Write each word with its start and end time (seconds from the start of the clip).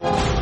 A 0.00 0.33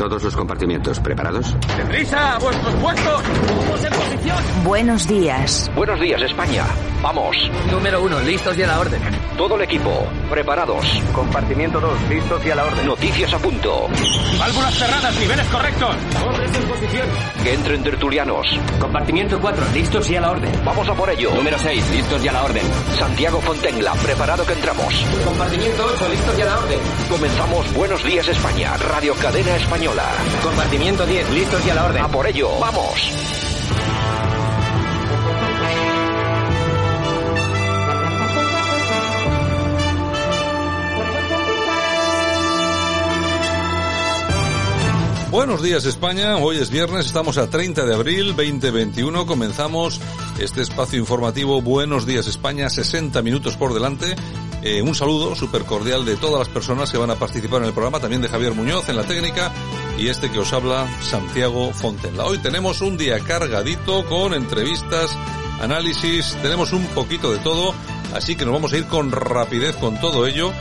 todos 0.00 0.22
los 0.22 0.34
compartimientos, 0.34 0.98
¿preparados? 0.98 1.54
¡Deprisa! 1.76 2.36
¡A 2.36 2.38
vuestros 2.38 2.74
puestos! 2.76 3.22
¡Vamos 3.58 3.84
en 3.84 3.92
posición! 3.92 4.38
Buenos 4.64 5.06
días. 5.06 5.70
Buenos 5.76 6.00
días, 6.00 6.22
España. 6.22 6.64
Vamos. 7.02 7.36
Número 7.70 8.02
uno, 8.02 8.18
listos 8.20 8.56
y 8.56 8.62
a 8.62 8.66
la 8.66 8.80
orden. 8.80 9.00
Todo 9.36 9.56
el 9.56 9.62
equipo, 9.62 10.06
preparados. 10.30 10.86
Compartimiento 11.12 11.80
2, 11.80 12.08
listos 12.08 12.46
y 12.46 12.50
a 12.50 12.54
la 12.54 12.64
orden. 12.64 12.86
Noticias 12.86 13.32
a 13.34 13.38
punto. 13.38 13.88
Válvulas 14.38 14.74
cerradas, 14.74 15.18
niveles 15.18 15.46
correctos. 15.48 15.96
Hombres 16.26 16.54
en 16.54 16.68
posición. 16.68 17.08
Que 17.42 17.54
entren 17.54 17.82
tertulianos. 17.82 18.46
Compartimiento 18.78 19.38
4, 19.38 19.64
listos 19.74 20.10
y 20.10 20.16
a 20.16 20.20
la 20.22 20.30
orden. 20.30 20.52
Vamos 20.64 20.88
a 20.88 20.94
por 20.94 21.10
ello. 21.10 21.34
Número 21.34 21.58
6, 21.58 21.90
listos 21.90 22.24
y 22.24 22.28
a 22.28 22.32
la 22.32 22.44
orden. 22.44 22.64
Santiago 22.98 23.40
Fontenla, 23.42 23.92
preparado 23.94 24.46
que 24.46 24.54
entramos. 24.54 24.94
Compartimiento 25.24 25.86
8, 25.94 26.08
listos 26.08 26.38
y 26.38 26.42
a 26.42 26.46
la 26.46 26.58
orden. 26.58 26.78
Comenzamos 27.10 27.74
Buenos 27.74 28.04
Días 28.04 28.28
España, 28.28 28.76
Radio 28.76 29.14
Cadena 29.14 29.56
Española. 29.56 29.89
Compartimiento 30.42 31.04
10, 31.04 31.30
listos 31.30 31.66
y 31.66 31.70
a 31.70 31.74
la 31.74 31.84
orden. 31.84 32.02
A 32.02 32.08
por 32.08 32.26
ello, 32.26 32.50
vamos. 32.60 33.12
Buenos 45.30 45.62
días 45.62 45.84
España, 45.86 46.36
hoy 46.38 46.58
es 46.58 46.70
viernes, 46.70 47.06
estamos 47.06 47.38
a 47.38 47.48
30 47.48 47.86
de 47.86 47.94
abril 47.94 48.34
2021, 48.34 49.26
comenzamos 49.26 50.00
este 50.40 50.60
espacio 50.60 50.98
informativo 50.98 51.62
Buenos 51.62 52.04
días 52.04 52.26
España, 52.26 52.68
60 52.68 53.22
minutos 53.22 53.56
por 53.56 53.72
delante. 53.72 54.16
Eh, 54.62 54.82
un 54.82 54.94
saludo 54.94 55.34
súper 55.34 55.64
cordial 55.64 56.04
de 56.04 56.16
todas 56.16 56.38
las 56.38 56.48
personas 56.48 56.90
que 56.90 56.98
van 56.98 57.10
a 57.10 57.14
participar 57.14 57.62
en 57.62 57.68
el 57.68 57.72
programa, 57.72 57.98
también 57.98 58.20
de 58.20 58.28
Javier 58.28 58.52
Muñoz 58.52 58.88
en 58.90 58.96
la 58.96 59.04
técnica 59.04 59.50
y 59.98 60.08
este 60.08 60.30
que 60.30 60.38
os 60.38 60.52
habla 60.52 60.86
Santiago 61.00 61.72
Fontenla. 61.72 62.26
Hoy 62.26 62.38
tenemos 62.38 62.82
un 62.82 62.98
día 62.98 63.18
cargadito 63.20 64.04
con 64.06 64.34
entrevistas, 64.34 65.16
análisis, 65.62 66.36
tenemos 66.42 66.74
un 66.74 66.84
poquito 66.88 67.32
de 67.32 67.38
todo, 67.38 67.74
así 68.14 68.36
que 68.36 68.44
nos 68.44 68.52
vamos 68.52 68.74
a 68.74 68.76
ir 68.76 68.86
con 68.86 69.10
rapidez 69.10 69.76
con 69.76 69.98
todo 69.98 70.26
ello. 70.26 70.52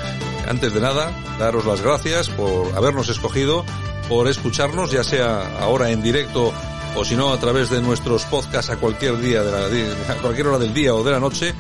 Antes 0.48 0.74
de 0.74 0.80
nada, 0.80 1.12
daros 1.38 1.66
las 1.66 1.82
gracias 1.82 2.30
por 2.30 2.74
habernos 2.78 3.10
escogido 3.10 3.66
por 4.08 4.30
escucharnos, 4.30 4.92
ya 4.92 5.04
sea 5.04 5.60
ahora 5.60 5.92
en 5.92 6.02
directo 6.02 6.54
o 6.96 7.06
si 7.06 7.16
no 7.16 7.34
a 7.34 7.40
través 7.40 7.70
de 7.70 7.82
nuestros 7.82 8.24
podcasts 8.26 8.72
a 8.72 8.78
cualquier 8.78 9.20
día 9.20 9.44
de 9.44 9.52
la, 9.52 10.14
a 10.14 10.16
cualquier 10.16 10.48
hora 10.48 10.58
del 10.58 10.74
día 10.74 10.96
o 10.96 11.04
de 11.04 11.12
la 11.12 11.20
noche. 11.20 11.54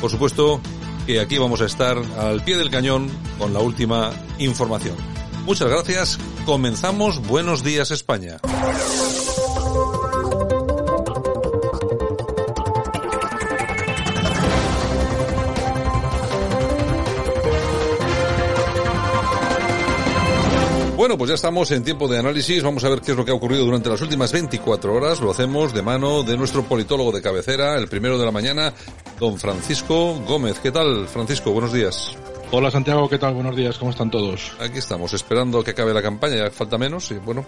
Por 0.00 0.10
supuesto 0.10 0.60
que 1.06 1.20
aquí 1.20 1.38
vamos 1.38 1.60
a 1.60 1.66
estar 1.66 1.98
al 2.18 2.42
pie 2.44 2.56
del 2.56 2.70
cañón 2.70 3.10
con 3.38 3.52
la 3.52 3.60
última 3.60 4.12
información. 4.38 4.96
Muchas 5.44 5.68
gracias. 5.68 6.18
Comenzamos. 6.46 7.26
Buenos 7.26 7.62
días 7.62 7.90
España. 7.90 8.38
Bueno, 21.04 21.18
pues 21.18 21.28
ya 21.28 21.34
estamos 21.34 21.70
en 21.70 21.84
tiempo 21.84 22.08
de 22.08 22.18
análisis. 22.18 22.62
Vamos 22.62 22.82
a 22.82 22.88
ver 22.88 23.02
qué 23.02 23.10
es 23.10 23.16
lo 23.18 23.26
que 23.26 23.30
ha 23.30 23.34
ocurrido 23.34 23.66
durante 23.66 23.90
las 23.90 24.00
últimas 24.00 24.32
24 24.32 24.94
horas. 24.94 25.20
Lo 25.20 25.32
hacemos 25.32 25.74
de 25.74 25.82
mano 25.82 26.22
de 26.22 26.34
nuestro 26.34 26.62
politólogo 26.62 27.12
de 27.12 27.20
cabecera, 27.20 27.76
el 27.76 27.88
primero 27.88 28.16
de 28.16 28.24
la 28.24 28.30
mañana, 28.30 28.72
don 29.20 29.38
Francisco 29.38 30.14
Gómez. 30.26 30.58
¿Qué 30.60 30.72
tal, 30.72 31.06
Francisco? 31.06 31.52
Buenos 31.52 31.74
días. 31.74 32.16
Hola 32.52 32.70
Santiago, 32.70 33.06
¿qué 33.06 33.18
tal? 33.18 33.34
Buenos 33.34 33.54
días, 33.54 33.76
¿cómo 33.76 33.90
están 33.90 34.10
todos? 34.10 34.52
Aquí 34.58 34.78
estamos, 34.78 35.12
esperando 35.12 35.62
que 35.62 35.72
acabe 35.72 35.92
la 35.92 36.00
campaña, 36.00 36.36
ya 36.36 36.50
falta 36.50 36.78
menos 36.78 37.10
y 37.10 37.16
bueno. 37.16 37.44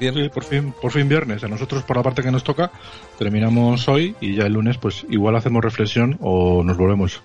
Sí, 0.00 0.28
por 0.32 0.44
fin, 0.44 0.72
por 0.80 0.92
fin 0.92 1.08
viernes. 1.08 1.44
A 1.44 1.48
nosotros 1.48 1.82
por 1.82 1.96
la 1.96 2.02
parte 2.02 2.22
que 2.22 2.30
nos 2.30 2.42
toca 2.42 2.70
terminamos 3.18 3.86
hoy 3.88 4.14
y 4.20 4.34
ya 4.34 4.46
el 4.46 4.54
lunes 4.54 4.78
pues 4.78 5.04
igual 5.10 5.36
hacemos 5.36 5.62
reflexión 5.62 6.16
o 6.20 6.64
nos 6.64 6.78
volvemos 6.78 7.22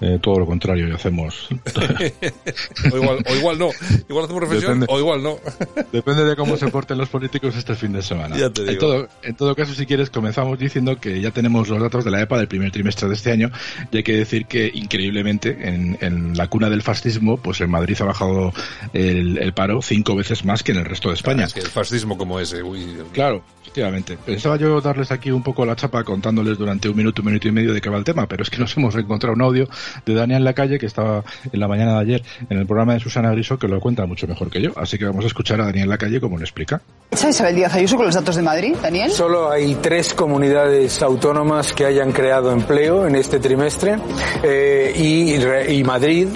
eh, 0.00 0.18
todo 0.20 0.40
lo 0.40 0.46
contrario 0.46 0.88
y 0.88 0.92
hacemos... 0.92 1.48
o, 2.92 2.96
igual, 2.96 3.18
o 3.28 3.34
igual 3.34 3.58
no, 3.58 3.68
igual 4.08 4.24
hacemos 4.24 4.42
reflexión 4.42 4.80
Depende. 4.80 4.86
o 4.88 4.98
igual 4.98 5.22
no. 5.22 5.38
Depende 5.92 6.24
de 6.24 6.34
cómo 6.34 6.56
se 6.56 6.66
porten 6.68 6.98
los 6.98 7.08
políticos 7.08 7.54
este 7.56 7.74
fin 7.74 7.92
de 7.92 8.02
semana. 8.02 8.36
Ya 8.36 8.50
te 8.50 8.62
digo. 8.62 8.72
En, 8.72 8.78
todo, 8.78 9.08
en 9.22 9.36
todo 9.36 9.54
caso, 9.54 9.72
si 9.74 9.86
quieres, 9.86 10.10
comenzamos 10.10 10.58
diciendo 10.58 10.96
que 10.98 11.20
ya 11.20 11.30
tenemos 11.30 11.68
los 11.68 11.80
datos 11.80 12.04
de 12.04 12.10
la 12.10 12.20
EPA 12.22 12.38
del 12.38 12.48
primer 12.48 12.72
trimestre 12.72 13.08
de 13.08 13.14
este 13.14 13.30
año 13.30 13.50
y 13.92 13.98
hay 13.98 14.02
que 14.02 14.16
decir 14.16 14.46
que, 14.46 14.70
increíblemente, 14.74 15.68
en, 15.68 15.96
en 16.00 16.36
la 16.36 16.48
cuna 16.48 16.68
del 16.68 16.82
fascismo, 16.82 17.36
pues 17.36 17.60
en 17.60 17.70
Madrid 17.70 17.96
ha 18.00 18.04
bajado 18.04 18.52
el, 18.92 19.38
el 19.38 19.52
paro 19.52 19.80
cinco 19.82 20.16
veces 20.16 20.44
más 20.44 20.62
que 20.62 20.72
en 20.72 20.78
el 20.78 20.84
resto 20.84 21.08
de 21.08 21.14
España. 21.14 21.44
Es 21.44 21.54
que 21.54 21.60
el 21.60 21.68
fascismo 21.68 22.15
como 22.16 22.38
ese, 22.40 22.62
uy. 22.62 22.96
Claro, 23.12 23.42
efectivamente. 23.62 24.16
Pensaba 24.24 24.56
yo 24.56 24.80
darles 24.80 25.10
aquí 25.12 25.30
un 25.30 25.42
poco 25.42 25.64
la 25.66 25.76
chapa 25.76 26.02
contándoles 26.04 26.56
durante 26.58 26.88
un 26.88 26.96
minuto, 26.96 27.22
un 27.22 27.26
minuto 27.26 27.48
y 27.48 27.52
medio 27.52 27.72
de 27.72 27.80
qué 27.80 27.90
va 27.90 27.98
el 27.98 28.04
tema, 28.04 28.26
pero 28.26 28.42
es 28.42 28.50
que 28.50 28.58
nos 28.58 28.74
hemos 28.76 28.94
encontrado 28.96 29.34
un 29.34 29.42
audio 29.42 29.68
de 30.04 30.14
Daniel 30.14 30.44
Lacalle 30.44 30.78
que 30.78 30.86
estaba 30.86 31.22
en 31.52 31.60
la 31.60 31.68
mañana 31.68 31.94
de 31.94 32.00
ayer 32.00 32.22
en 32.50 32.58
el 32.58 32.66
programa 32.66 32.94
de 32.94 33.00
Susana 33.00 33.30
Griso 33.32 33.58
que 33.58 33.68
lo 33.68 33.80
cuenta 33.80 34.06
mucho 34.06 34.26
mejor 34.26 34.50
que 34.50 34.60
yo. 34.62 34.70
Así 34.76 34.98
que 34.98 35.04
vamos 35.04 35.24
a 35.24 35.28
escuchar 35.28 35.60
a 35.60 35.66
Daniel 35.66 35.88
Lacalle 35.88 36.20
como 36.20 36.36
lo 36.38 36.44
explica. 36.44 36.80
¿Está 37.10 37.28
Isabel 37.30 37.54
Díaz 37.54 37.74
Ayuso 37.74 37.96
con 37.96 38.06
los 38.06 38.14
datos 38.14 38.34
de 38.36 38.42
Madrid, 38.42 38.74
Daniel? 38.82 39.10
Solo 39.10 39.50
hay 39.50 39.76
tres 39.76 40.12
comunidades 40.12 41.00
autónomas 41.02 41.72
que 41.72 41.84
hayan 41.86 42.12
creado 42.12 42.50
empleo 42.52 43.06
en 43.06 43.14
este 43.16 43.38
trimestre 43.38 43.96
eh, 44.42 44.92
y, 44.96 45.38
re- 45.38 45.72
y 45.72 45.84
Madrid 45.84 46.28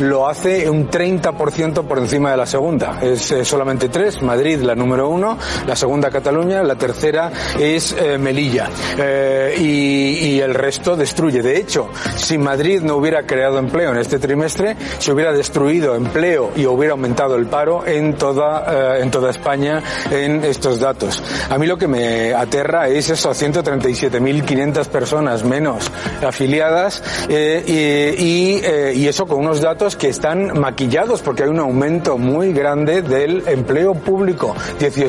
lo 0.00 0.28
hace 0.28 0.68
un 0.68 0.90
30% 0.90 1.84
por 1.86 1.98
encima 1.98 2.30
de 2.32 2.36
la 2.36 2.46
segunda. 2.46 3.00
Es 3.02 3.30
eh, 3.30 3.44
solamente 3.44 3.88
tres, 3.88 4.20
Madrid 4.20 4.58
la 4.60 4.74
número 4.74 5.08
uno, 5.08 5.25
la 5.66 5.74
segunda 5.74 6.10
Cataluña, 6.10 6.62
la 6.62 6.76
tercera 6.76 7.32
es 7.58 7.94
eh, 7.98 8.18
Melilla 8.18 8.36
Eh, 8.98 9.54
y, 9.58 10.40
el 10.40 10.54
resto 10.54 10.96
destruye. 10.96 11.42
De 11.42 11.56
hecho, 11.56 11.88
si 12.16 12.36
Madrid 12.38 12.82
no 12.82 12.96
hubiera 12.96 13.24
creado 13.24 13.58
empleo 13.58 13.90
en 13.92 13.98
este 13.98 14.18
trimestre, 14.18 14.76
se 14.98 15.12
hubiera 15.12 15.32
destruido 15.32 15.94
empleo 15.94 16.52
y 16.54 16.66
hubiera 16.66 16.92
aumentado 16.92 17.36
el 17.36 17.46
paro 17.46 17.86
en 17.86 18.14
toda, 18.14 18.98
eh, 18.98 19.02
en 19.02 19.10
toda 19.10 19.30
España 19.30 19.82
en 20.10 20.44
estos 20.44 20.78
datos. 20.78 21.22
A 21.48 21.58
mí 21.58 21.66
lo 21.66 21.78
que 21.78 21.88
me 21.88 22.34
aterra 22.34 22.88
es 22.88 23.08
esos 23.08 23.42
137.500 23.42 24.86
personas 24.88 25.42
menos 25.42 25.90
afiliadas 26.24 27.02
y 27.28 29.06
eso 29.06 29.26
con 29.26 29.40
unos 29.40 29.60
datos 29.60 29.96
que 29.96 30.08
están 30.08 30.58
maquillados 30.58 31.22
porque 31.22 31.44
hay 31.44 31.48
un 31.48 31.60
aumento 31.60 32.18
muy 32.18 32.52
grande 32.52 33.02
del 33.02 33.42
empleo 33.48 33.94
público, 33.94 34.54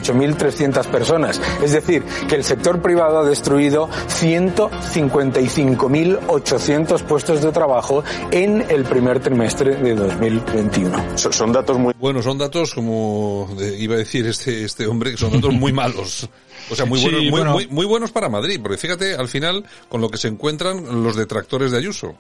18.300 0.02 0.86
personas. 0.88 1.40
Es 1.64 1.72
decir, 1.72 2.04
que 2.28 2.36
el 2.36 2.44
sector 2.44 2.82
privado 2.82 3.20
ha 3.20 3.26
destruido 3.26 3.90
155.800 4.10 7.02
puestos 7.04 7.42
de 7.42 7.52
trabajo 7.52 8.04
en 8.32 8.66
el 8.70 8.84
primer 8.84 9.20
trimestre 9.20 9.76
de 9.76 9.96
2021. 9.96 11.18
So- 11.18 11.32
Son 11.32 11.52
datos 11.52 11.78
muy 11.78 11.94
Bueno, 12.00 12.22
son 12.22 12.38
datos 12.38 12.74
como 12.74 13.50
de- 13.58 13.78
iba 13.80 13.96
a 13.96 13.98
decir 13.98 14.26
este 14.28 14.64
este 14.64 14.88
hombre 14.88 15.12
que 15.12 15.18
son 15.18 15.32
datos 15.34 15.54
muy 15.54 15.72
malos. 15.74 16.30
O 16.70 16.76
sea, 16.76 16.86
muy 16.86 17.00
Sí, 17.00 17.06
buenos, 17.06 17.22
muy, 17.22 17.32
bueno. 17.32 17.52
muy, 17.54 17.68
muy 17.68 17.86
buenos 17.86 18.12
para 18.12 18.30
Madrid, 18.30 18.60
porque 18.62 18.78
fíjate 18.78 19.16
al 19.16 19.28
final 19.28 19.64
con 19.90 20.02
lo 20.02 20.10
que 20.10 20.18
se 20.18 20.28
encuentran 20.28 21.04
los 21.04 21.16
detractores 21.16 21.72
de 21.72 21.78
Ayuso. 21.78 22.16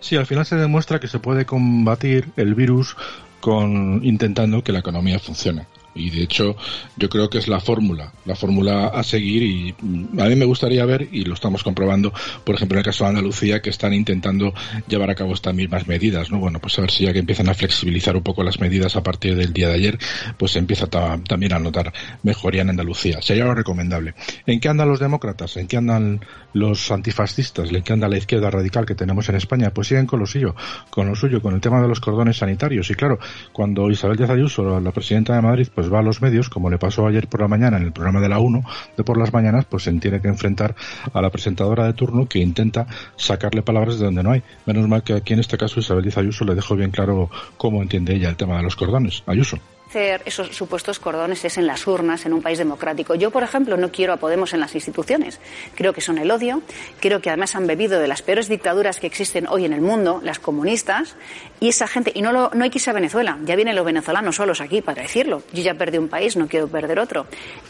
Sí, 0.00 0.16
al 0.16 0.26
final 0.26 0.44
se 0.44 0.56
demuestra 0.56 0.98
que 1.00 1.08
se 1.08 1.18
puede 1.20 1.46
combatir 1.46 2.30
el 2.36 2.54
virus 2.54 2.96
con 3.40 4.00
intentando 4.04 4.62
que 4.62 4.72
la 4.72 4.80
economía 4.80 5.18
funcione. 5.20 5.66
Y 5.98 6.10
de 6.10 6.22
hecho, 6.22 6.56
yo 6.96 7.08
creo 7.08 7.28
que 7.28 7.38
es 7.38 7.48
la 7.48 7.60
fórmula, 7.60 8.12
la 8.24 8.34
fórmula 8.36 8.86
a 8.88 9.02
seguir 9.02 9.42
y 9.42 9.74
a 10.18 10.24
mí 10.26 10.36
me 10.36 10.44
gustaría 10.44 10.84
ver, 10.84 11.08
y 11.12 11.24
lo 11.24 11.34
estamos 11.34 11.62
comprobando, 11.62 12.12
por 12.44 12.54
ejemplo, 12.54 12.76
en 12.76 12.80
el 12.80 12.84
caso 12.84 13.04
de 13.04 13.10
Andalucía, 13.10 13.60
que 13.60 13.70
están 13.70 13.92
intentando 13.92 14.54
llevar 14.88 15.10
a 15.10 15.14
cabo 15.14 15.34
estas 15.34 15.54
mismas 15.54 15.86
medidas, 15.88 16.30
¿no? 16.30 16.38
Bueno, 16.38 16.58
pues 16.60 16.78
a 16.78 16.82
ver 16.82 16.90
si 16.90 17.04
ya 17.04 17.12
que 17.12 17.18
empiezan 17.18 17.48
a 17.48 17.54
flexibilizar 17.54 18.16
un 18.16 18.22
poco 18.22 18.42
las 18.42 18.60
medidas 18.60 18.96
a 18.96 19.02
partir 19.02 19.34
del 19.36 19.52
día 19.52 19.68
de 19.68 19.74
ayer, 19.74 19.98
pues 20.36 20.52
se 20.52 20.58
empieza 20.58 20.86
ta- 20.86 21.18
también 21.26 21.52
a 21.52 21.58
notar 21.58 21.92
mejoría 22.22 22.62
en 22.62 22.70
Andalucía. 22.70 23.20
Sería 23.22 23.44
lo 23.44 23.54
recomendable. 23.54 24.14
¿En 24.46 24.60
qué 24.60 24.68
andan 24.68 24.88
los 24.88 25.00
demócratas? 25.00 25.56
¿En 25.56 25.66
qué 25.66 25.76
andan 25.76 26.20
los 26.52 26.90
antifascistas? 26.90 27.70
¿En 27.72 27.82
qué 27.82 27.92
anda 27.92 28.08
la 28.08 28.18
izquierda 28.18 28.50
radical 28.50 28.86
que 28.86 28.94
tenemos 28.94 29.28
en 29.28 29.36
España? 29.36 29.70
Pues 29.72 29.88
siguen 29.88 30.06
con 30.06 30.20
lo 30.20 30.26
suyo, 30.26 30.54
con 30.90 31.08
lo 31.08 31.14
suyo, 31.14 31.40
con 31.42 31.54
el 31.54 31.60
tema 31.60 31.80
de 31.82 31.88
los 31.88 32.00
cordones 32.00 32.36
sanitarios. 32.38 32.90
Y 32.90 32.94
claro, 32.94 33.18
cuando 33.52 33.90
Isabel 33.90 34.16
Díaz 34.16 34.30
Ayuso, 34.30 34.80
la 34.80 34.92
presidenta 34.92 35.34
de 35.34 35.42
Madrid, 35.42 35.68
pues 35.74 35.87
va 35.92 36.00
a 36.00 36.02
los 36.02 36.22
medios, 36.22 36.48
como 36.48 36.70
le 36.70 36.78
pasó 36.78 37.06
ayer 37.06 37.28
por 37.28 37.40
la 37.40 37.48
mañana 37.48 37.76
en 37.76 37.84
el 37.84 37.92
programa 37.92 38.20
de 38.20 38.28
la 38.28 38.38
1 38.38 38.62
de 38.96 39.04
por 39.04 39.18
las 39.18 39.32
mañanas, 39.32 39.64
pues 39.64 39.84
se 39.84 39.92
tiene 39.92 40.20
que 40.20 40.28
enfrentar 40.28 40.74
a 41.12 41.22
la 41.22 41.30
presentadora 41.30 41.86
de 41.86 41.92
turno 41.92 42.26
que 42.26 42.38
intenta 42.38 42.86
sacarle 43.16 43.62
palabras 43.62 43.98
de 43.98 44.04
donde 44.04 44.22
no 44.22 44.30
hay. 44.30 44.42
Menos 44.66 44.88
mal 44.88 45.02
que 45.02 45.14
aquí 45.14 45.32
en 45.32 45.40
este 45.40 45.56
caso 45.56 45.80
Isabel 45.80 46.12
Ayuso 46.14 46.44
le 46.44 46.54
dejó 46.54 46.74
bien 46.74 46.90
claro 46.90 47.30
cómo 47.56 47.82
entiende 47.82 48.14
ella 48.14 48.28
el 48.28 48.36
tema 48.36 48.56
de 48.56 48.62
los 48.62 48.76
cordones. 48.76 49.22
Ayuso 49.26 49.58
hacer 49.88 50.20
esos 50.26 50.54
supuestos 50.54 50.98
cordones 50.98 51.42
es 51.46 51.56
en 51.56 51.66
las 51.66 51.86
urnas, 51.86 52.26
en 52.26 52.34
un 52.34 52.42
país 52.42 52.58
democrático. 52.58 53.14
Yo, 53.14 53.30
por 53.30 53.42
ejemplo, 53.42 53.78
no 53.78 53.90
quiero 53.90 54.12
a 54.12 54.18
Podemos 54.18 54.52
en 54.52 54.60
las 54.60 54.74
instituciones. 54.74 55.40
Creo 55.74 55.94
que 55.94 56.02
son 56.02 56.18
el 56.18 56.30
odio. 56.30 56.60
Creo 57.00 57.22
que 57.22 57.30
además 57.30 57.54
han 57.54 57.66
bebido 57.66 57.98
de 57.98 58.06
las 58.06 58.20
peores 58.20 58.48
dictaduras 58.48 59.00
que 59.00 59.06
existen 59.06 59.46
hoy 59.48 59.64
en 59.64 59.72
el 59.72 59.80
mundo, 59.80 60.20
las 60.22 60.38
comunistas. 60.38 61.16
Y 61.58 61.68
esa 61.68 61.88
gente, 61.88 62.12
y 62.14 62.20
no, 62.20 62.32
lo, 62.32 62.50
no 62.52 62.64
hay 62.64 62.70
que 62.70 62.76
irse 62.76 62.90
a 62.90 62.92
Venezuela. 62.92 63.38
Ya 63.44 63.56
vienen 63.56 63.76
los 63.76 63.86
venezolanos 63.86 64.36
solos 64.36 64.60
aquí 64.60 64.82
para 64.82 65.00
decirlo. 65.00 65.42
Yo 65.54 65.62
ya 65.62 65.72
perdí 65.72 65.96
un 65.96 66.08
país, 66.08 66.36
no 66.36 66.48
quiero 66.48 66.68
perder 66.68 66.98
otro. 66.98 67.26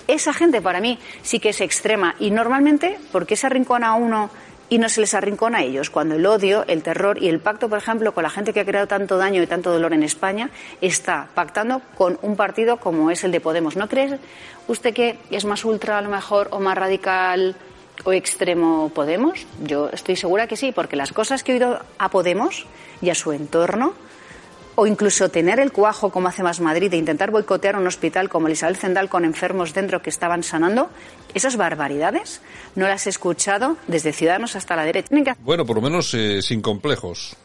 Esa 0.08 0.32
gente 0.32 0.60
para 0.60 0.80
mí 0.80 0.98
sí 1.22 1.38
que 1.38 1.50
es 1.50 1.60
extrema. 1.60 2.16
Y 2.18 2.32
normalmente, 2.32 2.98
¿por 3.12 3.26
qué 3.26 3.36
se 3.36 3.46
arrincona 3.46 3.90
a 3.90 3.94
uno? 3.94 4.28
Y 4.68 4.78
no 4.78 4.88
se 4.88 5.00
les 5.00 5.14
arrincona 5.14 5.58
a 5.58 5.62
ellos, 5.62 5.90
cuando 5.90 6.16
el 6.16 6.26
odio, 6.26 6.64
el 6.66 6.82
terror 6.82 7.22
y 7.22 7.28
el 7.28 7.40
pacto, 7.40 7.68
por 7.68 7.78
ejemplo, 7.78 8.12
con 8.12 8.22
la 8.22 8.30
gente 8.30 8.52
que 8.52 8.60
ha 8.60 8.64
creado 8.64 8.86
tanto 8.86 9.16
daño 9.16 9.42
y 9.42 9.46
tanto 9.46 9.70
dolor 9.70 9.92
en 9.92 10.02
España, 10.02 10.50
está 10.80 11.28
pactando 11.34 11.80
con 11.96 12.18
un 12.22 12.36
partido 12.36 12.78
como 12.78 13.10
es 13.10 13.24
el 13.24 13.32
de 13.32 13.40
Podemos. 13.40 13.76
¿No 13.76 13.88
cree 13.88 14.18
usted 14.66 14.92
que 14.92 15.18
es 15.30 15.44
más 15.44 15.64
ultra 15.64 15.98
a 15.98 16.02
lo 16.02 16.10
mejor 16.10 16.48
o 16.50 16.60
más 16.60 16.76
radical 16.76 17.56
o 18.04 18.12
extremo 18.12 18.90
Podemos? 18.94 19.46
Yo 19.62 19.88
estoy 19.90 20.16
segura 20.16 20.46
que 20.46 20.56
sí, 20.56 20.72
porque 20.72 20.96
las 20.96 21.12
cosas 21.12 21.42
que 21.42 21.52
he 21.52 21.54
oído 21.54 21.80
a 21.98 22.10
Podemos 22.10 22.66
y 23.00 23.10
a 23.10 23.14
su 23.14 23.32
entorno 23.32 23.94
o 24.80 24.86
incluso 24.86 25.28
tener 25.28 25.58
el 25.58 25.72
cuajo, 25.72 26.10
como 26.10 26.28
hace 26.28 26.44
Más 26.44 26.60
Madrid, 26.60 26.88
de 26.88 26.98
intentar 26.98 27.32
boicotear 27.32 27.74
un 27.74 27.88
hospital 27.88 28.28
como 28.28 28.46
el 28.46 28.52
Isabel 28.52 28.76
Zendal 28.76 29.08
con 29.08 29.24
enfermos 29.24 29.74
dentro 29.74 30.02
que 30.02 30.10
estaban 30.10 30.44
sanando, 30.44 30.88
esas 31.38 31.56
barbaridades 31.56 32.40
no 32.74 32.86
las 32.86 33.06
he 33.06 33.10
escuchado 33.10 33.76
desde 33.86 34.12
Ciudadanos 34.12 34.56
hasta 34.56 34.76
la 34.76 34.84
derecha. 34.84 35.08
Bueno, 35.40 35.64
por 35.64 35.76
lo 35.76 35.82
menos 35.82 36.12
eh, 36.14 36.42
sin 36.42 36.60
complejos. 36.60 37.36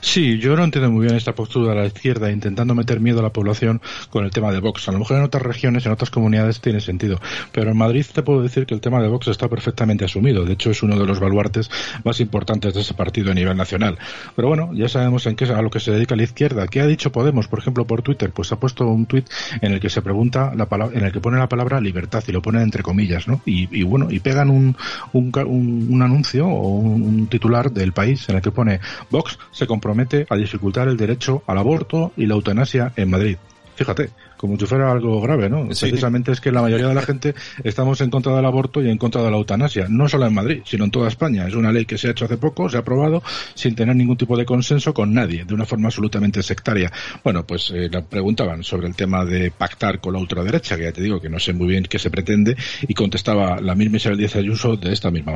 Sí, 0.00 0.38
yo 0.38 0.56
no 0.56 0.64
entiendo 0.64 0.90
muy 0.90 1.06
bien 1.06 1.16
esta 1.16 1.34
postura 1.34 1.70
de 1.70 1.80
la 1.80 1.86
izquierda 1.86 2.30
intentando 2.30 2.74
meter 2.74 3.00
miedo 3.00 3.20
a 3.20 3.22
la 3.22 3.32
población 3.32 3.80
con 4.10 4.24
el 4.24 4.30
tema 4.30 4.52
de 4.52 4.60
Vox. 4.60 4.88
A 4.88 4.92
lo 4.92 4.98
mejor 4.98 5.18
en 5.18 5.24
otras 5.24 5.42
regiones, 5.42 5.86
en 5.86 5.92
otras 5.92 6.10
comunidades 6.10 6.60
tiene 6.60 6.80
sentido, 6.80 7.20
pero 7.52 7.70
en 7.70 7.76
Madrid 7.76 8.04
te 8.12 8.22
puedo 8.22 8.42
decir 8.42 8.66
que 8.66 8.74
el 8.74 8.80
tema 8.80 9.00
de 9.00 9.08
Vox 9.08 9.28
está 9.28 9.48
perfectamente 9.48 10.04
asumido. 10.04 10.44
De 10.44 10.54
hecho, 10.54 10.70
es 10.70 10.82
uno 10.82 10.98
de 10.98 11.06
los 11.06 11.20
baluartes 11.20 11.70
más 12.04 12.20
importantes 12.20 12.74
de 12.74 12.80
ese 12.80 12.94
partido 12.94 13.30
a 13.30 13.34
nivel 13.34 13.56
nacional. 13.56 13.98
Pero 14.36 14.48
bueno, 14.48 14.70
ya 14.74 14.88
sabemos 14.88 15.26
en 15.26 15.36
qué 15.36 15.44
a 15.44 15.62
lo 15.62 15.70
que 15.70 15.80
se 15.80 15.92
dedica 15.92 16.16
la 16.16 16.22
izquierda. 16.22 16.66
¿Qué 16.66 16.80
ha 16.80 16.86
dicho 16.86 17.12
Podemos, 17.12 17.48
por 17.48 17.58
ejemplo, 17.58 17.86
por 17.86 18.02
Twitter? 18.02 18.32
Pues 18.32 18.50
ha 18.52 18.58
puesto 18.58 18.86
un 18.86 19.06
tuit 19.06 19.28
en 19.60 19.72
el 19.72 19.80
que 19.80 19.90
se 19.90 20.02
pregunta 20.02 20.52
la 20.56 20.66
palabra, 20.66 20.98
en 20.98 21.04
el 21.04 21.12
que 21.12 21.20
pone 21.20 21.38
la 21.38 21.48
palabra 21.48 21.80
libertad 21.80 22.24
y 22.26 22.32
lo 22.32 22.42
pone 22.42 22.62
entre 22.62 22.82
comillas, 22.82 23.28
¿no? 23.28 23.40
Y, 23.44 23.82
bueno, 23.82 24.08
y 24.10 24.20
pegan 24.20 24.50
un, 24.50 24.76
un, 25.12 26.02
anuncio 26.02 26.46
o 26.46 26.68
un, 26.78 27.02
un 27.02 27.26
titular 27.26 27.70
del 27.70 27.92
país 27.92 28.28
en 28.28 28.36
el 28.36 28.42
que 28.42 28.50
pone 28.50 28.80
Vox 29.10 29.38
compromete 29.66 30.26
a 30.28 30.36
dificultar 30.36 30.88
el 30.88 30.96
derecho 30.96 31.42
al 31.46 31.58
aborto 31.58 32.12
y 32.16 32.26
la 32.26 32.34
eutanasia 32.34 32.92
en 32.96 33.10
Madrid. 33.10 33.36
Fíjate, 33.76 34.10
como 34.36 34.58
si 34.58 34.66
fuera 34.66 34.92
algo 34.92 35.20
grave, 35.20 35.50
¿no? 35.50 35.66
Precisamente 35.66 36.30
es 36.30 36.40
que 36.40 36.52
la 36.52 36.62
mayoría 36.62 36.86
de 36.86 36.94
la 36.94 37.02
gente 37.02 37.34
estamos 37.64 38.00
en 38.00 38.10
contra 38.10 38.34
del 38.36 38.44
aborto 38.44 38.80
y 38.82 38.88
en 38.88 38.98
contra 38.98 39.22
de 39.22 39.30
la 39.30 39.36
eutanasia, 39.36 39.86
no 39.88 40.08
solo 40.08 40.26
en 40.26 40.34
Madrid, 40.34 40.62
sino 40.64 40.84
en 40.84 40.90
toda 40.90 41.08
España. 41.08 41.48
Es 41.48 41.54
una 41.54 41.72
ley 41.72 41.84
que 41.84 41.98
se 41.98 42.08
ha 42.08 42.10
hecho 42.12 42.26
hace 42.26 42.36
poco, 42.36 42.68
se 42.68 42.76
ha 42.76 42.80
aprobado 42.80 43.22
sin 43.54 43.74
tener 43.74 43.96
ningún 43.96 44.16
tipo 44.16 44.36
de 44.36 44.44
consenso 44.44 44.94
con 44.94 45.12
nadie, 45.12 45.44
de 45.44 45.54
una 45.54 45.64
forma 45.64 45.88
absolutamente 45.88 46.42
sectaria. 46.42 46.92
Bueno, 47.24 47.44
pues 47.44 47.72
eh, 47.74 47.88
la 47.90 48.02
preguntaban 48.02 48.62
sobre 48.62 48.86
el 48.86 48.94
tema 48.94 49.24
de 49.24 49.50
pactar 49.50 50.00
con 50.00 50.12
la 50.12 50.20
ultraderecha, 50.20 50.76
que 50.76 50.84
ya 50.84 50.92
te 50.92 51.02
digo 51.02 51.20
que 51.20 51.28
no 51.28 51.40
sé 51.40 51.52
muy 51.52 51.66
bien 51.66 51.84
qué 51.84 51.98
se 51.98 52.10
pretende, 52.10 52.56
y 52.86 52.94
contestaba 52.94 53.60
la 53.60 53.74
misma 53.74 53.96
Isabel 53.96 54.18
Díaz 54.18 54.36
Ayuso 54.36 54.76
de 54.76 54.92
esta 54.92 55.10
misma 55.10 55.32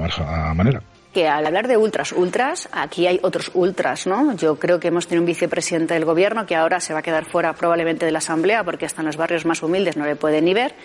manera 0.55 0.83
que 1.19 1.27
al 1.27 1.45
hablar 1.45 1.67
de 1.67 1.77
ultras, 1.77 2.13
ultras, 2.13 2.69
aquí 2.71 3.09
hay 3.09 3.19
otros 3.25 3.51
ultras, 3.55 4.07
¿no? 4.07 4.37
Yo 4.37 4.57
creo 4.57 4.79
que 4.79 4.87
hemos 4.87 5.09
tenido 5.09 5.23
un 5.23 5.27
vicepresidente 5.27 5.95
del 5.95 6.05
gobierno 6.05 6.47
que 6.47 6.55
ahora 6.55 6.79
se 6.79 6.93
va 6.93 7.01
a 7.01 7.03
quedar 7.03 7.25
fuera 7.25 7.55
probablemente 7.55 8.07
de 8.07 8.13
la 8.13 8.19
Asamblea 8.19 8.63
porque 8.63 8.87
hasta 8.87 9.03
en 9.03 9.07
los 9.07 9.17
barrios 9.17 9.45
más 9.45 9.61
humildes 9.65 9.97
no 9.97 10.07
le 10.07 10.15
puede 10.15 10.41
ni 10.41 10.55
ver 10.55 10.77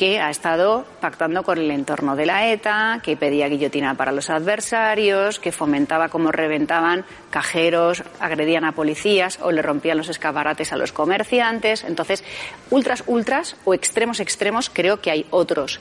que 0.00 0.18
ha 0.18 0.30
estado 0.30 0.86
pactando 0.98 1.42
con 1.42 1.58
el 1.58 1.70
entorno 1.70 2.16
de 2.16 2.24
la 2.24 2.50
ETA, 2.50 3.00
que 3.02 3.18
pedía 3.18 3.50
guillotina 3.50 3.98
para 3.98 4.12
los 4.12 4.30
adversarios, 4.30 5.38
que 5.38 5.52
fomentaba 5.52 6.08
cómo 6.08 6.32
reventaban 6.32 7.04
cajeros, 7.28 8.02
agredían 8.18 8.64
a 8.64 8.72
policías 8.72 9.38
o 9.42 9.52
le 9.52 9.60
rompían 9.60 9.98
los 9.98 10.08
escaparates 10.08 10.72
a 10.72 10.76
los 10.78 10.92
comerciantes. 10.92 11.84
Entonces, 11.84 12.24
ultras, 12.70 13.04
ultras 13.06 13.56
o 13.66 13.74
extremos, 13.74 14.20
extremos, 14.20 14.70
creo 14.70 15.02
que 15.02 15.10
hay 15.10 15.26
otros. 15.28 15.78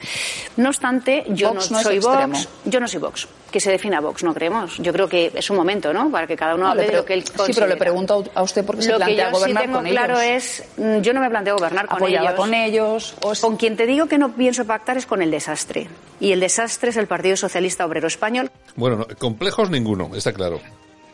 No 0.57 0.67
obstante, 0.67 1.23
yo 1.29 1.53
no, 1.53 1.61
soy 1.61 1.99
Vox. 1.99 2.49
Yo 2.65 2.81
no 2.81 2.89
soy 2.89 2.99
Vox. 2.99 3.25
Que 3.49 3.61
se 3.61 3.71
defina 3.71 4.01
Vox, 4.01 4.21
no 4.23 4.33
creemos. 4.33 4.77
Yo 4.79 4.91
creo 4.91 5.07
que 5.07 5.31
es 5.33 5.49
un 5.49 5.55
momento, 5.55 5.93
¿no? 5.93 6.11
Para 6.11 6.27
que 6.27 6.35
cada 6.35 6.55
uno 6.55 6.67
hable 6.67 6.87
de 6.87 6.93
lo 6.97 7.05
que 7.05 7.13
él 7.13 7.23
Sí, 7.23 7.53
pero 7.55 7.67
le 7.67 7.77
pregunto 7.77 8.25
a 8.35 8.43
usted 8.43 8.65
por 8.65 8.75
qué 8.75 8.81
se 8.81 8.93
plantea 8.95 9.31
gobernar 9.31 9.63
sí 9.63 9.71
tengo 9.71 9.81
claro 9.81 10.19
es, 10.19 10.63
mm, 10.75 10.99
yo 10.99 11.13
no 11.13 11.21
me 11.21 11.29
planteo 11.29 11.55
gobernar 11.55 11.87
con 11.87 12.03
ellos. 12.03 12.33
con 12.33 12.53
ellos. 12.53 13.15
Con 13.39 13.55
quien 13.55 13.77
te 13.77 13.85
digo 13.85 14.08
que 14.09 14.17
no 14.17 14.33
pienso 14.33 14.65
pactar 14.65 14.97
es 14.97 15.05
con 15.05 15.21
el 15.21 15.31
desastre. 15.31 15.87
Y 16.19 16.33
el 16.33 16.41
desastre 16.41 16.89
es 16.89 16.97
el 16.97 17.07
Partido 17.07 17.37
Socialista 17.37 17.85
Obrero 17.85 18.07
Español. 18.07 18.51
Bueno, 18.75 19.07
complejos 19.17 19.69
ninguno, 19.69 20.11
está 20.15 20.33
claro. 20.33 20.59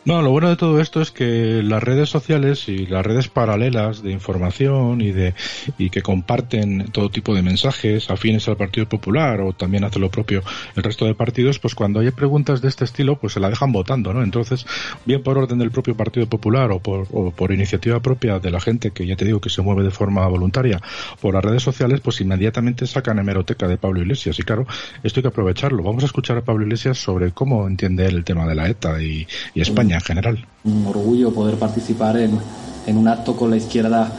No, 0.06 0.22
lo 0.22 0.30
bueno 0.30 0.50
de 0.50 0.56
todo 0.56 0.80
esto 0.80 1.02
es 1.02 1.10
que 1.10 1.64
las 1.64 1.82
redes 1.82 2.10
sociales 2.10 2.70
y 2.70 2.86
las 2.86 3.04
redes 3.04 3.28
paralelas 3.28 4.04
de 4.04 4.12
información 4.12 5.02
y 5.02 5.12
de 5.12 5.34
y 5.80 5.90
que 5.90 6.04
comparten 6.04 6.92
todo 6.92 7.10
tipo 7.10 7.34
de 7.34 7.42
mensajes 7.42 8.12
afines 8.12 8.48
al 8.48 8.56
Partido 8.56 8.88
Popular 8.88 9.42
o 9.42 9.54
también 9.54 9.84
hace 9.84 9.98
lo 9.98 10.12
propio 10.12 10.44
el 10.76 10.84
resto 10.84 11.06
de 11.06 11.16
partidos, 11.16 11.58
pues 11.58 11.74
cuando 11.74 12.02
hay 12.02 12.12
preguntas 12.12 12.62
de 12.62 12.68
este 12.68 12.86
estilo, 12.86 13.18
pues 13.18 13.34
se 13.34 13.40
la 13.40 13.50
dejan 13.50 13.72
votando, 13.72 14.14
¿no? 14.14 14.22
Entonces, 14.22 14.68
bien 15.06 15.24
por 15.24 15.40
orden 15.40 15.58
del 15.58 15.72
propio 15.72 15.98
Partido 15.98 16.28
Popular 16.28 16.72
o 16.72 16.78
por, 16.78 17.08
o 17.12 17.32
por 17.32 17.52
iniciativa 17.52 18.00
propia 18.00 18.38
de 18.38 18.52
la 18.52 18.62
gente 18.62 18.92
que 18.92 19.08
ya 19.08 19.16
te 19.16 19.26
digo 19.26 19.42
que 19.42 19.50
se 19.50 19.64
mueve 19.64 19.82
de 19.82 19.90
forma 19.90 20.28
voluntaria 20.28 20.80
por 21.20 21.34
las 21.34 21.44
redes 21.44 21.64
sociales, 21.64 22.02
pues 22.02 22.22
inmediatamente 22.22 22.86
sacan 22.86 23.18
hemeroteca 23.18 23.68
de 23.68 23.78
Pablo 23.78 24.02
Iglesias 24.02 24.38
y 24.38 24.44
claro, 24.44 24.68
esto 25.02 25.20
hay 25.20 25.24
que 25.24 25.30
aprovecharlo. 25.30 25.82
Vamos 25.82 26.04
a 26.04 26.06
escuchar 26.06 26.38
a 26.38 26.42
Pablo 26.44 26.64
Iglesias 26.64 27.00
sobre 27.00 27.32
cómo 27.32 27.68
entiende 27.68 28.06
él 28.06 28.18
el 28.18 28.24
tema 28.24 28.46
de 28.46 28.54
la 28.54 28.70
ETA 28.70 29.02
y 29.02 29.26
España 29.56 29.95
en 29.96 30.02
general. 30.02 30.46
Un 30.64 30.86
orgullo 30.88 31.34
poder 31.34 31.56
participar 31.56 32.18
en, 32.18 32.40
en 32.86 32.98
un 32.98 33.08
acto 33.08 33.36
con 33.36 33.50
la 33.50 33.58
izquierda 33.58 34.12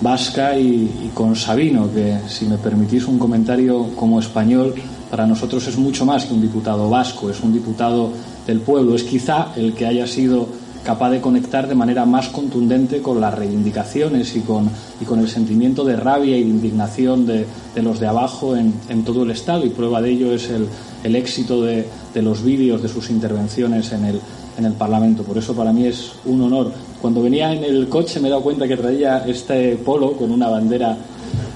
vasca 0.00 0.58
y, 0.58 1.10
con 1.14 1.36
Sabino, 1.36 1.92
que 1.92 2.18
si 2.28 2.46
me 2.46 2.58
permitís 2.58 3.06
un 3.06 3.18
comentario 3.18 3.94
como 3.96 4.20
español, 4.20 4.74
para 5.10 5.26
nosotros 5.26 5.66
es 5.66 5.78
mucho 5.78 6.04
más 6.04 6.24
que 6.24 6.34
un 6.34 6.40
diputado 6.40 6.90
vasco, 6.90 7.30
es 7.30 7.40
un 7.40 7.52
diputado 7.52 8.12
del 8.46 8.60
pueblo, 8.60 8.94
es 8.94 9.04
quizá 9.04 9.48
el 9.56 9.74
que 9.74 9.86
haya 9.86 10.06
sido 10.06 10.48
capaz 10.84 11.10
de 11.10 11.20
conectar 11.20 11.66
de 11.66 11.74
manera 11.74 12.04
más 12.04 12.28
contundente 12.28 13.00
con 13.00 13.18
las 13.18 13.32
reivindicaciones 13.32 14.36
y 14.36 14.40
con, 14.40 14.68
y 15.00 15.04
con 15.06 15.18
el 15.18 15.28
sentimiento 15.28 15.82
de 15.82 15.96
rabia 15.96 16.36
y 16.36 16.42
de 16.42 16.50
indignación 16.50 17.24
de, 17.24 17.46
de 17.74 17.82
los 17.82 18.00
de 18.00 18.06
abajo 18.06 18.54
en, 18.54 18.74
en, 18.90 19.02
todo 19.02 19.22
el 19.22 19.30
Estado 19.30 19.64
y 19.64 19.70
prueba 19.70 20.02
de 20.02 20.10
ello 20.10 20.34
es 20.34 20.50
el, 20.50 20.68
el 21.02 21.16
éxito 21.16 21.62
de, 21.62 21.88
de 22.12 22.20
los 22.20 22.44
vídeos 22.44 22.82
de 22.82 22.88
sus 22.88 23.08
intervenciones 23.08 23.92
en 23.92 24.04
el, 24.04 24.20
en 24.56 24.64
el 24.64 24.72
Parlamento. 24.72 25.22
Por 25.22 25.38
eso 25.38 25.54
para 25.54 25.72
mí 25.72 25.86
es 25.86 26.12
un 26.24 26.40
honor. 26.42 26.72
Cuando 27.00 27.22
venía 27.22 27.52
en 27.52 27.64
el 27.64 27.88
coche 27.88 28.20
me 28.20 28.28
he 28.28 28.30
dado 28.30 28.42
cuenta 28.42 28.66
que 28.66 28.76
traía 28.76 29.24
este 29.26 29.76
polo 29.76 30.12
con 30.12 30.30
una 30.30 30.48
bandera 30.48 30.96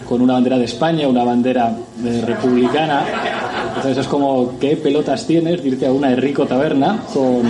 con 0.09 0.23
una 0.23 0.35
bandera 0.35 0.57
de 0.57 0.65
España, 0.65 1.07
una 1.07 1.23
bandera 1.23 1.77
de 1.99 2.23
republicana. 2.23 3.05
Entonces 3.77 3.99
es 3.99 4.07
como, 4.07 4.59
¿qué 4.59 4.77
pelotas 4.77 5.27
tienes? 5.27 5.65
Irte 5.65 5.87
a 5.87 5.93
una 5.93 6.09
de 6.09 6.17
Rico 6.17 6.47
Taberna 6.47 7.03
con, 7.13 7.43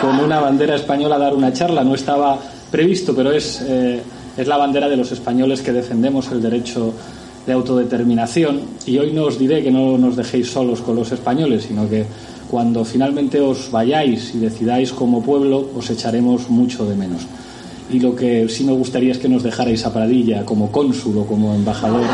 con 0.00 0.18
una 0.18 0.40
bandera 0.40 0.76
española 0.76 1.16
a 1.16 1.18
dar 1.18 1.34
una 1.34 1.52
charla. 1.52 1.84
No 1.84 1.94
estaba 1.94 2.38
previsto, 2.70 3.14
pero 3.14 3.32
es, 3.32 3.62
eh, 3.68 4.00
es 4.36 4.48
la 4.48 4.56
bandera 4.56 4.88
de 4.88 4.96
los 4.96 5.12
españoles 5.12 5.60
que 5.60 5.72
defendemos 5.72 6.32
el 6.32 6.40
derecho 6.40 6.94
de 7.46 7.52
autodeterminación. 7.52 8.62
Y 8.86 8.96
hoy 8.98 9.12
no 9.12 9.24
os 9.24 9.38
diré 9.38 9.62
que 9.62 9.70
no 9.70 9.98
nos 9.98 10.16
dejéis 10.16 10.50
solos 10.50 10.80
con 10.80 10.96
los 10.96 11.12
españoles, 11.12 11.64
sino 11.68 11.88
que 11.88 12.06
cuando 12.50 12.84
finalmente 12.84 13.40
os 13.40 13.70
vayáis 13.70 14.34
y 14.34 14.38
decidáis 14.38 14.92
como 14.92 15.22
pueblo, 15.22 15.70
os 15.76 15.88
echaremos 15.88 16.50
mucho 16.50 16.84
de 16.84 16.96
menos. 16.96 17.22
Y 17.92 18.00
lo 18.00 18.16
que 18.16 18.48
sí 18.48 18.64
me 18.64 18.72
gustaría 18.72 19.12
es 19.12 19.18
que 19.18 19.28
nos 19.28 19.42
dejarais 19.42 19.86
a 19.86 19.92
Pradilla 19.92 20.44
como 20.44 20.70
cónsul 20.72 21.18
o 21.18 21.26
como 21.26 21.54
embajador 21.54 22.06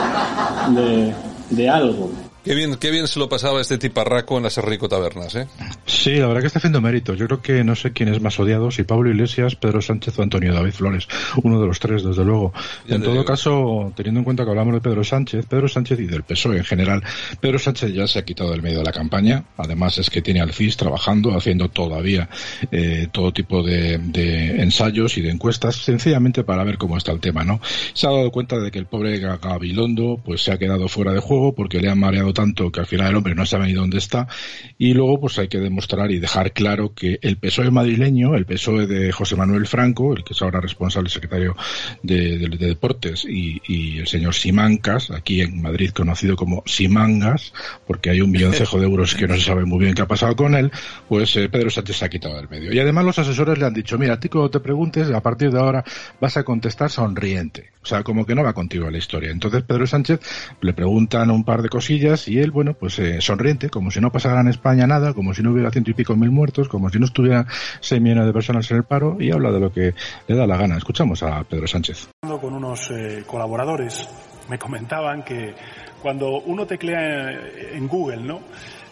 de, 0.74 1.12
de 1.56 1.68
algo. 1.68 2.25
Qué 2.46 2.54
bien, 2.54 2.76
qué 2.76 2.92
bien 2.92 3.08
se 3.08 3.18
lo 3.18 3.28
pasaba 3.28 3.60
este 3.60 3.76
tiparraco 3.76 4.36
en 4.36 4.44
las 4.44 4.56
Rico 4.58 4.88
Tabernas, 4.88 5.34
¿eh? 5.34 5.48
Sí, 5.84 6.14
la 6.14 6.28
verdad 6.28 6.42
que 6.42 6.46
está 6.46 6.60
haciendo 6.60 6.80
méritos. 6.80 7.18
Yo 7.18 7.26
creo 7.26 7.42
que 7.42 7.64
no 7.64 7.74
sé 7.74 7.90
quién 7.90 8.08
es 8.08 8.20
más 8.20 8.38
odiado, 8.38 8.70
si 8.70 8.84
Pablo 8.84 9.10
Iglesias, 9.10 9.56
Pedro 9.56 9.82
Sánchez 9.82 10.16
o 10.16 10.22
Antonio 10.22 10.54
David 10.54 10.70
Flores. 10.70 11.08
Uno 11.42 11.60
de 11.60 11.66
los 11.66 11.80
tres, 11.80 12.04
desde 12.04 12.24
luego. 12.24 12.52
en 12.86 13.02
todo 13.02 13.24
caso, 13.24 13.92
teniendo 13.96 14.20
en 14.20 14.24
cuenta 14.24 14.44
que 14.44 14.50
hablamos 14.50 14.74
de 14.74 14.80
Pedro 14.80 15.02
Sánchez, 15.02 15.44
Pedro 15.46 15.66
Sánchez 15.66 15.98
y 15.98 16.06
del 16.06 16.22
PSOE 16.22 16.58
en 16.58 16.64
general, 16.64 17.02
Pedro 17.40 17.58
Sánchez 17.58 17.92
ya 17.92 18.06
se 18.06 18.20
ha 18.20 18.24
quitado 18.24 18.52
del 18.52 18.62
medio 18.62 18.78
de 18.78 18.84
la 18.84 18.92
campaña. 18.92 19.42
Además 19.56 19.98
es 19.98 20.08
que 20.08 20.22
tiene 20.22 20.40
al 20.40 20.52
CIS 20.52 20.76
trabajando, 20.76 21.36
haciendo 21.36 21.68
todavía 21.68 22.28
eh, 22.70 23.08
todo 23.10 23.32
tipo 23.32 23.64
de, 23.64 23.98
de, 23.98 24.62
ensayos 24.62 25.18
y 25.18 25.20
de 25.20 25.30
encuestas, 25.30 25.74
sencillamente 25.82 26.44
para 26.44 26.62
ver 26.62 26.78
cómo 26.78 26.96
está 26.96 27.10
el 27.10 27.18
tema, 27.18 27.42
¿no? 27.42 27.60
Se 27.92 28.06
ha 28.06 28.10
dado 28.10 28.30
cuenta 28.30 28.60
de 28.60 28.70
que 28.70 28.78
el 28.78 28.86
pobre 28.86 29.18
Gabilondo 29.18 30.20
pues 30.24 30.42
se 30.42 30.52
ha 30.52 30.58
quedado 30.58 30.86
fuera 30.86 31.12
de 31.12 31.18
juego 31.18 31.52
porque 31.52 31.80
le 31.80 31.90
han 31.90 31.98
mareado 31.98 32.35
tanto 32.36 32.70
que 32.70 32.80
al 32.80 32.86
final 32.86 33.08
el 33.08 33.16
hombre 33.16 33.34
no 33.34 33.46
sabe 33.46 33.66
ni 33.66 33.72
dónde 33.72 33.96
está 33.96 34.28
y 34.76 34.92
luego 34.92 35.18
pues 35.18 35.38
hay 35.38 35.48
que 35.48 35.58
demostrar 35.58 36.10
y 36.10 36.18
dejar 36.18 36.52
claro 36.52 36.92
que 36.94 37.18
el 37.22 37.38
PSOE 37.38 37.70
madrileño, 37.70 38.34
el 38.34 38.44
PSOE 38.44 38.86
de 38.86 39.10
José 39.10 39.36
Manuel 39.36 39.66
Franco, 39.66 40.14
el 40.14 40.22
que 40.22 40.34
es 40.34 40.42
ahora 40.42 40.60
responsable 40.60 41.08
secretario 41.08 41.56
de, 42.02 42.38
de, 42.38 42.48
de 42.48 42.66
Deportes 42.66 43.24
y, 43.24 43.98
el 43.98 44.06
señor 44.06 44.34
Simancas, 44.34 45.10
aquí 45.10 45.40
en 45.40 45.62
Madrid 45.62 45.90
conocido 45.90 46.36
como 46.36 46.62
Simangas, 46.66 47.54
porque 47.86 48.10
hay 48.10 48.20
un 48.20 48.30
milloncejo 48.30 48.78
de 48.78 48.84
euros 48.84 49.14
que 49.14 49.26
no 49.26 49.34
se 49.34 49.40
sabe 49.40 49.64
muy 49.64 49.78
bien 49.78 49.94
qué 49.94 50.02
ha 50.02 50.06
pasado 50.06 50.36
con 50.36 50.54
él, 50.54 50.70
pues 51.08 51.34
eh, 51.36 51.48
Pedro 51.48 51.70
Sánchez 51.70 51.96
se 51.96 52.04
ha 52.04 52.08
quitado 52.10 52.36
del 52.36 52.48
medio. 52.50 52.72
Y 52.72 52.78
además 52.78 53.06
los 53.06 53.18
asesores 53.18 53.58
le 53.58 53.64
han 53.64 53.72
dicho, 53.72 53.96
mira, 53.96 54.14
a 54.14 54.20
ti 54.20 54.28
cuando 54.28 54.50
te 54.50 54.60
preguntes, 54.60 55.10
a 55.10 55.22
partir 55.22 55.50
de 55.50 55.58
ahora 55.58 55.82
vas 56.20 56.36
a 56.36 56.44
contestar 56.44 56.90
sonriente. 56.90 57.70
O 57.86 57.88
sea, 57.88 58.02
como 58.02 58.26
que 58.26 58.34
no 58.34 58.42
va 58.42 58.52
contigo 58.52 58.90
la 58.90 58.98
historia. 58.98 59.30
Entonces 59.30 59.62
Pedro 59.62 59.86
Sánchez 59.86 60.18
le 60.60 60.72
preguntan 60.72 61.30
un 61.30 61.44
par 61.44 61.62
de 61.62 61.68
cosillas 61.68 62.25
y 62.28 62.38
él, 62.38 62.50
bueno, 62.50 62.74
pues 62.74 62.98
eh, 62.98 63.20
sonriente, 63.20 63.70
como 63.70 63.90
si 63.90 64.00
no 64.00 64.10
pasara 64.10 64.40
en 64.40 64.48
España 64.48 64.86
nada, 64.86 65.14
como 65.14 65.34
si 65.34 65.42
no 65.42 65.52
hubiera 65.52 65.70
ciento 65.70 65.90
y 65.90 65.94
pico 65.94 66.16
mil 66.16 66.30
muertos, 66.30 66.68
como 66.68 66.90
si 66.90 66.98
no 66.98 67.06
estuviera 67.06 67.46
seis 67.80 68.00
millones 68.00 68.26
de 68.26 68.32
personas 68.32 68.70
en 68.70 68.78
el 68.78 68.84
paro 68.84 69.16
y 69.20 69.30
habla 69.30 69.50
de 69.50 69.60
lo 69.60 69.72
que 69.72 69.94
le 70.26 70.36
da 70.36 70.46
la 70.46 70.56
gana. 70.56 70.76
Escuchamos 70.76 71.22
a 71.22 71.44
Pedro 71.44 71.66
Sánchez. 71.66 72.08
Con 72.22 72.54
unos 72.54 72.90
eh, 72.90 73.24
colaboradores 73.26 74.08
me 74.48 74.58
comentaban 74.58 75.22
que 75.22 75.54
cuando 76.02 76.40
uno 76.40 76.66
teclea 76.66 77.30
en 77.72 77.88
Google, 77.88 78.22
¿no? 78.22 78.40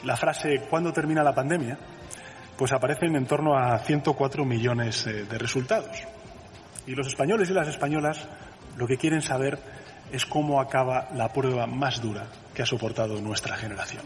La 0.04 0.16
frase 0.16 0.62
¿cuándo 0.68 0.92
termina 0.92 1.22
la 1.22 1.34
pandemia? 1.34 1.78
Pues 2.56 2.72
aparecen 2.72 3.16
en 3.16 3.26
torno 3.26 3.56
a 3.56 3.78
104 3.78 4.44
millones 4.44 5.06
eh, 5.06 5.24
de 5.24 5.38
resultados. 5.38 6.04
Y 6.86 6.94
los 6.94 7.06
españoles 7.06 7.48
y 7.50 7.54
las 7.54 7.68
españolas 7.68 8.28
lo 8.76 8.86
que 8.86 8.96
quieren 8.96 9.22
saber 9.22 9.58
es 10.14 10.24
cómo 10.26 10.60
acaba 10.60 11.08
la 11.14 11.32
prueba 11.32 11.66
más 11.66 12.00
dura 12.00 12.26
que 12.54 12.62
ha 12.62 12.66
soportado 12.66 13.20
nuestra 13.20 13.56
generación, 13.56 14.02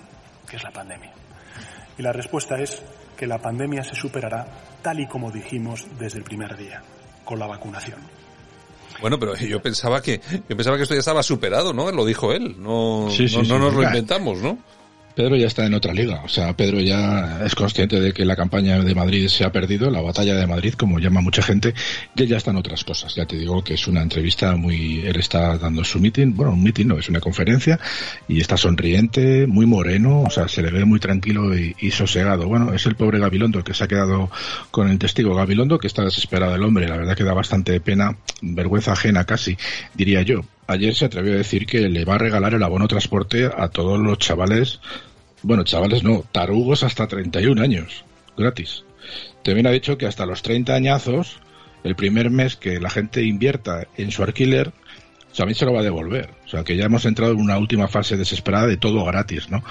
que 0.48 0.56
es 0.56 0.62
la 0.62 0.70
pandemia. 0.70 1.12
Y 1.98 2.02
la 2.02 2.12
respuesta 2.12 2.58
es 2.58 2.82
que 3.14 3.26
la 3.26 3.38
pandemia 3.38 3.84
se 3.84 3.94
superará 3.94 4.46
tal 4.80 5.00
y 5.00 5.06
como 5.06 5.30
dijimos 5.30 5.86
desde 5.98 6.18
el 6.18 6.24
primer 6.24 6.56
día, 6.56 6.82
con 7.24 7.38
la 7.38 7.46
vacunación. 7.46 7.98
Bueno, 9.02 9.18
pero 9.18 9.36
yo 9.36 9.60
pensaba 9.60 10.00
que 10.00 10.20
yo 10.48 10.56
pensaba 10.56 10.76
que 10.76 10.84
esto 10.84 10.94
ya 10.94 11.00
estaba 11.00 11.22
superado, 11.22 11.74
¿no? 11.74 11.92
Lo 11.92 12.06
dijo 12.06 12.32
él. 12.32 12.56
No, 12.58 13.08
sí, 13.10 13.28
sí, 13.28 13.36
no, 13.36 13.42
no 13.42 13.44
sí, 13.44 13.60
nos 13.60 13.74
lo 13.74 13.82
inventamos, 13.82 14.38
¿no? 14.40 14.58
Pedro 15.18 15.34
ya 15.34 15.48
está 15.48 15.66
en 15.66 15.74
otra 15.74 15.92
liga. 15.92 16.22
O 16.24 16.28
sea, 16.28 16.52
Pedro 16.52 16.78
ya 16.78 17.40
es 17.44 17.56
consciente 17.56 17.98
de 17.98 18.12
que 18.12 18.24
la 18.24 18.36
campaña 18.36 18.80
de 18.80 18.94
Madrid 18.94 19.26
se 19.26 19.42
ha 19.42 19.50
perdido, 19.50 19.90
la 19.90 20.00
batalla 20.00 20.36
de 20.36 20.46
Madrid, 20.46 20.74
como 20.74 21.00
llama 21.00 21.20
mucha 21.20 21.42
gente, 21.42 21.74
y 22.14 22.26
ya 22.28 22.36
está 22.36 22.52
en 22.52 22.58
otras 22.58 22.84
cosas. 22.84 23.16
Ya 23.16 23.26
te 23.26 23.36
digo 23.36 23.64
que 23.64 23.74
es 23.74 23.88
una 23.88 24.00
entrevista 24.00 24.54
muy... 24.54 25.00
Él 25.00 25.16
está 25.16 25.58
dando 25.58 25.82
su 25.82 25.98
meeting, 25.98 26.36
bueno, 26.36 26.52
un 26.52 26.62
meeting 26.62 26.86
no, 26.86 27.00
es 27.00 27.08
una 27.08 27.18
conferencia, 27.18 27.80
y 28.28 28.40
está 28.40 28.56
sonriente, 28.56 29.48
muy 29.48 29.66
moreno, 29.66 30.20
o 30.20 30.30
sea, 30.30 30.46
se 30.46 30.62
le 30.62 30.70
ve 30.70 30.84
muy 30.84 31.00
tranquilo 31.00 31.58
y, 31.58 31.74
y 31.80 31.90
sosegado. 31.90 32.46
Bueno, 32.46 32.72
es 32.72 32.86
el 32.86 32.94
pobre 32.94 33.18
Gabilondo 33.18 33.64
que 33.64 33.74
se 33.74 33.82
ha 33.82 33.88
quedado 33.88 34.30
con 34.70 34.88
el 34.88 35.00
testigo 35.00 35.34
Gabilondo, 35.34 35.80
que 35.80 35.88
está 35.88 36.04
desesperado 36.04 36.54
el 36.54 36.62
hombre. 36.62 36.86
La 36.86 36.96
verdad 36.96 37.16
que 37.16 37.24
da 37.24 37.34
bastante 37.34 37.80
pena, 37.80 38.16
vergüenza 38.40 38.92
ajena 38.92 39.24
casi, 39.24 39.58
diría 39.96 40.22
yo. 40.22 40.44
Ayer 40.68 40.94
se 40.94 41.06
atrevió 41.06 41.32
a 41.32 41.38
decir 41.38 41.66
que 41.66 41.88
le 41.88 42.04
va 42.04 42.14
a 42.14 42.18
regalar 42.18 42.54
el 42.54 42.62
abono 42.62 42.86
transporte 42.86 43.46
a 43.46 43.68
todos 43.68 43.98
los 43.98 44.18
chavales 44.18 44.80
bueno, 45.42 45.64
chavales 45.64 46.02
no, 46.02 46.24
tarugos 46.32 46.82
hasta 46.82 47.06
31 47.06 47.62
años, 47.62 48.04
gratis. 48.36 48.84
También 49.42 49.66
ha 49.66 49.70
dicho 49.70 49.96
que 49.96 50.06
hasta 50.06 50.26
los 50.26 50.42
30 50.42 50.74
añazos, 50.74 51.38
el 51.84 51.94
primer 51.94 52.30
mes 52.30 52.56
que 52.56 52.80
la 52.80 52.90
gente 52.90 53.22
invierta 53.22 53.86
en 53.96 54.10
su 54.10 54.22
alquiler, 54.22 54.72
también 55.36 55.54
se 55.54 55.64
lo 55.64 55.72
va 55.72 55.80
a 55.80 55.84
devolver. 55.84 56.30
O 56.44 56.48
sea, 56.48 56.64
que 56.64 56.76
ya 56.76 56.86
hemos 56.86 57.04
entrado 57.04 57.32
en 57.32 57.40
una 57.40 57.58
última 57.58 57.86
fase 57.86 58.16
desesperada 58.16 58.66
de 58.66 58.76
todo 58.76 59.04
gratis, 59.04 59.48
¿no? 59.48 59.62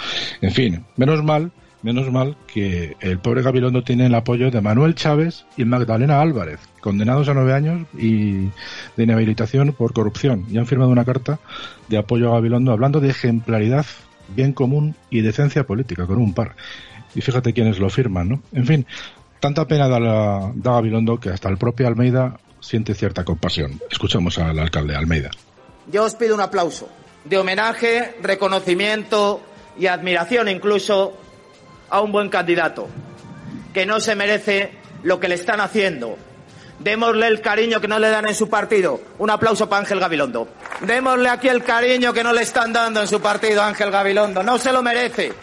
En 0.42 0.52
fin, 0.52 0.86
menos 0.96 1.24
mal, 1.24 1.52
menos 1.82 2.12
mal 2.12 2.36
que 2.48 2.96
el 3.00 3.20
pobre 3.20 3.42
Gabilondo 3.42 3.84
tiene 3.84 4.08
el 4.08 4.16
apoyo 4.16 4.52
de 4.52 4.62
Manuel 4.62 4.96
Chávez 4.96 5.46
y 5.58 5.66
Magdalena 5.66 6.22
Álvarez, 6.22 6.60
condenados 6.82 7.30
a 7.30 7.34
nueve 7.34 7.54
años 7.54 7.88
y 7.98 8.48
de 8.96 9.04
inhabilitación 9.04 9.74
por 9.74 9.94
corrupción. 9.94 10.46
Y 10.50 10.58
han 10.58 10.66
firmado 10.66 10.92
una 10.92 11.06
carta 11.06 11.40
de 11.88 11.98
apoyo 11.98 12.30
a 12.30 12.36
Gabilondo 12.36 12.72
hablando 12.72 13.00
de 13.00 13.10
ejemplaridad 13.10 13.86
bien 14.30 14.54
común 14.54 14.96
y 15.10 15.22
decencia 15.22 15.66
política, 15.66 16.06
con 16.06 16.18
un 16.18 16.34
par. 16.34 16.56
Y 17.16 17.22
fíjate 17.22 17.54
quiénes 17.54 17.80
lo 17.80 17.90
firman, 17.90 18.30
¿no? 18.30 18.42
En 18.52 18.66
fin, 18.66 18.86
tanta 19.40 19.66
pena 19.68 19.88
da, 19.88 20.00
la, 20.00 20.52
da 20.56 20.74
Gabilondo 20.74 21.20
que 21.20 21.30
hasta 21.30 21.50
el 21.50 21.58
propio 21.58 21.88
Almeida 21.88 22.40
siente 22.60 22.94
cierta 22.94 23.24
compasión. 23.24 23.80
Escuchamos 23.90 24.38
al 24.40 24.60
alcalde 24.60 24.96
Almeida. 24.96 25.32
Yo 25.92 26.04
os 26.04 26.16
pido 26.16 26.36
un 26.36 26.42
aplauso 26.42 26.90
de 27.24 27.38
homenaje, 27.38 28.16
reconocimiento 28.22 29.42
y 29.80 29.88
admiración 29.88 30.50
incluso 30.50 31.14
a 31.90 32.02
un 32.02 32.12
buen 32.12 32.30
candidato 32.30 32.88
que 33.74 33.86
no 33.86 34.00
se 34.00 34.16
merece 34.16 34.72
lo 35.04 35.20
que 35.20 35.28
le 35.28 35.36
están 35.36 35.62
haciendo 35.62 36.18
Démosle 36.80 37.28
el 37.28 37.42
cariño 37.42 37.82
que 37.82 37.88
no 37.88 37.98
le 37.98 38.10
dan 38.10 38.28
en 38.28 38.36
su 38.36 38.50
partido. 38.50 39.02
Un 39.18 39.30
aplauso 39.30 39.68
para 39.68 39.82
Ángel 39.82 40.00
Gabilondo. 40.00 40.48
Démosle 40.82 41.30
aquí 41.30 41.48
el 41.48 41.64
cariño 41.64 42.14
que 42.14 42.24
no 42.24 42.34
le 42.34 42.44
están 42.44 42.72
dando 42.72 43.02
en 43.02 43.08
su 43.08 43.20
partido 43.20 43.62
a 43.62 43.68
Ángel 43.68 43.90
Gabilondo. 43.90 44.44
No 44.44 44.58
se 44.60 44.72
lo 44.72 44.84
merece. 44.84 45.34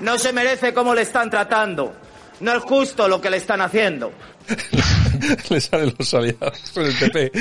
No 0.00 0.18
se 0.18 0.32
merece 0.32 0.74
cómo 0.74 0.94
le 0.94 1.02
están 1.02 1.30
tratando. 1.30 1.94
No 2.40 2.52
es 2.52 2.62
justo 2.62 3.08
lo 3.08 3.20
que 3.20 3.30
le 3.30 3.38
están 3.38 3.60
haciendo. 3.62 4.12
le 5.50 5.60
salen 5.60 5.94
los 5.96 6.12
aliados 6.12 6.72
con 6.74 6.84
el 6.84 6.94
PP. 6.94 7.32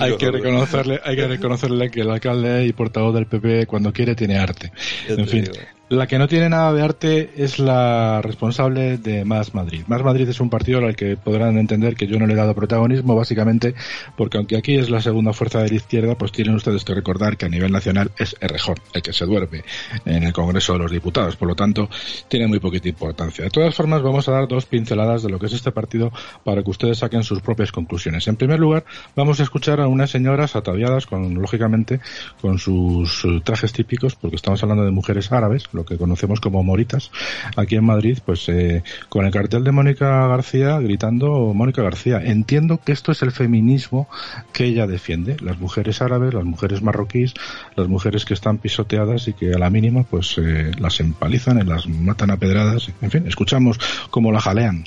hay 0.00 0.16
que 0.16 0.30
reconocerle, 0.30 1.00
hay 1.02 1.16
que 1.16 1.26
reconocerle 1.26 1.90
que 1.90 2.02
el 2.02 2.10
alcalde 2.10 2.66
y 2.66 2.72
portavoz 2.72 3.14
del 3.14 3.26
PP 3.26 3.66
cuando 3.66 3.92
quiere 3.92 4.14
tiene 4.14 4.38
arte. 4.38 4.70
En 5.08 5.26
fin, 5.26 5.44
digo. 5.44 5.79
La 5.90 6.06
que 6.06 6.18
no 6.18 6.28
tiene 6.28 6.48
nada 6.48 6.72
de 6.72 6.82
arte 6.82 7.30
es 7.36 7.58
la 7.58 8.22
responsable 8.22 8.96
de 8.96 9.24
Más 9.24 9.54
Madrid. 9.54 9.82
Más 9.88 10.04
Madrid 10.04 10.28
es 10.28 10.38
un 10.38 10.48
partido 10.48 10.78
al 10.78 10.94
que 10.94 11.16
podrán 11.16 11.58
entender 11.58 11.96
que 11.96 12.06
yo 12.06 12.16
no 12.16 12.28
le 12.28 12.34
he 12.34 12.36
dado 12.36 12.54
protagonismo, 12.54 13.16
básicamente 13.16 13.74
porque 14.16 14.36
aunque 14.36 14.56
aquí 14.56 14.76
es 14.76 14.88
la 14.88 15.00
segunda 15.00 15.32
fuerza 15.32 15.60
de 15.60 15.68
la 15.68 15.74
izquierda, 15.74 16.14
pues 16.14 16.30
tienen 16.30 16.54
ustedes 16.54 16.84
que 16.84 16.94
recordar 16.94 17.36
que 17.36 17.46
a 17.46 17.48
nivel 17.48 17.72
nacional 17.72 18.12
es 18.16 18.36
Errejón, 18.40 18.76
el 18.94 19.02
que 19.02 19.12
se 19.12 19.26
duerme 19.26 19.64
en 20.04 20.22
el 20.22 20.32
Congreso 20.32 20.74
de 20.74 20.78
los 20.78 20.92
Diputados. 20.92 21.34
Por 21.34 21.48
lo 21.48 21.56
tanto, 21.56 21.90
tiene 22.28 22.46
muy 22.46 22.60
poquita 22.60 22.88
importancia. 22.88 23.42
De 23.42 23.50
todas 23.50 23.74
formas, 23.74 24.00
vamos 24.00 24.28
a 24.28 24.30
dar 24.30 24.46
dos 24.46 24.66
pinceladas 24.66 25.24
de 25.24 25.30
lo 25.30 25.40
que 25.40 25.46
es 25.46 25.54
este 25.54 25.72
partido 25.72 26.12
para 26.44 26.62
que 26.62 26.70
ustedes 26.70 26.98
saquen 26.98 27.24
sus 27.24 27.40
propias 27.40 27.72
conclusiones. 27.72 28.28
En 28.28 28.36
primer 28.36 28.60
lugar, 28.60 28.84
vamos 29.16 29.40
a 29.40 29.42
escuchar 29.42 29.80
a 29.80 29.88
unas 29.88 30.10
señoras 30.10 30.54
ataviadas 30.54 31.06
con, 31.06 31.34
lógicamente, 31.34 31.98
con 32.40 32.60
sus 32.60 33.26
trajes 33.42 33.72
típicos, 33.72 34.14
porque 34.14 34.36
estamos 34.36 34.62
hablando 34.62 34.84
de 34.84 34.92
mujeres 34.92 35.32
árabes, 35.32 35.66
lo 35.80 35.84
que 35.86 35.96
conocemos 35.96 36.40
como 36.40 36.62
moritas, 36.62 37.10
aquí 37.56 37.76
en 37.76 37.84
Madrid, 37.84 38.18
pues 38.24 38.48
eh, 38.48 38.82
con 39.08 39.24
el 39.24 39.32
cartel 39.32 39.64
de 39.64 39.72
Mónica 39.72 40.26
García 40.26 40.78
gritando 40.78 41.52
Mónica 41.54 41.82
García. 41.82 42.20
Entiendo 42.22 42.80
que 42.84 42.92
esto 42.92 43.12
es 43.12 43.22
el 43.22 43.32
feminismo 43.32 44.08
que 44.52 44.64
ella 44.64 44.86
defiende, 44.86 45.36
las 45.40 45.58
mujeres 45.58 46.02
árabes, 46.02 46.34
las 46.34 46.44
mujeres 46.44 46.82
marroquíes, 46.82 47.34
las 47.76 47.88
mujeres 47.88 48.24
que 48.24 48.34
están 48.34 48.58
pisoteadas 48.58 49.28
y 49.28 49.32
que 49.32 49.54
a 49.54 49.58
la 49.58 49.70
mínima 49.70 50.02
pues 50.02 50.36
eh, 50.38 50.72
las 50.78 51.00
empalizan 51.00 51.58
y 51.60 51.64
las 51.64 51.86
matan 51.88 52.30
a 52.30 52.36
pedradas. 52.36 52.90
En 53.00 53.10
fin, 53.10 53.26
escuchamos 53.26 53.78
cómo 54.10 54.32
la 54.32 54.40
jalean. 54.40 54.84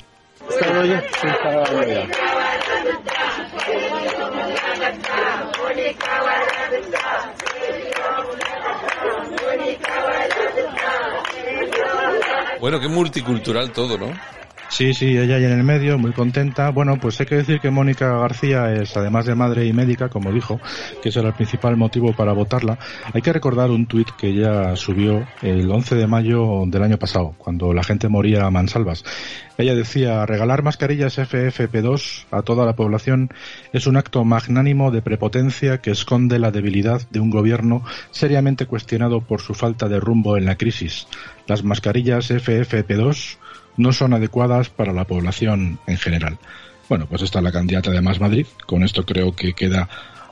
Bueno, 12.64 12.80
qué 12.80 12.88
multicultural 12.88 13.72
todo, 13.72 13.98
¿no? 13.98 14.10
Sí, 14.68 14.92
sí, 14.92 15.16
ella 15.16 15.36
ahí 15.36 15.44
en 15.44 15.52
el 15.52 15.62
medio, 15.62 15.98
muy 15.98 16.12
contenta. 16.12 16.70
Bueno, 16.70 16.98
pues 17.00 17.20
hay 17.20 17.26
que 17.26 17.36
decir 17.36 17.60
que 17.60 17.70
Mónica 17.70 18.18
García 18.18 18.72
es, 18.72 18.96
además 18.96 19.26
de 19.26 19.34
madre 19.34 19.66
y 19.66 19.72
médica, 19.72 20.08
como 20.08 20.32
dijo, 20.32 20.60
que 21.02 21.10
ese 21.10 21.20
era 21.20 21.28
el 21.28 21.34
principal 21.34 21.76
motivo 21.76 22.12
para 22.12 22.32
votarla. 22.32 22.78
Hay 23.12 23.22
que 23.22 23.32
recordar 23.32 23.70
un 23.70 23.86
tuit 23.86 24.08
que 24.18 24.28
ella 24.28 24.74
subió 24.74 25.26
el 25.42 25.70
11 25.70 25.94
de 25.94 26.06
mayo 26.06 26.64
del 26.66 26.82
año 26.82 26.98
pasado, 26.98 27.34
cuando 27.38 27.72
la 27.72 27.84
gente 27.84 28.08
moría 28.08 28.46
a 28.46 28.50
mansalvas. 28.50 29.04
Ella 29.56 29.76
decía, 29.76 30.26
regalar 30.26 30.64
mascarillas 30.64 31.18
FFP2 31.18 32.24
a 32.32 32.42
toda 32.42 32.66
la 32.66 32.74
población 32.74 33.30
es 33.72 33.86
un 33.86 33.96
acto 33.96 34.24
magnánimo 34.24 34.90
de 34.90 35.02
prepotencia 35.02 35.78
que 35.78 35.92
esconde 35.92 36.40
la 36.40 36.50
debilidad 36.50 37.02
de 37.10 37.20
un 37.20 37.30
gobierno 37.30 37.84
seriamente 38.10 38.66
cuestionado 38.66 39.20
por 39.20 39.40
su 39.40 39.54
falta 39.54 39.88
de 39.88 40.00
rumbo 40.00 40.36
en 40.36 40.46
la 40.46 40.56
crisis. 40.56 41.06
Las 41.46 41.62
mascarillas 41.62 42.32
FFP2 42.32 43.36
no 43.76 43.92
son 43.92 44.14
adecuadas 44.14 44.68
para 44.68 44.92
la 44.92 45.04
población 45.04 45.78
en 45.86 45.96
general. 45.96 46.38
Bueno, 46.88 47.06
pues 47.06 47.22
está 47.22 47.40
la 47.40 47.52
candidata 47.52 47.90
de 47.90 48.00
Más 48.00 48.20
Madrid. 48.20 48.46
Con 48.66 48.82
esto 48.82 49.04
creo 49.04 49.34
que 49.34 49.54
queda 49.54 49.88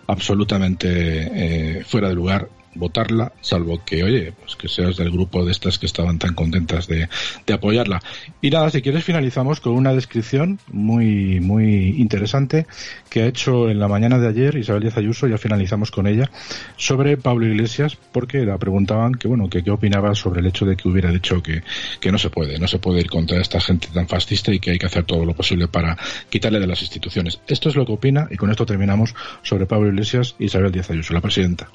absolutamente 0.07 1.79
eh, 1.79 1.85
fuera 1.85 2.09
de 2.09 2.15
lugar 2.15 2.49
votarla, 2.75 3.33
salvo 3.41 3.83
que, 3.85 4.02
oye, 4.02 4.33
pues 4.33 4.57
que 4.57 4.69
seas 4.69 4.97
del 4.97 5.11
grupo 5.11 5.45
de 5.45 5.52
estas 5.52 5.79
que 5.79 5.87
estaban 5.87 6.19
tan 6.19 6.35
contentas 6.35 6.87
de, 6.87 7.09
de, 7.47 7.55
apoyarla. 7.55 8.02
Y 8.41 8.50
nada, 8.50 8.71
si 8.71 8.83
quieres 8.83 9.05
finalizamos 9.05 9.61
con 9.61 9.75
una 9.75 9.93
descripción 9.93 10.59
muy, 10.69 11.41
muy 11.41 12.00
interesante 12.00 12.67
que 13.11 13.23
ha 13.23 13.26
hecho 13.26 13.69
en 13.69 13.79
la 13.79 13.88
mañana 13.88 14.19
de 14.19 14.29
ayer 14.29 14.57
Isabel 14.57 14.83
Díaz 14.83 14.97
Ayuso, 14.97 15.26
ya 15.26 15.38
finalizamos 15.38 15.91
con 15.91 16.07
ella, 16.07 16.31
sobre 16.76 17.17
Pablo 17.17 17.47
Iglesias, 17.47 17.97
porque 18.12 18.45
la 18.45 18.59
preguntaban 18.59 19.14
que, 19.14 19.29
bueno, 19.29 19.49
que 19.49 19.62
qué 19.62 19.71
opinaba 19.71 20.14
sobre 20.14 20.41
el 20.41 20.47
hecho 20.47 20.64
de 20.64 20.76
que 20.76 20.88
hubiera 20.88 21.11
dicho 21.11 21.43
que, 21.43 21.62
que 22.00 22.12
no 22.12 22.19
se 22.19 22.31
puede, 22.31 22.59
no 22.59 22.69
se 22.69 22.79
puede 22.79 23.00
ir 23.00 23.11
contra 23.11 23.41
esta 23.41 23.61
gente 23.61 23.88
tan 23.93 24.09
fascista 24.09 24.52
y 24.52 24.61
que 24.61 24.71
hay 24.71 24.79
que 24.79 24.87
hacer 24.87 25.05
todo 25.05 25.25
lo 25.25 25.35
posible 25.35 25.69
para 25.69 25.97
quitarle 26.31 26.61
de 26.61 26.67
las 26.67 26.81
instituciones. 26.81 27.41
Esto 27.47 27.69
es 27.69 27.76
lo 27.76 27.85
que 27.85 27.93
opina 27.93 28.29
y 28.31 28.37
con 28.37 28.50
esto 28.50 28.67
terminamos 28.67 29.14
sobre 29.43 29.67
Pablo 29.67 29.88
Iglesias 29.88 30.35
y 30.38 30.47
Isabel 30.47 30.73
Díaz 30.73 30.91
Ayuso, 30.91 31.14
la 31.14 31.21
presidenta. 31.21 31.69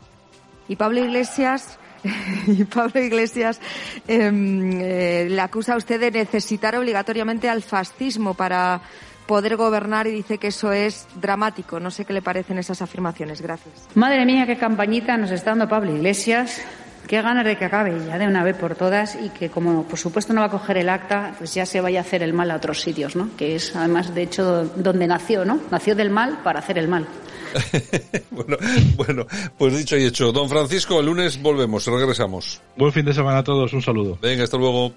Y 0.67 0.75
Pablo 0.75 1.03
Iglesias 1.03 1.79
y 2.47 2.63
Pablo 2.65 3.01
Iglesias 3.01 3.59
eh, 4.07 4.31
eh, 4.31 5.27
le 5.29 5.41
acusa 5.41 5.73
a 5.73 5.77
usted 5.77 5.99
de 5.99 6.11
necesitar 6.11 6.75
obligatoriamente 6.75 7.49
al 7.49 7.61
fascismo 7.61 8.33
para 8.33 8.81
poder 9.25 9.57
gobernar 9.57 10.07
y 10.07 10.11
dice 10.11 10.37
que 10.37 10.47
eso 10.47 10.71
es 10.71 11.07
dramático. 11.19 11.79
No 11.79 11.91
sé 11.91 12.05
qué 12.05 12.13
le 12.13 12.21
parecen 12.21 12.57
esas 12.57 12.81
afirmaciones. 12.81 13.41
Gracias. 13.41 13.87
Madre 13.93 14.25
mía, 14.25 14.47
qué 14.47 14.57
campañita 14.57 15.17
nos 15.17 15.31
está 15.31 15.51
dando 15.51 15.67
Pablo 15.67 15.95
Iglesias. 15.95 16.61
Qué 17.07 17.21
ganas 17.21 17.45
de 17.45 17.57
que 17.57 17.63
acabe 17.63 17.97
ya 18.05 18.17
de 18.17 18.27
una 18.27 18.43
vez 18.43 18.57
por 18.57 18.75
todas 18.75 19.15
y 19.15 19.29
que, 19.29 19.49
como 19.49 19.83
por 19.83 19.97
supuesto 19.97 20.33
no 20.33 20.41
va 20.41 20.47
a 20.47 20.51
coger 20.51 20.77
el 20.77 20.89
acta, 20.89 21.33
pues 21.37 21.53
ya 21.53 21.65
se 21.65 21.79
vaya 21.79 21.99
a 21.99 22.01
hacer 22.01 22.21
el 22.21 22.33
mal 22.33 22.51
a 22.51 22.57
otros 22.57 22.81
sitios, 22.81 23.15
¿no? 23.15 23.29
Que 23.37 23.55
es 23.55 23.73
además, 23.75 24.13
de 24.13 24.23
hecho, 24.23 24.65
donde 24.75 25.07
nació, 25.07 25.45
¿no? 25.45 25.61
Nació 25.71 25.95
del 25.95 26.09
mal 26.09 26.39
para 26.43 26.59
hacer 26.59 26.77
el 26.77 26.89
mal. 26.89 27.07
bueno, 28.31 28.57
bueno, 28.95 29.27
pues 29.57 29.77
dicho 29.77 29.95
y 29.95 30.03
hecho. 30.03 30.33
Don 30.33 30.49
Francisco, 30.49 30.99
el 30.99 31.05
lunes 31.05 31.41
volvemos, 31.41 31.85
regresamos. 31.87 32.61
Buen 32.75 32.91
fin 32.91 33.05
de 33.05 33.13
semana 33.13 33.39
a 33.39 33.43
todos, 33.43 33.71
un 33.71 33.81
saludo. 33.81 34.17
Venga, 34.21 34.43
hasta 34.43 34.57
luego. 34.57 34.93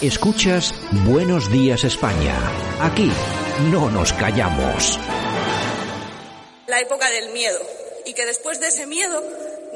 Escuchas 0.00 0.74
Buenos 1.04 1.50
Días 1.50 1.84
España. 1.84 2.36
Aquí 2.80 3.10
no 3.70 3.90
nos 3.90 4.14
callamos. 4.14 4.98
La 6.68 6.80
época 6.80 7.10
del 7.10 7.34
miedo. 7.34 7.58
Y 8.06 8.14
que 8.14 8.24
después 8.24 8.60
de 8.60 8.68
ese 8.68 8.86
miedo 8.86 9.22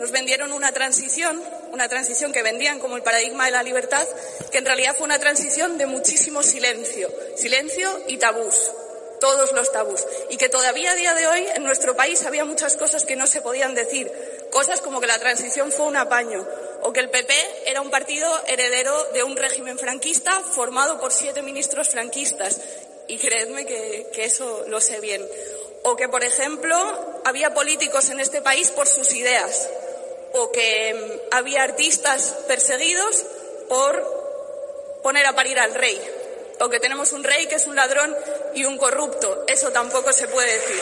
nos 0.05 0.13
vendieron 0.13 0.53
una 0.53 0.71
transición, 0.71 1.43
una 1.73 1.89
transición 1.89 2.31
que 2.31 2.43
vendían 2.43 2.79
como 2.79 2.95
el 2.95 3.03
paradigma 3.03 3.47
de 3.47 3.53
la 3.53 3.63
libertad, 3.63 4.07
que 4.53 4.59
en 4.59 4.67
realidad 4.67 4.95
fue 4.95 5.07
una 5.07 5.19
transición 5.19 5.79
de 5.79 5.87
muchísimo 5.87 6.43
silencio, 6.43 7.11
silencio 7.37 7.89
y 8.07 8.19
tabús 8.19 8.71
todos 9.19 9.53
los 9.53 9.73
tabús. 9.73 10.07
Y 10.29 10.37
que 10.37 10.51
todavía 10.51 10.91
a 10.91 10.95
día 10.95 11.15
de 11.15 11.27
hoy 11.27 11.47
en 11.55 11.65
nuestro 11.65 11.97
país 11.97 12.27
había 12.27 12.45
muchas 12.45 12.77
cosas 12.77 13.07
que 13.07 13.17
no 13.17 13.27
se 13.27 13.41
podían 13.41 13.75
decir, 13.75 14.13
cosas 14.53 14.83
como 14.83 15.01
que 15.01 15.07
la 15.07 15.19
transición 15.19 15.73
fue 15.73 15.87
un 15.87 15.97
apaño 15.97 16.47
o 16.83 16.93
que 16.93 17.01
el 17.01 17.09
PP 17.09 17.35
era 17.65 17.81
un 17.81 17.91
partido 17.91 18.31
heredero 18.47 19.05
de 19.15 19.23
un 19.23 19.39
régimen 19.39 19.79
franquista 19.79 20.39
formado 20.39 21.01
por 21.01 21.13
siete 21.13 21.41
ministros 21.41 21.89
franquistas. 21.89 22.61
Y 23.09 23.17
creedme 23.17 23.65
que, 23.65 24.11
que 24.13 24.27
eso 24.27 24.65
lo 24.69 24.83
sé 24.83 25.01
bien. 25.01 25.27
O 25.85 25.97
que 25.97 26.11
por 26.11 26.23
ejemplo 26.25 26.77
había 27.25 27.55
políticos 27.55 28.11
en 28.11 28.21
este 28.21 28.43
país 28.43 28.71
por 28.71 28.87
sus 28.87 29.15
ideas 29.15 29.71
o 30.35 30.53
que 30.53 31.21
había 31.33 31.63
artistas 31.63 32.37
perseguidos 32.47 33.25
por 33.69 34.03
poner 35.03 35.27
a 35.27 35.35
parir 35.35 35.59
al 35.59 35.75
rey 35.75 35.99
o 36.61 36.69
que 36.69 36.81
tenemos 36.81 37.13
un 37.13 37.25
rey 37.25 37.47
que 37.47 37.57
es 37.57 37.67
un 37.67 37.77
ladrón 37.77 38.15
y 38.55 38.65
un 38.65 38.79
corrupto. 38.79 39.45
Eso 39.49 39.71
tampoco 39.71 40.13
se 40.13 40.29
puede 40.29 40.53
decir. 40.53 40.77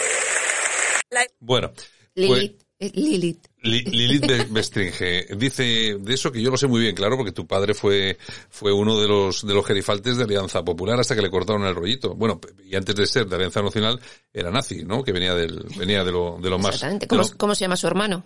La... 1.11 1.27
Bueno. 1.41 1.73
Lilith. 2.15 2.63
Pues, 2.79 2.93
Lilith. 2.95 3.47
Lilith 3.63 4.51
Bestringe 4.51 5.29
dice 5.37 5.97
de 5.99 6.15
eso 6.15 6.33
que 6.33 6.43
yo 6.43 6.51
lo 6.51 6.57
sé 6.57 6.67
muy 6.67 6.81
bien, 6.81 6.97
claro, 6.97 7.17
porque 7.17 7.31
tu 7.31 7.47
padre 7.47 7.75
fue 7.75 8.19
fue 8.51 8.73
uno 8.73 9.01
de 9.01 9.07
los 9.07 9.47
de 9.47 9.55
los 9.55 9.65
gerifaltes 9.65 10.17
de 10.17 10.25
Alianza 10.25 10.65
Popular 10.65 10.99
hasta 10.99 11.15
que 11.15 11.23
le 11.23 11.31
cortaron 11.31 11.65
el 11.65 11.75
rollito. 11.77 12.15
Bueno, 12.17 12.41
y 12.65 12.75
antes 12.75 12.97
de 12.97 13.07
ser 13.07 13.27
de 13.27 13.37
Alianza 13.37 13.63
Nacional 13.63 14.01
era 14.33 14.51
nazi, 14.51 14.85
¿no? 14.85 15.05
Que 15.05 15.13
venía 15.13 15.35
del 15.35 15.65
venía 15.77 16.03
de 16.03 16.11
lo 16.11 16.39
de 16.43 16.51
lo 16.51 16.59
más. 16.59 16.75
Exactamente. 16.75 17.07
¿Cómo, 17.07 17.23
lo, 17.23 17.29
¿Cómo, 17.37 17.55
se 17.55 17.61
llama 17.61 17.77
su 17.77 17.87
hermano? 17.87 18.25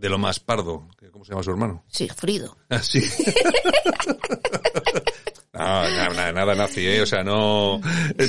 De 0.00 0.08
lo 0.08 0.16
más 0.16 0.40
pardo. 0.40 0.88
¿Cómo 1.12 1.26
se 1.26 1.32
llama 1.32 1.42
su 1.42 1.50
hermano? 1.50 1.84
Sigfrido. 1.88 2.56
Ah, 2.70 2.82
sí. 2.82 3.02
No, 5.52 5.66
nada, 5.66 6.32
nada 6.32 6.54
nazi, 6.54 6.86
¿eh? 6.86 7.02
O 7.02 7.06
sea, 7.06 7.22
no... 7.22 7.80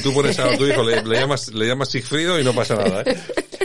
Tú 0.03 0.13
pones 0.13 0.37
a 0.39 0.57
tu 0.57 0.65
hijo, 0.65 0.83
le, 0.83 1.01
le, 1.01 1.15
llamas, 1.17 1.53
le 1.53 1.65
llamas 1.65 1.89
Sigfrido 1.89 2.37
y 2.37 2.43
no 2.43 2.51
pasa 2.51 2.75
nada, 2.75 3.03
¿eh? 3.03 3.17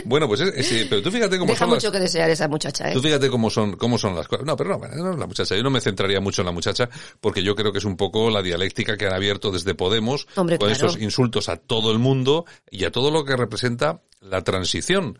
Bueno, 0.05 0.25
pues 0.27 0.39
es, 0.39 0.71
es, 0.71 0.87
pero 0.87 1.01
tú 1.01 1.11
fíjate 1.11 1.37
cómo 1.37 1.51
Deja 1.51 1.65
son 1.65 1.69
mucho 1.73 1.87
las... 1.87 1.91
que 1.91 1.99
desear 1.99 2.29
esa 2.29 2.47
muchacha, 2.47 2.89
¿eh? 2.89 2.93
Tú 2.93 3.01
fíjate 3.01 3.29
cómo 3.29 3.49
son, 3.49 3.75
cómo 3.75 3.97
son 3.97 4.15
las 4.15 4.25
cosas. 4.25 4.45
No, 4.45 4.55
pero 4.55 4.77
no, 4.77 4.87
no, 4.87 5.17
la 5.17 5.27
muchacha. 5.27 5.53
Yo 5.53 5.63
no 5.63 5.69
me 5.69 5.81
centraría 5.81 6.21
mucho 6.21 6.43
en 6.43 6.45
la 6.45 6.53
muchacha 6.53 6.87
porque 7.19 7.43
yo 7.43 7.55
creo 7.55 7.73
que 7.73 7.79
es 7.79 7.85
un 7.85 7.97
poco 7.97 8.29
la 8.29 8.41
dialéctica 8.41 8.95
que 8.95 9.05
han 9.05 9.13
abierto 9.13 9.51
desde 9.51 9.75
Podemos 9.75 10.27
Hombre, 10.35 10.57
con 10.57 10.69
claro. 10.69 10.87
estos 10.87 11.01
insultos 11.01 11.49
a 11.49 11.57
todo 11.57 11.91
el 11.91 11.99
mundo 11.99 12.45
y 12.71 12.85
a 12.85 12.91
todo 12.91 13.11
lo 13.11 13.25
que 13.25 13.35
representa 13.35 14.01
la 14.21 14.43
transición. 14.45 15.19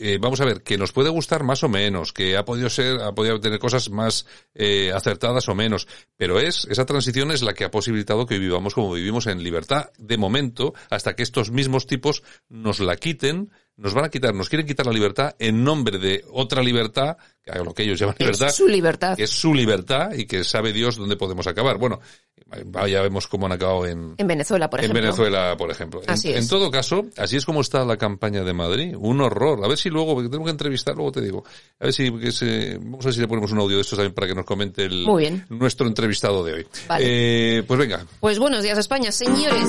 Eh, 0.00 0.18
vamos 0.20 0.40
a 0.40 0.44
ver, 0.44 0.62
que 0.62 0.78
nos 0.78 0.92
puede 0.92 1.10
gustar 1.10 1.42
más 1.42 1.64
o 1.64 1.68
menos, 1.68 2.12
que 2.12 2.36
ha 2.36 2.44
podido 2.44 2.70
ser, 2.70 3.00
ha 3.02 3.12
podido 3.12 3.40
tener 3.40 3.58
cosas 3.58 3.90
más 3.90 4.26
eh, 4.54 4.92
acertadas 4.94 5.48
o 5.48 5.56
menos, 5.56 5.88
pero 6.16 6.38
es, 6.38 6.66
esa 6.70 6.86
transición 6.86 7.32
es 7.32 7.42
la 7.42 7.52
que 7.52 7.64
ha 7.64 7.70
posibilitado 7.72 8.24
que 8.24 8.38
vivamos 8.38 8.74
como 8.74 8.92
vivimos 8.92 9.26
en 9.26 9.42
libertad 9.42 9.90
de 9.98 10.16
momento, 10.16 10.72
hasta 10.88 11.16
que 11.16 11.24
estos 11.24 11.50
mismos 11.50 11.88
tipos 11.88 12.22
nos 12.48 12.78
la 12.78 12.94
quiten, 12.94 13.50
nos 13.76 13.92
van 13.92 14.04
a 14.04 14.08
quitar, 14.08 14.34
nos 14.34 14.48
quieren 14.48 14.66
quitar 14.66 14.86
la 14.86 14.92
libertad 14.92 15.34
en 15.40 15.64
nombre 15.64 15.98
de 15.98 16.24
otra 16.30 16.62
libertad, 16.62 17.16
que 17.42 17.52
lo 17.58 17.74
que 17.74 17.82
ellos 17.82 17.98
llaman 17.98 18.16
libertad. 18.18 18.48
Es 18.48 18.54
su 18.54 18.68
libertad. 18.68 19.16
Que 19.16 19.22
es 19.24 19.30
su 19.30 19.54
libertad 19.54 20.12
y 20.14 20.26
que 20.26 20.44
sabe 20.44 20.72
Dios 20.72 20.96
dónde 20.96 21.16
podemos 21.16 21.46
acabar. 21.46 21.78
Bueno, 21.78 22.00
ya 22.88 23.02
vemos 23.02 23.26
cómo 23.26 23.46
han 23.46 23.52
acabado 23.52 23.86
en, 23.86 24.14
en 24.16 24.26
Venezuela, 24.26 24.70
por 24.70 24.80
en 24.80 24.84
ejemplo. 24.86 25.02
Venezuela, 25.02 25.56
por 25.56 25.70
ejemplo. 25.70 26.00
Así 26.06 26.30
en, 26.30 26.36
es. 26.36 26.44
en 26.44 26.48
todo 26.48 26.70
caso, 26.70 27.06
así 27.16 27.36
es 27.36 27.44
como 27.44 27.60
está 27.60 27.84
la 27.84 27.96
campaña 27.96 28.42
de 28.42 28.52
Madrid. 28.52 28.94
Un 28.98 29.20
horror. 29.20 29.64
A 29.64 29.68
ver 29.68 29.76
si 29.78 29.90
luego, 29.90 30.14
porque 30.14 30.28
tengo 30.28 30.44
que 30.44 30.50
entrevistar, 30.50 30.94
luego 30.94 31.12
te 31.12 31.20
digo. 31.20 31.44
A 31.80 31.84
ver 31.84 31.92
si, 31.92 32.10
que 32.12 32.32
se, 32.32 32.78
vamos 32.78 33.04
a 33.04 33.08
ver 33.08 33.14
si 33.14 33.20
le 33.20 33.28
ponemos 33.28 33.52
un 33.52 33.58
audio 33.60 33.76
de 33.76 33.82
estos 33.82 33.98
también 33.98 34.14
para 34.14 34.26
que 34.26 34.34
nos 34.34 34.44
comente 34.46 34.84
el, 34.84 35.04
Muy 35.04 35.22
bien. 35.24 35.44
nuestro 35.50 35.86
entrevistado 35.86 36.42
de 36.44 36.54
hoy. 36.54 36.66
Vale. 36.88 37.04
Eh, 37.58 37.62
pues 37.64 37.78
venga. 37.78 38.04
Pues 38.20 38.38
buenos 38.38 38.62
días 38.62 38.78
España, 38.78 39.12
señores. 39.12 39.68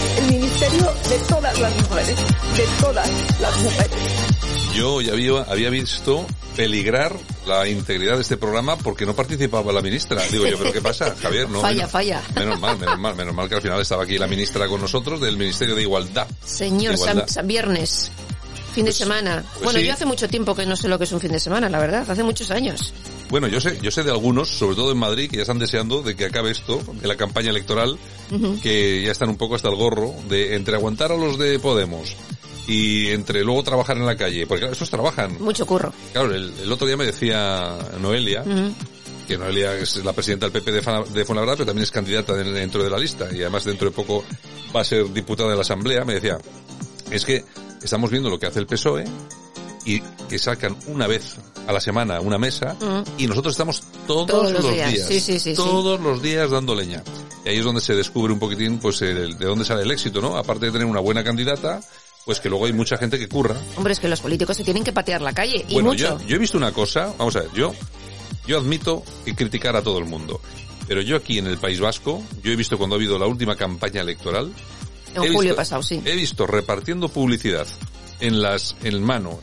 de 0.61 1.17
todas 1.27 1.59
las 1.59 1.75
mujeres. 1.75 2.15
De 2.55 2.65
todas 2.79 3.09
las 3.39 3.59
mujeres. 3.61 3.97
Yo 4.75 5.01
ya 5.01 5.13
había, 5.13 5.41
había 5.41 5.69
visto 5.71 6.25
peligrar 6.55 7.17
la 7.47 7.67
integridad 7.67 8.15
de 8.15 8.21
este 8.21 8.37
programa 8.37 8.75
porque 8.77 9.07
no 9.07 9.15
participaba 9.15 9.73
la 9.73 9.81
ministra. 9.81 10.21
Digo 10.27 10.45
yo, 10.45 10.59
¿pero 10.59 10.71
qué 10.71 10.81
pasa, 10.81 11.15
Javier? 11.21 11.49
No, 11.49 11.61
falla, 11.61 11.75
menos, 11.77 11.91
falla. 11.91 12.21
Menos 12.35 12.59
mal, 12.59 12.77
menos 12.77 12.99
mal, 12.99 13.15
menos 13.15 13.33
mal 13.33 13.49
que 13.49 13.55
al 13.55 13.61
final 13.61 13.81
estaba 13.81 14.03
aquí 14.03 14.19
la 14.19 14.27
ministra 14.27 14.67
con 14.67 14.79
nosotros 14.79 15.19
del 15.19 15.35
Ministerio 15.35 15.73
de 15.73 15.81
Igualdad. 15.81 16.27
Señor, 16.45 16.93
Igualdad. 16.93 17.25
San, 17.25 17.29
San 17.29 17.47
Viernes. 17.47 18.11
Fin 18.73 18.85
de 18.85 18.91
Pues- 18.91 18.97
semana. 18.97 19.43
pues 19.53 19.63
bueno, 19.65 19.79
sí. 19.79 19.85
yo 19.85 19.93
hace 19.93 20.05
mucho 20.05 20.27
tiempo 20.29 20.55
que 20.55 20.65
no 20.65 20.75
sé 20.75 20.87
lo 20.87 20.97
que 20.97 21.03
es 21.03 21.11
un 21.11 21.19
fin 21.19 21.31
de 21.31 21.39
semana, 21.39 21.69
la 21.69 21.79
verdad. 21.79 22.09
Hace 22.09 22.23
muchos 22.23 22.51
años. 22.51 22.93
Bueno, 23.29 23.47
yo 23.47 23.59
sé, 23.61 23.77
yo 23.81 23.91
sé 23.91 24.03
de 24.03 24.11
algunos, 24.11 24.49
sobre 24.49 24.75
todo 24.75 24.91
en 24.91 24.97
Madrid, 24.97 25.29
que 25.29 25.37
ya 25.37 25.41
están 25.43 25.59
deseando 25.59 26.01
de 26.01 26.15
que 26.15 26.25
acabe 26.25 26.51
esto, 26.51 26.81
de 27.01 27.07
la 27.07 27.15
campaña 27.15 27.49
electoral, 27.49 27.97
que 28.61 29.03
ya 29.03 29.11
están 29.11 29.29
un 29.29 29.37
poco 29.37 29.55
hasta 29.55 29.69
el 29.69 29.75
gorro, 29.75 30.13
de 30.29 30.55
entre 30.55 30.75
aguantar 30.75 31.11
a 31.11 31.17
los 31.17 31.37
de 31.37 31.59
Podemos 31.59 32.15
y 32.67 33.07
entre 33.09 33.43
luego 33.43 33.63
trabajar 33.63 33.97
en 33.97 34.05
la 34.05 34.15
calle, 34.15 34.45
porque 34.47 34.59
claro, 34.61 34.73
estos 34.73 34.89
trabajan. 34.89 35.37
Mucho 35.41 35.65
curro. 35.65 35.93
Claro, 36.13 36.33
el, 36.33 36.53
el 36.63 36.71
otro 36.71 36.87
día 36.87 36.95
me 36.97 37.05
decía 37.05 37.77
Noelia, 37.99 38.43
que 39.27 39.37
Noelia 39.37 39.75
es 39.75 39.97
la 40.03 40.13
presidenta 40.13 40.47
del 40.49 40.53
PP 40.61 40.71
de, 40.71 40.81
de 41.13 41.25
Fuenlabrada, 41.25 41.55
pero 41.57 41.65
también 41.67 41.83
es 41.83 41.91
candidata 41.91 42.33
de- 42.33 42.51
dentro 42.51 42.83
de 42.83 42.89
la 42.89 42.97
lista 42.97 43.27
y 43.33 43.41
además 43.41 43.63
dentro 43.65 43.89
de 43.89 43.95
poco 43.95 44.23
va 44.75 44.81
a 44.81 44.85
ser 44.85 45.11
diputada 45.11 45.49
de 45.49 45.55
la 45.55 45.61
Asamblea, 45.61 46.03
me 46.05 46.15
decía, 46.15 46.37
es 47.09 47.25
que 47.25 47.43
estamos 47.83 48.09
viendo 48.11 48.29
lo 48.29 48.39
que 48.39 48.47
hace 48.47 48.59
el 48.59 48.67
PSOE 48.67 49.05
y 49.85 49.99
que 50.29 50.37
sacan 50.37 50.75
una 50.87 51.07
vez 51.07 51.35
a 51.67 51.71
la 51.73 51.79
semana 51.81 52.19
una 52.21 52.37
mesa 52.37 52.75
Mm. 52.79 53.03
y 53.21 53.27
nosotros 53.27 53.53
estamos 53.53 53.81
todos, 54.07 54.27
Todos 54.27 54.51
los 54.51 54.63
los 54.63 54.73
días. 54.73 54.91
días, 54.93 55.07
Sí, 55.07 55.19
sí, 55.19 55.39
sí, 55.39 55.51
sí. 55.51 55.55
todos 55.55 55.99
los 55.99 56.21
días 56.21 56.49
dando 56.51 56.75
leña. 56.75 57.03
Y 57.45 57.49
ahí 57.49 57.57
es 57.57 57.63
donde 57.65 57.81
se 57.81 57.95
descubre 57.95 58.31
un 58.31 58.39
poquitín 58.39 58.77
pues 58.77 59.01
el- 59.01 59.37
de 59.37 59.45
dónde 59.45 59.65
sale 59.65 59.81
el 59.83 59.91
éxito, 59.91 60.21
¿no? 60.21 60.37
Aparte 60.37 60.67
de 60.67 60.71
tener 60.71 60.85
una 60.87 60.99
buena 60.99 61.23
candidata, 61.23 61.81
pues 62.25 62.39
que 62.39 62.49
luego 62.49 62.65
hay 62.67 62.73
mucha 62.73 62.97
gente 62.97 63.17
que 63.17 63.27
curra. 63.27 63.59
Hombre, 63.75 63.93
es 63.93 63.99
que 63.99 64.07
los 64.07 64.21
políticos 64.21 64.55
se 64.55 64.63
tienen 64.63 64.83
que 64.83 64.93
patear 64.93 65.21
la 65.21 65.33
calle. 65.33 65.65
Y 65.67 65.73
bueno, 65.73 65.89
mucho. 65.89 66.19
yo, 66.19 66.27
yo 66.27 66.35
he 66.35 66.39
visto 66.39 66.57
una 66.57 66.71
cosa, 66.71 67.13
vamos 67.17 67.35
a 67.35 67.39
ver, 67.41 67.49
yo, 67.55 67.73
yo 68.45 68.59
admito 68.59 69.01
que 69.25 69.33
criticar 69.35 69.75
a 69.75 69.81
todo 69.81 69.97
el 69.97 70.05
mundo. 70.05 70.39
Pero 70.87 71.01
yo 71.01 71.15
aquí 71.15 71.39
en 71.39 71.47
el 71.47 71.57
País 71.57 71.79
Vasco, 71.79 72.21
yo 72.43 72.51
he 72.51 72.55
visto 72.55 72.77
cuando 72.77 72.95
ha 72.95 72.97
habido 72.97 73.17
la 73.17 73.25
última 73.25 73.55
campaña 73.55 74.01
electoral, 74.01 74.51
En 75.15 75.21
julio 75.23 75.39
visto- 75.41 75.55
pasado, 75.55 75.83
sí. 75.83 76.01
He 76.05 76.15
visto 76.15 76.45
repartiendo 76.47 77.09
publicidad 77.09 77.67
en 78.19 78.41
las, 78.41 78.75
en 78.83 79.01
mano, 79.03 79.39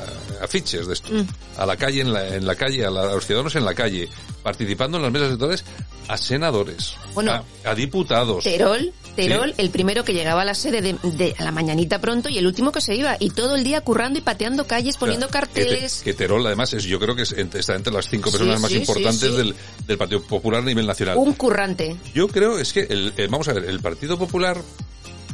eh, 0.00 0.38
afiches 0.44 0.86
de 0.86 0.94
esto, 0.94 1.12
Mm. 1.12 1.26
a 1.58 1.66
la 1.66 1.76
calle, 1.76 2.00
en 2.00 2.12
la, 2.12 2.34
en 2.34 2.46
la 2.46 2.54
calle, 2.54 2.84
a, 2.84 2.90
la- 2.90 3.02
a 3.02 3.14
los 3.14 3.26
ciudadanos 3.26 3.54
en 3.56 3.64
la 3.64 3.74
calle, 3.74 4.08
participando 4.42 4.96
en 4.98 5.02
las 5.04 5.12
mesas 5.12 5.28
electorales, 5.28 5.64
a 6.08 6.16
senadores, 6.16 6.94
Bueno, 7.14 7.32
a, 7.32 7.70
a 7.70 7.74
diputados. 7.74 8.44
Terol, 8.44 8.92
Terol, 9.26 9.50
Sí. 9.50 9.54
el 9.62 9.70
primero 9.70 10.04
que 10.04 10.14
llegaba 10.14 10.42
a 10.42 10.44
la 10.44 10.54
sede 10.54 10.80
de, 10.80 10.94
de- 11.02 11.34
a 11.38 11.44
la 11.44 11.50
mañanita 11.52 12.00
pronto 12.00 12.28
y 12.28 12.38
el 12.38 12.46
último 12.46 12.72
que 12.72 12.80
se 12.80 12.94
iba. 12.94 13.16
Y 13.18 13.30
todo 13.30 13.56
el 13.56 13.64
día 13.64 13.80
currando 13.80 14.18
y 14.18 14.22
pateando 14.22 14.66
calles, 14.66 14.96
poniendo 14.96 15.26
que 15.26 15.32
te- 15.32 15.38
carteles. 15.38 16.02
Que, 16.04 16.14
Terol, 16.14 16.46
además, 16.46 16.72
es, 16.72 16.84
yo 16.84 16.98
creo 17.00 17.14
que 17.16 17.22
es, 17.22 17.32
está 17.32 17.74
entre 17.74 17.92
las 17.92 18.08
cinco 18.08 18.30
Sí, 18.30 18.36
personas 18.38 18.60
más 18.60 18.70
sí, 18.70 18.78
importantes. 18.78 19.36
Del, 19.36 19.54
del 19.86 19.98
Partido 19.98 20.22
Popular 20.22 20.62
a 20.62 20.64
nivel 20.66 20.86
nacional. 20.86 21.16
Un 21.18 21.32
currante. 21.34 21.96
Yo 22.14 22.28
creo 22.28 22.58
es 22.58 22.72
que, 22.72 22.80
el, 22.88 23.12
eh, 23.16 23.26
vamos 23.30 23.48
a 23.48 23.52
ver, 23.52 23.64
el 23.64 23.80
Partido 23.80 24.18
Popular, 24.18 24.60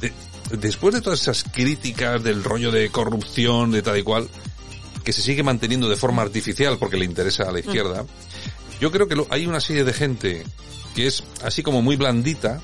de- 0.01 0.13
después 0.59 0.95
de 0.95 1.01
todas 1.01 1.21
esas 1.21 1.45
críticas 1.45 2.23
del 2.25 2.43
rollo 2.45 2.71
de 2.71 2.89
corrupción, 2.91 3.71
de 3.71 3.83
tal 3.83 3.99
y 3.99 4.03
cual, 4.03 4.29
que 5.05 5.13
se 5.13 5.21
sigue 5.23 5.43
manteniendo 5.43 5.89
de 5.89 5.97
forma 5.97 6.23
artificial 6.23 6.79
porque 6.79 6.97
le 6.97 7.05
interesa 7.05 7.45
a 7.45 7.53
la 7.53 7.61
izquierda, 7.61 8.07
yo 8.81 8.91
creo 8.91 9.07
que 9.09 9.15
lo- 9.17 9.27
hay 9.31 9.47
una 9.47 9.61
serie 9.61 9.85
de 9.85 9.93
gente 9.93 10.45
que 10.95 11.07
es 11.07 11.23
así 11.43 11.63
como 11.63 11.83
muy 11.83 11.97
blandita, 11.97 12.61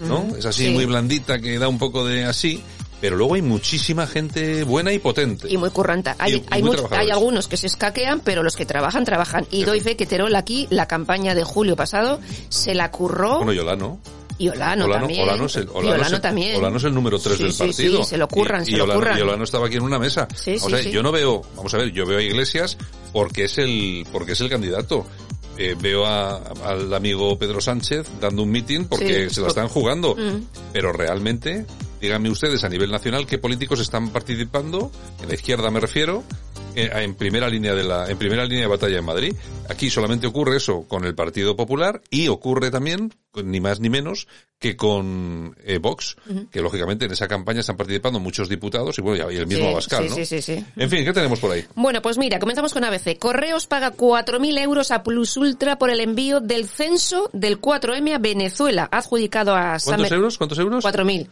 ¿no? 0.00 0.20
Ujú, 0.20 0.36
Es 0.36 0.46
así 0.46 0.66
sí. 0.66 0.70
muy 0.70 0.84
blandita 0.86 1.38
que 1.40 1.58
da 1.58 1.68
un 1.68 1.78
poco 1.78 2.06
de 2.06 2.24
así, 2.24 2.62
pero 3.00 3.16
luego 3.16 3.34
hay 3.34 3.42
muchísima 3.42 4.06
gente 4.06 4.64
buena 4.64 4.92
y 4.92 4.98
potente. 4.98 5.48
Y 5.50 5.56
muy 5.56 5.70
curranta. 5.70 6.16
Hay, 6.18 6.32
Y- 6.32 6.36
y 6.36 6.44
hay, 6.50 6.60
muy 6.62 6.70
mucho- 6.70 6.82
trabajadores. 6.82 7.06
hay 7.06 7.16
algunos 7.16 7.48
que 7.48 7.56
se 7.56 7.66
escaquean, 7.68 8.20
pero 8.20 8.42
los 8.42 8.56
que 8.56 8.66
trabajan, 8.66 9.04
trabajan. 9.04 9.46
Y 9.50 9.64
doy 9.64 9.80
fe 9.80 9.96
que 9.96 10.06
Terol 10.06 10.34
aquí, 10.36 10.66
la 10.70 10.86
campaña 10.86 11.34
de 11.34 11.44
julio 11.44 11.76
pasado, 11.76 12.20
se 12.48 12.74
la 12.74 12.90
curró. 12.90 13.36
Bueno, 13.38 13.52
y 13.52 13.58
Olano. 13.58 14.00
y 14.40 14.48
Olano, 14.50 14.84
Olano, 14.84 15.00
también. 15.00 15.22
Olano 15.24 15.46
es 15.46 15.56
el, 15.56 15.64
y 15.64 15.66
Olano 15.70 15.88
Olano 15.88 16.06
es 16.06 16.12
el- 16.12 16.20
también. 16.20 16.56
Olano 16.56 16.76
es 16.76 16.84
el 16.84 16.94
número 16.94 17.18
3 17.18 17.36
Sí, 17.36 17.42
del 17.42 17.52
sí, 17.52 17.58
partido. 17.58 18.02
sí, 18.04 18.10
se 18.10 18.16
lo 18.18 18.28
curran, 18.28 18.62
y, 18.62 18.66
se 18.66 18.70
y 18.70 18.76
lo 18.76 18.84
Olano, 18.84 19.00
curran. 19.00 19.18
y 19.18 19.22
Olano 19.22 19.42
estaba 19.44 19.66
aquí 19.66 19.76
en 19.76 19.82
una 19.82 19.98
mesa. 19.98 20.28
Sí, 20.34 20.52
o 20.54 20.60
sí, 20.60 20.70
sea, 20.70 20.82
sí. 20.84 20.90
yo 20.92 21.02
no 21.02 21.10
veo, 21.10 21.42
vamos 21.56 21.74
a 21.74 21.78
ver, 21.78 21.90
yo 21.92 22.06
veo 22.06 22.18
a 22.18 22.22
Iglesias 22.22 22.78
porque 23.12 23.44
es 23.44 23.58
el, 23.58 24.06
porque 24.12 24.32
es 24.32 24.40
el 24.40 24.48
candidato. 24.48 25.06
Eh, 25.58 25.74
veo 25.80 26.06
a- 26.06 26.36
al 26.64 26.94
amigo 26.94 27.36
Pedro 27.36 27.60
Sánchez 27.60 28.06
dando 28.20 28.44
un 28.44 28.50
mitin 28.50 28.84
porque 28.86 29.28
Sí. 29.28 29.34
se 29.36 29.40
la 29.40 29.48
están 29.48 29.66
jugando. 29.68 30.14
Mm. 30.14 30.44
Pero 30.72 30.92
realmente, 30.92 31.66
díganme 32.00 32.30
ustedes 32.30 32.62
a 32.62 32.68
nivel 32.68 32.92
nacional 32.92 33.26
qué 33.26 33.38
políticos 33.38 33.80
están 33.80 34.10
participando, 34.10 34.92
en 35.20 35.28
la 35.28 35.34
izquierda 35.34 35.70
me 35.72 35.80
refiero, 35.80 36.22
en 36.84 37.14
primera 37.14 37.48
línea 37.48 37.74
de 37.74 37.84
la, 37.84 38.08
en 38.08 38.16
primera 38.18 38.44
línea 38.44 38.62
de 38.62 38.68
batalla 38.68 38.98
en 38.98 39.04
Madrid. 39.04 39.34
Aquí 39.68 39.90
solamente 39.90 40.26
ocurre 40.26 40.56
eso 40.56 40.84
con 40.88 41.04
el 41.04 41.14
Partido 41.14 41.56
Popular 41.56 42.00
y 42.10 42.28
ocurre 42.28 42.70
también, 42.70 43.12
ni 43.34 43.60
más 43.60 43.80
ni 43.80 43.90
menos, 43.90 44.28
que 44.58 44.76
con 44.76 45.56
eh, 45.64 45.78
Vox, 45.78 46.16
que 46.50 46.60
lógicamente 46.60 47.04
en 47.04 47.12
esa 47.12 47.28
campaña 47.28 47.60
están 47.60 47.76
participando 47.76 48.18
muchos 48.18 48.48
diputados 48.48 48.98
y 48.98 49.02
bueno, 49.02 49.30
y 49.30 49.36
el 49.36 49.46
mismo 49.46 49.66
Sí, 49.66 49.70
Abascal, 49.70 50.04
sí, 50.04 50.08
¿no? 50.10 50.16
sí, 50.16 50.24
sí, 50.24 50.42
sí. 50.42 50.64
En 50.76 50.90
fin, 50.90 51.04
¿qué 51.04 51.12
tenemos 51.12 51.38
por 51.38 51.52
ahí? 51.52 51.64
Bueno, 51.74 52.02
pues 52.02 52.18
mira, 52.18 52.38
comenzamos 52.38 52.72
con 52.72 52.84
ABC. 52.84 53.18
Correos 53.18 53.66
paga 53.66 53.92
4.000 53.92 54.58
euros 54.58 54.90
a 54.90 55.02
Plus 55.02 55.36
Ultra 55.36 55.78
por 55.78 55.90
el 55.90 56.00
envío 56.00 56.40
del 56.40 56.66
censo 56.66 57.30
del 57.32 57.60
4M 57.60 58.14
a 58.14 58.18
Venezuela, 58.18 58.88
adjudicado 58.90 59.54
a 59.54 59.78
¿Cuántos 59.84 60.12
euros? 60.12 60.38
¿Cuántos 60.38 60.58
euros? 60.58 60.84
4.000. 60.84 61.28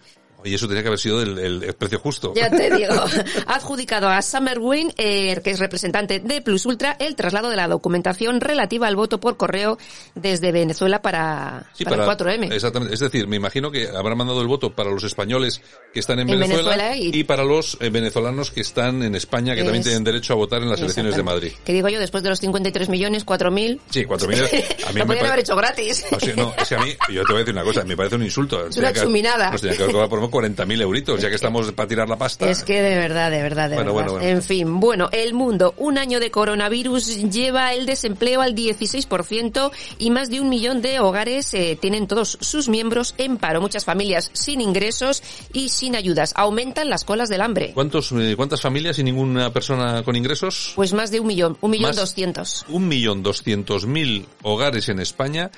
Y 0.47 0.55
eso 0.55 0.67
tenía 0.69 0.83
que 0.83 0.89
haber 0.89 0.99
sido 1.01 1.21
el, 1.23 1.39
el- 1.39 1.63
el 1.65 1.75
precio 1.75 1.99
justo. 1.99 2.33
Ya 2.35 2.51
te 2.51 2.71
digo. 2.75 2.95
Adjudicado 3.47 4.09
a 4.09 4.23
Summer 4.23 4.59
Wayne, 4.59 4.95
eh, 4.97 5.41
que 5.43 5.51
es 5.51 5.59
representante 5.59 6.21
de 6.21 6.41
Plus 6.43 6.67
Ultra, 6.67 6.97
el 6.99 7.15
traslado 7.17 7.51
de 7.51 7.57
la 7.57 7.69
documentación 7.69 8.41
relativa 8.41 8.87
al 8.87 8.97
voto 8.97 9.21
por 9.21 9.37
correo 9.37 9.79
desde 10.15 10.53
Venezuela 10.53 11.03
para, 11.03 11.71
Sí, 11.75 11.85
para, 11.85 12.05
el 12.05 12.11
4M. 12.11 12.53
Exactamente. 12.53 12.95
Es 12.95 13.01
decir, 13.01 13.27
me 13.27 13.37
imagino 13.37 13.71
que 13.71 13.89
habrán 13.89 14.19
mandado 14.19 14.41
el 14.41 14.47
voto 14.49 14.71
para 14.75 14.91
los 14.91 15.05
españoles 15.05 15.61
que 15.93 16.01
están 16.01 16.19
en, 16.21 16.29
En 16.31 16.41
Venezuela, 16.41 16.71
Venezuela 16.77 16.97
y- 16.97 17.21
y... 17.21 17.25
para 17.25 17.45
los 17.45 17.77
eh, 17.81 17.91
venezolanos 17.91 18.51
que 18.51 18.61
están 18.61 19.03
en 19.03 19.15
España, 19.15 19.55
que 19.55 19.63
también 19.63 19.83
tienen 19.85 20.05
derecho 20.05 20.33
a 20.33 20.37
votar 20.37 20.63
en 20.63 20.71
las 20.71 20.81
elecciones 20.81 21.17
de 21.17 21.23
Madrid. 21.23 21.53
Que 21.65 21.73
digo 21.73 21.89
yo, 21.89 21.99
después 22.01 22.23
de 22.23 22.31
los 22.31 22.41
53 22.41 22.89
millones, 22.89 23.25
4.000. 23.27 23.81
Sí, 23.91 24.05
4.000. 24.05 24.85
A 24.89 24.93
mí 24.93 24.99
Lo 25.01 25.07
me 25.07 25.07
podrían 25.07 25.07
pare- 25.07 25.29
haber 25.29 25.39
hecho 25.41 25.57
gratis. 25.57 26.05
O 26.11 26.21
sea, 26.21 26.35
no, 26.37 26.55
es 26.57 26.69
que 26.69 26.75
a 26.75 26.79
mí, 26.81 26.95
yo 27.13 27.23
te 27.25 27.33
voy 27.33 27.37
a 27.37 27.39
decir 27.45 27.55
una 27.55 27.65
cosa, 27.65 27.85
me 27.85 27.97
parece 27.97 28.17
un 28.17 28.23
insulto. 28.23 28.67
Es 28.67 28.77
una 28.77 28.93
chuminada. 28.93 29.51
Nos 29.51 29.61
tenía 29.61 29.77
que 29.77 29.85
cobrar 29.87 30.09
por 30.09 30.19
lo 30.19 30.23
menos 30.23 30.31
40.000 30.37 30.81
euritos, 30.83 31.21
ya 31.21 31.29
que 31.29 31.35
estamos 31.37 31.71
para 31.73 31.89
tirar 31.89 32.09
la 32.09 32.17
pasta. 32.17 32.49
Es 32.51 32.63
que 32.63 32.83
de 32.83 32.97
verdad, 32.97 33.31
de 33.31 33.43
verdad, 33.43 33.71
de 33.71 33.77
Bueno, 33.77 33.95
verdad. 33.95 34.11
bueno, 34.13 34.25
bueno. 34.25 34.37
En 34.37 34.43
fin, 34.43 34.81
bueno, 34.81 35.09
el 35.13 35.33
mundo, 35.35 35.75
un 35.79 35.97
año 35.99 36.21
de 36.21 36.31
coronavirus 36.31 37.31
lleva 37.31 37.73
el 37.73 37.87
desempleo 37.87 38.43
al 38.43 38.55
16% 38.55 39.71
y 39.99 40.11
más 40.11 40.29
de 40.31 40.41
un 40.41 40.49
millón 40.49 40.83
de 40.83 41.01
hogares 41.01 41.53
eh, 41.55 41.79
tienen 41.81 42.07
todos 42.07 42.37
sus 42.41 42.69
miembros 42.69 43.15
en 43.19 43.37
paro. 43.39 43.61
Muchas 43.61 43.85
familias 43.85 44.31
sin 44.35 44.61
ingresos 44.61 45.23
y 45.53 45.69
sin 45.71 45.97
ayudas. 45.97 46.33
Aumentan 46.37 46.91
las 46.91 47.05
colas 47.05 47.29
del 47.29 47.41
hambre. 47.41 47.73
¿Cuántos, 47.75 48.13
eh, 48.13 48.35
¿Cuántas 48.37 48.61
familias 48.61 48.99
y 48.99 49.05
ninguna 49.05 49.53
persona 49.53 50.03
con 50.03 50.17
ingresos? 50.17 50.73
Pues 50.77 50.93
más 50.93 51.11
de 51.11 51.21
un 51.21 51.27
millón, 51.27 51.57
un 51.61 51.71
millón 51.71 51.91
Más- 51.91 51.97
doscientos. 51.97 52.65
Un 52.69 52.89
millón 52.89 53.23
doscientos 53.23 53.87
mil 53.87 54.27
hogares 54.43 54.89
en 54.89 55.01
España 55.01 55.51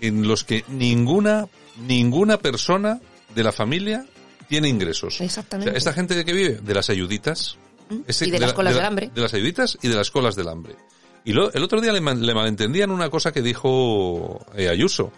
en 0.00 0.28
los 0.28 0.44
que 0.44 0.64
ninguna, 0.68 1.48
ninguna 1.86 2.38
persona 2.38 3.00
de 3.34 3.42
la 3.42 3.52
familia 3.52 4.04
tiene 4.48 4.68
ingresos. 4.68 5.20
Exactamente. 5.20 5.70
O 5.70 5.72
sea, 5.72 5.78
esta 5.78 5.92
gente 5.92 6.14
de 6.14 6.24
que 6.24 6.32
vive, 6.32 6.60
de 6.62 6.74
las 6.74 6.88
ayuditas. 6.90 7.56
Ese- 8.06 8.26
Y 8.26 8.30
de 8.30 8.40
las 8.40 8.50
la- 8.50 8.54
colas 8.56 8.72
la- 8.74 8.78
del 8.80 8.86
hambre. 8.86 9.10
De 9.14 9.20
las 9.20 9.32
ayuditas 9.34 9.78
y 9.82 9.88
de 9.88 9.94
las 9.94 10.10
colas 10.10 10.34
del 10.34 10.48
hambre. 10.48 10.74
Y 11.24 11.32
lo- 11.32 11.52
el 11.52 11.62
otro 11.62 11.80
día 11.80 11.92
le, 11.92 12.00
malentendían 12.00 12.90
una 12.90 13.08
cosa 13.10 13.32
que 13.32 13.42
dijo 13.42 14.44
eh, 14.56 14.68
Ayuso. 14.68 15.12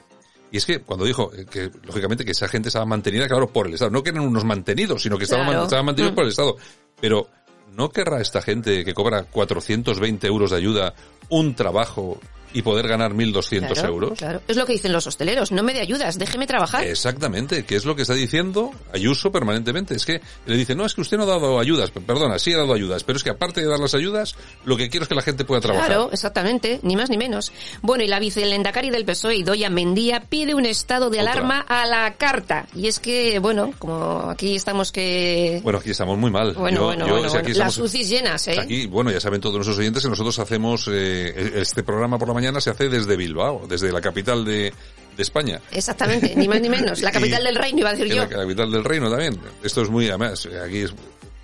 Y 0.50 0.56
es 0.56 0.64
que 0.66 0.80
cuando 0.80 1.04
dijo 1.04 1.30
eh, 1.34 1.44
que, 1.50 1.70
lógicamente, 1.84 2.24
que 2.24 2.30
esa 2.32 2.48
gente 2.48 2.68
estaba 2.68 2.86
mantenida, 2.86 3.26
claro, 3.28 3.48
por 3.48 3.66
el 3.66 3.74
Estado. 3.74 3.90
No 3.90 4.02
que 4.02 4.10
eran 4.10 4.22
unos 4.22 4.44
mantenidos, 4.44 5.02
sino 5.02 5.18
que 5.18 5.24
estaban, 5.24 5.46
Claro. 5.46 5.64
estaban 5.64 5.84
mantenidos 5.86 6.12
Mm. 6.12 6.14
por 6.14 6.24
el 6.24 6.30
Estado. 6.30 6.56
Pero, 7.00 7.28
¿no 7.74 7.90
querrá 7.90 8.20
esta 8.20 8.40
gente 8.42 8.84
que 8.84 8.94
cobra 8.94 9.24
420 9.24 10.26
euros 10.26 10.50
de 10.50 10.56
ayuda 10.56 10.94
un 11.28 11.54
trabajo 11.54 12.18
y 12.52 12.62
poder 12.62 12.88
ganar 12.88 13.12
1.200 13.14 13.72
Claro, 13.72 13.88
euros? 13.88 14.18
Claro, 14.18 14.40
es 14.48 14.56
lo 14.56 14.66
que 14.66 14.72
dicen 14.72 14.92
los 14.92 15.06
hosteleros. 15.06 15.52
No 15.52 15.62
me 15.62 15.72
de 15.74 15.80
ayudas, 15.80 16.18
déjeme 16.18 16.46
trabajar. 16.46 16.84
Exactamente, 16.84 17.64
que 17.64 17.76
es 17.76 17.84
lo 17.84 17.94
que 17.96 18.02
está 18.02 18.14
diciendo 18.14 18.70
Ayuso 18.92 19.30
permanentemente. 19.32 19.94
Es 19.94 20.04
que 20.06 20.20
le 20.46 20.56
dice, 20.56 20.74
no, 20.74 20.84
es 20.86 20.94
que 20.94 21.00
usted 21.02 21.16
no 21.16 21.24
ha 21.24 21.26
dado 21.26 21.58
ayudas. 21.60 21.90
Perdona, 21.90 22.38
sí 22.38 22.52
ha 22.52 22.58
dado 22.58 22.72
ayudas, 22.74 23.04
pero 23.04 23.16
es 23.16 23.24
que 23.24 23.30
aparte 23.30 23.60
de 23.60 23.66
dar 23.68 23.78
las 23.78 23.94
ayudas, 23.94 24.34
lo 24.64 24.76
que 24.76 24.88
quiero 24.88 25.04
es 25.04 25.08
que 25.08 25.14
la 25.14 25.22
gente 25.22 25.44
pueda 25.44 25.60
trabajar. 25.60 25.86
Claro, 25.88 26.10
exactamente, 26.12 26.80
ni 26.82 26.96
más 26.96 27.10
ni 27.10 27.16
menos. 27.18 27.52
Bueno, 27.82 28.04
y 28.04 28.08
la 28.08 28.18
vicelendacari 28.18 28.90
del 28.90 29.04
PSOE, 29.04 29.36
Idoia 29.36 29.70
Mendía, 29.70 30.20
pide 30.28 30.54
un 30.54 30.66
estado 30.66 31.10
de 31.10 31.20
Otra. 31.20 31.32
alarma 31.32 31.60
a 31.68 31.86
la 31.86 32.14
carta. 32.14 32.66
Y 32.74 32.86
es 32.88 32.98
que, 32.98 33.38
bueno, 33.38 33.72
como 33.78 34.28
aquí 34.30 34.56
estamos 34.56 34.92
que... 34.92 35.60
Bueno, 35.62 35.78
aquí 35.78 35.90
estamos 35.90 36.18
muy 36.18 36.30
mal. 36.30 36.54
Bueno, 36.54 36.78
Yo- 36.80 36.84
bueno, 36.86 37.06
yo, 37.06 37.12
bueno, 37.14 37.28
si 37.28 37.36
aquí 37.36 37.52
bueno. 37.52 37.64
las 37.64 37.78
UCIs 37.78 38.08
llenas, 38.08 38.48
¿eh? 38.48 38.58
Aquí, 38.60 38.86
bueno, 38.86 39.10
ya 39.10 39.20
saben 39.20 39.40
todos 39.40 39.54
nuestros 39.56 39.78
oyentes 39.78 40.02
que 40.02 40.08
nosotros 40.08 40.38
hacemos, 40.38 40.88
eh, 40.90 41.52
este 41.56 41.82
programa 41.82 42.18
por 42.18 42.28
la 42.28 42.34
mañana 42.38 42.60
se 42.60 42.70
hace 42.70 42.88
desde 42.88 43.16
Bilbao, 43.16 43.66
desde 43.68 43.90
la 43.92 44.00
capital 44.00 44.44
de, 44.44 44.72
de 45.16 45.22
España. 45.22 45.60
Exactamente, 45.72 46.34
ni 46.36 46.46
más 46.48 46.60
ni 46.60 46.68
menos. 46.68 47.02
La 47.02 47.10
capital 47.18 47.42
Y- 47.42 47.44
del 47.46 47.54
reino, 47.56 47.78
iba 47.80 47.90
a 47.90 47.92
decir 47.94 48.08
yo. 48.14 48.22
la 48.22 48.28
capital 48.28 48.70
del 48.70 48.84
reino 48.84 49.10
también. 49.10 49.38
Esto 49.62 49.82
es 49.82 49.90
muy, 49.90 50.08
además, 50.08 50.48
aquí 50.64 50.78
es, 50.78 50.92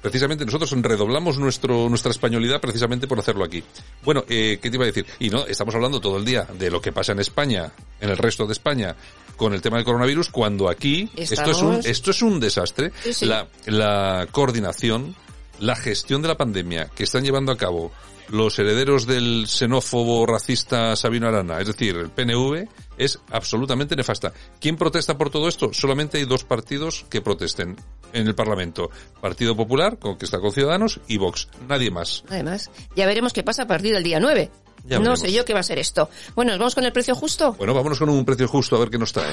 precisamente 0.01 0.45
nosotros 0.45 0.71
redoblamos 0.83 1.39
nuestro, 1.39 1.89
nuestra 1.89 2.11
españolidad 2.11 2.61
precisamente 2.61 3.07
por 3.07 3.19
hacerlo 3.19 3.45
aquí. 3.45 3.63
Bueno, 4.03 4.25
eh, 4.29 4.59
¿qué 4.61 4.71
te 4.71 4.77
iba 4.77 4.85
a 4.85 4.87
decir? 4.87 5.07
Y 5.19 5.31
no, 5.31 5.47
estamos 5.47 5.75
hablando 5.75 5.99
todo 6.01 6.19
el 6.19 6.25
día 6.25 6.47
de 6.59 6.71
lo 6.71 6.81
que 6.81 6.93
pasa 6.93 7.13
en 7.13 7.21
España, 7.21 7.73
en 8.01 8.11
el 8.11 8.17
resto 8.19 8.47
de 8.47 8.53
España, 8.53 8.95
con 9.37 9.53
el 9.55 9.61
tema 9.63 9.77
del 9.79 9.85
coronavirus, 9.87 10.29
cuando 10.29 10.69
aquí 10.69 11.11
esto 11.17 11.51
es 11.51 11.59
un, 11.63 11.81
esto 11.85 12.11
es 12.11 12.23
un 12.23 12.39
desastre. 12.39 12.93
Sí, 13.03 13.13
sí. 13.15 13.25
La, 13.27 13.49
la 13.67 14.29
coordinación, 14.31 15.17
la 15.59 15.75
gestión 15.75 16.21
de 16.23 16.29
la 16.29 16.37
pandemia 16.37 16.91
que 16.95 17.05
están 17.05 17.25
llevando 17.25 17.51
a 17.51 17.57
cabo 17.57 17.91
los 18.29 18.59
herederos 18.59 19.07
del 19.07 19.47
xenófobo 19.47 20.27
racista 20.27 20.97
Sabino 20.97 21.29
Arana, 21.29 21.61
es 21.61 21.67
decir, 21.67 21.97
el 21.97 22.11
PNV, 22.11 22.69
es 22.99 23.19
absolutamente 23.31 23.97
nefasta. 23.97 24.33
¿Quién 24.61 24.77
protesta 24.77 25.19
por 25.19 25.31
todo 25.31 25.49
esto? 25.49 25.73
Solamente 25.73 26.19
hay 26.19 26.25
dos 26.25 26.45
partidos 26.45 27.05
que 27.11 27.21
protesten 27.21 27.77
en 28.13 28.27
el 28.27 28.35
Parlamento. 28.35 28.91
Partido 29.21 29.57
Popular, 29.57 29.99
con 29.99 30.17
que 30.17 30.25
está 30.25 30.39
con 30.39 30.53
Ciudadanos, 30.53 31.01
y 31.09 31.19
Vox. 31.19 31.49
Nadie 31.69 31.91
más. 31.91 32.25
Además, 32.29 32.71
ya 32.95 33.07
veremos 33.07 33.33
qué 33.33 33.43
pasa 33.43 33.63
a 33.63 33.67
partir 33.67 33.93
del 33.93 34.05
día 34.05 34.21
9. 34.21 34.51
Ya 34.85 34.97
no 34.97 35.01
veremos. 35.01 35.21
sé 35.21 35.33
yo 35.33 35.45
qué 35.45 35.55
va 35.55 35.61
a 35.61 35.65
ser 35.65 35.79
esto. 35.79 36.09
Bueno, 36.35 36.53
¿nos 36.53 36.59
vamos 36.59 36.75
con 36.75 36.85
el 36.85 36.93
precio 36.93 37.15
justo? 37.15 37.53
Bueno, 37.55 37.75
vámonos 37.75 37.99
con 37.99 38.09
un 38.09 38.25
precio 38.25 38.47
justo 38.49 38.77
a 38.77 38.81
ver 38.81 38.91
qué 38.91 38.99
nos 38.99 39.13
trae. 39.13 39.33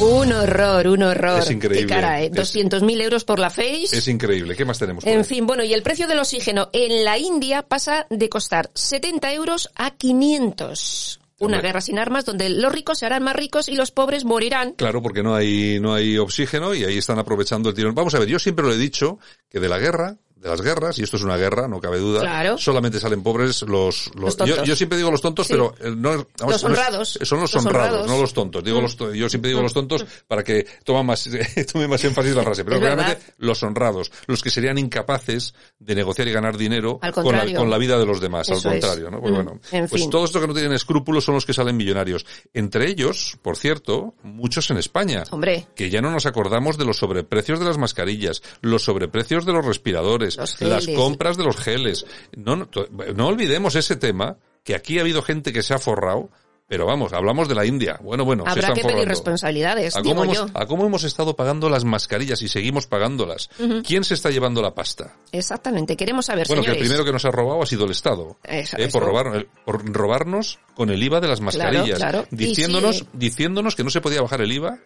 Un 0.00 0.32
horror, 0.32 0.86
un 0.86 1.02
horror. 1.02 1.40
Es 1.40 1.50
increíble. 1.50 1.86
Qué 1.86 1.92
cara, 1.92 2.22
¿eh? 2.22 2.30
200.000 2.30 3.02
euros 3.02 3.24
por 3.24 3.38
la 3.40 3.50
Face. 3.50 3.88
Es 3.90 4.06
increíble. 4.06 4.54
¿Qué 4.54 4.64
más 4.64 4.78
tenemos? 4.78 5.04
En 5.04 5.18
ahí? 5.18 5.24
fin, 5.24 5.46
bueno, 5.46 5.64
y 5.64 5.74
el 5.74 5.82
precio 5.82 6.06
del 6.06 6.20
oxígeno 6.20 6.70
en 6.72 7.04
la 7.04 7.18
India 7.18 7.62
pasa 7.62 8.06
de 8.08 8.28
costar 8.28 8.70
70 8.74 9.32
euros 9.32 9.70
a 9.74 9.90
500. 9.90 11.20
Una 11.40 11.56
Hombre. 11.56 11.68
guerra 11.68 11.80
sin 11.80 11.98
armas 11.98 12.24
donde 12.24 12.48
los 12.48 12.72
ricos 12.72 12.98
se 12.98 13.06
harán 13.06 13.22
más 13.22 13.34
ricos 13.36 13.68
y 13.68 13.74
los 13.74 13.90
pobres 13.90 14.24
morirán. 14.24 14.72
Claro, 14.72 15.02
porque 15.02 15.22
no 15.22 15.34
hay, 15.34 15.78
no 15.80 15.94
hay 15.94 16.16
oxígeno 16.18 16.74
y 16.74 16.84
ahí 16.84 16.98
están 16.98 17.18
aprovechando 17.18 17.68
el 17.68 17.74
tirón. 17.76 17.94
Vamos 17.94 18.14
a 18.14 18.18
ver, 18.20 18.28
yo 18.28 18.38
siempre 18.38 18.64
lo 18.64 18.72
he 18.72 18.76
dicho 18.78 19.18
que 19.48 19.60
de 19.60 19.68
la 19.68 19.78
guerra, 19.78 20.16
de 20.40 20.48
las 20.48 20.60
guerras, 20.62 20.98
y 20.98 21.02
esto 21.02 21.16
es 21.16 21.22
una 21.24 21.36
guerra, 21.36 21.66
no 21.68 21.80
cabe 21.80 21.98
duda, 21.98 22.20
Claro. 22.20 22.58
solamente 22.58 23.00
salen 23.00 23.22
pobres 23.22 23.62
los, 23.62 24.10
los, 24.14 24.36
yo, 24.38 24.62
yo 24.64 24.76
siempre 24.76 24.96
digo 24.96 25.10
los 25.10 25.20
tontos, 25.20 25.46
Sí. 25.48 25.54
pero 25.54 25.74
eh, 25.80 25.92
no, 25.96 26.10
vamos, 26.10 26.26
Los 26.38 26.48
no 26.48 26.54
es- 26.56 26.64
honrados. 26.64 27.18
son 27.22 27.40
los, 27.40 27.52
Los 27.54 27.66
honrados, 27.66 27.88
honrados. 27.90 28.06
no 28.10 28.20
los 28.20 28.32
tontos. 28.32 28.62
Digo 28.64 28.80
los, 28.80 28.96
yo 28.96 29.28
siempre 29.28 29.48
digo 29.50 29.62
los 29.62 29.72
tontos 29.74 30.04
para 30.26 30.44
que 30.44 30.66
toma 30.84 31.02
más, 31.02 31.28
tome 31.72 31.88
más 31.88 32.04
énfasis 32.04 32.34
la 32.34 32.42
frase. 32.44 32.64
Pero 32.64 32.78
realmente 32.78 33.18
los 33.38 33.62
honrados, 33.62 34.12
los 34.26 34.42
que 34.42 34.50
serían 34.50 34.78
incapaces 34.78 35.54
de 35.78 35.94
negociar 35.94 36.28
y 36.28 36.32
ganar 36.32 36.56
dinero 36.56 36.98
Al 37.02 37.12
con 37.12 37.24
la, 37.24 37.30
contrario. 37.30 37.58
con 37.58 37.70
la 37.70 37.78
vida 37.78 37.98
de 37.98 38.06
los 38.06 38.20
demás, 38.20 38.48
Eso 38.48 38.68
al 38.68 38.76
es. 38.76 38.80
contrario, 38.84 39.10
¿no? 39.10 39.20
Pues 39.20 39.32
Mm. 39.32 39.34
bueno, 39.34 39.60
En 39.72 39.88
pues 39.88 40.02
fin. 40.02 40.10
todos 40.10 40.30
estos 40.30 40.40
que 40.42 40.48
no 40.48 40.54
tienen 40.54 40.72
escrúpulos 40.72 41.24
son 41.24 41.34
los 41.34 41.46
que 41.46 41.52
salen 41.54 41.76
millonarios. 41.76 42.24
Entre 42.54 42.88
ellos, 42.88 43.36
por 43.42 43.56
cierto, 43.56 44.14
muchos 44.22 44.70
en 44.70 44.76
España 44.78 45.24
Hombre. 45.30 45.66
que 45.74 45.90
ya 45.90 46.00
no 46.00 46.10
nos 46.10 46.26
acordamos 46.26 46.78
de 46.78 46.84
los 46.84 46.98
sobreprecios 46.98 47.58
de 47.58 47.64
las 47.64 47.78
mascarillas, 47.78 48.42
los 48.60 48.82
sobreprecios 48.84 49.44
de 49.46 49.52
los 49.52 49.64
respiradores, 49.64 50.27
Las 50.36 50.86
compras 50.96 51.36
de 51.36 51.44
los 51.44 51.56
geles. 51.56 52.04
No, 52.36 52.56
no, 52.56 52.68
no 53.14 53.26
olvidemos 53.28 53.74
ese 53.74 53.96
tema, 53.96 54.36
que 54.64 54.74
aquí 54.74 54.98
ha 54.98 55.02
habido 55.02 55.22
gente 55.22 55.52
que 55.52 55.62
se 55.62 55.72
ha 55.74 55.78
forrado, 55.78 56.30
pero 56.66 56.84
vamos, 56.84 57.14
hablamos 57.14 57.48
de 57.48 57.54
la 57.54 57.64
India. 57.64 57.98
Bueno, 58.02 58.26
bueno, 58.26 58.44
se 58.44 58.50
Habrá 58.50 58.60
están 58.60 58.74
que 58.74 58.82
pedir 58.82 58.92
forrando. 58.96 59.08
responsabilidades, 59.08 59.96
¿A 59.96 60.02
digo 60.02 60.14
cómo, 60.16 60.34
yo. 60.34 60.40
hemos, 60.42 60.50
¿A 60.54 60.66
cómo 60.66 60.84
hemos 60.84 61.04
estado 61.04 61.34
pagando 61.34 61.70
las 61.70 61.84
mascarillas 61.86 62.42
y 62.42 62.48
seguimos 62.48 62.86
pagándolas? 62.86 63.48
¿Quién 63.86 64.04
se 64.04 64.12
está 64.12 64.28
llevando 64.30 64.60
la 64.60 64.74
pasta? 64.74 65.14
Exactamente, 65.32 65.96
queremos 65.96 66.26
saber, 66.26 66.46
Bueno, 66.46 66.62
que 66.62 66.68
el 66.68 66.74
señores. 66.74 66.88
primero 66.90 67.04
que 67.06 67.12
nos 67.12 67.24
ha 67.24 67.30
robado 67.30 67.62
ha 67.62 67.66
sido 67.66 67.86
el 67.86 67.92
Estado. 67.92 68.36
Eso, 68.44 68.76
eh, 68.76 68.84
eso. 68.84 68.98
por, 68.98 69.08
robar, 69.08 69.46
por 69.64 69.82
robarnos 69.94 70.58
con 70.74 70.90
el 70.90 71.02
IVA 71.02 71.20
de 71.20 71.28
las 71.28 71.40
mascarillas. 71.40 71.98
claro. 71.98 72.26
Y 72.30 72.36
Diciéndonos, 72.36 73.06
diciéndonos 73.14 73.74
que 73.74 73.84
no 73.84 73.88
se 73.88 74.02
podía 74.02 74.20
bajar 74.20 74.42
el 74.42 74.52
IVA 74.52 74.78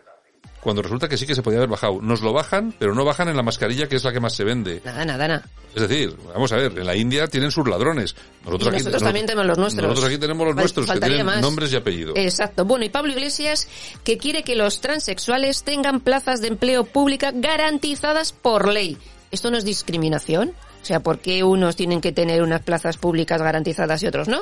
cuando 0.62 0.80
resulta 0.80 1.08
que 1.08 1.16
sí 1.18 1.26
que 1.26 1.34
se 1.34 1.42
podía 1.42 1.58
haber 1.58 1.68
bajado. 1.68 2.00
Nos 2.00 2.20
lo 2.22 2.32
bajan, 2.32 2.72
pero 2.78 2.94
no 2.94 3.04
bajan 3.04 3.28
en 3.28 3.36
la 3.36 3.42
mascarilla 3.42 3.88
que 3.88 3.96
es 3.96 4.04
la 4.04 4.12
que 4.12 4.20
más 4.20 4.32
se 4.34 4.44
vende. 4.44 4.80
Nada, 4.84 5.04
nada, 5.04 5.26
nada. 5.28 5.48
Es 5.74 5.88
decir, 5.88 6.14
vamos 6.32 6.52
a 6.52 6.56
ver, 6.56 6.78
en 6.78 6.86
la 6.86 6.94
India 6.94 7.26
tienen 7.26 7.50
sus 7.50 7.66
ladrones. 7.66 8.14
Nosotros, 8.44 8.72
Y 8.74 8.76
aquí, 8.88 8.98
también 8.98 9.26
tenemos 9.26 9.46
los 9.46 9.58
nuestros. 9.58 9.82
Nosotros 9.88 10.08
aquí 10.10 10.18
tenemos 10.18 10.46
los 10.46 10.54
Fal- 10.54 10.60
nuestros, 10.60 10.90
que 10.90 11.00
tienen 11.00 11.26
más. 11.26 11.40
nombres 11.40 11.72
y 11.72 11.76
apellidos. 11.76 12.14
Exacto. 12.16 12.64
Bueno, 12.64 12.84
y 12.84 12.90
Pablo 12.90 13.12
Iglesias, 13.12 13.66
que 14.04 14.18
quiere 14.18 14.44
que 14.44 14.54
los 14.54 14.80
transexuales 14.80 15.64
tengan 15.64 16.00
plazas 16.00 16.40
de 16.40 16.48
empleo 16.48 16.84
pública 16.84 17.32
garantizadas 17.34 18.32
por 18.32 18.68
ley. 18.68 18.98
¿Esto 19.30 19.50
no 19.50 19.56
es 19.56 19.64
discriminación? 19.64 20.52
O 20.82 20.84
sea, 20.84 21.00
¿por 21.00 21.20
qué 21.20 21.42
unos 21.44 21.76
tienen 21.76 22.00
que 22.00 22.12
tener 22.12 22.42
unas 22.42 22.60
plazas 22.62 22.96
públicas 22.98 23.40
garantizadas 23.40 24.02
y 24.02 24.06
otros 24.06 24.28
no? 24.28 24.40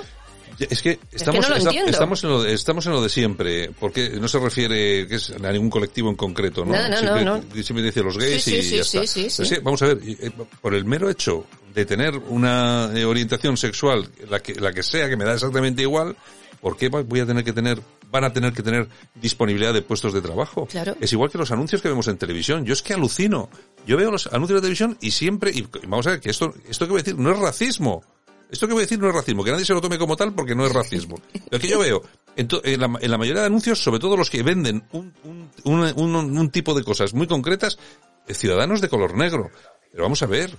Es 0.69 0.83
que 0.83 0.99
estamos, 1.13 1.43
no 1.43 1.49
lo 1.51 1.57
esta- 1.57 1.71
entiendo. 1.71 1.91
estamos, 1.91 2.25
en 2.25 2.31
lo 2.31 2.43
de, 2.43 2.53
estamos 2.53 2.87
en 2.87 2.93
lo 2.93 3.03
de 3.03 3.09
siempre, 3.09 3.71
porque 3.79 4.11
no 4.11 4.29
se 4.29 4.39
refiere 4.39 5.07
que 5.09 5.15
es 5.15 5.31
a 5.31 5.53
ningún 5.53 5.71
colectivo 5.71 6.11
en 6.11 6.17
concreto, 6.17 6.65
¿no? 6.65 6.73
No, 6.73 6.89
no, 6.89 6.97
siempre, 6.99 7.25
no, 7.25 7.43
siempre 7.63 7.83
dice 7.85 8.03
los 8.03 8.19
gays 8.19 8.43
Sí, 8.43 8.57
y 8.57 8.63
sí, 8.63 8.77
ya 8.77 8.85
sí, 8.85 8.99
está. 8.99 9.43
Pero 9.45 9.55
es 9.57 9.63
vamos 9.65 9.83
a 9.83 9.87
ver, 9.87 9.99
eh, 10.05 10.31
por 10.61 10.75
el 10.75 10.85
mero 10.85 11.09
hecho 11.09 11.47
de 11.75 11.85
tener 11.87 12.15
una 12.17 12.91
eh, 12.95 13.05
orientación 13.05 13.57
sexual, 13.57 14.09
la 14.29 14.41
que, 14.41 14.55
la 14.55 14.73
que 14.73 14.83
sea, 14.83 15.09
que 15.09 15.17
me 15.17 15.25
da 15.25 15.35
exactamente 15.35 15.83
igual, 15.83 16.17
¿por 16.61 16.77
qué 16.77 16.89
voy 16.89 17.21
a 17.21 17.27
tener 17.27 17.43
que 17.45 17.53
tener, 17.53 17.81
van 18.11 18.25
a 18.25 18.33
tener 18.33 18.53
que 18.53 18.63
tener 18.63 18.89
disponibilidad 19.15 19.73
de 19.73 19.83
puestos 19.83 20.13
de 20.13 20.21
trabajo? 20.21 20.67
Claro. 20.67 20.97
Es 21.01 21.13
igual 21.13 21.31
que 21.31 21.39
los 21.39 21.51
anuncios 21.53 21.81
que 21.81 21.89
vemos 21.89 22.09
en 22.09 22.19
televisión. 22.19 22.65
Yo 22.67 22.73
es 22.73 22.83
que 22.83 22.93
alucino. 22.95 23.49
Yo 23.87 23.97
veo 23.97 24.11
los 24.11 24.27
anuncios 24.27 24.59
de 24.59 24.63
televisión 24.63 24.99
y 25.01 25.13
siempre, 25.13 25.53
y 25.53 25.67
vamos 25.87 26.07
a 26.07 26.11
ver 26.11 26.21
que 26.21 26.31
esto, 26.31 26.53
esto 26.69 26.85
que 26.87 26.91
voy 26.93 27.01
a 27.01 27.03
decir 27.05 27.19
no 27.19 27.33
es 27.33 27.39
racismo. 27.39 28.03
Esto 28.51 28.67
que 28.67 28.73
voy 28.73 28.81
a 28.83 28.87
decir 28.87 28.99
no 28.99 29.09
es 29.09 29.15
racismo, 29.15 29.45
que 29.45 29.53
nadie 29.53 29.65
se 29.65 29.73
lo 29.75 29.81
tome 29.81 29.99
como 29.99 30.17
tal 30.17 30.35
porque 30.35 30.55
no 30.55 30.67
es 30.67 30.73
racismo. 30.73 31.17
Lo 31.51 31.59
que 31.59 31.69
yo 31.69 31.79
veo, 31.79 32.03
en, 32.37 32.49
la, 32.81 32.91
en 33.01 33.11
la 33.11 33.19
mayoría 33.19 33.43
de 33.43 33.47
anuncios, 33.47 33.83
sobre 33.83 34.01
todo 34.01 34.17
los 34.17 34.29
que 34.31 34.43
venden 34.43 34.85
un, 34.93 35.13
un, 35.25 35.51
un- 35.65 35.93
un- 35.97 36.39
un 36.39 36.51
tipo 36.51 36.75
de 36.75 36.83
cosas 36.85 37.15
muy 37.15 37.27
concretas, 37.27 37.79
eh, 38.27 38.35
ciudadanos 38.35 38.81
de 38.81 38.89
color 38.89 39.17
negro. 39.17 39.51
Pero 39.93 40.03
vamos 40.05 40.23
a 40.23 40.27
ver, 40.27 40.57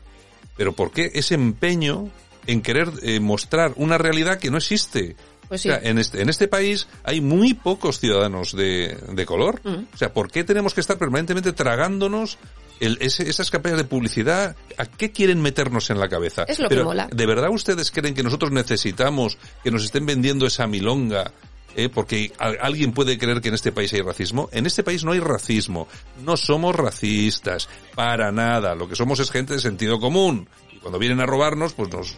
pero 0.57 0.73
¿por 0.73 0.91
qué 0.91 1.11
ese 1.13 1.35
empeño 1.35 2.09
en 2.47 2.61
querer 2.61 2.89
eh, 3.03 3.19
mostrar 3.19 3.73
una 3.75 3.97
realidad 3.97 4.39
que 4.39 4.51
no 4.51 4.57
existe? 4.57 5.15
Pues 5.47 5.61
sí. 5.61 5.69
O 5.69 5.73
sea, 5.73 5.81
en 5.89 5.97
este, 5.97 6.21
en 6.21 6.29
este 6.29 6.47
país 6.47 6.87
hay 7.03 7.19
muy 7.19 7.53
pocos 7.53 7.99
ciudadanos 7.99 8.55
de, 8.55 8.97
de 9.11 9.25
color. 9.25 9.59
Mm. 9.65 9.83
O 9.93 9.97
sea, 9.97 10.13
¿por 10.13 10.31
qué 10.31 10.43
tenemos 10.45 10.73
que 10.73 10.79
estar 10.81 10.97
permanentemente 10.97 11.51
tragándonos 11.51 12.37
el- 12.81 12.97
ese- 12.99 13.29
esas 13.29 13.49
campañas 13.49 13.77
de 13.77 13.85
publicidad? 13.85 14.55
¿A 14.77 14.85
qué 14.85 15.11
quieren 15.11 15.41
meternos 15.41 15.89
en 15.89 15.99
la 15.99 16.09
cabeza? 16.09 16.43
Es 16.47 16.59
lo 16.59 16.67
que 16.67 16.83
mola. 16.83 17.07
¿De 17.09 17.25
verdad 17.25 17.49
ustedes 17.49 17.89
creen 17.91 18.13
que 18.13 18.23
nosotros 18.23 18.51
necesitamos 18.51 19.37
que 19.63 19.71
nos 19.71 19.83
estén 19.85 20.05
vendiendo 20.05 20.45
esa 20.45 20.67
milonga? 20.67 21.31
eh, 21.73 21.87
porque 21.87 22.33
alguien 22.59 22.91
puede 22.91 23.17
creer 23.17 23.39
que 23.39 23.47
en 23.47 23.53
este 23.53 23.71
país 23.71 23.93
hay 23.93 24.01
racismo. 24.01 24.49
En 24.51 24.65
este 24.65 24.83
país 24.83 25.05
no 25.05 25.13
hay 25.13 25.21
racismo. 25.21 25.87
No 26.21 26.35
somos 26.35 26.75
racistas. 26.75 27.69
Para 27.95 28.29
nada. 28.29 28.75
Lo 28.75 28.89
que 28.89 28.97
somos 28.97 29.21
es 29.21 29.31
gente 29.31 29.53
de 29.53 29.61
sentido 29.61 29.97
común. 29.97 30.49
Y 30.73 30.79
cuando 30.79 30.99
vienen 30.99 31.21
a 31.21 31.25
robarnos, 31.25 31.71
pues 31.71 31.89
nos... 31.89 32.17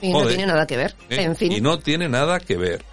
Y 0.00 0.12
no 0.12 0.24
tiene 0.28 0.46
nada 0.46 0.68
que 0.68 0.76
ver. 0.76 0.94
¿eh? 1.10 1.22
En 1.22 1.34
fin. 1.34 1.50
Y 1.50 1.60
no 1.60 1.80
tiene 1.80 2.08
nada 2.08 2.38
que 2.38 2.56
ver. 2.56 2.84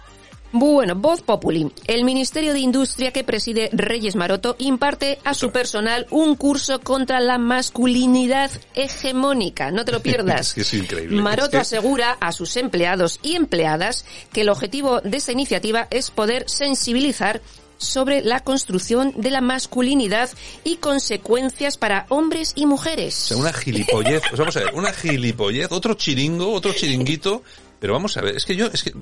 Bueno, 0.52 0.96
Voz 0.96 1.22
Populi. 1.22 1.70
El 1.86 2.04
Ministerio 2.04 2.52
de 2.52 2.58
Industria 2.58 3.12
que 3.12 3.22
preside 3.22 3.70
Reyes 3.72 4.16
Maroto 4.16 4.56
imparte 4.58 5.18
a 5.24 5.34
su 5.34 5.52
personal 5.52 6.06
un 6.10 6.34
curso 6.34 6.80
contra 6.80 7.20
la 7.20 7.38
masculinidad 7.38 8.50
hegemónica. 8.74 9.70
No 9.70 9.84
te 9.84 9.92
lo 9.92 10.00
pierdas. 10.00 10.56
es 10.58 10.74
increíble. 10.74 11.20
Maroto 11.22 11.58
asegura 11.58 12.16
a 12.20 12.32
sus 12.32 12.56
empleados 12.56 13.20
y 13.22 13.36
empleadas 13.36 14.04
que 14.32 14.40
el 14.40 14.48
objetivo 14.48 15.00
de 15.00 15.18
esta 15.18 15.32
iniciativa 15.32 15.86
es 15.90 16.10
poder 16.10 16.44
sensibilizar 16.48 17.40
sobre 17.78 18.22
la 18.22 18.40
construcción 18.40 19.14
de 19.16 19.30
la 19.30 19.40
masculinidad 19.40 20.28
y 20.64 20.76
consecuencias 20.76 21.78
para 21.78 22.06
hombres 22.10 22.52
y 22.54 22.66
mujeres. 22.66 23.24
O 23.24 23.28
sea, 23.28 23.36
una 23.38 23.52
gilipollez. 23.52 24.22
O 24.32 24.36
sea, 24.36 24.38
vamos 24.38 24.56
a 24.56 24.60
ver, 24.60 24.74
una 24.74 24.92
gilipollez, 24.92 25.68
otro 25.70 25.94
chiringo, 25.94 26.52
otro 26.52 26.72
chiringuito. 26.72 27.42
Pero 27.78 27.94
vamos 27.94 28.16
a 28.16 28.20
ver, 28.20 28.36
es 28.36 28.44
que 28.44 28.54
yo, 28.54 28.66
es 28.66 28.82
que... 28.82 28.92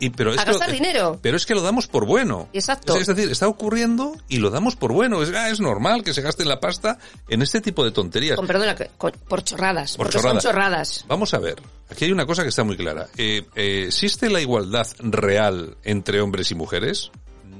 y- 0.00 0.10
pero 0.10 0.32
es 0.32 0.38
A 0.38 0.44
que 0.44 0.52
lo- 0.52 0.58
gastar 0.58 0.72
dinero. 0.74 1.18
Pero 1.22 1.36
es 1.36 1.44
que 1.46 1.54
lo 1.54 1.60
damos 1.62 1.86
por 1.88 2.06
bueno. 2.06 2.48
Exacto. 2.52 2.94
Es, 2.96 3.02
es 3.08 3.16
decir, 3.16 3.30
está 3.30 3.48
ocurriendo 3.48 4.16
y 4.28 4.38
lo 4.38 4.50
damos 4.50 4.76
por 4.76 4.92
bueno. 4.92 5.22
Es, 5.22 5.30
ah, 5.34 5.50
es 5.50 5.60
normal 5.60 6.02
que 6.04 6.14
se 6.14 6.22
gasten 6.22 6.48
la 6.48 6.60
pasta 6.60 6.98
en 7.28 7.42
este 7.42 7.60
tipo 7.60 7.84
de 7.84 7.90
tonterías. 7.90 8.36
Con 8.36 8.46
perdón, 8.46 8.74
con- 8.98 9.12
por 9.28 9.42
chorradas. 9.42 9.96
Por 9.96 10.06
porque 10.06 10.18
chorradas. 10.18 10.42
son 10.42 10.52
chorradas. 10.52 11.04
Vamos 11.08 11.34
a 11.34 11.38
ver, 11.38 11.60
aquí 11.90 12.04
hay 12.04 12.12
una 12.12 12.26
cosa 12.26 12.42
que 12.42 12.50
está 12.50 12.64
muy 12.64 12.76
clara. 12.76 13.08
Eh, 13.16 13.44
eh, 13.56 13.84
¿Existe 13.88 14.30
la 14.30 14.40
igualdad 14.40 14.86
real 15.00 15.76
entre 15.82 16.20
hombres 16.20 16.50
y 16.50 16.54
mujeres? 16.54 17.10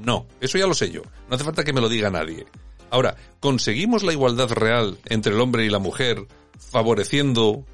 No, 0.05 0.27
eso 0.41 0.59
ya 0.59 0.67
lo 0.67 0.75
sé 0.75 0.91
yo. 0.91 1.03
No 1.29 1.37
hace 1.37 1.45
falta 1.45 1.65
que 1.65 1.73
me 1.73 1.81
lo 1.81 1.89
diga 1.89 2.11
nadie. 2.11 2.47
Ahora, 2.91 3.17
¿conseguimos 3.41 4.03
la 4.03 4.13
igualdad 4.13 4.51
real 4.51 4.99
entre 5.07 5.33
el 5.33 5.41
hombre 5.41 5.65
y 5.65 5.71
la 5.71 5.79
mujer 5.79 6.27
favoreciendo 6.77 7.65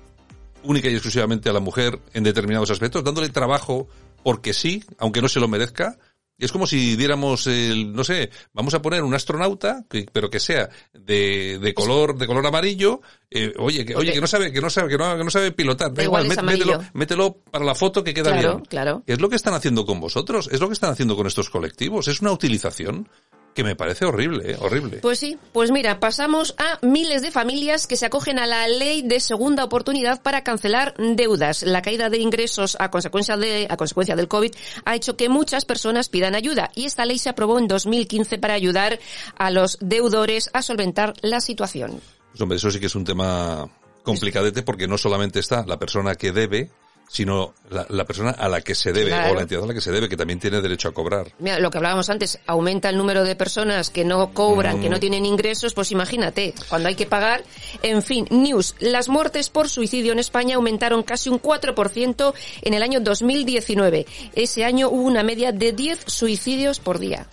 única 0.65 0.89
y 0.89 0.93
exclusivamente 0.93 1.49
a 1.49 1.53
la 1.53 1.61
mujer 1.61 1.99
en 2.13 2.25
determinados 2.25 2.71
aspectos, 2.71 3.03
dándole 3.05 3.29
trabajo 3.31 3.89
porque 4.29 4.53
sí, 4.53 4.85
aunque 4.99 5.23
no 5.23 5.29
se 5.31 5.41
lo 5.41 5.49
merezca? 5.49 5.97
Es 6.37 6.53
como 6.53 6.67
si 6.67 6.97
diéramos 6.97 7.47
el, 7.47 7.95
no 7.95 8.05
sé, 8.05 8.29
vamos 8.53 8.75
a 8.75 8.83
poner 8.83 9.03
un 9.03 9.15
astronauta, 9.15 9.87
que- 9.89 10.05
pero 10.13 10.29
que 10.29 10.39
sea 10.39 10.69
de, 10.93 11.59
de 11.59 11.73
color, 11.73 12.15
de 12.19 12.27
color 12.27 12.47
amarillo, 12.47 13.01
eh, 13.31 13.55
oye, 13.57 13.87
que, 13.87 13.97
oye, 13.97 14.13
que 14.13 14.21
no 14.21 14.27
sabe, 14.27 14.53
que 14.53 14.61
no 14.61 14.69
sabe, 14.69 14.91
que 14.91 14.99
no, 14.99 15.17
que 15.17 15.25
no 15.25 15.31
sabe 15.31 15.51
pilotar, 15.53 15.95
da 15.95 16.03
igual, 16.05 16.29
mételo, 16.29 16.85
mételo 16.93 17.39
para 17.51 17.65
la 17.65 17.75
foto 17.75 18.05
que 18.05 18.13
queda 18.13 18.33
Claro, 18.33 18.57
bien. 18.57 18.65
claro. 18.67 19.03
Es 19.07 19.19
lo 19.19 19.31
que 19.31 19.37
están 19.37 19.55
haciendo 19.55 19.87
con 19.87 19.99
vosotros, 19.99 20.51
es 20.53 20.61
lo 20.61 20.67
que 20.69 20.75
están 20.75 20.91
haciendo 20.91 21.17
con 21.17 21.27
estos 21.27 21.49
colectivos, 21.49 22.07
es 22.07 22.21
una 22.21 22.33
utilización 22.33 23.09
que 23.55 23.65
me 23.65 23.75
parece 23.75 24.05
horrible, 24.05 24.53
eh, 24.53 24.57
horrible. 24.61 24.99
Pues 24.99 25.19
sí, 25.19 25.37
pues 25.53 25.71
mira, 25.71 25.99
pasamos 25.99 26.55
a 26.59 26.79
miles 26.87 27.23
de 27.23 27.31
familias 27.31 27.87
que 27.87 27.97
se 27.97 28.07
acogen 28.07 28.39
a 28.39 28.47
la 28.47 28.69
ley 28.69 29.03
de 29.03 29.21
segunda 29.21 29.65
oportunidad 29.65 30.23
para 30.23 30.45
cancelar 30.45 30.95
deudas. 30.97 31.63
La 31.63 31.83
caída 31.83 32.09
de 32.09 32.19
ingresos 32.19 32.77
a 32.79 32.91
consecuencia 32.91 33.37
de 33.37 33.67
a 33.69 33.77
consecuencia 33.77 34.17
del 34.17 34.29
COVID 34.29 34.55
ha 34.85 34.95
hecho 34.95 35.17
que 35.17 35.29
muchas 35.29 35.65
personas 35.65 36.09
pidan 36.09 36.35
ayuda 36.35 36.71
y 36.75 36.85
esta 36.85 37.05
ley 37.05 37.19
se 37.19 37.31
aprobó 37.31 37.59
en 37.59 37.69
2015 37.69 38.39
para 38.39 38.55
ayudar 38.55 38.99
a 39.37 39.51
los 39.51 39.79
deudores 39.81 40.51
a 40.53 40.63
solventar 40.63 41.15
la 41.23 41.41
situación. 41.41 42.01
Pues 42.31 42.41
hombre, 42.41 42.57
eso 42.57 42.71
sí 42.71 42.79
que 42.79 42.87
es 42.87 42.95
un 42.95 43.05
tema 43.05 43.69
complicadete 44.03 44.63
porque 44.63 44.87
no 44.87 44.97
solamente 44.99 45.41
está 45.41 45.67
la 45.67 45.79
persona 45.79 46.15
que 46.15 46.33
debe, 46.33 46.71
sino 47.09 47.55
la, 47.71 47.87
la 47.89 48.05
persona 48.05 48.31
a 48.31 48.49
la 48.49 48.61
que 48.61 48.75
se 48.75 48.93
debe 48.93 49.09
Claro. 49.11 49.33
o 49.33 49.35
la 49.35 49.43
entidad 49.43 49.65
a 49.65 49.67
la 49.67 49.75
que 49.75 49.81
se 49.81 49.91
debe 49.91 50.09
que 50.09 50.17
también 50.17 50.39
tiene 50.39 50.61
derecho 50.61 50.89
a 50.89 50.93
cobrar. 50.95 51.33
Mira, 51.39 51.59
lo 51.59 51.71
que 51.71 51.79
hablábamos 51.79 52.11
antes, 52.11 52.39
aumenta 52.47 52.91
el 52.91 52.97
número 52.99 53.25
de 53.25 53.35
personas 53.35 53.91
que 53.91 54.05
no 54.05 54.33
cobran, 54.35 54.79
Mm. 54.79 54.83
que 54.83 54.89
no 54.91 55.01
tienen 55.01 55.25
ingresos, 55.27 55.75
pues 55.75 55.91
imagínate, 55.91 56.55
cuando 56.69 56.89
hay 56.89 56.95
que 56.95 57.07
pagar. 57.07 57.43
En 57.83 58.03
fin, 58.03 58.27
news, 58.31 58.75
las 58.79 59.09
muertes 59.09 59.49
por 59.51 59.69
suicidio 59.69 60.13
en 60.13 60.19
España 60.19 60.57
aumentaron 60.57 61.03
casi 61.03 61.29
un 61.31 61.39
4% 61.41 62.35
en 62.63 62.75
el 62.75 62.83
año 62.83 63.01
2019. 63.01 64.07
Ese 64.35 64.65
año 64.65 64.89
hubo 64.91 65.03
una 65.03 65.23
media 65.23 65.53
de 65.53 65.73
10 65.73 66.01
suicidios 66.07 66.79
por 66.81 66.99
día. 66.99 67.27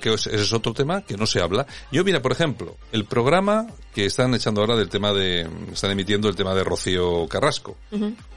Que 0.00 0.12
es- 0.14 0.26
ese 0.26 0.42
es 0.42 0.52
otro 0.52 0.72
tema 0.74 1.02
que 1.02 1.16
no 1.16 1.26
se 1.26 1.40
habla. 1.40 1.66
Yo, 1.90 2.04
mira, 2.04 2.20
por 2.22 2.32
ejemplo, 2.32 2.76
el 2.92 3.04
programa 3.04 3.66
que 3.94 4.04
están 4.06 4.34
echando 4.34 4.60
ahora 4.60 4.76
del 4.76 4.88
tema 4.88 5.12
de, 5.12 5.48
están 5.72 5.90
emitiendo 5.90 6.28
el 6.28 6.36
tema 6.36 6.54
de 6.54 6.64
Rocío 6.64 7.26
Carrasco. 7.28 7.76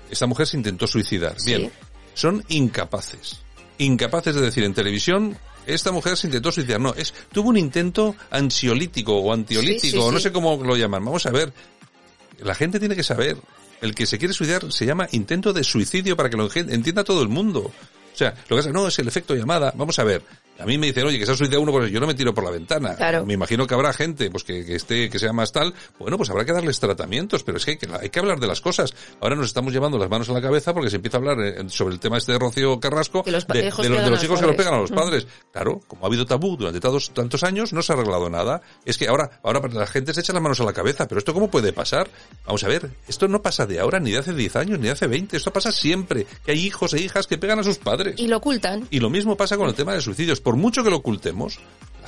Esta 0.09 0.25
mujer 0.27 0.47
se 0.47 0.57
intentó 0.57 0.87
suicidar. 0.87 1.35
Bien, 1.45 1.71
son 2.13 2.43
incapaces. 2.49 3.41
Incapaces 3.77 4.35
de 4.35 4.41
decir 4.41 4.63
en 4.63 4.73
televisión, 4.73 5.37
esta 5.65 5.91
mujer 5.91 6.15
se 6.17 6.27
intentó 6.27 6.51
suicidar. 6.51 6.79
No, 6.79 6.93
es, 6.95 7.13
tuvo 7.31 7.49
un 7.49 7.57
intento 7.57 8.15
ansiolítico 8.31 9.15
o 9.17 9.33
antiolítico, 9.33 9.81
Sí, 9.81 9.91
sí, 9.91 9.97
no 10.13 10.19
sé 10.19 10.31
cómo 10.31 10.61
lo 10.63 10.75
llaman. 10.75 11.03
Vamos 11.03 11.25
a 11.25 11.31
ver. 11.31 11.51
La 12.39 12.55
gente 12.55 12.79
tiene 12.79 12.95
que 12.95 13.03
saber. 13.03 13.37
El 13.81 13.93
que 13.95 14.05
se 14.05 14.17
quiere 14.17 14.33
suicidar 14.33 14.71
se 14.71 14.85
llama 14.85 15.07
intento 15.11 15.51
de 15.51 15.63
suicidio 15.63 16.15
para 16.15 16.29
que 16.29 16.37
lo 16.37 16.49
entienda 16.53 17.03
todo 17.03 17.21
el 17.21 17.27
mundo. 17.29 17.59
O 18.13 18.15
sea, 18.15 18.29
lo 18.47 18.55
que 18.55 18.61
pasa, 18.61 18.71
no, 18.71 18.87
es 18.87 18.97
el 18.99 19.07
efecto 19.07 19.35
llamada. 19.35 19.73
Vamos 19.75 19.97
a 19.99 20.03
ver. 20.03 20.21
A 20.59 20.65
mí 20.65 20.77
me 20.77 20.87
dicen, 20.87 21.05
oye, 21.05 21.17
que 21.19 21.25
se 21.25 21.31
ha 21.31 21.35
suicidado 21.35 21.61
uno, 21.61 21.71
pues 21.71 21.91
yo 21.91 21.99
no 21.99 22.07
me 22.07 22.13
tiro 22.13 22.33
por 22.33 22.43
la 22.43 22.51
ventana. 22.51 22.95
Claro. 22.95 23.25
Me 23.25 23.33
imagino 23.33 23.65
que 23.67 23.73
habrá 23.73 23.91
gente, 23.91 24.29
pues 24.29 24.43
que, 24.43 24.63
que 24.65 24.75
esté, 24.75 25.09
que 25.09 25.19
sea 25.19 25.33
más 25.33 25.51
tal. 25.51 25.73
Bueno, 25.99 26.17
pues 26.17 26.29
habrá 26.29 26.45
que 26.45 26.53
darles 26.53 26.79
tratamientos, 26.79 27.43
pero 27.43 27.57
es 27.57 27.65
que 27.65 27.71
hay, 27.71 27.77
que 27.77 27.87
hay 27.99 28.09
que 28.09 28.19
hablar 28.19 28.39
de 28.39 28.47
las 28.47 28.61
cosas. 28.61 28.93
Ahora 29.19 29.35
nos 29.35 29.47
estamos 29.47 29.73
llevando 29.73 29.97
las 29.97 30.09
manos 30.09 30.29
a 30.29 30.33
la 30.33 30.41
cabeza 30.41 30.73
porque 30.73 30.89
se 30.89 30.97
empieza 30.97 31.17
a 31.17 31.19
hablar 31.19 31.39
eh, 31.41 31.63
sobre 31.69 31.95
el 31.95 31.99
tema 31.99 32.17
este 32.17 32.33
de 32.33 32.39
Rocío 32.39 32.79
Carrasco, 32.79 33.23
los 33.25 33.47
de, 33.47 33.61
de 33.63 33.69
los, 33.69 33.77
de 33.77 34.09
los 34.09 34.23
hijos 34.23 34.39
que 34.39 34.45
los 34.47 34.55
pegan 34.55 34.75
a 34.75 34.77
los 34.79 34.91
Mm. 34.91 34.95
padres. 34.95 35.27
Claro, 35.51 35.81
como 35.87 36.05
ha 36.05 36.07
habido 36.07 36.25
tabú 36.25 36.55
durante 36.55 36.79
tantos, 36.79 37.09
tantos 37.13 37.43
años, 37.43 37.73
no 37.73 37.81
se 37.81 37.91
ha 37.91 37.95
arreglado 37.95 38.29
nada. 38.29 38.61
Es 38.85 38.97
que 38.97 39.07
ahora, 39.07 39.39
ahora 39.43 39.61
la 39.71 39.87
gente 39.87 40.13
se 40.13 40.21
echa 40.21 40.33
las 40.33 40.41
manos 40.41 40.59
a 40.61 40.63
la 40.65 40.73
cabeza, 40.73 41.07
pero 41.07 41.19
esto 41.19 41.33
cómo 41.33 41.49
puede 41.49 41.73
pasar? 41.73 42.09
Vamos 42.45 42.63
a 42.63 42.67
ver, 42.67 42.91
esto 43.07 43.27
no 43.27 43.41
pasa 43.41 43.65
de 43.65 43.79
ahora, 43.79 43.99
ni 43.99 44.11
de 44.11 44.19
hace 44.19 44.33
10 44.33 44.55
años, 44.55 44.77
ni 44.79 44.85
de 44.85 44.91
hace 44.91 45.07
20, 45.07 45.35
esto 45.37 45.51
pasa 45.51 45.71
siempre, 45.71 46.25
que 46.45 46.51
hay 46.51 46.59
hijos 46.59 46.93
e 46.93 47.01
hijas 47.01 47.27
que 47.27 47.37
pegan 47.37 47.59
a 47.59 47.63
sus 47.63 47.77
padres. 47.79 48.15
Y 48.19 48.27
lo 48.27 48.37
ocultan. 48.37 48.87
Y 48.91 48.99
lo 48.99 49.09
mismo 49.09 49.35
pasa 49.35 49.57
con 49.57 49.67
el 49.67 49.73
tema 49.73 49.93
de 49.93 50.01
suicidios. 50.01 50.41
Por 50.43 50.57
mucho 50.57 50.83
que 50.83 50.89
lo 50.89 50.97
ocultemos, 50.97 51.59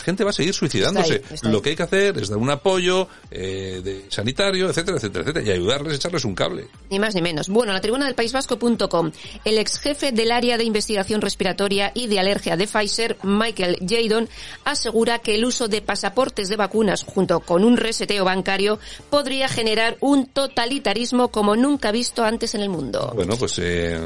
gente 0.05 0.23
va 0.23 0.29
a 0.29 0.33
seguir 0.33 0.53
suicidándose. 0.53 1.15
Está 1.15 1.27
ahí, 1.27 1.35
está 1.35 1.47
ahí. 1.47 1.53
Lo 1.53 1.61
que 1.61 1.69
hay 1.71 1.75
que 1.75 1.83
hacer 1.83 2.17
es 2.17 2.29
dar 2.29 2.37
un 2.37 2.49
apoyo 2.49 3.07
eh, 3.31 3.81
de 3.83 4.05
sanitario, 4.09 4.69
etcétera, 4.69 4.97
etcétera, 4.97 5.23
etcétera, 5.23 5.45
y 5.45 5.51
ayudarles, 5.51 5.95
echarles 5.95 6.23
un 6.23 6.35
cable. 6.35 6.67
Ni 6.89 6.99
más 6.99 7.15
ni 7.15 7.21
menos. 7.21 7.49
Bueno, 7.49 7.73
la 7.73 7.81
tribuna 7.81 8.05
del 8.05 8.15
País 8.15 8.31
Vasco.com. 8.31 9.11
El 9.43 9.57
ex 9.57 9.79
jefe 9.79 10.11
del 10.11 10.31
área 10.31 10.57
de 10.57 10.63
investigación 10.63 11.21
respiratoria 11.21 11.91
y 11.93 12.07
de 12.07 12.19
alergia 12.19 12.55
de 12.55 12.67
Pfizer, 12.67 13.17
Michael 13.23 13.79
Jadon, 13.85 14.29
asegura 14.63 15.19
que 15.19 15.35
el 15.35 15.45
uso 15.45 15.67
de 15.67 15.81
pasaportes 15.81 16.49
de 16.49 16.55
vacunas 16.55 17.03
junto 17.03 17.39
con 17.39 17.63
un 17.63 17.77
reseteo 17.77 18.23
bancario 18.23 18.79
podría 19.09 19.47
generar 19.47 19.97
un 19.99 20.27
totalitarismo 20.27 21.29
como 21.29 21.55
nunca 21.55 21.91
visto 21.91 22.23
antes 22.23 22.55
en 22.55 22.61
el 22.61 22.69
mundo. 22.69 23.11
Bueno, 23.15 23.35
pues 23.37 23.59
eh, 23.59 23.99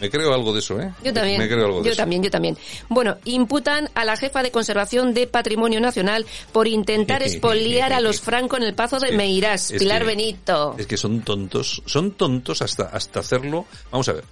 me 0.00 0.10
creo 0.10 0.34
algo 0.34 0.52
de 0.52 0.58
eso, 0.58 0.80
¿eh? 0.80 0.92
Yo 1.02 1.12
también. 1.12 1.38
Me 1.38 1.48
creo 1.48 1.64
algo 1.66 1.78
de 1.78 1.84
yo 1.84 1.92
eso. 1.92 2.02
también, 2.02 2.22
yo 2.22 2.30
también. 2.30 2.56
Bueno, 2.88 3.16
imputan 3.24 3.88
a 3.94 4.04
la 4.04 4.16
jefa 4.16 4.42
de 4.42 4.50
conservación 4.50 5.14
de 5.14 5.26
Patrimonio 5.44 5.78
Nacional 5.78 6.24
por 6.52 6.66
intentar 6.66 7.22
expoliar 7.22 7.92
a 7.92 8.00
los 8.00 8.18
Franco 8.20 8.56
en 8.56 8.62
el 8.62 8.74
Pazo 8.74 8.98
de 8.98 9.12
Meirás. 9.12 9.70
es 9.70 9.78
Pilar 9.78 10.00
que- 10.00 10.06
Benito. 10.08 10.74
Es 10.78 10.86
que 10.86 10.96
son 10.96 11.20
tontos, 11.20 11.82
son 11.84 12.12
tontos 12.12 12.62
hasta, 12.62 12.84
hasta 12.84 13.20
hacerlo. 13.20 13.66
Vamos 13.90 14.08
a 14.08 14.14
ver. 14.14 14.24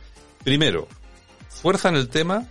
Primero, 0.42 0.88
fuerzan 1.50 1.96
el 1.96 2.08
tema, 2.08 2.46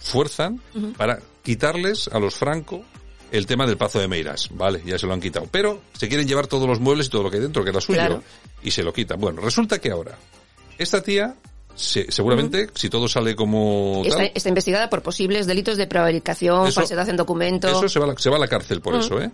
fuerzan 0.00 0.60
para 0.96 1.18
quitarles 1.44 2.08
a 2.08 2.18
los 2.18 2.34
Franco 2.34 2.84
el 3.30 3.44
tema 3.44 3.66
del 3.66 3.76
Pazo 3.76 3.98
de 3.98 4.08
Meiras. 4.08 4.48
Vale, 4.52 4.82
ya 4.86 4.98
se 4.98 5.06
lo 5.06 5.12
han 5.12 5.20
quitado. 5.20 5.46
Pero 5.50 5.82
se 5.92 6.08
quieren 6.08 6.26
llevar 6.26 6.46
todos 6.46 6.66
los 6.66 6.80
muebles 6.80 7.08
y 7.08 7.10
todo 7.10 7.22
lo 7.24 7.30
que 7.30 7.36
hay 7.36 7.42
dentro, 7.42 7.62
que 7.64 7.70
era 7.70 7.80
suyo. 7.82 7.98
Claro. 7.98 8.22
Y 8.62 8.70
se 8.70 8.82
lo 8.82 8.94
quitan. 8.94 9.20
Bueno, 9.20 9.42
resulta 9.42 9.78
que 9.78 9.90
ahora, 9.90 10.16
esta 10.78 11.02
tía, 11.02 11.34
se- 11.76 12.10
seguramente, 12.10 12.68
si 12.74 12.88
todo 12.90 13.08
sale 13.08 13.36
como 13.36 14.02
Está, 14.04 14.16
tal, 14.18 14.32
está 14.34 14.48
investigada 14.48 14.90
por 14.90 15.02
posibles 15.02 15.46
delitos 15.46 15.76
de 15.76 15.86
prevaricación, 15.86 16.66
Eso- 16.66 16.80
falsedad 16.80 17.08
en 17.08 17.16
documento. 17.16 17.68
eso 17.68 17.88
se 17.88 17.98
va, 18.00 18.06
a 18.06 18.08
la, 18.08 18.18
se 18.18 18.30
va 18.30 18.36
a 18.36 18.40
la 18.40 18.48
cárcel 18.48 18.80
por 18.80 18.94
Mm. 18.94 18.98
eso, 19.00 19.20
¿eh? 19.20 19.30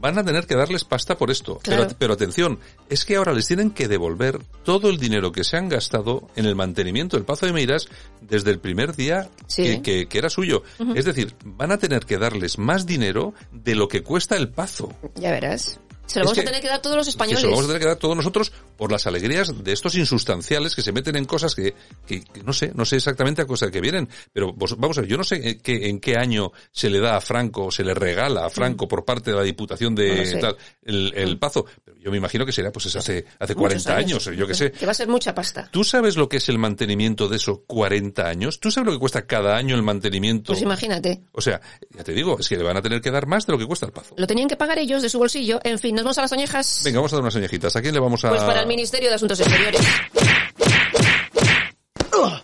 Van 0.00 0.18
a 0.18 0.24
tener 0.24 0.46
que 0.48 0.56
darles 0.56 0.82
pasta 0.82 1.16
por 1.16 1.30
esto. 1.30 1.58
Claro. 1.62 1.84
Pero, 1.84 1.96
pero 1.96 2.14
atención, 2.14 2.58
es 2.88 3.04
que 3.04 3.14
ahora 3.16 3.32
les 3.32 3.46
tienen 3.46 3.70
que 3.70 3.86
devolver 3.86 4.40
todo 4.64 4.90
el 4.90 4.98
dinero 4.98 5.30
que 5.30 5.44
se 5.44 5.56
han 5.56 5.68
gastado 5.68 6.28
en 6.34 6.44
el 6.46 6.56
mantenimiento 6.56 7.16
del 7.16 7.24
Pazo 7.24 7.46
de 7.46 7.52
Meiras 7.52 7.86
desde 8.20 8.50
el 8.50 8.58
primer 8.58 8.96
día 8.96 9.28
Sí. 9.46 9.62
que, 9.62 9.82
que- 9.82 10.08
que 10.08 10.18
era 10.18 10.28
suyo. 10.28 10.64
Es 10.96 11.04
decir, 11.04 11.36
van 11.44 11.70
a 11.70 11.78
tener 11.78 12.04
que 12.04 12.18
darles 12.18 12.58
más 12.58 12.84
dinero 12.84 13.32
de 13.52 13.76
lo 13.76 13.86
que 13.86 14.02
cuesta 14.02 14.36
el 14.36 14.48
Pazo. 14.48 14.92
Ya 15.14 15.30
verás. 15.30 15.78
Se 16.06 16.18
lo 16.18 16.24
Es 16.24 16.26
vamos 16.26 16.34
que- 16.34 16.40
a 16.40 16.44
tener 16.44 16.60
que 16.60 16.68
dar 16.68 16.82
todos 16.82 16.96
los 16.96 17.08
españoles. 17.08 17.40
se 17.40 17.46
lo 17.46 17.52
vamos 17.52 17.64
a 17.64 17.68
tener 17.68 17.80
que 17.80 17.88
dar 17.88 17.96
todos 17.96 18.16
nosotros 18.16 18.52
por 18.76 18.90
las 18.92 19.06
alegrías 19.06 19.64
de 19.64 19.72
estos 19.72 19.94
insustanciales 19.94 20.74
que 20.74 20.82
se 20.82 20.92
meten 20.92 21.16
en 21.16 21.24
cosas 21.24 21.54
que, 21.54 21.74
que- 22.06 22.22
que 22.22 22.42
no 22.42 22.52
sé, 22.52 22.72
no 22.74 22.84
sé 22.84 22.96
exactamente 22.96 23.40
a 23.42 23.46
cosas 23.46 23.70
que 23.70 23.80
vienen, 23.80 24.08
pero 24.32 24.52
vos- 24.52 24.76
vamos 24.78 24.98
a 24.98 25.02
ver, 25.02 25.10
yo 25.10 25.16
no 25.16 25.24
sé 25.24 25.48
en 25.50 25.60
qué, 25.60 25.88
en 25.88 26.00
qué 26.00 26.16
año 26.16 26.52
se 26.70 26.90
le 26.90 27.00
da 27.00 27.16
a 27.16 27.20
Franco, 27.20 27.70
se 27.70 27.84
le 27.84 27.94
regala 27.94 28.46
a 28.46 28.50
Franco 28.50 28.86
por 28.88 29.04
parte 29.04 29.30
de 29.30 29.36
la 29.36 29.42
Diputación 29.42 29.94
de 29.94 30.12
Mm. 30.12 30.14
No 30.16 30.20
lo 30.22 30.26
sé. 30.26 30.36
Mm. 30.36 30.40
tal, 30.40 30.56
el, 30.84 31.12
el 31.16 31.38
Pazo. 31.38 31.64
Pero 31.84 31.96
yo 31.98 32.10
me 32.10 32.16
imagino 32.18 32.44
que 32.44 32.52
será 32.52 32.70
pues 32.72 32.86
es 32.86 32.96
hace, 32.96 33.24
hace 33.38 33.54
Muchos 33.54 33.84
40 33.84 33.96
años, 33.96 34.24
yo 34.36 34.46
que 34.46 34.54
sé. 34.54 34.72
Que 34.72 34.84
va 34.86 34.92
a 34.92 34.94
ser 34.94 35.08
mucha 35.08 35.34
pasta. 35.34 35.68
¿Tú 35.70 35.84
sabes 35.84 36.16
lo 36.16 36.28
que 36.28 36.36
es 36.38 36.48
el 36.48 36.58
mantenimiento 36.58 37.28
de 37.28 37.36
esos 37.36 37.60
40 37.66 38.28
años? 38.28 38.60
¿Tú 38.60 38.70
sabes 38.70 38.86
lo 38.86 38.92
que 38.92 38.98
cuesta 38.98 39.26
cada 39.26 39.56
año 39.56 39.74
el 39.76 39.82
mantenimiento? 39.82 40.52
Pues 40.52 40.62
imagínate. 40.62 41.22
O 41.32 41.40
sea, 41.40 41.60
ya 41.96 42.04
te 42.04 42.12
digo, 42.12 42.38
es 42.38 42.48
que 42.48 42.56
le 42.56 42.64
van 42.64 42.76
a 42.76 42.82
tener 42.82 43.00
que 43.00 43.10
dar 43.10 43.26
más 43.26 43.46
de 43.46 43.52
lo 43.52 43.58
que 43.58 43.66
cuesta 43.66 43.86
el 43.86 43.92
Pazo. 43.92 44.14
Lo 44.18 44.26
tenían 44.26 44.48
que 44.48 44.56
pagar 44.56 44.78
ellos 44.78 45.00
de 45.02 45.08
su 45.08 45.18
bolsillo. 45.18 45.60
En 45.64 45.78
fin, 45.78 45.91
nos 45.92 46.04
vamos 46.04 46.18
a 46.18 46.22
las 46.22 46.32
oñejas. 46.32 46.80
Venga, 46.84 46.98
vamos 46.98 47.12
a 47.12 47.16
dar 47.16 47.22
unas 47.22 47.36
oñejitas. 47.36 47.74
¿A 47.76 47.82
quién 47.82 47.94
le 47.94 48.00
vamos 48.00 48.24
a...? 48.24 48.28
Pues 48.30 48.42
para 48.42 48.60
el 48.60 48.66
Ministerio 48.66 49.08
de 49.08 49.14
Asuntos 49.16 49.38
Exteriores. 49.40 49.80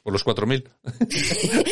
Por 0.03 0.13
los 0.13 0.25
4.000. 0.25 0.65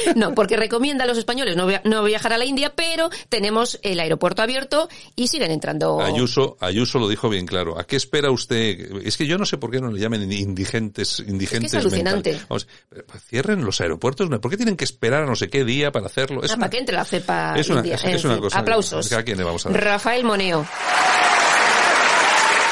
No, 0.16 0.34
porque 0.34 0.56
recomienda 0.56 1.04
a 1.04 1.06
los 1.06 1.18
españoles 1.18 1.56
no, 1.56 1.66
via- 1.66 1.82
no 1.84 2.02
viajar 2.04 2.32
a 2.32 2.38
la 2.38 2.44
India, 2.44 2.72
pero 2.74 3.10
tenemos 3.28 3.78
el 3.82 3.98
aeropuerto 4.00 4.42
abierto 4.42 4.88
y 5.16 5.28
siguen 5.28 5.50
entrando. 5.50 6.00
Ayuso, 6.00 6.56
Ayuso 6.60 6.98
lo 6.98 7.08
dijo 7.08 7.28
bien 7.28 7.46
claro. 7.46 7.78
¿A 7.78 7.84
qué 7.84 7.96
espera 7.96 8.30
usted? 8.30 9.02
Es 9.04 9.16
que 9.16 9.26
yo 9.26 9.36
no 9.38 9.44
sé 9.46 9.58
por 9.58 9.70
qué 9.70 9.80
no 9.80 9.90
le 9.90 10.00
llamen 10.00 10.30
indigentes, 10.30 11.20
indigentes. 11.20 11.74
alucinante. 11.74 12.38
Vamos, 12.48 12.68
pero, 12.88 13.04
pues, 13.06 13.22
cierren 13.24 13.64
los 13.64 13.80
aeropuertos. 13.80 14.28
¿Por 14.40 14.50
qué 14.50 14.56
tienen 14.56 14.76
que 14.76 14.84
esperar 14.84 15.24
a 15.24 15.26
no 15.26 15.34
sé 15.34 15.48
qué 15.48 15.64
día 15.64 15.90
para 15.90 16.06
hacerlo? 16.06 16.42
Es 16.44 16.50
Ah, 16.52 16.54
una, 16.54 16.60
para 16.66 16.70
que 16.70 16.78
entre 16.78 16.94
la 16.96 17.04
cepa 17.04 17.54
es 17.58 17.68
una, 17.68 17.80
india. 17.80 17.94
es, 17.96 18.04
es 18.04 18.24
una 18.24 18.38
cosa. 18.38 18.58
Aplausos. 18.60 19.12
¿A 19.12 19.22
quién 19.22 19.38
le 19.38 19.44
vamos 19.44 19.66
a 19.66 19.70
dar? 19.70 19.82
Rafael 19.82 20.22
Moneo. 20.24 20.66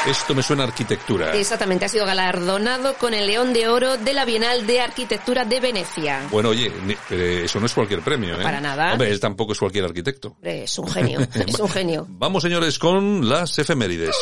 Esto 0.07 0.35
me 0.35 0.43
suena 0.43 0.63
a 0.63 0.67
arquitectura. 0.67 1.35
Exactamente, 1.35 1.85
ha 1.85 1.89
sido 1.89 2.05
galardonado 2.05 2.93
con 2.95 3.15
el 3.15 3.25
León 3.25 3.53
de 3.53 3.67
Oro 3.67 3.97
de 3.97 4.13
la 4.13 4.23
Bienal 4.23 4.67
de 4.67 4.79
Arquitectura 4.79 5.45
de 5.45 5.59
Venecia. 5.59 6.27
Bueno, 6.29 6.49
oye, 6.49 6.71
pero 7.09 7.23
eso 7.23 7.59
no 7.59 7.65
es 7.65 7.73
cualquier 7.73 8.01
premio, 8.01 8.39
¿eh? 8.39 8.43
Para 8.43 8.61
nada. 8.61 8.91
Hombre, 8.91 9.09
él 9.09 9.19
tampoco 9.19 9.53
es 9.53 9.59
cualquier 9.59 9.85
arquitecto. 9.85 10.37
Es 10.43 10.77
un 10.77 10.87
genio, 10.87 11.19
es 11.47 11.59
un 11.59 11.69
genio. 11.69 12.05
Vamos, 12.07 12.43
señores, 12.43 12.77
con 12.77 13.27
las 13.27 13.57
efemérides. 13.57 14.15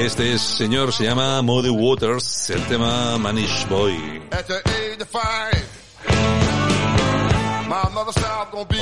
Este 0.00 0.38
señor 0.38 0.92
se 0.92 1.04
llama 1.04 1.42
Muddy 1.42 1.68
Waters, 1.68 2.48
el 2.50 2.64
tema 2.66 3.18
Manish 3.18 3.68
Boy. 3.68 4.22
At 4.30 4.46
the 4.46 5.04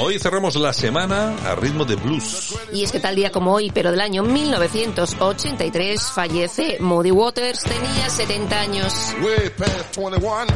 Hoy 0.00 0.18
cerramos 0.18 0.54
la 0.56 0.72
semana 0.72 1.34
a 1.44 1.54
ritmo 1.56 1.84
de 1.84 1.96
blues. 1.96 2.54
Y 2.72 2.84
es 2.84 2.92
que 2.92 3.00
tal 3.00 3.16
día 3.16 3.32
como 3.32 3.52
hoy, 3.52 3.70
pero 3.72 3.90
del 3.90 4.00
año 4.00 4.22
1983, 4.22 6.02
fallece 6.14 6.78
Moody 6.80 7.10
Waters, 7.10 7.62
tenía 7.62 8.08
70 8.08 8.60
años. 8.60 8.94
Way 9.22 9.50
past 9.56 9.96
21. 9.96 10.46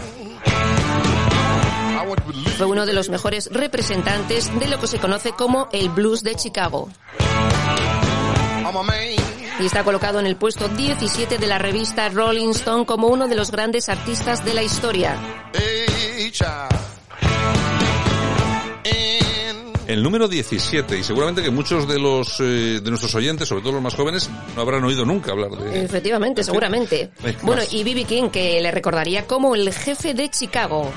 I 2.00 2.06
want 2.06 2.20
to 2.20 2.26
believe 2.26 2.50
Fue 2.50 2.66
uno 2.66 2.86
de 2.86 2.92
los 2.92 3.08
mejores 3.08 3.48
representantes 3.52 4.56
de 4.58 4.68
lo 4.68 4.78
que 4.78 4.86
se 4.86 4.98
conoce 4.98 5.32
como 5.32 5.68
el 5.72 5.88
blues 5.90 6.22
de 6.22 6.34
Chicago. 6.34 6.88
Y 9.58 9.66
está 9.66 9.84
colocado 9.84 10.20
en 10.20 10.26
el 10.26 10.36
puesto 10.36 10.68
17 10.68 11.38
de 11.38 11.46
la 11.46 11.58
revista 11.58 12.08
Rolling 12.08 12.50
Stone 12.50 12.86
como 12.86 13.08
uno 13.08 13.28
de 13.28 13.34
los 13.34 13.50
grandes 13.50 13.88
artistas 13.88 14.44
de 14.44 14.54
la 14.54 14.62
historia. 14.62 15.16
El 19.90 20.04
número 20.04 20.28
17, 20.28 20.98
y 21.00 21.02
seguramente 21.02 21.42
que 21.42 21.50
muchos 21.50 21.88
de 21.88 21.98
los 21.98 22.38
eh, 22.38 22.78
de 22.80 22.90
nuestros 22.90 23.12
oyentes, 23.16 23.48
sobre 23.48 23.62
todo 23.62 23.72
los 23.72 23.82
más 23.82 23.96
jóvenes, 23.96 24.30
no 24.54 24.62
habrán 24.62 24.84
oído 24.84 25.04
nunca 25.04 25.32
hablar 25.32 25.50
de... 25.50 25.82
Efectivamente, 25.82 26.44
seguramente. 26.44 27.10
Bueno, 27.42 27.62
y 27.72 27.82
B.B. 27.82 28.04
King, 28.04 28.28
que 28.28 28.60
le 28.60 28.70
recordaría 28.70 29.26
como 29.26 29.56
el 29.56 29.72
jefe 29.74 30.14
de 30.14 30.30
Chicago. 30.30 30.92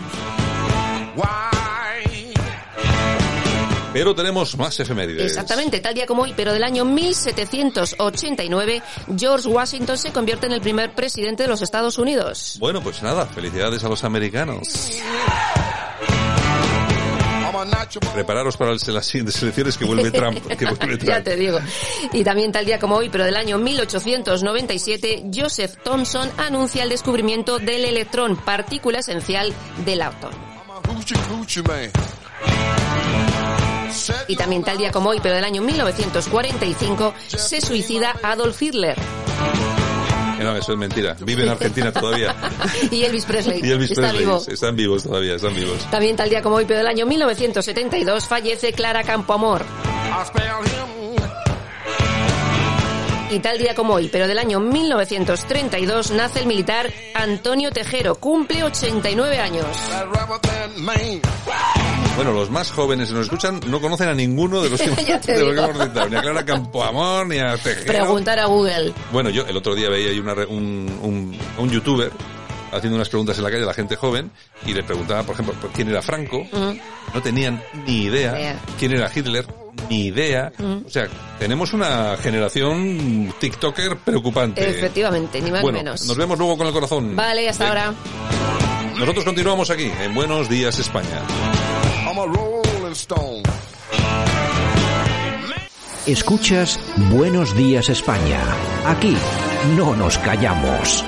Pero 3.93 4.13
tenemos 4.13 4.55
más 4.59 4.79
efemérides. 4.79 5.25
Exactamente, 5.25 5.79
tal 5.79 5.95
día 5.95 6.05
como 6.05 6.21
hoy, 6.21 6.35
pero 6.37 6.53
del 6.53 6.63
año 6.63 6.85
1789, 6.85 8.83
George 9.17 9.47
Washington 9.47 9.97
se 9.97 10.11
convierte 10.11 10.45
en 10.45 10.51
el 10.51 10.61
primer 10.61 10.93
presidente 10.93 11.41
de 11.41 11.49
los 11.49 11.63
Estados 11.63 11.97
Unidos. 11.97 12.57
Bueno, 12.59 12.83
pues 12.83 13.01
nada, 13.01 13.25
felicidades 13.25 13.83
a 13.83 13.89
los 13.89 14.03
americanos. 14.03 15.01
Prepararos 18.13 18.57
para 18.57 18.71
las 18.71 19.05
siguientes 19.05 19.41
elecciones 19.41 19.77
que 19.77 19.85
vuelve 19.85 20.11
Trump. 20.11 20.39
Que 20.57 20.65
vuelve 20.65 20.97
Trump. 20.97 21.03
ya 21.03 21.23
te 21.23 21.35
digo. 21.35 21.59
Y 22.11 22.23
también 22.23 22.51
tal 22.51 22.65
día 22.65 22.79
como 22.79 22.95
hoy, 22.95 23.09
pero 23.09 23.25
del 23.25 23.35
año 23.35 23.57
1897, 23.57 25.25
Joseph 25.33 25.77
Thomson 25.83 26.29
anuncia 26.37 26.83
el 26.83 26.89
descubrimiento 26.89 27.59
del 27.59 27.85
electrón, 27.85 28.35
partícula 28.37 28.99
esencial 28.99 29.53
del 29.85 30.01
átomo. 30.01 30.37
Y 34.27 34.35
también 34.35 34.63
tal 34.63 34.77
día 34.77 34.91
como 34.91 35.09
hoy, 35.09 35.19
pero 35.21 35.35
del 35.35 35.43
año 35.43 35.61
1945, 35.61 37.13
se 37.27 37.61
suicida 37.61 38.15
Adolf 38.23 38.61
Hitler. 38.61 38.97
No, 40.43 40.55
eso 40.55 40.73
es 40.73 40.77
mentira. 40.77 41.15
Vive 41.19 41.43
en 41.43 41.49
Argentina 41.49 41.91
todavía. 41.91 42.35
y 42.91 43.03
Elvis 43.03 43.25
Presley. 43.25 43.61
Y 43.63 43.71
Elvis 43.71 43.91
está 43.91 44.01
Presley. 44.01 44.19
vivo. 44.25 44.41
Están 44.47 44.75
vivos 44.75 45.03
todavía, 45.03 45.35
están 45.35 45.55
vivos. 45.55 45.89
También 45.89 46.15
tal 46.15 46.29
día 46.29 46.41
como 46.41 46.55
hoy, 46.57 46.65
pero 46.65 46.79
del 46.79 46.87
año 46.87 47.05
1972, 47.05 48.27
fallece 48.27 48.73
Clara 48.73 49.03
Campoamor. 49.03 49.63
Y 53.33 53.39
tal 53.39 53.57
día 53.57 53.73
como 53.73 53.95
hoy, 53.95 54.09
pero 54.09 54.27
del 54.27 54.37
año 54.37 54.59
1932, 54.59 56.11
nace 56.11 56.41
el 56.41 56.45
militar 56.45 56.93
Antonio 57.15 57.71
Tejero. 57.71 58.13
Cumple 58.13 58.63
89 58.63 59.39
años. 59.39 59.65
Bueno, 62.15 62.31
los 62.31 62.51
más 62.51 62.71
jóvenes 62.71 63.07
que 63.07 63.15
nos 63.15 63.23
escuchan 63.23 63.59
no 63.65 63.81
conocen 63.81 64.09
a 64.09 64.13
ninguno 64.13 64.61
de 64.61 64.69
los 64.69 64.79
que, 64.79 64.89
de 65.33 65.41
los 65.41 65.55
que 65.55 65.63
hemos 65.63 65.83
citado. 65.83 66.09
Ni 66.09 66.15
a 66.15 66.21
Clara 66.21 66.45
Campoamor, 66.45 67.25
ni 67.25 67.39
a 67.39 67.57
Tejero. 67.57 67.87
Preguntar 67.87 68.37
a 68.37 68.45
Google. 68.45 68.93
Bueno, 69.11 69.31
yo 69.31 69.47
el 69.47 69.57
otro 69.57 69.73
día 69.73 69.89
veía 69.89 70.11
ahí 70.11 70.19
una 70.19 70.33
un, 70.33 70.99
un, 71.01 71.35
un 71.57 71.69
youtuber 71.71 72.11
haciendo 72.71 72.97
unas 72.97 73.09
preguntas 73.09 73.35
en 73.39 73.45
la 73.45 73.49
calle 73.49 73.63
a 73.63 73.67
la 73.67 73.73
gente 73.73 73.95
joven 73.95 74.29
y 74.67 74.75
le 74.75 74.83
preguntaba, 74.83 75.23
por 75.23 75.33
ejemplo, 75.33 75.55
quién 75.73 75.89
era 75.89 76.03
Franco. 76.03 76.43
Mm. 76.51 77.15
No 77.15 77.21
tenían 77.23 77.63
ni 77.87 78.03
idea. 78.03 78.39
Idea. 78.39 78.59
quién 78.77 78.91
era 78.91 79.09
Hitler, 79.13 79.47
ni 79.89 80.05
idea. 80.07 80.51
Mm. 80.57 80.85
O 80.85 80.89
sea, 80.89 81.07
tenemos 81.39 81.73
una 81.73 82.17
generación 82.17 83.33
TikToker 83.39 83.97
preocupante. 83.97 84.67
Efectivamente, 84.69 85.41
ni 85.41 85.51
más 85.51 85.61
bueno, 85.61 85.77
ni 85.77 85.83
menos. 85.83 86.07
nos 86.07 86.17
vemos 86.17 86.37
luego 86.37 86.57
con 86.57 86.67
el 86.67 86.73
corazón. 86.73 87.15
Vale, 87.15 87.49
hasta 87.49 87.65
Venga. 87.69 87.85
ahora. 87.87 87.97
Nosotros 88.97 89.25
continuamos 89.25 89.69
aquí 89.69 89.91
en 90.01 90.13
Buenos 90.13 90.49
Días 90.49 90.77
España. 90.79 91.21
I'm 92.05 92.19
a 92.19 92.25
rolling 92.25 92.91
stone. 92.93 93.43
Escuchas 96.05 96.79
Buenos 97.11 97.55
Días 97.55 97.89
España. 97.89 98.39
Aquí 98.85 99.15
no 99.77 99.95
nos 99.95 100.17
callamos. 100.17 101.03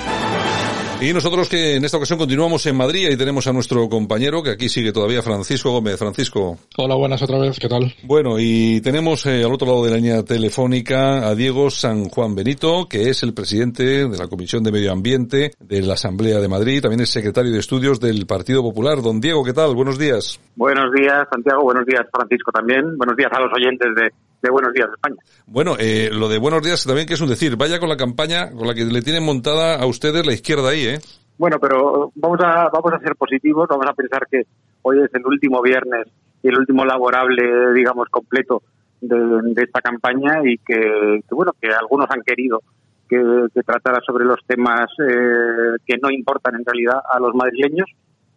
Y 0.98 1.12
nosotros 1.12 1.50
que 1.50 1.76
en 1.76 1.84
esta 1.84 1.98
ocasión 1.98 2.18
continuamos 2.18 2.64
en 2.64 2.74
Madrid 2.74 3.10
y 3.10 3.18
tenemos 3.18 3.46
a 3.46 3.52
nuestro 3.52 3.86
compañero 3.86 4.42
que 4.42 4.50
aquí 4.50 4.70
sigue 4.70 4.92
todavía, 4.92 5.20
Francisco 5.20 5.70
Gómez. 5.70 5.98
Francisco. 5.98 6.56
Hola, 6.78 6.94
buenas 6.94 7.22
otra 7.22 7.38
vez, 7.38 7.58
¿qué 7.60 7.68
tal? 7.68 7.92
Bueno, 8.04 8.36
y 8.38 8.80
tenemos 8.80 9.26
eh, 9.26 9.44
al 9.44 9.52
otro 9.52 9.66
lado 9.66 9.84
de 9.84 9.90
la 9.90 9.96
línea 9.96 10.22
telefónica 10.24 11.28
a 11.28 11.34
Diego 11.34 11.68
San 11.68 12.08
Juan 12.08 12.34
Benito, 12.34 12.88
que 12.88 13.10
es 13.10 13.22
el 13.22 13.34
presidente 13.34 14.08
de 14.08 14.16
la 14.16 14.28
Comisión 14.28 14.62
de 14.62 14.72
Medio 14.72 14.90
Ambiente 14.90 15.50
de 15.60 15.82
la 15.82 15.94
Asamblea 15.94 16.40
de 16.40 16.48
Madrid, 16.48 16.80
también 16.80 17.02
es 17.02 17.10
secretario 17.10 17.52
de 17.52 17.58
Estudios 17.58 18.00
del 18.00 18.26
Partido 18.26 18.62
Popular. 18.62 19.02
Don 19.02 19.20
Diego, 19.20 19.44
¿qué 19.44 19.52
tal? 19.52 19.74
Buenos 19.74 19.98
días. 19.98 20.40
Buenos 20.56 20.90
días, 20.94 21.28
Santiago. 21.30 21.62
Buenos 21.62 21.84
días, 21.84 22.06
Francisco, 22.10 22.50
también. 22.52 22.96
Buenos 22.96 23.16
días 23.18 23.30
a 23.32 23.40
los 23.40 23.52
oyentes 23.52 23.94
de, 23.94 24.10
de 24.42 24.50
Buenos 24.50 24.72
Días 24.72 24.88
España. 24.92 25.16
Bueno, 25.46 25.76
eh, 25.78 26.10
lo 26.12 26.28
de 26.28 26.38
buenos 26.38 26.62
días 26.62 26.84
también 26.84 27.06
que 27.06 27.14
es 27.14 27.20
un 27.20 27.28
decir, 27.28 27.56
vaya 27.56 27.78
con 27.80 27.88
la 27.88 27.96
campaña 27.96 28.50
con 28.52 28.66
la 28.66 28.74
que 28.74 28.84
le 28.84 29.02
tienen 29.02 29.24
montada 29.24 29.76
a 29.80 29.86
ustedes 29.86 30.26
la 30.26 30.32
izquierda 30.32 30.70
ahí, 30.70 30.86
¿eh? 30.86 30.98
Bueno, 31.38 31.58
pero 31.60 32.10
vamos 32.14 32.38
a, 32.42 32.68
vamos 32.70 32.92
a 32.94 32.98
ser 33.00 33.14
positivos. 33.16 33.66
Vamos 33.68 33.86
a 33.86 33.92
pensar 33.92 34.26
que 34.30 34.42
hoy 34.82 35.02
es 35.02 35.12
el 35.14 35.26
último 35.26 35.60
viernes 35.60 36.06
y 36.42 36.48
el 36.48 36.58
último 36.58 36.84
laborable, 36.84 37.72
digamos, 37.74 38.08
completo 38.08 38.62
de, 39.00 39.16
de 39.52 39.62
esta 39.62 39.80
campaña 39.82 40.40
y 40.44 40.56
que, 40.58 41.20
que, 41.28 41.34
bueno, 41.34 41.52
que 41.60 41.68
algunos 41.68 42.06
han 42.10 42.22
querido 42.22 42.62
que, 43.08 43.22
que 43.54 43.62
tratara 43.62 44.00
sobre 44.06 44.24
los 44.24 44.38
temas 44.46 44.86
eh, 45.06 45.76
que 45.84 45.96
no 46.02 46.10
importan 46.10 46.54
en 46.54 46.64
realidad 46.64 47.00
a 47.12 47.18
los 47.20 47.34
madrileños, 47.34 47.88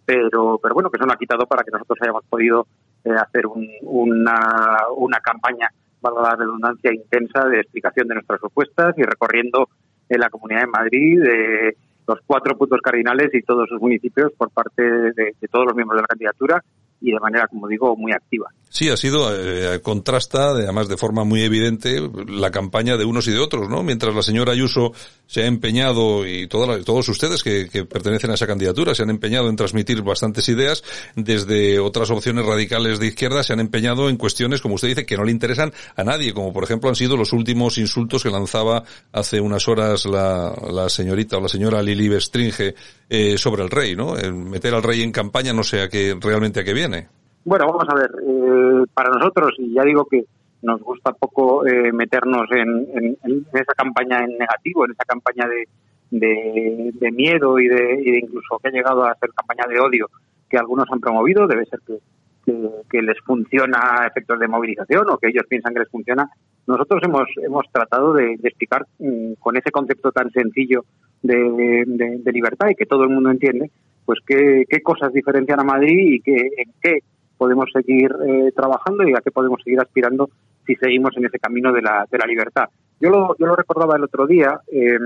pero, 0.06 0.60
pero 0.62 0.74
bueno, 0.74 0.90
que 0.90 0.98
eso 0.98 1.06
no 1.06 1.14
ha 1.14 1.18
quitado 1.18 1.46
para 1.46 1.64
que 1.64 1.72
nosotros 1.72 1.98
hayamos 2.02 2.24
podido 2.30 2.68
eh, 3.06 3.12
hacer 3.12 3.48
un- 3.48 3.70
una, 3.82 4.78
una 4.98 5.20
campaña, 5.20 5.70
valga 6.02 6.22
la 6.22 6.36
redundancia, 6.36 6.94
intensa 6.94 7.46
de 7.46 7.60
explicación 7.60 8.08
de 8.08 8.16
nuestras 8.16 8.40
propuestas 8.40 8.98
y 8.98 9.04
recorriendo 9.04 9.70
en 10.08 10.20
la 10.20 10.30
Comunidad 10.30 10.62
de 10.62 10.68
Madrid 10.68 11.22
eh, 11.24 11.78
los 12.08 12.20
cuatro 12.26 12.58
puntos 12.58 12.80
cardinales 12.82 13.30
y 13.34 13.42
todos 13.44 13.70
sus 13.70 13.80
municipios 13.80 14.32
por 14.38 14.50
parte 14.50 14.82
de, 14.82 15.36
todos 15.52 15.66
los 15.68 15.76
miembros 15.76 15.98
de 15.98 16.02
la 16.02 16.08
candidatura 16.08 16.64
y 17.02 17.12
de 17.12 17.20
manera, 17.20 17.48
como 17.48 17.68
digo, 17.68 17.96
muy 17.96 18.12
activa. 18.12 18.50
Sí, 18.68 18.90
ha 18.90 18.98
sido, 18.98 19.30
eh, 19.34 19.82
contrasta, 19.82 20.54
de- 20.54 20.64
además 20.64 20.90
de 20.90 20.98
forma 20.98 21.24
muy 21.24 21.44
evidente, 21.44 22.02
la 22.28 22.52
campaña 22.52 22.98
de 22.98 23.06
unos 23.06 23.28
y 23.28 23.32
de 23.32 23.40
otros, 23.40 23.70
¿no? 23.70 23.84
Mientras 23.84 24.14
la 24.14 24.22
señora 24.22 24.52
Ayuso 24.52 24.92
se 25.30 25.44
ha 25.44 25.46
empeñado, 25.46 26.26
y 26.26 26.48
todos 26.48 27.08
ustedes 27.08 27.44
que, 27.44 27.86
pertenecen 27.86 28.32
a 28.32 28.34
esa 28.34 28.48
candidatura, 28.48 28.96
se 28.96 29.04
han 29.04 29.12
empeñado 29.12 29.48
en 29.48 29.56
transmitir 29.56 30.02
bastantes 30.02 30.50
ideas, 30.50 30.84
desde 31.16 31.78
otras 31.78 32.10
opciones 32.10 32.48
radicales 32.48 33.00
de 33.00 33.06
izquierda 33.06 33.44
se 33.44 33.54
han 33.54 33.60
empeñado 33.60 34.10
en 34.10 34.18
cuestiones, 34.18 34.60
como 34.60 34.74
usted 34.74 34.88
dice, 34.88 35.06
que 35.06 35.16
no 35.18 35.24
le 35.24 35.32
interesan 35.32 35.72
a 35.96 36.04
nadie, 36.04 36.34
como 36.34 36.52
por 36.52 36.64
ejemplo 36.64 36.90
han 36.90 36.96
sido 36.96 37.16
los 37.16 37.32
últimos 37.32 37.78
insultos 37.78 38.24
que 38.24 38.32
lanzaba 38.32 38.84
hace 39.12 39.40
unas 39.40 39.68
horas 39.68 40.08
la, 40.08 40.52
la 40.68 40.90
señorita 40.90 41.38
o 41.38 41.42
la 41.42 41.48
señora 41.48 41.84
Lili 41.84 42.10
Bestringe 42.10 42.74
eh, 43.08 43.38
sobre 43.38 43.62
el 43.62 43.70
rey, 43.70 43.96
¿no? 43.96 44.16
Meter 44.34 44.74
al 44.74 44.82
rey 44.82 45.04
en 45.04 45.12
campaña 45.12 45.54
no 45.54 45.62
sé 45.62 45.84
a 45.84 45.90
qué, 45.90 46.18
realmente 46.20 46.62
a 46.62 46.64
qué 46.64 46.74
viene. 46.74 47.08
Bueno, 47.46 47.68
vamos 47.68 47.86
a 47.88 47.96
ver, 47.96 48.10
eh, 48.10 48.86
para 48.96 49.12
nosotros, 49.12 49.52
y 49.60 49.76
ya 49.76 49.84
digo 49.84 50.08
que 50.10 50.26
nos 50.62 50.82
gusta 50.82 51.12
poco 51.14 51.66
eh, 51.66 51.92
meternos 51.92 52.48
en, 52.52 52.88
en- 53.24 53.46
esa 53.54 53.74
campaña 53.76 54.24
en 54.24 54.38
negativo, 54.38 54.86
en 54.86 54.92
esa 54.92 55.06
campaña 55.06 55.48
de, 55.48 55.68
de, 56.12 57.12
miedo 57.12 57.60
y 57.60 57.68
de, 57.68 58.20
incluso 58.24 58.60
que 58.60 58.70
ha 58.70 58.72
llegado 58.72 59.04
a 59.04 59.16
ser 59.16 59.30
campaña 59.32 59.66
de 59.70 59.80
odio 59.80 60.08
que 60.50 60.58
algunos 60.58 60.88
han 60.92 61.00
promovido, 61.00 61.48
debe 61.48 61.66
ser 61.66 61.80
que, 61.86 61.98
que, 62.46 62.70
que 62.90 63.02
les 63.02 63.20
funciona 63.20 63.80
a 64.02 64.08
efectos 64.08 64.40
de 64.40 64.48
movilización 64.48 65.10
o 65.10 65.18
que 65.18 65.28
ellos 65.28 65.46
piensan 65.48 65.74
que 65.74 65.82
les 65.82 65.90
funciona. 65.90 66.28
Nosotros 66.66 67.02
hemos, 67.04 67.28
hemos 67.44 67.66
tratado 67.72 68.14
de, 68.14 68.34
explicar 68.44 68.86
mm, 68.98 69.34
con 69.40 69.58
ese 69.58 69.72
concepto 69.72 70.12
tan 70.12 70.32
sencillo 70.32 70.86
de, 71.22 71.86
libertad 72.34 72.70
y 72.70 72.76
que 72.76 72.86
todo 72.86 73.04
el 73.04 73.10
mundo 73.10 73.30
entiende, 73.30 73.70
pues 74.06 74.20
qué, 74.26 74.64
qué 74.68 74.82
cosas 74.82 75.14
diferencian 75.14 75.60
a 75.60 75.64
Madrid 75.64 76.14
y 76.14 76.20
qué, 76.22 76.36
en 76.36 76.72
qué 76.82 77.00
podemos 77.38 77.70
seguir 77.72 78.12
eh, 78.28 78.52
trabajando 78.56 79.08
y 79.08 79.14
a 79.14 79.22
qué 79.24 79.32
podemos 79.32 79.62
seguir 79.64 79.80
aspirando 79.80 80.30
si 80.70 80.76
seguimos 80.76 81.18
en 81.18 81.26
ese 81.26 81.40
camino 81.40 81.74
de 81.74 81.82
la, 81.82 82.06
de 82.12 82.18
la 82.20 82.28
libertad. 82.28 82.66
Yo 83.02 83.10
lo, 83.10 83.36
yo 83.40 83.48
lo 83.48 83.56
recordaba 83.56 83.96
el 83.96 84.04
otro 84.04 84.28
día, 84.28 84.60
eh, 84.72 85.00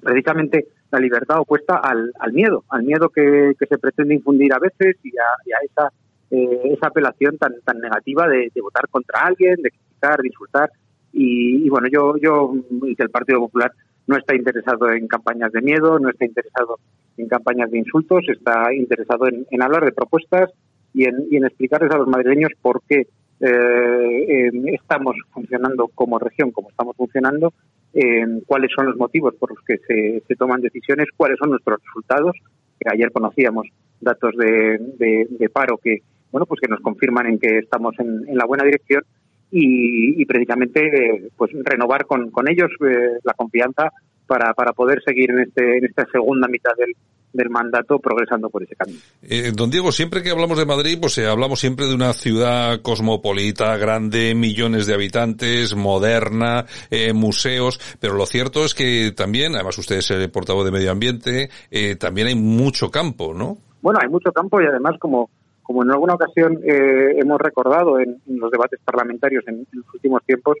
precisamente 0.00 0.68
la 0.92 1.00
libertad 1.00 1.40
opuesta 1.40 1.76
al, 1.76 2.12
al 2.20 2.32
miedo, 2.32 2.62
al 2.68 2.84
miedo 2.84 3.08
que, 3.08 3.54
que 3.58 3.66
se 3.66 3.78
pretende 3.78 4.14
infundir 4.14 4.52
a 4.54 4.60
veces 4.60 4.96
y 5.02 5.10
a, 5.10 5.28
y 5.44 5.50
a 5.50 5.56
esa, 5.64 5.92
eh, 6.30 6.72
esa 6.76 6.86
apelación 6.86 7.36
tan, 7.36 7.54
tan 7.64 7.80
negativa 7.80 8.28
de, 8.28 8.52
votar 8.62 8.86
contra 8.88 9.22
alguien, 9.22 9.56
de 9.56 9.70
criticar, 9.70 10.20
de 10.20 10.28
insultar. 10.28 10.70
Y, 11.12 11.66
y 11.66 11.68
bueno, 11.68 11.88
yo, 11.90 12.16
yo 12.18 12.54
y 12.86 12.94
que 12.94 13.02
el 13.02 13.10
Partido 13.10 13.40
Popular 13.40 13.72
no 14.06 14.16
está 14.16 14.36
interesado 14.36 14.88
en 14.92 15.08
campañas 15.08 15.50
de 15.50 15.62
miedo, 15.62 15.98
no 15.98 16.10
está 16.10 16.24
interesado 16.24 16.78
en 17.16 17.26
campañas 17.26 17.72
de 17.72 17.78
insultos, 17.78 18.22
está 18.28 18.72
interesado 18.72 19.26
en, 19.26 19.46
en 19.50 19.62
hablar 19.62 19.84
de 19.84 19.92
propuestas 19.92 20.50
y 20.94 21.06
en, 21.06 21.26
y 21.28 21.36
en 21.38 21.44
explicarles 21.44 21.90
a 21.90 21.98
los 21.98 22.06
madrileños 22.06 22.52
por 22.62 22.82
qué 22.88 23.08
eh, 23.40 24.26
eh, 24.28 24.50
estamos 24.72 25.16
funcionando 25.32 25.88
como 25.88 26.18
región, 26.18 26.50
como 26.50 26.70
estamos 26.70 26.96
funcionando, 26.96 27.52
eh, 27.94 28.24
cuáles 28.46 28.70
son 28.76 28.86
los 28.86 28.96
motivos 28.96 29.34
por 29.36 29.50
los 29.50 29.64
que 29.64 29.78
se, 29.78 30.22
se 30.26 30.36
toman 30.36 30.60
decisiones, 30.60 31.08
cuáles 31.16 31.38
son 31.38 31.50
nuestros 31.50 31.78
resultados. 31.84 32.36
Que 32.78 32.88
ayer 32.90 33.12
conocíamos 33.12 33.66
datos 34.00 34.34
de, 34.38 34.78
de- 34.98 35.50
paro 35.50 35.76
que 35.76 35.98
bueno 36.32 36.46
pues 36.46 36.60
que 36.60 36.68
nos 36.68 36.80
confirman 36.80 37.26
en 37.26 37.38
que 37.38 37.58
estamos 37.58 37.94
en, 37.98 38.24
la 38.34 38.46
buena 38.46 38.64
dirección 38.64 39.02
y, 39.50 40.20
y 40.22 40.24
precisamente 40.24 40.80
eh, 40.86 41.28
pues 41.36 41.50
renovar 41.64 42.06
con, 42.06 42.30
con 42.30 42.48
ellos 42.48 42.70
eh, 42.88 43.18
la 43.22 43.34
confianza 43.34 43.90
para, 44.30 44.54
para 44.54 44.72
poder 44.72 45.02
seguir 45.04 45.32
en 45.32 45.40
este 45.40 45.78
en 45.78 45.84
esta 45.86 46.06
segunda 46.12 46.46
mitad 46.46 46.70
del, 46.78 46.94
del 47.32 47.50
mandato 47.50 47.98
progresando 47.98 48.48
por 48.48 48.62
ese 48.62 48.76
camino. 48.76 49.00
Eh, 49.22 49.50
don 49.52 49.70
Diego, 49.70 49.90
siempre 49.90 50.22
que 50.22 50.30
hablamos 50.30 50.56
de 50.56 50.66
Madrid, 50.66 50.98
pues 51.00 51.18
eh, 51.18 51.26
hablamos 51.26 51.58
siempre 51.58 51.86
de 51.86 51.96
una 51.96 52.12
ciudad 52.12 52.80
cosmopolita, 52.80 53.76
grande, 53.76 54.36
millones 54.36 54.86
de 54.86 54.94
habitantes, 54.94 55.74
moderna, 55.74 56.66
eh, 56.92 57.12
museos, 57.12 57.80
pero 57.98 58.14
lo 58.14 58.24
cierto 58.24 58.64
es 58.64 58.72
que 58.72 59.12
también, 59.16 59.56
además 59.56 59.76
usted 59.78 59.96
es 59.96 60.12
el 60.12 60.30
portavoz 60.30 60.64
de 60.64 60.70
medio 60.70 60.92
ambiente, 60.92 61.50
eh, 61.72 61.96
también 61.96 62.28
hay 62.28 62.36
mucho 62.36 62.88
campo, 62.88 63.34
¿no? 63.34 63.58
Bueno, 63.82 63.98
hay 64.00 64.08
mucho 64.08 64.30
campo 64.30 64.60
y 64.60 64.66
además, 64.66 64.94
como, 65.00 65.28
como 65.62 65.82
en 65.82 65.90
alguna 65.90 66.14
ocasión 66.14 66.60
eh, 66.64 67.16
hemos 67.18 67.40
recordado 67.40 67.98
en, 67.98 68.20
los 68.26 68.50
debates 68.50 68.78
parlamentarios 68.84 69.42
en, 69.48 69.66
los 69.72 69.94
últimos 69.94 70.22
tiempos, 70.24 70.56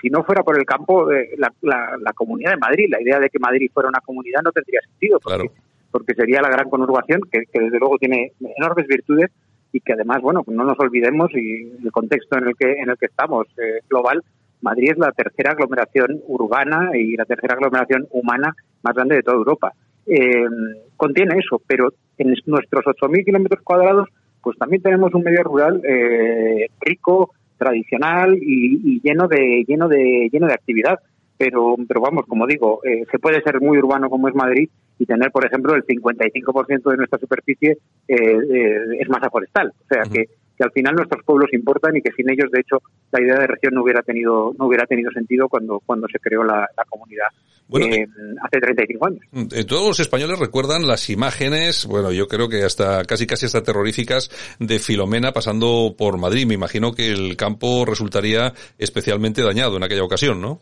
si 0.00 0.08
no 0.08 0.24
fuera 0.24 0.42
por 0.42 0.58
el 0.58 0.64
campo, 0.64 1.10
eh, 1.12 1.30
la, 1.36 1.52
la, 1.60 2.12
Comunidad 2.14 2.52
de 2.52 2.58
Madrid, 2.58 2.86
la 2.90 3.00
idea 3.00 3.18
de 3.18 3.28
que 3.28 3.38
Madrid 3.38 3.70
fuera 3.72 3.88
una 3.88 4.00
comunidad 4.00 4.42
no 4.42 4.52
tendría 4.52 4.80
sentido, 4.82 5.18
porque, 5.20 5.50
porque 5.90 6.14
sería 6.14 6.40
la 6.40 6.48
gran 6.48 6.68
conurbación, 6.70 7.20
que, 7.30 7.44
desde 7.52 7.78
luego 7.78 7.98
tiene 7.98 8.32
enormes 8.40 8.86
virtudes 8.86 9.30
y 9.72 9.80
que 9.80 9.92
además, 9.92 10.20
bueno, 10.22 10.42
no 10.46 10.64
nos 10.64 10.78
olvidemos 10.78 11.30
y 11.34 11.70
el 11.84 11.92
contexto 11.92 12.38
en 12.38 12.48
el 12.48 12.56
que, 12.56 12.72
en 12.72 12.90
el 12.90 12.96
que 12.96 13.06
estamos 13.06 13.46
eh, 13.58 13.80
global, 13.88 14.22
Madrid 14.62 14.90
es 14.92 14.98
la 14.98 15.12
tercera 15.12 15.52
aglomeración 15.52 16.20
urbana 16.26 16.90
y 16.94 17.16
la 17.16 17.24
tercera 17.24 17.54
aglomeración 17.54 18.06
humana 18.10 18.54
más 18.82 18.94
grande 18.94 19.16
de 19.16 19.22
toda 19.22 19.36
Europa. 19.36 19.72
Eh, 20.06 20.44
contiene 20.96 21.38
eso, 21.38 21.62
pero 21.66 21.92
en 22.18 22.34
nuestros 22.46 22.84
8.000 22.84 23.24
kilómetros 23.24 23.62
cuadrados, 23.62 24.08
pues 24.42 24.58
también 24.58 24.82
tenemos 24.82 25.14
un 25.14 25.22
medio 25.22 25.42
rural 25.42 25.80
eh, 25.84 26.68
rico, 26.80 27.32
tradicional 27.60 28.36
y, 28.40 29.00
lleno 29.02 29.28
de 29.28 29.64
lleno 29.68 29.88
de 29.88 30.28
lleno 30.32 30.48
de 30.48 30.54
actividad. 30.54 30.98
Pero, 31.38 31.76
pero 31.88 32.02
vamos, 32.02 32.24
como 32.26 32.46
digo, 32.46 32.80
eh, 32.84 33.04
se 33.10 33.18
puede 33.18 33.40
ser 33.42 33.60
muy 33.62 33.78
urbano 33.78 34.10
como 34.10 34.28
es 34.28 34.34
Madrid 34.34 34.68
y 34.98 35.06
tener, 35.06 35.30
por 35.30 35.46
ejemplo, 35.46 35.74
el 35.74 35.84
55% 35.86 36.90
de 36.90 36.96
nuestra 36.98 37.18
superficie 37.18 37.78
es 38.06 39.08
masa 39.08 39.30
forestal. 39.30 39.72
O 39.80 39.86
sea 39.88 40.02
que 40.02 40.26
que 40.60 40.64
al 40.64 40.72
final 40.72 40.94
nuestros 40.94 41.24
pueblos 41.24 41.50
importan 41.54 41.96
y 41.96 42.02
que 42.02 42.12
sin 42.12 42.28
ellos, 42.28 42.50
de 42.50 42.60
hecho, 42.60 42.82
la 43.12 43.22
idea 43.22 43.38
de 43.38 43.46
región 43.46 43.72
no 43.72 43.82
hubiera 43.82 44.02
tenido 44.02 44.52
no 44.58 44.66
hubiera 44.66 44.84
tenido 44.84 45.10
sentido 45.10 45.48
cuando 45.48 45.80
cuando 45.86 46.06
se 46.12 46.18
creó 46.18 46.44
la, 46.44 46.68
comunidad. 46.86 47.28
Eh, 47.72 48.06
hace 48.42 48.60
35 48.60 49.06
años. 49.06 49.20
Mm, 49.30 49.42
eh, 49.52 49.64
todos 49.64 49.86
los 49.86 50.00
españoles 50.00 50.38
recuerdan 50.38 50.86
las 50.86 51.08
imágenes, 51.08 51.86
bueno, 51.86 52.12
yo 52.12 52.26
creo 52.26 52.48
que 52.48 52.64
hasta 52.64 53.04
casi 53.04 53.26
casi 53.26 53.46
hasta 53.46 53.62
terroríficas 53.62 54.28
de 54.58 54.78
Filomena 54.78 55.32
pasando 55.32 55.94
por 55.96 56.18
Madrid. 56.18 56.46
Me 56.46 56.54
imagino 56.54 56.92
que 56.92 57.10
el 57.10 57.36
campo 57.38 57.86
resultaría 57.86 58.52
especialmente 58.76 59.42
dañado 59.42 59.78
en 59.78 59.84
aquella 59.84 60.04
ocasión, 60.04 60.42
¿no? 60.42 60.60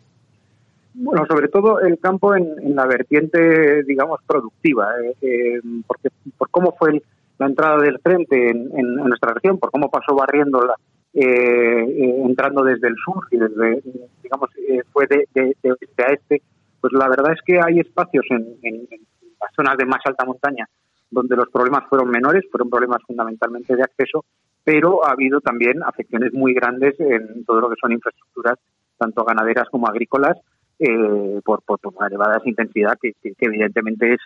Bueno, 0.94 1.24
sobre 1.26 1.48
todo 1.48 1.80
el 1.80 1.98
campo 1.98 2.36
en, 2.36 2.74
la 2.74 2.86
vertiente, 2.86 3.82
digamos, 3.84 4.20
productiva, 4.26 4.88
eh, 5.22 5.60
porque 5.86 6.08
por 6.36 6.50
cómo 6.50 6.74
fue 6.78 6.90
el, 6.90 7.02
la 7.38 7.46
entrada 7.46 7.80
del 7.80 7.98
frente 8.00 8.50
en, 8.50 8.94
nuestra 8.94 9.32
región, 9.32 9.58
por 9.58 9.70
cómo 9.70 9.90
pasó 9.90 10.14
barriéndola, 10.14 10.74
eh, 11.14 11.22
eh, 11.22 12.22
entrando 12.24 12.62
desde 12.62 12.88
el 12.88 12.96
sur 12.96 13.24
y 13.30 13.38
desde, 13.38 13.82
digamos, 14.22 14.50
eh, 14.68 14.82
fue 14.92 15.06
de, 15.06 15.26
oeste 15.64 16.04
a 16.04 16.12
este, 16.12 16.42
pues 16.80 16.92
la 16.92 17.08
verdad 17.08 17.32
es 17.32 17.40
que 17.44 17.60
hay 17.64 17.80
espacios 17.80 18.26
en, 18.30 18.86
las 19.40 19.54
zonas 19.54 19.76
de 19.78 19.86
más 19.86 20.00
alta 20.04 20.24
montaña 20.24 20.68
donde 21.10 21.36
los 21.36 21.48
problemas 21.48 21.88
fueron 21.88 22.10
menores, 22.10 22.44
fueron 22.50 22.68
problemas 22.68 23.00
fundamentalmente 23.06 23.74
de 23.74 23.82
acceso, 23.82 24.24
pero 24.64 25.06
ha 25.06 25.12
habido 25.12 25.40
también 25.40 25.82
afecciones 25.82 26.34
muy 26.34 26.52
grandes 26.52 27.00
en 27.00 27.44
todo 27.46 27.60
lo 27.60 27.70
que 27.70 27.76
son 27.80 27.92
infraestructuras, 27.92 28.58
tanto 28.98 29.24
ganaderas 29.24 29.68
como 29.70 29.86
agrícolas, 29.86 30.36
por, 31.44 31.62
por, 31.62 31.80
una 31.82 32.06
elevada 32.06 32.40
intensidad 32.44 32.98
que, 33.00 33.14
evidentemente 33.40 34.14
es, 34.14 34.20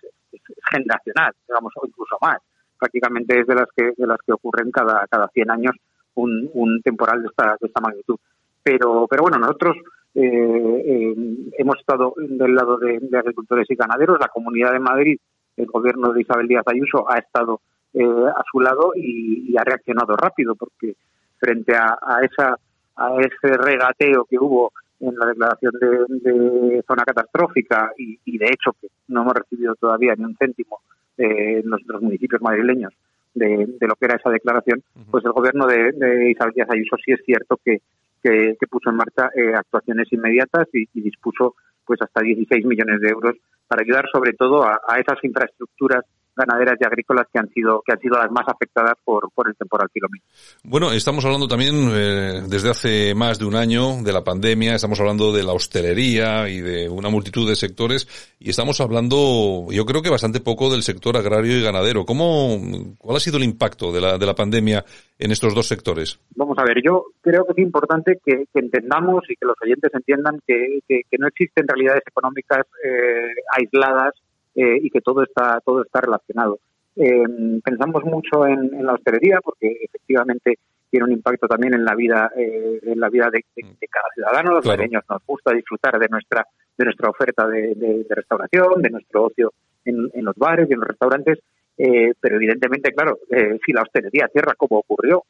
generacional, 0.70 1.32
digamos, 1.46 1.72
o 1.76 1.86
incluso 1.86 2.16
más 2.20 2.38
prácticamente 2.82 3.38
es 3.38 3.46
de 3.46 3.54
las 3.54 3.68
que 3.76 3.92
de 3.96 4.06
las 4.06 4.18
que 4.26 4.32
ocurren 4.32 4.72
cada 4.72 5.06
cada 5.08 5.28
100 5.28 5.50
años 5.50 5.72
un, 6.14 6.50
un 6.52 6.82
temporal 6.82 7.22
de 7.22 7.28
esta 7.28 7.56
de 7.60 7.68
esta 7.68 7.80
magnitud. 7.80 8.16
Pero 8.62 9.06
pero 9.08 9.22
bueno 9.22 9.38
nosotros 9.38 9.76
eh, 10.14 10.20
eh, 10.22 11.14
hemos 11.58 11.78
estado 11.78 12.14
del 12.18 12.54
lado 12.54 12.76
de, 12.78 13.00
agricultores 13.16 13.70
y 13.70 13.76
ganaderos. 13.76 14.18
La 14.20 14.28
comunidad 14.28 14.72
de 14.72 14.80
Madrid 14.80 15.18
el 15.56 15.66
gobierno 15.66 16.12
de 16.12 16.22
Isabel 16.22 16.48
Díaz 16.48 16.64
Ayuso 16.66 17.10
ha 17.10 17.18
estado 17.18 17.60
eh, 17.94 18.02
a 18.02 18.42
su 18.50 18.60
lado 18.60 18.92
y, 18.96 19.54
ha 19.56 19.64
reaccionado 19.64 20.16
rápido 20.16 20.54
porque 20.54 20.96
frente 21.38 21.74
a, 21.76 21.98
esa 22.22 22.56
a 22.96 23.16
ese 23.20 23.56
regateo 23.56 24.24
que 24.24 24.38
hubo 24.38 24.72
en 25.00 25.14
la 25.16 25.26
declaración 25.26 25.72
de, 25.78 26.82
zona 26.86 27.04
catastrófica 27.04 27.92
y, 27.98 28.18
y, 28.24 28.38
de 28.38 28.46
hecho 28.46 28.72
que 28.80 28.88
no 29.08 29.22
hemos 29.22 29.34
recibido 29.34 29.74
todavía 29.74 30.14
ni 30.16 30.24
un 30.24 30.36
céntimo 30.36 30.80
en 31.16 31.68
nuestros 31.68 32.02
municipios 32.02 32.40
madrileños 32.42 32.92
de, 33.34 33.66
lo 33.80 33.94
que 33.96 34.04
era 34.04 34.16
esa 34.16 34.30
declaración, 34.30 34.82
pues 35.10 35.24
el 35.24 35.32
gobierno 35.32 35.66
de, 35.66 36.30
Isabel 36.30 36.54
Díaz 36.54 36.68
Ayuso 36.70 36.96
sí 37.04 37.12
es 37.12 37.20
cierto 37.24 37.58
que, 37.64 37.80
que, 38.22 38.56
puso 38.70 38.90
en 38.90 38.96
marcha 38.96 39.30
eh, 39.34 39.54
actuaciones 39.54 40.12
inmediatas 40.12 40.68
y, 40.72 40.86
dispuso 41.00 41.54
pues 41.84 42.00
hasta 42.00 42.20
16 42.20 42.64
millones 42.64 43.00
de 43.00 43.08
euros 43.08 43.36
para 43.66 43.82
ayudar 43.82 44.04
sobre 44.12 44.32
todo 44.34 44.62
a, 44.62 44.80
a 44.86 45.00
esas 45.00 45.22
infraestructuras 45.24 46.04
ganaderas 46.36 46.76
y 46.80 46.84
agrícolas 46.84 47.26
que 47.32 47.38
han 47.38 47.48
sido 47.50 47.82
que 47.84 47.92
han 47.92 48.00
sido 48.00 48.18
las 48.18 48.30
más 48.30 48.46
afectadas 48.48 48.94
por, 49.04 49.30
por 49.32 49.48
el 49.48 49.56
temporal 49.56 49.88
Filomena. 49.92 50.24
Bueno, 50.64 50.92
estamos 50.92 51.24
hablando 51.24 51.48
también 51.48 51.90
eh, 51.92 52.42
desde 52.48 52.70
hace 52.70 53.14
más 53.14 53.38
de 53.38 53.44
un 53.44 53.56
año 53.56 54.02
de 54.02 54.12
la 54.12 54.24
pandemia, 54.24 54.74
estamos 54.74 55.00
hablando 55.00 55.32
de 55.32 55.42
la 55.42 55.52
hostelería 55.52 56.48
y 56.48 56.60
de 56.60 56.88
una 56.88 57.08
multitud 57.08 57.48
de 57.48 57.56
sectores 57.56 58.36
y 58.38 58.50
estamos 58.50 58.80
hablando, 58.80 59.66
yo 59.70 59.84
creo 59.84 60.02
que 60.02 60.10
bastante 60.10 60.40
poco 60.40 60.70
del 60.70 60.82
sector 60.82 61.16
agrario 61.16 61.56
y 61.58 61.62
ganadero. 61.62 62.04
¿Cómo, 62.04 62.58
cuál 62.98 63.16
ha 63.16 63.20
sido 63.20 63.36
el 63.36 63.44
impacto 63.44 63.92
de 63.92 64.00
la, 64.00 64.18
de 64.18 64.26
la 64.26 64.34
pandemia 64.34 64.84
en 65.18 65.30
estos 65.30 65.54
dos 65.54 65.68
sectores? 65.68 66.18
Vamos 66.34 66.58
a 66.58 66.64
ver, 66.64 66.82
yo 66.84 67.06
creo 67.20 67.44
que 67.44 67.52
es 67.52 67.58
importante 67.58 68.18
que, 68.24 68.44
entendamos 68.54 69.24
y 69.28 69.36
que 69.36 69.46
los 69.46 69.56
oyentes 69.62 69.90
entiendan 69.94 70.40
que, 70.46 70.80
que, 70.88 71.18
no 71.18 71.28
existen 71.28 71.66
realidades 71.68 72.02
económicas 72.06 72.66
eh, 72.84 73.34
aisladas 73.56 74.14
eh, 74.54 74.78
y 74.82 74.90
que 74.90 75.00
todo 75.00 75.22
está 75.22 75.60
todo 75.64 75.82
está 75.82 76.00
relacionado. 76.02 76.58
Eh, 76.94 77.24
pensamos 77.64 78.04
mucho 78.04 78.46
en, 78.46 78.84
la 78.84 78.92
hostelería 78.92 79.40
porque 79.42 79.78
efectivamente 79.80 80.58
tiene 80.90 81.06
un 81.06 81.12
impacto 81.12 81.48
también 81.48 81.72
en 81.72 81.86
la 81.86 81.94
vida 81.94 82.30
eh, 82.36 82.78
en 82.82 83.00
la 83.00 83.08
vida 83.08 83.30
de, 83.30 83.44
cada 83.88 84.08
ciudadano. 84.14 84.50
Los 84.50 84.62
claro. 84.62 84.84
nos 85.08 85.26
gusta 85.26 85.54
disfrutar 85.54 85.98
de 85.98 86.08
nuestra 86.08 86.46
de 86.76 86.84
nuestra 86.84 87.08
oferta 87.08 87.46
de, 87.46 88.04
restauración, 88.10 88.82
de 88.82 88.90
nuestro 88.90 89.24
ocio 89.24 89.52
en, 89.86 90.10
los 90.22 90.36
bares 90.36 90.68
y 90.68 90.74
en 90.74 90.80
los 90.80 90.88
restaurantes. 90.88 91.38
pero 91.76 92.36
evidentemente, 92.36 92.92
claro, 92.92 93.18
si 93.64 93.72
la 93.72 93.82
hostelería 93.82 94.28
cierra 94.28 94.54
como 94.54 94.78
ocurrió 94.78 95.24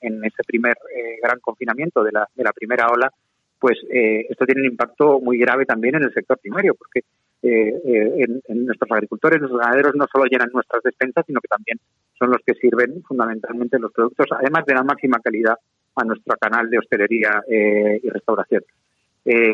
en, 0.00 0.24
ese 0.24 0.42
primer 0.46 0.76
gran 1.22 1.40
confinamiento 1.40 2.02
de 2.02 2.12
la, 2.12 2.28
de 2.34 2.44
la 2.44 2.52
primera 2.52 2.88
ola, 2.88 3.10
pues 3.58 3.78
esto 3.88 4.44
tiene 4.44 4.62
un 4.62 4.72
impacto 4.72 5.18
muy 5.20 5.38
grave 5.38 5.64
también 5.64 5.94
en 5.94 6.04
el 6.04 6.12
sector 6.12 6.38
primario, 6.38 6.74
porque 6.74 7.00
eh, 7.44 7.74
eh, 7.84 8.26
en, 8.46 8.66
nuestros 8.66 8.88
agricultores, 8.92 9.40
nuestros 9.40 9.60
ganaderos 9.60 9.96
no 9.96 10.06
solo 10.12 10.26
llenan 10.26 10.50
nuestras 10.52 10.80
despensas, 10.84 11.26
sino 11.26 11.40
que 11.40 11.48
también 11.48 11.76
son 12.16 12.30
los 12.30 12.40
que 12.46 12.54
sirven 12.54 13.02
fundamentalmente 13.02 13.80
los 13.80 13.92
productos, 13.92 14.26
además 14.30 14.64
de 14.64 14.74
la 14.74 14.84
máxima 14.84 15.18
calidad 15.18 15.56
a 15.96 16.04
nuestro 16.04 16.36
canal 16.36 16.70
de 16.70 16.78
hostelería 16.78 17.42
eh, 17.48 18.00
y 18.02 18.08
restauración. 18.08 18.62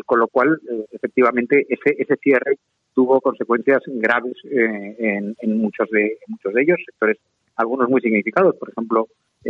con 0.05 0.19
lo 0.19 0.27
cual, 0.27 0.59
efectivamente, 0.91 1.65
ese, 1.69 1.95
ese 1.97 2.15
cierre 2.17 2.57
tuvo 2.93 3.21
consecuencias 3.21 3.81
graves 3.85 4.37
en, 4.43 5.35
muchos 5.57 5.89
de 5.89 6.17
muchos 6.27 6.53
de 6.53 6.61
ellos, 6.61 6.79
sectores 6.85 7.17
algunos 7.55 7.89
muy 7.89 8.01
significados, 8.01 8.55
por 8.55 8.69
ejemplo, 8.69 9.07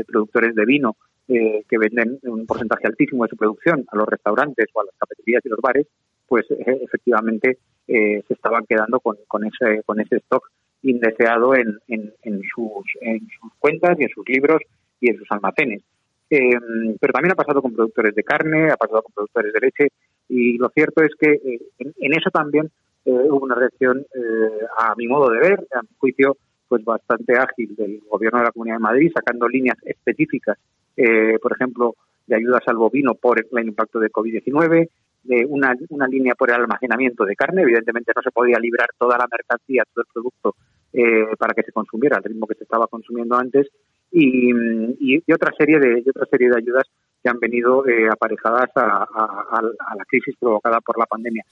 productores 0.08 0.56
de 0.56 0.66
vino 0.66 0.96
que 1.28 1.78
venden 1.78 2.20
un 2.24 2.46
porcentaje 2.46 2.88
altísimo 2.88 3.24
de 3.24 3.30
su 3.30 3.38
producción 3.38 3.86
a 3.92 3.96
los 3.96 4.08
restaurantes 4.08 4.68
o 4.74 4.82
a 4.82 4.86
las 4.86 4.96
cafeterías 4.98 5.46
y 5.46 5.50
los 5.50 5.62
bares, 5.62 5.88
pues 6.30 6.46
efectivamente 6.50 7.58
eh, 7.88 8.22
se 8.28 8.34
estaban 8.36 8.66
quedando 8.68 9.00
con, 9.00 9.18
con, 9.28 9.44
ese, 9.44 9.82
con 9.84 10.00
ese 10.00 10.18
stock 10.18 10.48
indeseado 10.84 11.56
en, 11.56 11.80
en, 11.88 12.14
en, 12.22 12.42
sus, 12.44 12.86
en 13.02 13.28
sus 13.42 13.52
cuentas 13.58 14.00
y 14.00 14.04
en 14.04 14.10
sus 14.10 14.30
libros 14.30 14.62
y 15.02 15.10
en 15.10 15.18
sus 15.18 15.30
almacenes. 15.32 15.82
Eh, 16.30 16.52
pero 17.02 17.14
también 17.14 17.32
ha 17.32 17.36
pasado 17.36 17.64
con 17.64 17.74
productores 17.74 18.14
de 18.14 18.24
carne, 18.24 18.70
ha 18.70 18.78
pasado 18.78 19.02
con 19.02 19.14
productores 19.14 19.52
de 19.52 19.60
leche 19.60 19.88
y 20.30 20.60
lo 20.60 20.70
cierto 20.70 21.04
es 21.04 21.10
que 21.20 21.32
eh, 21.32 21.60
en, 21.80 22.14
eso 22.14 22.30
también 22.30 22.70
hubo 23.06 23.40
una 23.40 23.56
reacción, 23.56 24.06
a 24.78 24.94
mi 24.96 25.08
modo 25.08 25.32
de 25.32 25.40
ver, 25.40 25.68
a 25.74 25.82
mi 25.82 25.88
juicio, 25.98 26.38
pues 26.68 26.84
bastante 26.84 27.36
ágil 27.36 27.76
del 27.76 28.02
gobierno 28.08 28.38
de 28.38 28.46
la 28.46 28.52
Comunidad 28.52 28.76
de 28.76 28.84
Madrid, 28.84 29.12
sacando 29.12 29.48
líneas 29.48 29.78
específicas, 29.84 30.60
por 31.42 31.54
ejemplo, 31.54 31.96
de 32.28 32.36
ayudas 32.36 32.62
al 32.68 32.78
bovino 32.78 33.16
por 33.16 33.44
el 33.52 33.68
impacto 33.68 34.00
de 34.00 34.12
COVID-19, 34.12 34.90
de 35.24 35.46
una, 35.46 35.76
una 35.90 36.08
línea 36.08 36.36
por 36.36 36.50
el 36.50 36.58
almacenamiento 36.58 37.26
de 37.26 37.36
carne. 37.36 37.64
Evidentemente 37.64 38.12
no 38.16 38.22
se 38.22 38.32
podía 38.32 38.60
librar 38.60 38.90
toda 38.98 39.18
la 39.18 39.28
mercancía, 39.30 39.84
todo 39.94 40.04
el 40.04 40.14
producto 40.14 40.56
eh, 40.92 41.36
para 41.38 41.54
que 41.54 41.62
se 41.62 41.72
consumiera 41.72 42.18
al 42.18 42.24
ritmo 42.24 42.48
que 42.48 42.56
se 42.56 42.64
estaba 42.64 42.88
consumiendo 42.88 43.36
antes 43.36 43.68
y, 44.12 44.50
y, 45.00 45.32
otra 45.32 45.54
serie 45.56 45.78
de 45.80 46.04
otra 46.10 46.26
serie 46.26 46.50
de 46.50 46.58
ayudas 46.58 46.86
que 47.22 47.30
han 47.30 47.40
venido 47.40 47.88
eh, 47.88 48.08
aparejadas 48.10 48.72
a, 48.76 49.62
la 49.62 50.06
crisis 50.06 50.36
provocada 50.40 50.82
por 50.82 50.98
la 50.98 51.06
pandemia. 51.06 51.44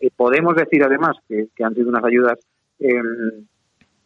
Eh, 0.00 0.08
podemos 0.16 0.56
decir 0.56 0.82
además 0.82 1.18
que, 1.28 1.46
han 1.62 1.74
sido 1.74 1.90
unas 1.90 2.04
ayudas 2.04 2.38
em, 2.78 3.44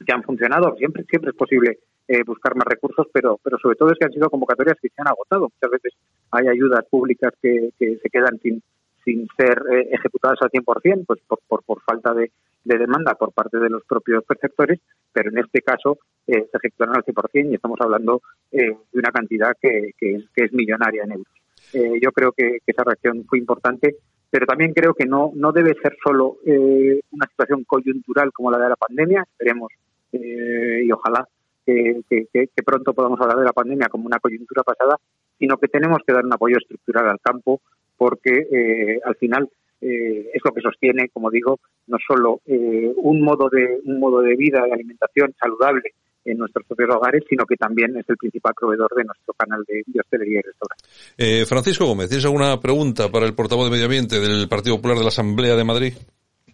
que 0.05 0.13
han 0.13 0.25
funcionado. 0.25 0.75
Siempre 0.77 1.05
siempre 1.05 1.31
es 1.31 1.37
posible 1.37 1.79
buscar 2.27 2.57
más 2.57 2.67
recursos, 2.67 3.07
pero 3.13 3.39
pero 3.45 3.59
sobre 3.59 3.77
todo 3.77 3.93
es 3.93 3.99
que 3.99 4.07
han 4.07 4.13
sido 4.13 4.29
convocatorias 4.29 4.77
que 4.83 4.89
se 4.89 5.01
han 5.01 5.07
agotado. 5.07 5.43
Muchas 5.43 5.71
veces 5.71 5.93
hay 6.33 6.49
ayudas 6.49 6.85
públicas 6.91 7.33
que, 7.41 7.71
que 7.79 7.97
se 7.99 8.11
quedan 8.11 8.41
sin 8.43 8.61
sin 9.05 9.27
ser 9.37 9.63
eh, 9.73 9.89
ejecutadas 9.93 10.39
al 10.43 10.51
100%, 10.51 11.05
pues 11.07 11.21
por, 11.27 11.41
por, 11.49 11.63
por 11.63 11.83
falta 11.83 12.13
de, 12.15 12.31
de, 12.65 12.79
demanda 12.79 13.15
por 13.15 13.33
parte 13.33 13.59
de 13.59 13.71
los 13.71 13.85
propios 13.85 14.25
perceptores, 14.25 14.81
pero 15.13 15.31
en 15.31 15.39
este 15.39 15.63
caso 15.63 15.99
eh, 16.27 16.47
se 16.51 16.59
ejecutarán 16.59 16.97
al 16.97 17.05
100% 17.05 17.51
y 17.51 17.55
estamos 17.55 17.79
hablando 17.81 18.23
eh, 18.53 18.77
de 18.93 18.99
una 18.99 19.11
cantidad 19.11 19.57
que, 19.61 19.93
que, 19.99 20.25
es, 20.35 20.53
millonaria 20.53 21.05
en 21.05 21.13
euros. 21.13 21.35
Eh, 21.73 22.01
yo 22.03 22.13
creo 22.13 22.33
que, 22.33 22.59
esa 22.67 22.85
reacción 22.85 23.25
fue 23.29 23.39
importante, 23.39 23.97
pero 24.31 24.47
también 24.47 24.73
creo 24.73 24.95
que 24.95 25.07
no, 25.07 25.33
no 25.35 25.53
debe 25.53 25.75
ser 25.83 25.97
solo 26.03 26.39
eh, 26.47 27.01
una 27.11 27.27
situación 27.27 27.65
coyuntural 27.65 28.33
como 28.33 28.51
la 28.51 28.59
de 28.59 28.69
la 28.69 28.77
pandemia, 28.77 29.25
esperemos 29.29 29.73
y 30.13 30.91
ojalá 30.91 31.25
que, 31.65 32.63
pronto 32.65 32.93
podamos 32.93 33.21
hablar 33.21 33.39
de 33.39 33.45
la 33.45 33.53
pandemia 33.53 33.89
como 33.89 34.07
una 34.07 34.19
coyuntura 34.19 34.63
pasada, 34.63 34.97
sino 35.39 35.57
que 35.57 35.69
tenemos 35.69 36.01
que 36.07 36.13
dar 36.13 36.25
un 36.25 36.33
apoyo 36.33 36.57
estructural 36.59 37.09
al 37.09 37.21
campo 37.21 37.61
porque 38.01 38.47
eh, 38.51 38.99
al 39.05 39.15
final 39.17 39.47
eh, 39.83 40.31
es 40.33 40.41
lo 40.43 40.53
que 40.53 40.63
sostiene, 40.63 41.11
como 41.13 41.31
digo, 41.31 41.61
no 41.87 41.99
solo 42.09 42.41
eh, 42.47 42.91
un 42.97 43.21
modo 43.21 43.51
de 43.51 43.79
un 43.85 44.01
modo 44.01 44.23
de 44.23 44.37
vida 44.37 44.63
de 44.65 44.73
alimentación 44.73 45.35
saludable 45.39 45.93
en 46.25 46.39
nuestros 46.39 46.65
propios 46.67 46.89
hogares, 46.97 47.25
sino 47.29 47.45
que 47.45 47.57
también 47.57 47.95
es 47.99 48.09
el 48.09 48.17
principal 48.17 48.55
proveedor 48.59 48.89
de 48.97 49.05
nuestro 49.05 49.35
canal 49.35 49.63
de, 49.69 49.83
de 49.87 50.01
hostelería 50.01 50.41
y 50.41 50.43
restaurante. 50.43 50.85
Eh, 51.19 51.45
Francisco 51.45 51.85
Gómez, 51.85 52.09
¿tienes 52.09 52.25
alguna 52.25 52.59
pregunta 52.59 53.11
para 53.11 53.27
el 53.27 53.35
portavoz 53.35 53.67
de 53.67 53.73
Medio 53.73 53.85
Ambiente 53.85 54.19
del 54.19 54.49
Partido 54.49 54.77
Popular 54.77 54.97
de 54.97 55.05
la 55.05 55.09
Asamblea 55.09 55.55
de 55.55 55.65
Madrid? 55.65 55.93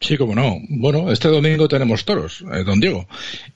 Sí, 0.00 0.16
como 0.16 0.34
no. 0.34 0.58
Bueno, 0.68 1.10
este 1.10 1.28
domingo 1.28 1.68
tenemos 1.68 2.04
toros, 2.04 2.44
eh, 2.52 2.64
don 2.64 2.80
Diego. 2.80 3.06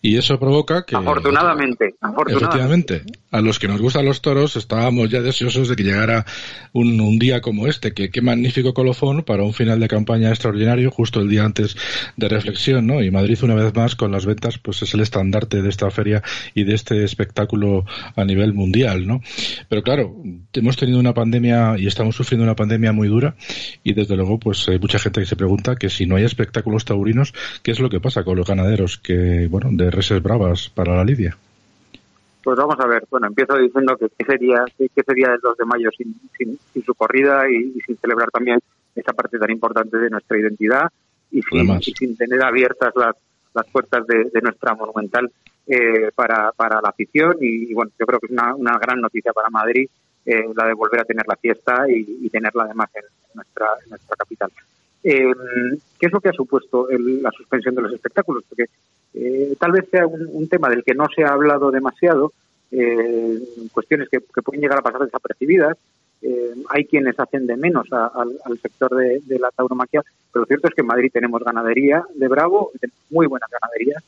Y 0.01 0.17
eso 0.17 0.39
provoca 0.39 0.85
que... 0.85 0.97
Afortunadamente, 0.97 1.95
afortunadamente. 2.01 2.95
Efectivamente. 2.95 3.21
A 3.31 3.41
los 3.41 3.59
que 3.59 3.69
nos 3.69 3.81
gustan 3.81 4.05
los 4.05 4.23
toros 4.23 4.57
estábamos 4.57 5.09
ya 5.09 5.21
deseosos 5.21 5.69
de 5.69 5.77
que 5.77 5.85
llegara 5.85 6.27
un, 6.73 7.01
un 7.01 7.19
día 7.19 7.41
como 7.41 7.67
este. 7.67 7.93
Que 7.95 8.11
qué 8.11 8.23
magnífico 8.23 8.75
colofón 8.75 9.23
para 9.23 9.45
un 9.45 9.53
final 9.53 9.79
de 9.79 9.89
campaña 9.89 10.31
extraordinario 10.31 10.91
justo 10.91 11.21
el 11.21 11.29
día 11.29 11.45
antes 11.45 11.77
de 12.17 12.29
reflexión, 12.29 12.87
¿no? 12.87 13.03
Y 13.03 13.11
Madrid 13.11 13.39
una 13.43 13.55
vez 13.55 13.75
más 13.75 13.95
con 13.95 14.11
las 14.11 14.27
ventas 14.27 14.59
pues 14.59 14.83
es 14.83 14.95
el 14.95 15.01
estandarte 15.01 15.63
de 15.63 15.69
esta 15.69 15.91
feria 15.91 16.23
y 16.55 16.65
de 16.65 16.75
este 16.75 17.05
espectáculo 17.05 17.85
a 18.17 18.25
nivel 18.25 18.53
mundial, 18.55 19.07
¿no? 19.07 19.21
Pero 19.69 19.83
claro, 19.83 20.17
hemos 20.53 20.77
tenido 20.77 20.99
una 20.99 21.15
pandemia 21.15 21.77
y 21.79 21.87
estamos 21.87 22.17
sufriendo 22.17 22.45
una 22.45 22.57
pandemia 22.57 22.93
muy 22.93 23.09
dura 23.09 23.37
y 23.85 23.95
desde 23.95 24.17
luego 24.17 24.39
pues 24.39 24.69
hay 24.69 24.79
mucha 24.79 24.99
gente 24.99 25.21
que 25.21 25.27
se 25.27 25.37
pregunta 25.37 25.77
que 25.77 25.91
si 25.91 26.07
no 26.07 26.17
hay 26.17 26.25
espectáculos 26.31 26.85
taurinos, 26.85 27.35
¿qué 27.63 27.71
es 27.73 27.81
lo 27.81 27.91
que 27.91 28.01
pasa 28.01 28.25
con 28.25 28.37
los 28.37 28.47
ganaderos 28.47 28.99
que, 28.99 29.49
bueno, 29.49 29.69
de 29.73 29.91
reses 29.91 30.23
bravas 30.23 30.71
para 30.71 30.97
la 30.97 31.05
lidia? 31.05 31.37
Pues 32.43 32.57
vamos 32.57 32.81
a 32.81 32.87
ver, 32.87 33.05
bueno, 33.11 33.27
empiezo 33.27 33.57
diciendo 33.57 33.97
que 33.97 34.07
qué 34.17 34.25
sería, 34.25 34.65
qué 34.79 35.03
sería 35.03 35.35
el 35.35 35.41
2 35.41 35.59
de 35.59 35.65
mayo 35.67 35.91
sin, 35.97 36.15
sin, 36.37 36.59
sin 36.73 36.83
su 36.83 36.95
corrida 36.95 37.43
y, 37.51 37.73
y, 37.77 37.81
sin 37.83 37.97
celebrar 37.99 38.31
también 38.31 38.59
esa 38.95 39.13
parte 39.13 39.39
tan 39.39 39.51
importante 39.51 39.99
de 39.99 40.09
nuestra 40.09 40.39
identidad 40.39 40.91
y 41.31 41.43
sin, 41.43 41.71
y 41.81 41.93
sin 41.93 42.17
tener 42.17 42.43
abiertas 42.43 42.95
las, 42.97 43.15
las 43.55 43.67
puertas 43.67 44.07
de, 44.07 44.31
de 44.33 44.41
nuestra 44.41 44.75
monumental 44.75 45.31
eh, 45.67 46.11
para, 46.15 46.51
para 46.53 46.81
la 46.81 46.89
afición 46.89 47.37
y, 47.41 47.71
y, 47.71 47.75
bueno, 47.75 47.93
yo 47.99 48.07
creo 48.07 48.19
que 48.19 48.27
es 48.27 48.33
una, 48.33 48.55
una 48.55 48.79
gran 48.79 49.01
noticia 49.01 49.33
para 49.33 49.51
Madrid 49.51 49.89
eh, 50.25 50.45
la 50.55 50.67
de 50.67 50.75
volver 50.75 51.01
a 51.01 51.05
tener 51.05 51.27
la 51.27 51.37
fiesta 51.37 51.85
y, 51.89 52.19
y 52.23 52.31
tenerla 52.31 52.65
además 52.65 52.91
en 52.95 53.05
nuestra, 53.35 53.67
en 53.85 53.91
nuestra 53.91 54.17
capital. 54.17 54.51
Eh, 55.03 55.33
¿Qué 55.99 56.07
es 56.07 56.13
lo 56.13 56.21
que 56.21 56.29
ha 56.29 56.33
supuesto 56.33 56.89
el, 56.91 57.23
la 57.23 57.31
suspensión 57.31 57.75
de 57.75 57.83
los 57.83 57.93
espectáculos? 57.93 58.45
Porque 58.49 58.67
eh, 59.15 59.55
tal 59.59 59.73
vez 59.73 59.89
sea 59.91 60.07
un, 60.07 60.49
tema 60.49 60.69
del 60.69 60.85
que 60.85 60.95
no 60.95 61.07
se 61.15 61.25
ha 61.25 61.33
hablado 61.33 61.71
demasiado, 61.71 62.33
eh, 62.71 63.39
cuestiones 63.73 64.09
que, 64.09 64.21
pueden 64.21 64.61
llegar 64.61 64.79
a 64.79 64.83
pasar 64.83 65.05
desapercibidas. 65.05 65.77
Eh, 66.23 66.55
hay 66.69 66.85
quienes 66.85 67.19
hacen 67.19 67.47
de 67.47 67.57
menos 67.57 67.91
a, 67.93 68.07
al 68.45 68.59
sector 68.61 68.95
de, 68.95 69.39
la 69.39 69.51
tauromaquia, 69.51 70.03
pero 70.33 70.43
lo 70.43 70.47
cierto 70.47 70.69
es 70.69 70.75
que 70.75 70.83
en 70.83 70.87
Madrid 70.87 71.11
tenemos 71.13 71.43
ganadería 71.43 72.05
de 72.15 72.29
Bravo, 72.29 72.73
muy 73.09 73.27
buenas 73.27 73.49
ganaderías, 73.51 74.05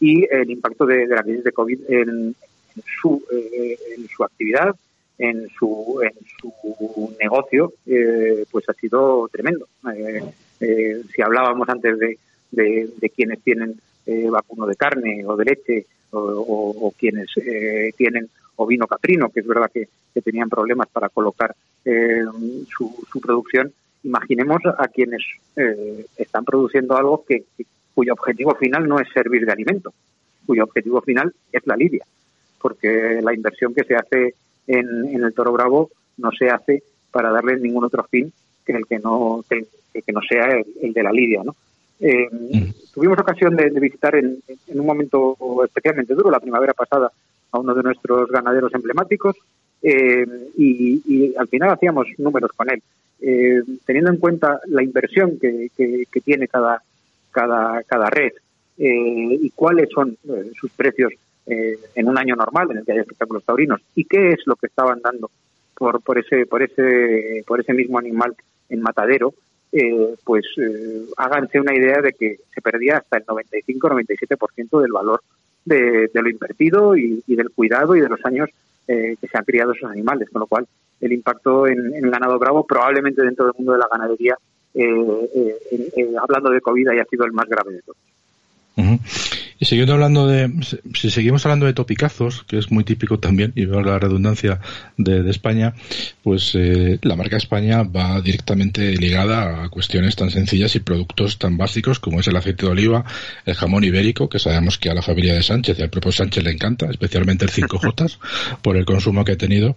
y 0.00 0.26
el 0.28 0.50
impacto 0.50 0.84
de, 0.84 1.06
de 1.06 1.14
la 1.14 1.22
crisis 1.22 1.44
de 1.44 1.52
COVID 1.52 1.78
en, 1.88 2.34
en 2.76 2.82
su, 3.00 3.22
eh, 3.30 3.78
en 3.96 4.08
su 4.08 4.24
actividad, 4.24 4.74
en 5.22 5.48
su, 5.50 6.00
en 6.02 6.14
su 6.40 7.14
negocio, 7.20 7.72
eh, 7.86 8.44
pues 8.50 8.68
ha 8.68 8.72
sido 8.72 9.28
tremendo. 9.28 9.68
Eh, 9.94 10.20
eh, 10.58 11.00
si 11.14 11.22
hablábamos 11.22 11.68
antes 11.68 11.96
de, 11.96 12.18
de, 12.50 13.10
quienes 13.10 13.40
tienen 13.42 13.80
eh, 14.06 14.28
vacuno 14.28 14.66
de 14.66 14.74
carne 14.74 15.24
o 15.24 15.36
de 15.36 15.44
leche 15.44 15.86
o, 16.10 16.18
o, 16.18 16.86
o 16.88 16.90
quienes 16.90 17.28
eh, 17.36 17.92
tienen 17.96 18.28
ovino 18.56 18.88
caprino, 18.88 19.30
que 19.30 19.40
es 19.40 19.46
verdad 19.46 19.70
que, 19.72 19.88
que 20.12 20.22
tenían 20.22 20.48
problemas 20.48 20.88
para 20.88 21.08
colocar 21.08 21.54
su, 21.84 23.06
su, 23.10 23.20
producción, 23.20 23.72
imaginemos 24.04 24.60
a 24.78 24.86
quienes 24.86 25.22
están 26.16 26.44
produciendo 26.44 26.96
algo 26.96 27.24
que, 27.26 27.42
que, 27.56 27.66
cuyo 27.92 28.12
objetivo 28.12 28.54
final 28.54 28.86
no 28.86 29.00
es 29.00 29.08
servir 29.12 29.44
de 29.44 29.52
alimento, 29.52 29.92
cuyo 30.46 30.62
objetivo 30.62 31.00
final 31.00 31.34
es 31.50 31.66
la 31.66 31.74
lidia, 31.74 32.04
porque 32.60 33.20
la 33.20 33.34
inversión 33.34 33.74
que 33.74 33.82
se 33.82 33.96
hace 33.96 34.34
en, 34.66 35.06
en 35.06 35.22
el 35.22 35.34
Toro 35.34 35.52
Bravo 35.52 35.90
no 36.18 36.30
se 36.32 36.50
hace 36.50 36.82
para 37.10 37.30
darle 37.30 37.58
ningún 37.58 37.84
otro 37.84 38.04
fin 38.04 38.32
que 38.64 38.72
el 38.72 38.86
que 38.86 38.98
no 38.98 39.44
que, 39.48 39.66
que 39.92 40.12
no 40.12 40.20
sea 40.22 40.56
el, 40.56 40.66
el, 40.80 40.92
de 40.92 41.02
la 41.02 41.12
lidia, 41.12 41.42
¿no? 41.44 41.54
Eh, 42.00 42.28
mm. 42.30 42.92
Tuvimos 42.94 43.18
ocasión 43.18 43.56
de, 43.56 43.70
de 43.70 43.80
visitar 43.80 44.14
en, 44.16 44.38
en, 44.66 44.80
un 44.80 44.86
momento 44.86 45.36
especialmente 45.64 46.14
duro, 46.14 46.30
la 46.30 46.40
primavera 46.40 46.74
pasada, 46.74 47.10
a 47.52 47.58
uno 47.58 47.74
de 47.74 47.82
nuestros 47.82 48.28
ganaderos 48.30 48.74
emblemáticos 48.74 49.36
eh, 49.82 50.26
y, 50.56 51.02
y, 51.06 51.34
al 51.36 51.48
final 51.48 51.70
hacíamos 51.70 52.06
números 52.18 52.50
con 52.56 52.70
él. 52.70 52.82
Eh, 53.20 53.62
teniendo 53.86 54.10
en 54.10 54.16
cuenta 54.16 54.60
la 54.66 54.82
inversión 54.82 55.38
que, 55.38 55.68
que, 55.76 56.04
que 56.10 56.20
tiene 56.20 56.48
cada, 56.48 56.82
cada, 57.30 57.82
cada 57.84 58.10
red 58.10 58.32
eh, 58.78 59.38
y 59.40 59.50
cuáles 59.50 59.90
son 59.90 60.16
eh, 60.28 60.50
sus 60.58 60.72
precios 60.72 61.12
eh, 61.46 61.78
en 61.94 62.08
un 62.08 62.18
año 62.18 62.36
normal 62.36 62.70
en 62.70 62.78
el 62.78 62.84
que 62.84 62.92
hay 62.92 62.98
espectáculos 62.98 63.44
taurinos 63.44 63.80
y 63.94 64.04
qué 64.04 64.30
es 64.30 64.40
lo 64.46 64.56
que 64.56 64.66
estaban 64.66 65.00
dando 65.02 65.30
por, 65.74 66.00
por 66.02 66.18
ese 66.18 66.46
por 66.46 66.62
ese 66.62 67.42
por 67.46 67.60
ese 67.60 67.72
mismo 67.72 67.98
animal 67.98 68.34
en 68.68 68.80
matadero 68.80 69.34
eh, 69.72 70.14
pues 70.24 70.44
eh, 70.58 71.06
háganse 71.16 71.58
una 71.58 71.74
idea 71.74 72.02
de 72.02 72.12
que 72.12 72.36
se 72.54 72.60
perdía 72.60 72.98
hasta 72.98 73.16
el 73.16 73.24
95-97% 73.24 74.82
del 74.82 74.92
valor 74.92 75.22
de, 75.64 76.10
lo 76.12 76.28
invertido 76.28 76.94
y, 76.94 77.22
del 77.26 77.50
cuidado 77.50 77.96
y 77.96 78.00
de 78.00 78.08
los 78.08 78.22
años 78.24 78.50
eh, 78.86 79.16
que 79.18 79.28
se 79.28 79.38
han 79.38 79.44
criado 79.44 79.72
esos 79.72 79.90
animales, 79.90 80.28
con 80.30 80.40
lo 80.40 80.46
cual 80.46 80.66
el 81.00 81.12
impacto 81.12 81.66
en, 81.66 81.94
en 81.94 82.10
ganado 82.10 82.38
bravo 82.38 82.66
probablemente 82.66 83.22
dentro 83.22 83.46
del 83.46 83.54
mundo 83.56 83.72
de 83.72 83.78
la 83.78 83.88
ganadería, 83.90 84.36
eh, 84.74 86.08
hablando 86.20 86.50
de 86.50 86.60
COVID, 86.60 86.88
haya 86.88 87.04
sido 87.06 87.24
el 87.24 87.32
más 87.32 87.48
grave 87.48 87.72
de 87.72 87.82
todos. 87.82 87.98
Uh. 88.76 88.98
Y 89.62 89.64
siguiendo 89.64 89.92
hablando 89.92 90.26
de, 90.26 90.52
si 90.92 91.08
seguimos 91.08 91.46
hablando 91.46 91.66
de 91.66 91.72
topicazos, 91.72 92.42
que 92.48 92.58
es 92.58 92.72
muy 92.72 92.82
típico 92.82 93.20
también, 93.20 93.52
y 93.54 93.64
veo 93.64 93.80
la 93.80 93.96
redundancia 93.96 94.58
de, 94.96 95.22
de 95.22 95.30
España, 95.30 95.74
pues 96.24 96.56
eh, 96.56 96.98
la 97.02 97.14
marca 97.14 97.36
España 97.36 97.84
va 97.84 98.20
directamente 98.20 98.96
ligada 98.96 99.62
a 99.62 99.68
cuestiones 99.68 100.16
tan 100.16 100.32
sencillas 100.32 100.74
y 100.74 100.80
productos 100.80 101.38
tan 101.38 101.58
básicos 101.58 102.00
como 102.00 102.18
es 102.18 102.26
el 102.26 102.34
aceite 102.34 102.66
de 102.66 102.72
oliva, 102.72 103.04
el 103.46 103.54
jamón 103.54 103.84
ibérico, 103.84 104.28
que 104.28 104.40
sabemos 104.40 104.78
que 104.78 104.90
a 104.90 104.94
la 104.94 105.02
familia 105.02 105.34
de 105.34 105.44
Sánchez 105.44 105.78
y 105.78 105.82
al 105.82 105.90
propio 105.90 106.10
Sánchez 106.10 106.42
le 106.42 106.50
encanta, 106.50 106.86
especialmente 106.90 107.44
el 107.44 107.52
5J, 107.52 108.18
por 108.62 108.76
el 108.76 108.84
consumo 108.84 109.24
que 109.24 109.30
ha 109.30 109.38
tenido, 109.38 109.76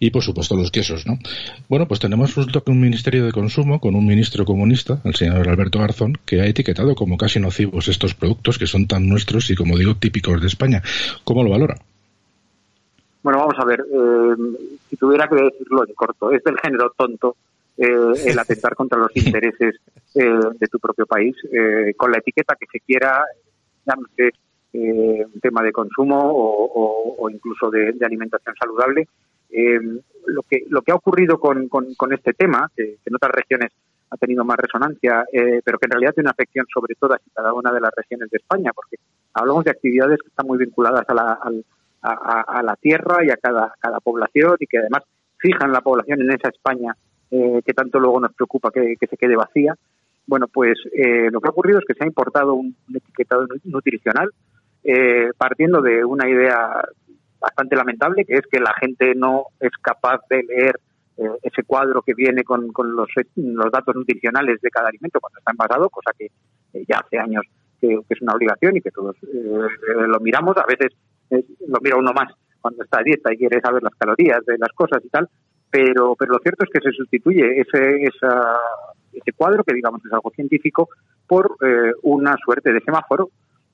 y 0.00 0.10
por 0.10 0.24
supuesto 0.24 0.56
los 0.56 0.72
quesos, 0.72 1.06
¿no? 1.06 1.20
Bueno, 1.68 1.86
pues 1.86 2.00
tenemos 2.00 2.36
un 2.36 2.80
Ministerio 2.80 3.24
de 3.24 3.30
Consumo 3.30 3.78
con 3.78 3.94
un 3.94 4.04
ministro 4.04 4.44
comunista, 4.44 5.00
el 5.04 5.14
señor 5.14 5.48
Alberto 5.48 5.78
Garzón, 5.78 6.18
que 6.26 6.40
ha 6.40 6.46
etiquetado 6.46 6.96
como 6.96 7.16
casi 7.16 7.38
nocivos 7.38 7.86
estos 7.86 8.14
productos 8.14 8.58
que 8.58 8.66
son 8.66 8.88
tan 8.88 9.06
nuestros 9.06 9.19
y, 9.48 9.54
como 9.54 9.76
digo, 9.76 9.96
típicos 9.96 10.40
de 10.40 10.46
España. 10.46 10.82
¿Cómo 11.24 11.42
lo 11.42 11.50
valora? 11.50 11.76
Bueno, 13.22 13.40
vamos 13.40 13.58
a 13.58 13.64
ver, 13.64 13.80
eh, 13.80 14.34
si 14.88 14.96
tuviera 14.96 15.28
que 15.28 15.36
decirlo 15.36 15.86
en 15.86 15.94
corto, 15.94 16.32
es 16.32 16.42
del 16.42 16.58
género 16.58 16.92
tonto 16.96 17.36
eh, 17.76 17.86
el 18.26 18.38
atentar 18.38 18.74
contra 18.74 18.98
los 18.98 19.10
intereses 19.16 19.76
eh, 20.14 20.38
de 20.58 20.66
tu 20.68 20.78
propio 20.78 21.06
país, 21.06 21.34
con 21.96 22.10
la 22.10 22.18
etiqueta 22.18 22.56
que 22.58 22.66
se 22.70 22.80
quiera, 22.80 23.24
llámese 23.86 24.36
eh, 24.72 25.26
un 25.26 25.40
tema 25.40 25.62
de 25.62 25.72
consumo 25.72 26.18
o, 26.18 26.64
o, 26.64 27.16
o 27.18 27.30
incluso 27.30 27.70
de, 27.70 27.92
de, 27.92 28.06
alimentación 28.06 28.54
saludable. 28.56 29.08
lo, 30.26 30.42
que, 30.42 30.64
lo 30.68 30.82
que 30.82 30.92
ha 30.92 30.96
ocurrido 30.96 31.40
con, 31.40 31.68
con, 31.68 31.94
con 31.94 32.12
este 32.12 32.34
tema, 32.34 32.70
que, 32.76 32.84
que 32.84 33.06
en 33.06 33.14
otras 33.14 33.32
regiones 33.32 33.72
ha 34.10 34.16
tenido 34.16 34.44
más 34.44 34.56
resonancia, 34.56 35.24
eh, 35.32 35.60
pero 35.64 35.78
que 35.78 35.86
en 35.86 35.92
realidad 35.92 36.12
tiene 36.14 36.26
una 36.26 36.32
afección 36.32 36.66
sobre 36.72 36.94
todas 36.96 37.20
y 37.26 37.30
cada 37.30 37.52
una 37.52 37.72
de 37.72 37.80
las 37.80 37.92
regiones 37.96 38.28
de 38.30 38.38
España, 38.38 38.72
porque 38.74 38.96
hablamos 39.34 39.64
de 39.64 39.70
actividades 39.70 40.18
que 40.20 40.28
están 40.28 40.46
muy 40.46 40.58
vinculadas 40.58 41.04
a 41.08 41.14
la, 41.14 41.38
a, 42.02 42.12
a, 42.12 42.40
a 42.58 42.62
la 42.62 42.76
tierra 42.76 43.24
y 43.24 43.30
a 43.30 43.36
cada, 43.36 43.72
población 44.02 44.56
y 44.58 44.66
que 44.66 44.78
además 44.78 45.04
fijan 45.38 45.72
la 45.72 45.80
población 45.80 46.22
en 46.22 46.32
esa 46.32 46.48
España 46.48 46.94
eh, 47.30 47.60
que 47.64 47.72
tanto 47.72 48.00
luego 48.00 48.20
nos 48.20 48.34
preocupa 48.34 48.70
que, 48.70 48.94
que 48.98 49.06
se 49.06 49.16
quede 49.16 49.36
vacía. 49.36 49.74
Bueno, 50.26 50.48
pues 50.48 50.78
eh, 50.92 51.30
lo 51.30 51.40
que 51.40 51.48
ha 51.48 51.50
ocurrido 51.52 51.78
es 51.78 51.84
que 51.86 51.94
se 51.94 52.04
ha 52.04 52.06
importado 52.06 52.54
un, 52.54 52.74
un 52.88 52.96
etiquetado 52.96 53.46
nutricional 53.64 54.30
eh, 54.82 55.30
partiendo 55.36 55.82
de 55.82 56.04
una 56.04 56.28
idea 56.28 56.82
bastante 57.38 57.76
lamentable, 57.76 58.24
que 58.24 58.34
es 58.34 58.46
que 58.50 58.60
la 58.60 58.72
gente 58.80 59.14
no 59.14 59.44
es 59.60 59.70
capaz 59.82 60.20
de 60.28 60.42
leer 60.42 60.78
eh, 61.20 61.38
ese 61.42 61.64
cuadro 61.64 62.00
que 62.00 62.14
viene 62.14 62.44
con, 62.44 62.72
con 62.72 62.96
los, 62.96 63.08
los, 63.36 63.70
datos 63.70 63.94
nutricionales 63.94 64.58
de 64.62 64.70
cada 64.70 64.88
alimento 64.88 65.20
cuando 65.20 65.38
está 65.38 65.52
envasado, 65.52 65.90
cosa 65.90 66.12
que 66.16 66.30
eh, 66.72 66.84
ya 66.88 66.96
hace 66.96 67.18
años 67.18 67.42
que, 67.78 68.00
es 68.08 68.22
una 68.22 68.32
obligación 68.32 68.74
y 68.78 68.80
que 68.80 68.90
todos 68.90 69.16
lo 69.22 70.18
miramos. 70.20 70.56
A 70.56 70.64
veces 70.66 70.96
lo 71.30 71.78
mira 71.82 71.96
uno 71.96 72.12
más 72.14 72.32
cuando 72.62 72.82
está 72.82 73.00
a 73.00 73.02
dieta 73.02 73.34
y 73.34 73.36
quiere 73.36 73.60
saber 73.60 73.82
las 73.82 73.94
calorías 73.96 74.44
de 74.46 74.56
las 74.56 74.70
cosas 74.70 75.04
y 75.04 75.10
tal, 75.10 75.28
pero, 75.70 76.16
pero 76.18 76.32
lo 76.32 76.38
cierto 76.38 76.64
es 76.64 76.70
que 76.70 76.80
se 76.80 76.96
sustituye 76.96 77.60
ese, 77.60 78.04
esa, 78.04 78.58
ese 79.12 79.32
cuadro, 79.36 79.62
que 79.62 79.74
digamos 79.74 80.04
es 80.04 80.12
algo 80.12 80.30
científico, 80.30 80.88
por 81.26 81.56
una 82.02 82.34
suerte 82.42 82.72
de 82.72 82.80
semáforo 82.80 83.30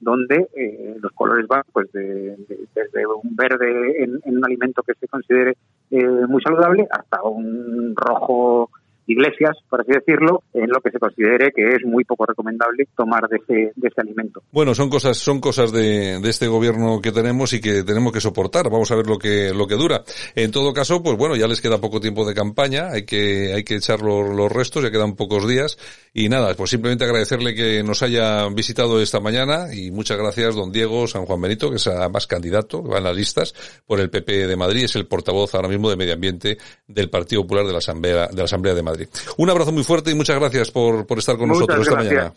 donde 0.06 0.48
eh, 0.54 0.96
los 1.00 1.10
colores 1.12 1.48
van 1.48 1.64
pues 1.72 1.90
de, 1.90 2.36
desde 2.76 3.06
un 3.08 3.34
verde 3.34 4.04
en, 4.04 4.20
un 4.24 4.44
alimento 4.44 4.84
que 4.84 4.94
se 4.94 5.08
considere 5.08 5.56
eh, 5.90 6.06
muy 6.28 6.40
saludable 6.42 6.86
hasta 6.88 7.22
un 7.24 7.92
rojo 7.96 8.70
iglesias, 9.06 9.56
por 9.68 9.80
así 9.80 9.92
decirlo, 9.92 10.42
en 10.52 10.68
lo 10.68 10.80
que 10.80 10.90
se 10.90 10.98
considere 10.98 11.52
que 11.52 11.68
es 11.68 11.84
muy 11.84 12.04
poco 12.04 12.26
recomendable 12.26 12.88
tomar 12.96 13.28
de 13.28 13.36
ese, 13.36 13.72
de 13.74 13.88
ese 13.88 14.00
alimento. 14.00 14.42
Bueno, 14.52 14.74
son 14.74 14.90
cosas, 14.90 15.16
son 15.16 15.40
cosas 15.40 15.72
de, 15.72 16.18
de, 16.20 16.30
este 16.30 16.48
gobierno 16.48 17.00
que 17.00 17.12
tenemos 17.12 17.52
y 17.52 17.60
que 17.60 17.82
tenemos 17.82 18.12
que 18.12 18.20
soportar. 18.20 18.70
Vamos 18.70 18.90
a 18.90 18.96
ver 18.96 19.06
lo 19.06 19.18
que, 19.18 19.52
lo 19.54 19.66
que 19.66 19.76
dura. 19.76 20.02
En 20.34 20.50
todo 20.50 20.72
caso, 20.72 21.02
pues 21.02 21.16
bueno, 21.16 21.36
ya 21.36 21.46
les 21.46 21.60
queda 21.60 21.80
poco 21.80 22.00
tiempo 22.00 22.26
de 22.26 22.34
campaña, 22.34 22.90
hay 22.90 23.04
que, 23.04 23.52
hay 23.54 23.64
que 23.64 23.76
echar 23.76 24.00
los, 24.00 24.52
restos, 24.52 24.82
ya 24.82 24.90
quedan 24.90 25.14
pocos 25.14 25.46
días. 25.46 25.78
Y 26.12 26.28
nada, 26.28 26.54
pues 26.54 26.70
simplemente 26.70 27.04
agradecerle 27.04 27.54
que 27.54 27.82
nos 27.82 28.02
haya 28.02 28.48
visitado 28.48 29.00
esta 29.00 29.20
mañana 29.20 29.74
y 29.74 29.90
muchas 29.90 30.16
gracias 30.16 30.54
don 30.54 30.72
Diego 30.72 31.06
San 31.06 31.26
Juan 31.26 31.40
Benito, 31.40 31.70
que 31.70 31.76
es 31.76 31.86
además 31.86 32.26
candidato, 32.26 32.82
va 32.82 32.98
en 32.98 33.04
las 33.04 33.14
listas 33.14 33.54
por 33.86 34.00
el 34.00 34.08
PP 34.08 34.46
de 34.46 34.56
Madrid, 34.56 34.84
es 34.84 34.96
el 34.96 35.06
portavoz 35.06 35.54
ahora 35.54 35.68
mismo 35.68 35.90
de 35.90 35.96
Medio 35.96 36.14
Ambiente 36.14 36.56
del 36.86 37.10
Partido 37.10 37.42
Popular 37.42 37.66
de 37.66 37.72
la 37.72 37.78
Asamblea, 37.78 38.28
de 38.28 38.36
la 38.36 38.44
Asamblea 38.44 38.74
de 38.74 38.82
Madrid. 38.82 38.95
Un 39.36 39.50
abrazo 39.50 39.72
muy 39.72 39.84
fuerte 39.84 40.10
y 40.10 40.14
muchas 40.14 40.38
gracias 40.38 40.70
por, 40.70 41.06
por 41.06 41.18
estar 41.18 41.36
con 41.36 41.48
nosotros 41.48 41.80
esta 41.80 41.96
mañana. 41.96 42.32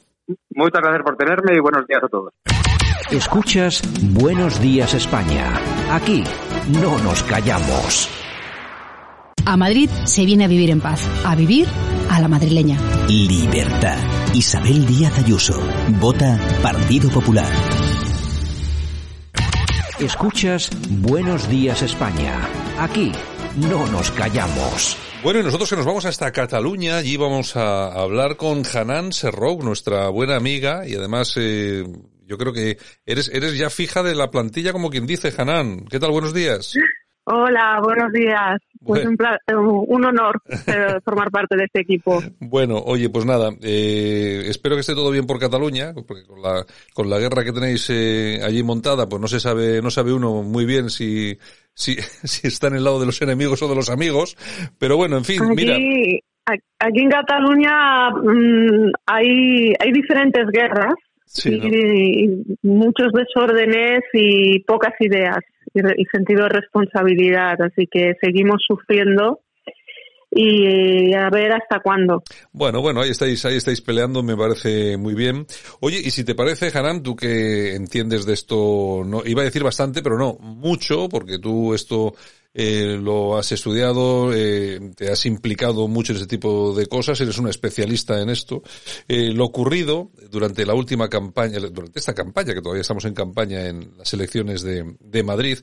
Muchas 0.52 0.82
gracias 0.82 1.04
por 1.04 1.18
tenerme 1.18 1.56
y 1.56 1.60
buenos 1.60 1.88
días 1.88 2.04
a 2.04 2.08
todos. 2.08 2.34
Escuchas 3.12 3.82
Buenos 4.12 4.62
Días 4.62 4.94
España. 4.94 5.60
Aquí 5.92 6.24
no 6.68 6.98
nos 7.00 7.24
callamos. 7.24 8.08
A 9.46 9.58
Madrid 9.58 9.90
se 10.04 10.26
viene 10.26 10.46
a 10.46 10.48
vivir 10.48 10.70
en 10.70 10.80
paz, 10.80 11.10
a 11.26 11.36
vivir 11.36 11.68
a 12.12 12.22
la 12.22 12.28
madrileña. 12.28 12.78
Libertad. 13.08 13.98
Isabel 14.36 14.86
Díaz 14.86 15.18
Ayuso. 15.18 15.60
Vota 16.00 16.40
Partido 16.62 17.10
Popular. 17.10 17.52
Escuchas 20.00 20.70
Buenos 21.02 21.50
Días 21.50 21.82
España. 21.82 22.48
Aquí 22.78 23.12
no 23.58 23.88
nos 23.88 24.12
callamos. 24.12 24.98
Bueno, 25.24 25.40
y 25.40 25.44
nosotros 25.44 25.70
que 25.70 25.76
nos 25.76 25.86
vamos 25.86 26.06
hasta 26.06 26.32
Cataluña, 26.32 26.98
allí 26.98 27.18
vamos 27.18 27.56
a 27.56 27.88
hablar 27.88 28.38
con 28.38 28.64
Hanan 28.66 29.12
Serrou, 29.12 29.62
nuestra 29.62 30.10
buena 30.10 30.36
amiga, 30.36 30.88
y 30.88 30.96
además 30.96 31.34
eh, 31.38 31.84
yo 32.26 32.38
creo 32.38 32.54
que 32.54 32.78
eres, 33.06 33.30
eres 33.34 33.58
ya 33.58 33.70
fija 33.70 34.04
de 34.04 34.16
la 34.16 34.32
plantilla, 34.32 34.72
como 34.72 34.90
quien 34.90 35.08
dice, 35.08 35.34
Hanan. 35.38 35.86
¿Qué 35.90 36.00
tal? 36.00 36.12
Buenos 36.12 36.34
días. 36.34 36.74
Hola, 37.32 37.80
buenos 37.84 38.12
días. 38.12 38.60
Pues 38.84 39.06
un, 39.06 39.16
un, 39.88 40.06
honor 40.06 40.42
eh, 40.66 41.00
formar 41.06 41.30
parte 41.30 41.56
de 41.56 41.66
este 41.66 41.82
equipo. 41.82 42.24
Bueno, 42.40 42.78
oye, 42.78 43.10
pues 43.10 43.24
nada, 43.24 43.52
eh, 43.62 44.46
espero 44.48 44.76
que 44.76 44.82
esté 44.82 44.96
todo 44.96 45.12
bien 45.12 45.28
por 45.28 45.38
Cataluña, 45.38 45.94
porque 46.08 46.26
con 46.26 46.42
la, 46.42 46.66
con 46.94 47.08
la 47.08 47.20
guerra 47.20 47.44
que 47.44 47.52
tenéis 47.52 47.88
eh, 47.92 48.40
allí 48.44 48.64
montada, 48.64 49.08
pues 49.08 49.22
no 49.22 49.28
se 49.28 49.40
sabe, 49.40 49.80
no 49.80 49.92
sabe 49.92 50.12
uno 50.12 50.42
muy 50.42 50.66
bien 50.66 50.90
si, 50.90 51.38
si, 51.76 51.98
si 52.24 52.48
está 52.48 52.68
en 52.68 52.78
el 52.78 52.84
lado 52.84 53.00
de 53.00 53.06
los 53.06 53.22
enemigos 53.22 53.62
o 53.62 53.68
de 53.68 53.76
los 53.76 53.92
amigos, 53.92 54.36
pero 54.80 54.98
bueno, 54.98 55.18
en 55.18 55.26
fin, 55.26 55.44
mira. 55.56 55.76
Aquí 56.80 57.02
en 57.02 57.10
Cataluña 57.12 58.10
mm, 58.10 58.92
hay, 59.06 59.74
hay 59.80 59.92
diferentes 59.92 60.48
guerras 60.52 60.96
y, 61.46 62.28
muchos 62.64 63.12
desórdenes 63.14 64.02
y 64.14 64.60
pocas 64.60 64.94
ideas 65.00 65.40
y, 65.74 65.80
y, 65.80 66.06
sentido 66.06 66.44
de 66.44 66.50
responsabilidad, 66.50 67.62
así 67.62 67.88
que 67.88 68.14
seguimos 68.22 68.62
sufriendo 68.68 69.42
y 70.32 71.14
a 71.14 71.30
ver 71.30 71.52
hasta 71.54 71.80
cuándo. 71.82 72.24
Bueno, 72.52 72.82
bueno, 72.82 73.02
ahí 73.02 73.10
estáis, 73.10 73.44
ahí 73.46 73.58
estáis 73.58 73.82
peleando, 73.82 74.22
me 74.22 74.38
parece 74.38 74.98
muy 74.98 75.16
bien. 75.16 75.46
Oye, 75.80 76.00
y 76.04 76.12
si 76.12 76.24
te 76.24 76.36
parece, 76.36 76.72
Hanan, 76.78 77.02
tú 77.02 77.16
que 77.16 77.76
entiendes 77.76 78.26
de 78.26 78.34
esto, 78.34 79.04
no, 79.06 79.22
iba 79.26 79.42
a 79.42 79.46
decir 79.46 79.64
bastante, 79.64 80.02
pero 80.02 80.18
no, 80.18 80.38
mucho, 80.40 81.10
porque 81.10 81.40
tú 81.40 81.74
esto 81.74 82.14
eh, 82.54 82.98
lo 83.00 83.38
has 83.38 83.52
estudiado, 83.52 84.34
eh, 84.34 84.80
te 84.96 85.12
has 85.12 85.26
implicado 85.26 85.88
mucho 85.88 86.14
en 86.14 86.18
ese 86.18 86.28
tipo 86.28 86.74
de 86.74 86.88
cosas, 86.88 87.22
eres 87.22 87.38
un 87.38 87.48
especialista 87.48 88.22
en 88.22 88.30
esto. 88.30 88.64
Eh, 89.08 89.32
lo 89.34 89.46
ocurrido 89.46 90.12
durante 90.32 90.66
la 90.66 90.74
última 90.74 91.10
campaña, 91.10 91.60
durante 91.60 92.00
esta 92.00 92.14
campaña, 92.14 92.54
que 92.54 92.62
todavía 92.62 92.82
estamos 92.82 93.06
en 93.06 93.14
campaña 93.14 93.68
en 93.68 93.94
las 93.98 94.12
elecciones 94.14 94.64
de, 94.64 94.96
de 95.00 95.24
Madrid, 95.24 95.60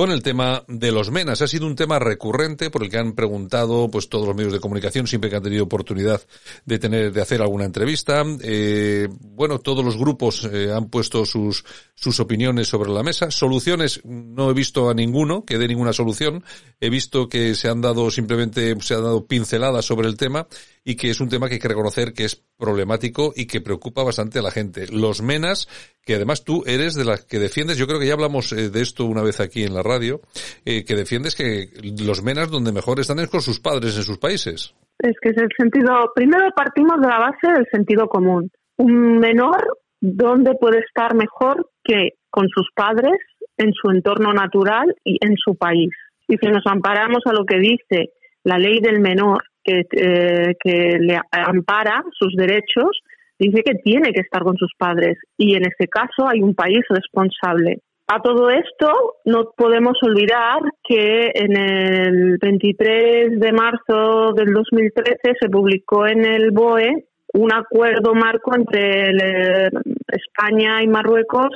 con 0.00 0.12
el 0.12 0.22
tema 0.22 0.64
de 0.66 0.92
los 0.92 1.10
menas. 1.10 1.42
Ha 1.42 1.46
sido 1.46 1.66
un 1.66 1.76
tema 1.76 1.98
recurrente 1.98 2.70
por 2.70 2.82
el 2.82 2.88
que 2.88 2.96
han 2.96 3.12
preguntado 3.12 3.90
pues 3.90 4.08
todos 4.08 4.26
los 4.26 4.34
medios 4.34 4.54
de 4.54 4.58
comunicación 4.58 5.06
siempre 5.06 5.28
que 5.28 5.36
han 5.36 5.42
tenido 5.42 5.64
oportunidad 5.64 6.22
de 6.64 6.78
tener 6.78 7.12
de 7.12 7.20
hacer 7.20 7.42
alguna 7.42 7.66
entrevista. 7.66 8.24
Eh, 8.40 9.08
bueno, 9.10 9.58
todos 9.58 9.84
los 9.84 9.98
grupos 9.98 10.48
eh, 10.50 10.72
han 10.72 10.88
puesto 10.88 11.26
sus 11.26 11.66
sus 11.94 12.18
opiniones 12.18 12.66
sobre 12.66 12.88
la 12.90 13.02
mesa. 13.02 13.30
Soluciones 13.30 14.00
no 14.06 14.48
he 14.48 14.54
visto 14.54 14.88
a 14.88 14.94
ninguno 14.94 15.44
que 15.44 15.58
dé 15.58 15.68
ninguna 15.68 15.92
solución. 15.92 16.44
He 16.80 16.88
visto 16.88 17.28
que 17.28 17.54
se 17.54 17.68
han 17.68 17.82
dado 17.82 18.10
simplemente 18.10 18.74
se 18.80 18.94
han 18.94 19.02
dado 19.02 19.26
pinceladas 19.26 19.84
sobre 19.84 20.08
el 20.08 20.16
tema 20.16 20.46
y 20.82 20.94
que 20.94 21.10
es 21.10 21.20
un 21.20 21.28
tema 21.28 21.46
que 21.46 21.56
hay 21.56 21.60
que 21.60 21.68
reconocer 21.68 22.14
que 22.14 22.24
es 22.24 22.42
problemático 22.60 23.32
y 23.34 23.46
que 23.46 23.60
preocupa 23.60 24.04
bastante 24.04 24.38
a 24.38 24.42
la 24.42 24.52
gente. 24.52 24.86
Los 24.92 25.22
menas, 25.22 25.66
que 26.04 26.14
además 26.14 26.44
tú 26.44 26.62
eres 26.66 26.94
de 26.94 27.04
las 27.04 27.24
que 27.24 27.40
defiendes, 27.40 27.78
yo 27.78 27.86
creo 27.86 27.98
que 27.98 28.06
ya 28.06 28.12
hablamos 28.12 28.52
eh, 28.52 28.70
de 28.70 28.80
esto 28.80 29.06
una 29.06 29.22
vez 29.22 29.40
aquí 29.40 29.64
en 29.64 29.74
la 29.74 29.82
radio, 29.82 30.20
eh, 30.64 30.84
que 30.84 30.94
defiendes 30.94 31.34
que 31.34 31.70
los 32.04 32.22
menas 32.22 32.50
donde 32.50 32.72
mejor 32.72 33.00
están 33.00 33.18
es 33.18 33.28
con 33.28 33.40
sus 33.40 33.58
padres 33.58 33.96
en 33.96 34.04
sus 34.04 34.18
países. 34.18 34.74
Es 34.98 35.16
que 35.20 35.30
es 35.30 35.36
el 35.38 35.48
sentido, 35.58 36.12
primero 36.14 36.50
partimos 36.54 37.00
de 37.00 37.08
la 37.08 37.18
base 37.18 37.52
del 37.52 37.66
sentido 37.72 38.06
común. 38.06 38.50
Un 38.76 39.18
menor, 39.18 39.78
¿dónde 40.00 40.52
puede 40.60 40.78
estar 40.78 41.14
mejor 41.14 41.70
que 41.82 42.10
con 42.30 42.48
sus 42.48 42.68
padres, 42.74 43.18
en 43.56 43.72
su 43.72 43.90
entorno 43.90 44.32
natural 44.32 44.94
y 45.02 45.18
en 45.20 45.36
su 45.36 45.56
país? 45.56 45.90
Y 46.28 46.36
si 46.36 46.46
nos 46.46 46.62
amparamos 46.66 47.22
a 47.24 47.32
lo 47.32 47.44
que 47.44 47.58
dice 47.58 48.12
la 48.44 48.58
ley 48.58 48.80
del 48.80 49.00
menor, 49.00 49.42
que, 49.64 49.86
eh, 49.92 50.54
que 50.62 50.98
le 50.98 51.18
ampara 51.30 52.02
sus 52.18 52.34
derechos, 52.36 53.00
dice 53.38 53.62
que 53.62 53.74
tiene 53.76 54.12
que 54.12 54.20
estar 54.20 54.42
con 54.42 54.56
sus 54.56 54.72
padres 54.76 55.18
y 55.36 55.54
en 55.54 55.62
este 55.66 55.88
caso 55.88 56.28
hay 56.28 56.42
un 56.42 56.54
país 56.54 56.82
responsable. 56.88 57.80
A 58.12 58.20
todo 58.20 58.50
esto 58.50 59.14
no 59.24 59.52
podemos 59.56 59.96
olvidar 60.02 60.58
que 60.82 61.30
en 61.32 61.56
el 61.56 62.38
23 62.38 63.38
de 63.38 63.52
marzo 63.52 64.32
del 64.32 64.52
2013 64.52 65.36
se 65.40 65.48
publicó 65.48 66.08
en 66.08 66.24
el 66.24 66.50
BOE 66.50 67.04
un 67.34 67.52
acuerdo 67.52 68.12
marco 68.14 68.52
entre 68.56 69.10
eh, 69.10 69.70
España 70.08 70.82
y 70.82 70.88
Marruecos 70.88 71.50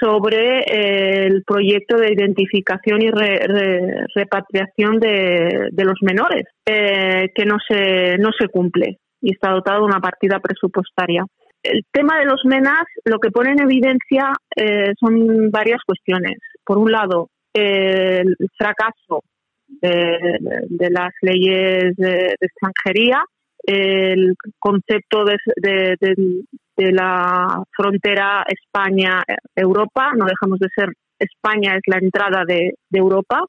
sobre 0.00 0.60
eh, 0.60 1.26
el 1.26 1.44
proyecto 1.44 1.96
de 1.96 2.12
identificación 2.12 3.02
y 3.02 3.10
repatriación 3.10 4.98
de, 4.98 5.84
los 5.84 5.98
menores, 6.00 6.44
eh, 6.66 7.28
que 7.34 7.44
no 7.44 7.56
se, 7.68 8.16
no 8.18 8.30
se 8.38 8.48
cumple 8.48 8.98
y 9.20 9.32
está 9.32 9.50
dotado 9.50 9.80
de 9.80 9.86
una 9.86 10.00
partida 10.00 10.40
presupuestaria. 10.40 11.24
El 11.62 11.82
tema 11.92 12.18
de 12.18 12.24
los 12.24 12.42
MENAS 12.46 12.86
lo 13.04 13.18
que 13.18 13.30
pone 13.30 13.52
en 13.52 13.60
evidencia 13.60 14.32
eh, 14.56 14.94
son 14.98 15.50
varias 15.50 15.80
cuestiones. 15.86 16.38
Por 16.64 16.78
un 16.78 16.90
lado, 16.90 17.28
el 17.52 18.34
fracaso 18.56 19.22
de, 19.68 20.38
las 20.90 21.12
leyes 21.20 21.94
de, 21.96 22.34
extranjería, 22.40 23.22
el 23.62 24.34
concepto 24.58 25.24
de, 25.24 25.36
de 26.00 26.16
la 26.92 27.62
frontera 27.76 28.44
España-Europa, 28.48 30.12
no 30.16 30.26
dejamos 30.26 30.58
de 30.58 30.68
ser 30.74 30.90
España 31.20 31.76
es 31.76 31.82
la 31.86 31.98
entrada 31.98 32.44
de, 32.46 32.74
Europa, 32.90 33.44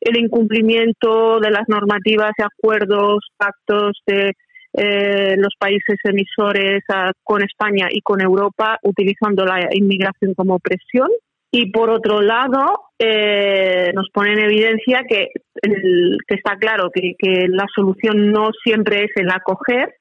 el 0.00 0.16
incumplimiento 0.18 1.40
de 1.40 1.50
las 1.50 1.68
normativas 1.68 2.32
y 2.38 2.42
acuerdos, 2.42 3.26
pactos 3.36 4.00
de 4.06 4.32
eh, 4.72 5.36
los 5.36 5.54
países 5.58 5.96
emisores 6.04 6.82
con 7.24 7.42
España 7.42 7.88
y 7.90 8.00
con 8.02 8.20
Europa, 8.20 8.78
utilizando 8.82 9.44
la 9.44 9.68
inmigración 9.72 10.34
como 10.34 10.58
presión. 10.58 11.08
Y 11.52 11.72
por 11.72 11.90
otro 11.90 12.20
lado, 12.20 12.90
eh, 12.96 13.90
nos 13.92 14.08
pone 14.12 14.34
en 14.34 14.38
evidencia 14.38 15.02
que, 15.08 15.30
que 15.60 16.34
está 16.34 16.56
claro 16.56 16.90
que, 16.94 17.14
que, 17.18 17.48
la 17.48 17.66
solución 17.74 18.30
no 18.30 18.50
siempre 18.62 19.04
es 19.04 19.10
el 19.16 19.28
acoger, 19.30 19.94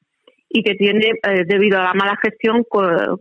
y 0.49 0.63
que 0.63 0.75
tiene, 0.75 1.11
eh, 1.23 1.43
debido 1.45 1.79
a 1.79 1.83
la 1.83 1.93
mala 1.93 2.17
gestión, 2.21 2.65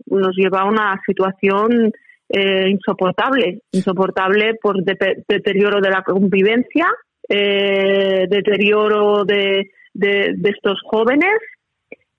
nos 0.07 0.35
lleva 0.35 0.61
a 0.61 0.65
una 0.65 0.99
situación 1.05 1.91
eh, 2.27 2.69
insoportable, 2.69 3.61
insoportable 3.71 4.55
por 4.61 4.83
deterioro 4.83 5.79
de 5.79 5.89
la 5.89 6.03
convivencia, 6.03 6.87
eh, 7.27 8.25
deterioro 8.29 9.23
de, 9.25 9.71
de, 9.93 10.33
de 10.35 10.49
estos 10.49 10.79
jóvenes 10.83 11.35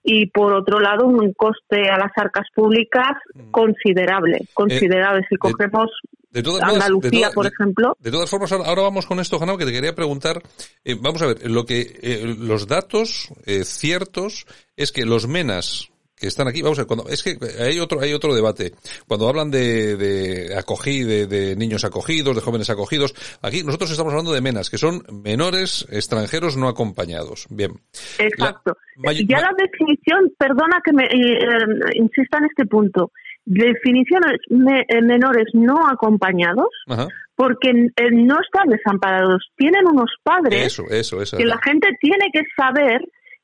y 0.03 0.31
por 0.31 0.53
otro 0.53 0.81
lado 0.81 1.07
un 1.07 1.33
coste 1.35 1.89
a 1.91 1.99
las 1.99 2.13
arcas 2.17 2.47
públicas 2.55 3.13
considerable, 3.51 4.41
considerable. 4.55 5.27
si 5.29 5.37
cogemos 5.37 5.91
de 6.31 6.43
Andalucía, 6.63 7.29
de 7.29 7.35
por 7.35 7.47
ejemplo, 7.47 7.97
De 7.99 8.11
todas 8.11 8.31
formas, 8.31 8.53
ahora, 8.53 8.83
vamos 8.83 9.07
con 9.07 9.19
esto, 9.19 9.43
Hanao, 9.43 9.59
que 9.59 9.67
te 9.67 9.73
quería 9.73 9.95
preguntar. 9.95 10.41
eh, 10.85 10.97
vamos 10.99 11.21
a 11.23 11.27
ver, 11.27 11.51
lo 11.51 11.65
que 11.65 11.99
eh, 12.03 12.37
los 12.39 12.69
datos 12.69 13.29
eh, 13.47 13.65
ciertos 13.65 14.47
es 14.77 14.93
que 14.93 15.05
los 15.05 15.27
menas 15.27 15.90
que 16.21 16.27
están 16.27 16.47
aquí, 16.49 16.61
vamos 16.63 16.79
a 16.79 16.83
ver, 16.83 16.87
cuando, 16.87 17.09
es 17.09 17.23
que 17.23 17.39
hay 17.63 17.79
otro, 17.81 18.01
hay 18.01 18.13
otro 18.13 18.35
debate. 18.35 18.73
Cuando 19.09 19.29
hablan 19.29 19.51
de, 19.51 19.97
de 19.97 20.55
acogí, 20.57 21.03
de, 21.03 21.27
de 21.27 21.57
niños 21.57 21.85
acogidos, 21.85 22.37
de 22.37 22.43
jóvenes 22.43 22.69
acogidos, 22.71 23.15
aquí 23.43 23.63
nosotros 23.65 23.91
estamos 23.91 24.13
hablando 24.13 24.33
de 24.33 24.41
menas, 24.43 24.69
que 24.69 24.77
son 24.79 25.03
menores 25.25 25.87
extranjeros 25.91 26.57
no 26.57 26.69
acompañados. 26.69 27.47
Bien. 27.51 27.73
Exacto. 28.19 28.77
may- 28.97 29.27
ya 29.27 29.41
la 29.41 29.53
definición, 29.57 30.31
perdona 30.39 30.81
que 30.85 30.93
me 30.93 31.05
eh, 31.05 31.09
eh, 31.39 31.91
insista 31.95 32.39
en 32.39 32.45
este 32.45 32.67
punto, 32.67 33.13
definiciones 33.47 34.41
me- 34.51 34.85
eh, 34.89 35.03
menores 35.03 35.47
no 35.55 35.87
acompañados, 35.89 36.69
Ajá. 36.87 37.09
porque 37.35 37.71
eh, 37.71 38.11
no 38.13 38.37
están 38.41 38.69
desamparados, 38.69 39.49
tienen 39.57 39.87
unos 39.87 40.11
padres 40.23 40.67
Eso, 40.67 40.85
eso, 40.91 41.23
eso. 41.23 41.37
que 41.39 41.45
la 41.47 41.59
gente 41.65 41.89
tiene 42.01 42.27
que 42.33 42.43
saber 42.57 43.01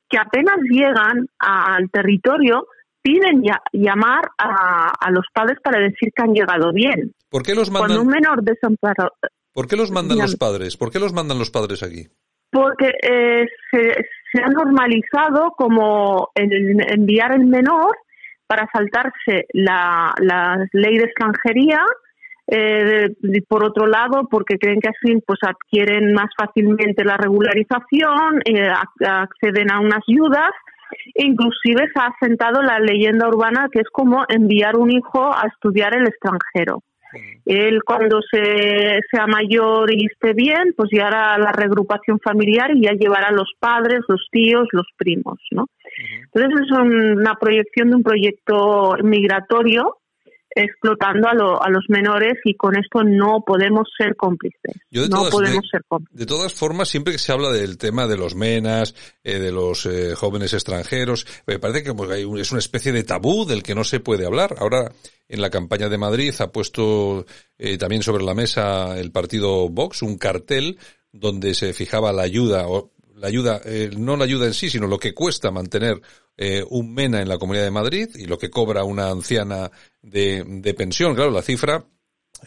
que 0.08 0.18
apenas 0.18 0.56
llegan 0.70 1.26
a- 1.38 1.74
al 1.76 1.90
territorio 1.90 2.66
piden 3.02 3.42
ya- 3.44 3.62
llamar 3.72 4.24
a, 4.38 4.92
a 5.00 5.10
los 5.10 5.24
padres 5.32 5.58
para 5.62 5.80
decir 5.80 6.10
que 6.14 6.22
han 6.22 6.32
llegado 6.34 6.72
bien. 6.72 7.12
¿Por 7.30 7.42
qué 7.42 7.54
los 7.54 7.70
Cuando 7.70 7.88
mandan, 7.94 8.06
un 8.06 8.12
menor 8.12 8.42
desamparado, 8.42 9.12
¿por 9.52 9.66
qué 9.68 9.76
los 9.76 9.90
mandan 9.90 10.18
los 10.18 10.36
padres? 10.36 10.76
¿Por 10.76 10.90
qué 10.90 10.98
los 10.98 11.12
mandan 11.12 11.38
los 11.38 11.50
padres 11.50 11.82
aquí? 11.82 12.06
porque 12.50 12.90
eh, 13.02 13.44
se, 13.70 13.94
se 14.32 14.42
ha 14.42 14.46
normalizado 14.48 15.50
como 15.58 16.30
el 16.34 16.80
enviar 16.88 17.32
el 17.34 17.44
menor 17.44 17.94
para 18.46 18.66
saltarse 18.72 19.46
la, 19.52 20.14
la 20.20 20.66
ley 20.72 20.96
de 20.96 21.04
extranjería. 21.04 21.80
Eh, 22.48 23.08
por 23.48 23.64
otro 23.64 23.86
lado, 23.86 24.28
porque 24.30 24.58
creen 24.58 24.80
que 24.80 24.88
así 24.88 25.20
pues 25.26 25.40
adquieren 25.42 26.12
más 26.12 26.28
fácilmente 26.38 27.04
la 27.04 27.16
regularización, 27.16 28.40
eh, 28.44 28.70
ac- 28.70 29.06
acceden 29.08 29.70
a 29.70 29.80
unas 29.80 30.00
ayudas. 30.08 30.50
e 31.14 31.24
Inclusive 31.26 31.88
se 31.92 32.00
ha 32.00 32.06
asentado 32.06 32.62
la 32.62 32.78
leyenda 32.78 33.28
urbana 33.28 33.68
que 33.72 33.80
es 33.80 33.88
como 33.90 34.24
enviar 34.28 34.76
un 34.76 34.90
hijo 34.92 35.24
a 35.34 35.48
estudiar 35.48 35.96
el 35.96 36.06
extranjero. 36.06 36.82
Él 37.46 37.80
cuando 37.84 38.20
se, 38.30 38.98
sea 39.10 39.26
mayor 39.26 39.90
y 39.92 40.06
esté 40.06 40.32
bien, 40.34 40.74
pues 40.76 40.90
ya 40.92 41.06
hará 41.06 41.38
la 41.38 41.50
regrupación 41.52 42.18
familiar 42.20 42.70
y 42.74 42.82
ya 42.82 42.92
llevará 42.92 43.28
a 43.28 43.32
los 43.32 43.52
padres, 43.58 44.00
los 44.08 44.26
tíos, 44.30 44.66
los 44.72 44.86
primos, 44.98 45.38
¿no? 45.52 45.64
Entonces 46.34 46.66
es 46.66 46.78
un- 46.78 47.18
una 47.20 47.34
proyección 47.36 47.90
de 47.90 47.96
un 47.96 48.02
proyecto 48.02 48.96
migratorio 49.02 49.96
explotando 50.56 51.28
a, 51.28 51.34
lo- 51.34 51.62
a 51.62 51.68
los 51.70 51.84
menores 51.88 52.34
y 52.44 52.54
con 52.56 52.76
esto 52.76 53.04
no 53.04 53.44
podemos 53.46 53.86
ser 53.96 54.16
cómplices. 54.16 54.74
No 54.90 55.08
todas- 55.08 55.30
podemos 55.30 55.62
de- 55.62 55.68
ser 55.70 55.82
cómplices. 55.86 56.18
De 56.18 56.26
todas 56.26 56.52
formas, 56.52 56.88
siempre 56.88 57.12
que 57.12 57.18
se 57.18 57.30
habla 57.32 57.50
del 57.52 57.76
tema 57.78 58.06
de 58.06 58.16
los 58.16 58.34
menas, 58.34 58.94
eh, 59.22 59.38
de 59.38 59.52
los 59.52 59.86
eh, 59.86 60.14
jóvenes 60.16 60.54
extranjeros, 60.54 61.26
me 61.46 61.58
parece 61.58 61.84
que 61.84 61.92
pues, 61.94 62.10
hay 62.10 62.24
un- 62.24 62.38
es 62.38 62.50
una 62.50 62.58
especie 62.60 62.90
de 62.92 63.04
tabú 63.04 63.44
del 63.44 63.62
que 63.62 63.74
no 63.74 63.84
se 63.84 64.00
puede 64.00 64.26
hablar. 64.26 64.56
Ahora, 64.58 64.90
en 65.28 65.40
la 65.42 65.50
campaña 65.50 65.88
de 65.88 65.98
Madrid 65.98 66.34
ha 66.40 66.50
puesto 66.50 67.26
eh, 67.58 67.76
también 67.78 68.02
sobre 68.02 68.24
la 68.24 68.34
mesa 68.34 68.98
el 68.98 69.12
partido 69.12 69.68
Vox 69.68 70.02
un 70.02 70.16
cartel 70.18 70.78
donde 71.12 71.54
se 71.54 71.72
fijaba 71.72 72.12
la 72.12 72.22
ayuda 72.22 72.66
o 72.68 72.92
la 73.16 73.28
ayuda, 73.28 73.60
eh, 73.64 73.90
no 73.96 74.16
la 74.16 74.24
ayuda 74.24 74.46
en 74.46 74.54
sí, 74.54 74.68
sino 74.70 74.86
lo 74.86 74.98
que 74.98 75.14
cuesta 75.14 75.50
mantener 75.50 76.00
eh, 76.36 76.62
un 76.70 76.92
MENA 76.94 77.22
en 77.22 77.28
la 77.28 77.38
Comunidad 77.38 77.64
de 77.64 77.70
Madrid 77.70 78.08
y 78.14 78.26
lo 78.26 78.38
que 78.38 78.50
cobra 78.50 78.84
una 78.84 79.08
anciana 79.10 79.70
de, 80.02 80.44
de 80.46 80.74
pensión. 80.74 81.14
Claro, 81.14 81.30
la 81.30 81.42
cifra 81.42 81.82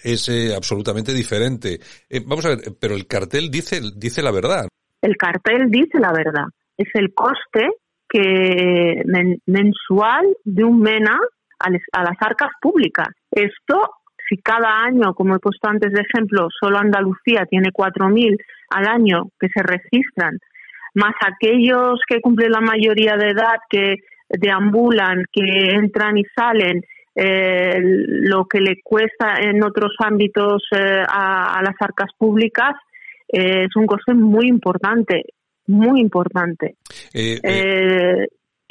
es 0.04 0.30
eh, 0.30 0.54
absolutamente 0.56 1.14
diferente. 1.14 1.80
Eh, 2.10 2.22
vamos 2.26 2.46
a 2.46 2.50
ver, 2.50 2.60
pero 2.80 2.94
el 2.96 3.08
cartel 3.08 3.50
dice, 3.50 3.82
dice 3.96 4.22
la 4.22 4.32
verdad. 4.32 4.68
El 5.02 5.18
cartel 5.18 5.70
dice 5.72 6.00
la 6.00 6.12
verdad. 6.14 6.46
Es 6.78 6.88
el 6.94 7.14
coste 7.14 7.68
que 8.08 9.02
men- 9.06 9.42
mensual 9.46 10.26
de 10.44 10.64
un 10.64 10.80
MENA 10.82 11.20
a 11.60 12.04
las 12.04 12.18
arcas 12.22 12.50
públicas. 12.62 13.08
Esto, 13.32 13.90
si 14.28 14.38
cada 14.38 14.84
año, 14.84 15.14
como 15.14 15.36
he 15.36 15.40
puesto 15.40 15.68
antes 15.68 15.92
de 15.92 16.02
ejemplo, 16.02 16.48
solo 16.60 16.78
Andalucía 16.78 17.46
tiene 17.50 17.72
4.000 17.72 18.38
al 18.70 18.88
año 18.88 19.30
que 19.40 19.48
se 19.50 19.62
registran, 19.64 20.38
más 21.00 21.16
aquellos 21.22 22.00
que 22.08 22.22
cumplen 22.22 22.52
la 22.52 22.62
mayoría 22.62 23.16
de 23.16 23.30
edad, 23.30 23.58
que 23.70 23.96
deambulan, 24.30 25.24
que 25.32 25.76
entran 25.76 26.18
y 26.18 26.24
salen, 26.36 26.84
eh, 27.16 27.80
lo 27.82 28.46
que 28.46 28.60
le 28.60 28.82
cuesta 28.84 29.36
en 29.42 29.64
otros 29.64 29.94
ámbitos 30.00 30.64
eh, 30.72 31.04
a, 31.08 31.58
a 31.58 31.64
las 31.64 31.76
arcas 31.80 32.12
públicas, 32.18 32.76
eh, 33.28 33.66
es 33.66 33.76
un 33.76 33.86
coste 33.86 34.14
muy 34.14 34.48
importante, 34.48 35.24
muy 35.68 36.00
importante. 36.00 36.76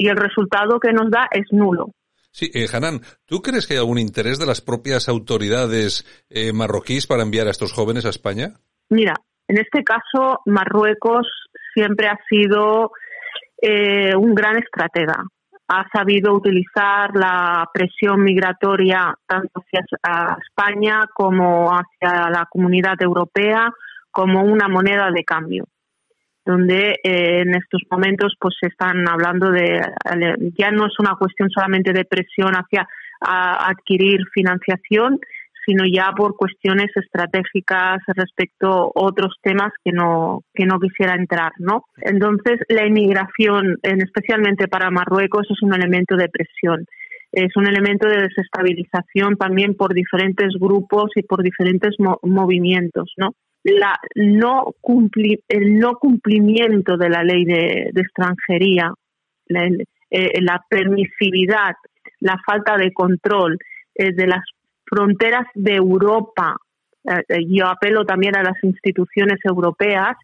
Y 0.00 0.08
el 0.08 0.16
resultado 0.16 0.78
que 0.78 0.92
nos 0.92 1.10
da 1.10 1.26
es 1.30 1.46
nulo. 1.50 1.90
sí, 2.30 2.48
eh, 2.54 2.66
Hanan, 2.72 3.00
¿tú 3.26 3.42
crees 3.42 3.66
que 3.66 3.74
hay 3.74 3.80
algún 3.80 3.98
interés 3.98 4.38
de 4.38 4.46
las 4.46 4.60
propias 4.60 5.08
autoridades 5.08 6.06
eh, 6.30 6.52
marroquíes 6.52 7.08
para 7.08 7.24
enviar 7.24 7.48
a 7.48 7.50
estos 7.50 7.72
jóvenes 7.72 8.06
a 8.06 8.10
España? 8.10 8.52
Mira, 8.90 9.14
en 9.48 9.58
este 9.58 9.82
caso 9.82 10.40
Marruecos 10.46 11.26
siempre 11.78 12.08
ha 12.08 12.18
sido 12.28 12.90
eh, 13.62 14.14
un 14.16 14.34
gran 14.34 14.56
estratega. 14.56 15.24
Ha 15.68 15.86
sabido 15.92 16.34
utilizar 16.34 17.14
la 17.14 17.68
presión 17.72 18.22
migratoria 18.22 19.14
tanto 19.26 19.60
hacia 19.60 20.36
España 20.42 21.04
como 21.14 21.70
hacia 21.70 22.30
la 22.30 22.46
comunidad 22.50 23.00
europea 23.00 23.70
como 24.10 24.42
una 24.42 24.66
moneda 24.68 25.10
de 25.12 25.22
cambio 25.24 25.64
donde 26.44 26.92
eh, 27.04 27.42
en 27.42 27.54
estos 27.54 27.82
momentos 27.90 28.34
pues 28.40 28.54
se 28.58 28.68
están 28.68 29.06
hablando 29.06 29.50
de 29.50 29.82
ya 30.58 30.70
no 30.70 30.86
es 30.86 30.98
una 30.98 31.14
cuestión 31.16 31.50
solamente 31.50 31.92
de 31.92 32.06
presión 32.06 32.54
hacia 32.54 32.88
adquirir 33.20 34.20
financiación 34.32 35.20
sino 35.68 35.84
ya 35.84 36.12
por 36.16 36.34
cuestiones 36.36 36.90
estratégicas 36.96 37.98
respecto 38.16 38.68
a 38.68 38.90
otros 38.94 39.34
temas 39.42 39.72
que 39.84 39.92
no 39.92 40.40
que 40.54 40.64
no 40.64 40.80
quisiera 40.80 41.14
entrar 41.14 41.52
no 41.58 41.84
entonces 41.98 42.60
la 42.70 42.86
inmigración 42.86 43.76
en, 43.82 44.00
especialmente 44.00 44.66
para 44.68 44.90
Marruecos 44.90 45.46
es 45.50 45.62
un 45.62 45.74
elemento 45.74 46.16
de 46.16 46.28
presión. 46.28 46.86
Es 47.30 47.54
un 47.56 47.66
elemento 47.66 48.08
de 48.08 48.22
desestabilización 48.22 49.36
también 49.36 49.74
por 49.74 49.92
diferentes 49.92 50.48
grupos 50.58 51.10
y 51.14 51.22
por 51.22 51.42
diferentes 51.42 51.94
mo- 51.98 52.18
movimientos 52.22 53.12
no 53.18 53.32
la 53.64 53.98
no 54.14 54.72
cumpli- 54.80 55.40
el 55.48 55.78
no 55.78 55.96
cumplimiento 55.96 56.96
de 56.96 57.10
la 57.10 57.22
ley 57.22 57.44
de, 57.44 57.90
de 57.92 58.00
extranjería, 58.00 58.92
la, 59.46 59.66
eh, 60.10 60.40
la 60.40 60.62
permisividad, 60.70 61.74
la 62.20 62.38
falta 62.46 62.76
de 62.78 62.92
control 62.92 63.58
eh, 63.94 64.12
de 64.14 64.26
las 64.26 64.44
fronteras 64.88 65.46
de 65.54 65.74
Europa, 65.74 66.56
eh, 67.04 67.22
eh, 67.28 67.38
yo 67.48 67.66
apelo 67.66 68.04
también 68.04 68.36
a 68.36 68.42
las 68.42 68.62
instituciones 68.62 69.38
europeas, 69.44 70.16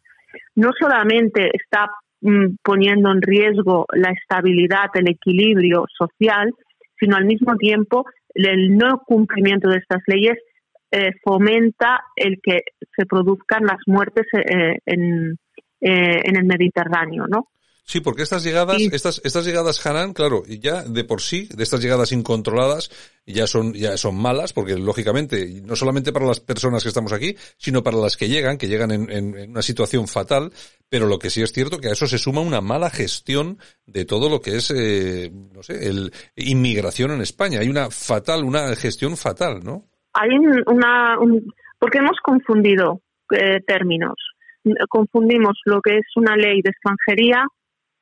no 0.54 0.70
solamente 0.78 1.50
está 1.52 1.88
mm, 2.20 2.56
poniendo 2.62 3.10
en 3.10 3.22
riesgo 3.22 3.86
la 3.92 4.10
estabilidad, 4.10 4.90
el 4.94 5.08
equilibrio 5.08 5.84
social, 5.96 6.50
sino 6.98 7.16
al 7.16 7.24
mismo 7.24 7.56
tiempo 7.56 8.04
el 8.34 8.76
no 8.76 9.00
cumplimiento 9.06 9.68
de 9.68 9.78
estas 9.78 10.02
leyes 10.06 10.38
eh, 10.90 11.12
fomenta 11.22 12.00
el 12.16 12.40
que 12.42 12.60
se 12.96 13.06
produzcan 13.06 13.64
las 13.64 13.78
muertes 13.86 14.26
en, 14.32 15.36
en 15.76 16.36
el 16.36 16.44
Mediterráneo, 16.44 17.26
¿no? 17.26 17.48
Sí, 17.86 18.00
porque 18.00 18.22
estas 18.22 18.42
llegadas, 18.42 18.80
estas, 18.92 19.20
estas 19.24 19.44
llegadas 19.44 19.84
Hanan, 19.84 20.14
claro, 20.14 20.42
ya 20.46 20.82
de 20.84 21.04
por 21.04 21.20
sí, 21.20 21.48
de 21.54 21.62
estas 21.62 21.82
llegadas 21.82 22.12
incontroladas, 22.12 22.90
ya 23.26 23.46
son, 23.46 23.74
ya 23.74 23.98
son 23.98 24.16
malas, 24.16 24.54
porque 24.54 24.74
lógicamente, 24.78 25.60
no 25.62 25.76
solamente 25.76 26.10
para 26.10 26.24
las 26.24 26.40
personas 26.40 26.82
que 26.82 26.88
estamos 26.88 27.12
aquí, 27.12 27.36
sino 27.58 27.82
para 27.82 27.98
las 27.98 28.16
que 28.16 28.28
llegan, 28.28 28.56
que 28.56 28.68
llegan 28.68 28.90
en, 28.90 29.10
en- 29.10 29.36
en 29.36 29.50
una 29.50 29.60
situación 29.60 30.08
fatal, 30.08 30.50
pero 30.88 31.06
lo 31.06 31.18
que 31.18 31.28
sí 31.28 31.42
es 31.42 31.52
cierto 31.52 31.76
que 31.78 31.88
a 31.88 31.92
eso 31.92 32.06
se 32.06 32.16
suma 32.16 32.40
una 32.40 32.62
mala 32.62 32.88
gestión 32.88 33.58
de 33.84 34.06
todo 34.06 34.30
lo 34.30 34.40
que 34.40 34.56
es, 34.56 34.70
eh, 34.74 35.30
no 35.52 35.62
sé, 35.62 35.86
el 35.86 36.10
inmigración 36.36 37.10
en 37.10 37.20
España. 37.20 37.60
Hay 37.60 37.68
una 37.68 37.90
fatal, 37.90 38.44
una 38.44 38.74
gestión 38.76 39.18
fatal, 39.18 39.60
¿no? 39.62 39.84
Hay 40.14 40.30
un- 40.30 40.62
una, 40.66 41.18
un- 41.20 41.52
porque 41.78 41.98
hemos 41.98 42.16
confundido 42.22 43.02
eh, 43.30 43.60
términos. 43.66 44.14
Confundimos 44.88 45.58
lo 45.66 45.82
que 45.82 45.96
es 45.98 46.06
una 46.16 46.36
ley 46.36 46.62
de 46.62 46.70
extranjería, 46.70 47.44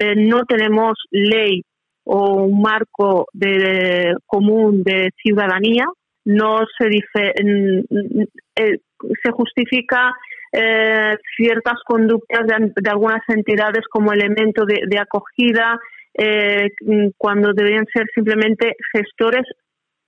eh, 0.03 0.15
no 0.17 0.45
tenemos 0.45 0.95
ley 1.11 1.63
o 2.05 2.43
un 2.45 2.61
marco 2.61 3.27
de, 3.33 4.15
común 4.27 4.83
de 4.83 5.11
ciudadanía, 5.23 5.85
no 6.25 6.61
se 6.79 6.89
mm, 6.89 8.23
eh, 8.57 8.79
se 9.23 9.31
justifica 9.33 10.13
eh, 10.53 11.17
ciertas 11.37 11.79
conductas 11.87 12.47
de, 12.47 12.91
algunas 12.91 13.23
entidades 13.29 13.85
como 13.91 14.13
elemento 14.13 14.65
de, 14.65 14.83
de 14.87 14.99
acogida, 14.99 15.79
eh, 16.15 16.71
cuando 17.17 17.53
deberían 17.53 17.87
ser 17.93 18.07
simplemente 18.15 18.77
gestores 18.93 19.45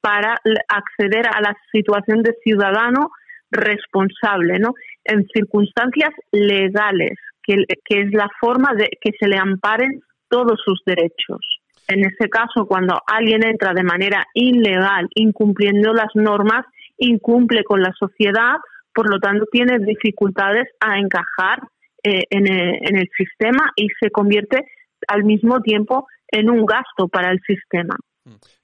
para 0.01 0.37
acceder 0.69 1.27
a 1.29 1.41
la 1.41 1.57
situación 1.73 2.23
de 2.23 2.35
ciudadano 2.43 3.11
responsable, 3.51 4.59
¿no? 4.59 4.75
En 5.05 5.27
circunstancias 5.29 6.11
legales, 6.31 7.17
que, 7.47 7.57
que 7.85 8.01
es 8.03 8.13
la 8.13 8.29
forma 8.41 8.73
de 8.77 8.89
que 9.01 9.13
se 9.19 9.29
le 9.29 9.37
amparen 9.37 10.01
todos 10.29 10.61
sus 10.65 10.81
derechos. 10.85 11.61
En 11.87 12.01
ese 12.01 12.29
caso, 12.31 12.67
cuando 12.67 12.99
alguien 13.07 13.45
entra 13.45 13.73
de 13.75 13.85
manera 13.85 14.25
ilegal, 14.33 15.09
incumpliendo 15.15 15.93
las 15.93 16.15
normas, 16.15 16.65
incumple 16.97 17.63
con 17.65 17.81
la 17.81 17.93
sociedad, 17.99 18.57
por 18.95 19.11
lo 19.11 19.19
tanto 19.19 19.45
tiene 19.51 19.79
dificultades 19.79 20.69
a 20.81 20.99
encajar 20.99 21.61
eh, 22.03 22.23
en, 22.31 22.51
el, 22.51 22.75
en, 22.81 22.97
el, 22.97 23.09
sistema 23.17 23.71
y 23.77 23.89
se 24.01 24.11
convierte 24.11 24.65
al 25.09 25.25
mismo 25.25 25.61
tiempo 25.61 26.07
en 26.29 26.49
un 26.49 26.65
gasto 26.65 27.09
para 27.09 27.31
el 27.31 27.41
sistema. 27.47 27.97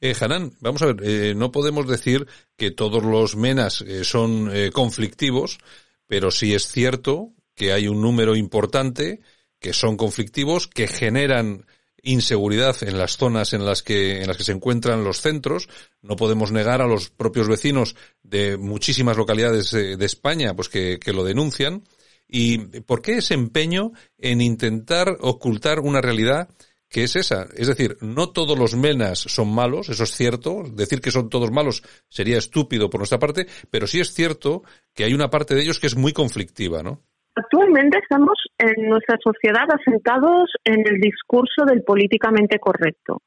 Eh, 0.00 0.14
Hanan, 0.18 0.52
vamos 0.60 0.82
a 0.82 0.86
ver, 0.86 0.96
eh, 1.02 1.34
no 1.34 1.52
podemos 1.52 1.86
decir 1.86 2.26
que 2.56 2.70
todos 2.70 3.04
los 3.04 3.36
MENAS 3.36 3.82
eh, 3.82 4.04
son 4.04 4.48
eh, 4.50 4.70
conflictivos, 4.70 5.58
pero 6.06 6.30
sí 6.30 6.54
es 6.54 6.66
cierto 6.66 7.32
que 7.60 7.74
hay 7.74 7.88
un 7.88 8.00
número 8.00 8.36
importante 8.36 9.20
que 9.58 9.74
son 9.74 9.98
conflictivos, 9.98 10.66
que 10.66 10.86
generan 10.86 11.66
inseguridad 12.02 12.74
en 12.80 12.96
las 12.96 13.18
zonas 13.18 13.52
en 13.52 13.66
las 13.66 13.82
que 13.82 14.22
en 14.22 14.28
las 14.28 14.38
que 14.38 14.44
se 14.44 14.52
encuentran 14.52 15.04
los 15.04 15.20
centros. 15.20 15.68
No 16.00 16.16
podemos 16.16 16.52
negar 16.52 16.80
a 16.80 16.86
los 16.86 17.10
propios 17.10 17.48
vecinos 17.48 17.96
de 18.22 18.56
muchísimas 18.56 19.18
localidades 19.18 19.72
de, 19.72 20.02
España, 20.06 20.56
pues 20.56 20.70
que, 20.70 20.98
que, 20.98 21.12
lo 21.12 21.22
denuncian. 21.22 21.84
¿Y 22.26 22.80
por 22.80 23.02
qué 23.02 23.18
ese 23.18 23.34
empeño 23.34 23.92
en 24.16 24.40
intentar 24.40 25.18
ocultar 25.20 25.80
una 25.80 26.00
realidad 26.00 26.48
que 26.88 27.04
es 27.04 27.14
esa? 27.14 27.46
Es 27.54 27.66
decir, 27.66 27.98
no 28.00 28.30
todos 28.30 28.58
los 28.58 28.74
menas 28.74 29.18
son 29.18 29.52
malos, 29.52 29.90
eso 29.90 30.04
es 30.04 30.16
cierto. 30.16 30.62
Decir 30.72 31.02
que 31.02 31.10
son 31.10 31.28
todos 31.28 31.50
malos 31.50 31.82
sería 32.08 32.38
estúpido 32.38 32.88
por 32.88 33.00
nuestra 33.00 33.18
parte, 33.18 33.46
pero 33.70 33.86
sí 33.86 34.00
es 34.00 34.14
cierto 34.14 34.62
que 34.94 35.04
hay 35.04 35.12
una 35.12 35.28
parte 35.28 35.54
de 35.54 35.60
ellos 35.60 35.78
que 35.78 35.88
es 35.88 35.94
muy 35.94 36.14
conflictiva, 36.14 36.82
¿no? 36.82 37.02
Actualmente 37.34 37.98
estamos 37.98 38.36
en 38.58 38.88
nuestra 38.88 39.16
sociedad 39.22 39.66
asentados 39.68 40.50
en 40.64 40.80
el 40.86 41.00
discurso 41.00 41.64
del 41.64 41.82
políticamente 41.82 42.58
correcto. 42.58 43.22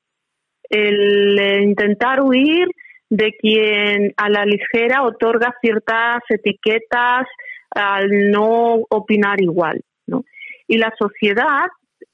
El 0.70 1.40
intentar 1.64 2.22
huir 2.22 2.68
de 3.10 3.32
quien 3.40 4.14
a 4.18 4.30
la 4.30 4.46
ligera 4.46 5.04
otorga 5.04 5.56
ciertas 5.62 6.22
etiquetas 6.30 7.28
al 7.72 8.32
no 8.32 8.82
opinar 8.90 9.42
igual. 9.42 9.82
¿no? 10.08 10.24
Y 10.68 10.78
la 10.78 10.92
sociedad 10.98 11.68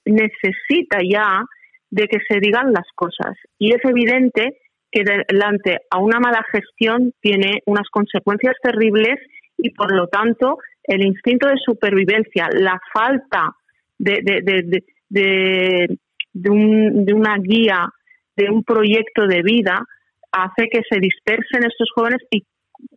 necesita 0.06 1.00
ya 1.04 1.44
de 1.90 2.08
que 2.08 2.20
se 2.28 2.40
digan 2.40 2.74
las 2.74 2.86
cosas. 2.96 3.36
Y 3.58 3.74
es 3.74 3.84
evidente 3.84 4.58
que 4.92 5.04
delante 5.04 5.80
a 5.90 6.00
una 6.00 6.20
mala 6.20 6.44
gestión 6.52 7.14
tiene 7.22 7.62
unas 7.66 7.88
consecuencias 7.90 8.56
terribles 8.62 9.20
y 9.58 9.72
por 9.72 9.94
lo 9.94 10.08
tanto 10.08 10.58
el 10.90 11.06
instinto 11.06 11.48
de 11.48 11.58
supervivencia, 11.64 12.50
la 12.52 12.80
falta 12.92 13.56
de, 14.00 14.22
de, 14.24 14.42
de, 14.42 14.84
de, 15.10 15.98
de 16.34 16.50
un, 16.50 17.06
una 17.14 17.38
guía, 17.38 17.88
de 18.36 18.50
un 18.50 18.64
proyecto 18.64 19.28
de 19.28 19.44
vida, 19.44 19.86
hace 20.32 20.68
que 20.68 20.82
se 20.90 21.00
dispersen 21.00 21.64
estos 21.64 21.90
jóvenes 21.94 22.22
y 22.32 22.44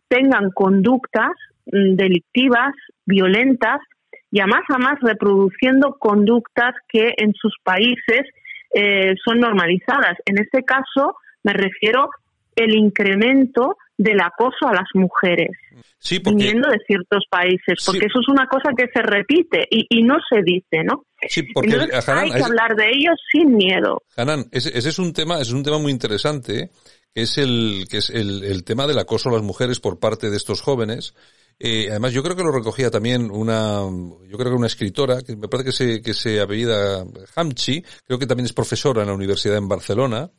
tengan 0.07 0.49
conductas 0.51 1.31
mm, 1.67 1.95
delictivas, 1.95 2.73
violentas, 3.05 3.79
y 4.31 4.39
a 4.39 4.47
más 4.47 4.63
a 4.69 4.79
más 4.79 4.99
reproduciendo 4.99 5.95
conductas 5.99 6.73
que 6.89 7.13
en 7.17 7.33
sus 7.35 7.53
países 7.63 8.23
eh, 8.73 9.13
son 9.23 9.39
normalizadas. 9.39 10.17
En 10.25 10.39
este 10.39 10.63
caso 10.63 11.15
me 11.43 11.53
refiero 11.53 12.09
el 12.55 12.75
incremento 12.75 13.77
del 13.97 14.19
acoso 14.21 14.67
a 14.67 14.73
las 14.73 14.87
mujeres 14.93 15.51
sí, 15.99 16.19
porque, 16.19 16.37
viniendo 16.37 16.69
de 16.69 16.79
ciertos 16.85 17.25
países, 17.29 17.83
porque 17.85 18.01
sí. 18.01 18.05
eso 18.07 18.19
es 18.19 18.27
una 18.27 18.47
cosa 18.47 18.71
que 18.75 18.87
se 18.93 19.01
repite 19.01 19.67
y, 19.69 19.85
y 19.89 20.03
no 20.03 20.15
se 20.29 20.41
dice, 20.43 20.83
¿no? 20.83 21.05
Sí, 21.27 21.43
porque 21.53 21.71
Entonces, 21.71 22.09
Hanan, 22.09 22.25
hay 22.25 22.31
que 22.31 22.37
es, 22.39 22.45
hablar 22.45 22.75
de 22.75 22.89
ellos 22.89 23.15
sin 23.31 23.55
miedo. 23.55 24.01
Hanan, 24.17 24.45
ese, 24.51 24.77
ese, 24.77 24.89
es 24.89 24.99
un 24.99 25.13
tema, 25.13 25.39
es 25.39 25.51
un 25.51 25.63
tema 25.63 25.77
muy 25.77 25.91
interesante, 25.91 26.71
que 27.13 27.21
es 27.21 27.37
el, 27.37 27.85
que 27.89 27.97
es 27.97 28.09
el, 28.09 28.43
el 28.43 28.63
tema 28.63 28.87
del 28.87 28.99
acoso 28.99 29.29
a 29.29 29.33
las 29.33 29.43
mujeres 29.43 29.79
por 29.79 29.99
parte 29.99 30.29
de 30.29 30.37
estos 30.37 30.61
jóvenes. 30.61 31.13
Eh, 31.59 31.87
además, 31.89 32.11
yo 32.11 32.23
creo 32.23 32.35
que 32.35 32.43
lo 32.43 32.51
recogía 32.51 32.89
también 32.89 33.31
una, 33.31 33.79
yo 34.27 34.37
creo 34.37 34.51
que 34.51 34.57
una 34.57 34.67
escritora, 34.67 35.21
que 35.21 35.35
me 35.35 35.47
parece 35.47 35.69
que 35.69 35.71
se, 35.71 36.01
que 36.01 36.13
se 36.13 36.41
apellida 36.41 37.05
Hamchi, 37.35 37.83
creo 38.05 38.19
que 38.19 38.27
también 38.27 38.45
es 38.45 38.53
profesora 38.53 39.01
en 39.01 39.07
la 39.07 39.13
universidad 39.13 39.57
en 39.57 39.69
Barcelona, 39.69 40.29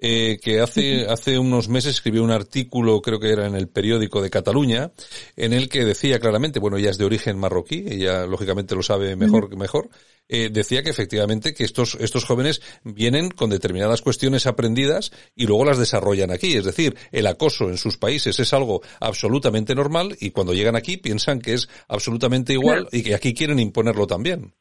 eh, 0.00 0.38
que 0.42 0.60
hace, 0.60 1.06
hace 1.08 1.38
unos 1.38 1.68
meses 1.68 1.94
escribió 1.94 2.22
un 2.22 2.30
artículo, 2.30 3.02
creo 3.02 3.18
que 3.18 3.32
era 3.32 3.46
en 3.46 3.56
el 3.56 3.68
periódico 3.68 4.22
de 4.22 4.30
Cataluña, 4.30 4.92
en 5.36 5.52
el 5.52 5.68
que 5.68 5.84
decía 5.84 6.20
claramente, 6.20 6.60
bueno, 6.60 6.76
ella 6.76 6.90
es 6.90 6.98
de 6.98 7.04
origen 7.04 7.38
marroquí, 7.38 7.84
ella 7.88 8.26
lógicamente 8.26 8.76
lo 8.76 8.82
sabe 8.82 9.16
mejor 9.16 9.50
que 9.50 9.56
mejor, 9.56 9.88
eh, 10.28 10.50
decía 10.52 10.82
que 10.82 10.90
efectivamente 10.90 11.54
que 11.54 11.64
estos, 11.64 11.96
estos 11.96 12.24
jóvenes 12.24 12.60
vienen 12.84 13.30
con 13.30 13.50
determinadas 13.50 14.02
cuestiones 14.02 14.46
aprendidas 14.46 15.10
y 15.34 15.46
luego 15.46 15.64
las 15.64 15.78
desarrollan 15.78 16.30
aquí. 16.30 16.54
Es 16.54 16.64
decir, 16.64 16.94
el 17.10 17.26
acoso 17.26 17.68
en 17.68 17.78
sus 17.78 17.96
países 17.96 18.38
es 18.38 18.52
algo 18.52 18.82
absolutamente 19.00 19.74
normal 19.74 20.16
y 20.20 20.30
cuando 20.30 20.52
llegan 20.52 20.76
aquí 20.76 20.96
piensan 20.96 21.40
que 21.40 21.54
es 21.54 21.68
absolutamente 21.88 22.52
igual 22.52 22.82
claro. 22.82 22.88
y 22.92 23.02
que 23.02 23.14
aquí 23.14 23.34
quieren 23.34 23.58
imponerlo 23.58 24.06
también. 24.06 24.52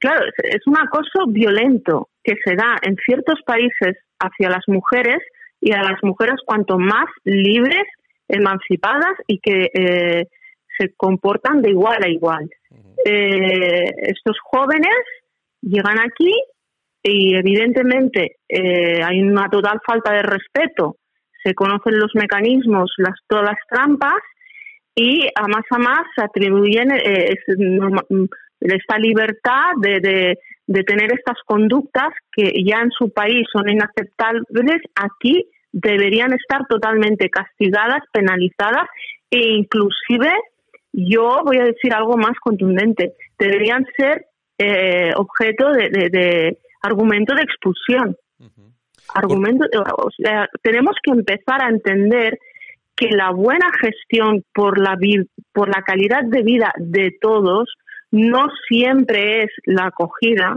Claro, 0.00 0.24
es 0.42 0.66
un 0.66 0.78
acoso 0.78 1.26
violento 1.28 2.08
que 2.24 2.34
se 2.44 2.56
da 2.56 2.76
en 2.82 2.96
ciertos 3.06 3.38
países 3.46 3.96
hacia 4.20 4.50
las 4.50 4.64
mujeres 4.66 5.18
y 5.60 5.72
a 5.72 5.82
las 5.82 6.02
mujeres 6.02 6.36
cuanto 6.44 6.78
más 6.78 7.06
libres, 7.24 7.84
emancipadas 8.28 9.14
y 9.26 9.40
que 9.40 9.70
eh, 9.74 10.26
se 10.78 10.94
comportan 10.96 11.62
de 11.62 11.70
igual 11.70 11.98
a 12.02 12.08
igual. 12.08 12.48
Eh, 13.04 13.84
estos 14.02 14.36
jóvenes 14.42 14.96
llegan 15.60 15.98
aquí 15.98 16.32
y 17.02 17.34
evidentemente 17.34 18.36
eh, 18.48 19.02
hay 19.02 19.22
una 19.22 19.48
total 19.48 19.80
falta 19.86 20.12
de 20.12 20.22
respeto, 20.22 20.96
se 21.42 21.54
conocen 21.54 21.98
los 21.98 22.14
mecanismos, 22.14 22.92
las, 22.98 23.14
todas 23.26 23.46
las 23.46 23.58
trampas 23.68 24.20
y 24.94 25.26
a 25.34 25.48
más 25.48 25.64
a 25.70 25.78
más 25.78 26.00
se 26.14 26.22
atribuyen 26.22 26.92
eh, 26.92 27.32
es, 27.32 27.56
esta 28.60 28.98
libertad 28.98 29.72
de, 29.80 30.00
de, 30.00 30.38
de, 30.70 30.84
tener 30.84 31.12
estas 31.12 31.36
conductas 31.44 32.08
que 32.32 32.52
ya 32.64 32.80
en 32.80 32.90
su 32.90 33.10
país 33.10 33.46
son 33.52 33.68
inaceptables, 33.68 34.82
aquí 34.94 35.46
deberían 35.72 36.32
estar 36.32 36.66
totalmente 36.68 37.28
castigadas, 37.28 38.02
penalizadas 38.12 38.88
e 39.30 39.38
inclusive 39.38 40.30
yo 40.92 41.42
voy 41.44 41.58
a 41.58 41.64
decir 41.64 41.94
algo 41.94 42.16
más 42.16 42.36
contundente, 42.40 43.14
deberían 43.38 43.86
ser 43.96 44.26
eh, 44.58 45.12
objeto 45.16 45.70
de, 45.70 45.88
de, 45.90 46.08
de, 46.10 46.58
argumento 46.82 47.34
de 47.34 47.42
expulsión. 47.42 48.16
Uh 48.38 48.46
-huh. 48.46 48.72
Argumento, 49.14 49.66
o 49.96 50.10
sea, 50.10 50.48
tenemos 50.62 50.96
que 51.02 51.12
empezar 51.12 51.62
a 51.62 51.68
entender 51.68 52.38
que 52.96 53.08
la 53.10 53.30
buena 53.30 53.70
gestión 53.80 54.44
por 54.52 54.78
la, 54.78 54.96
por 55.52 55.68
la 55.68 55.82
calidad 55.82 56.22
de 56.24 56.42
vida 56.42 56.72
de 56.76 57.16
todos 57.20 57.68
no 58.10 58.48
siempre 58.68 59.44
es 59.44 59.50
la 59.64 59.86
acogida 59.86 60.56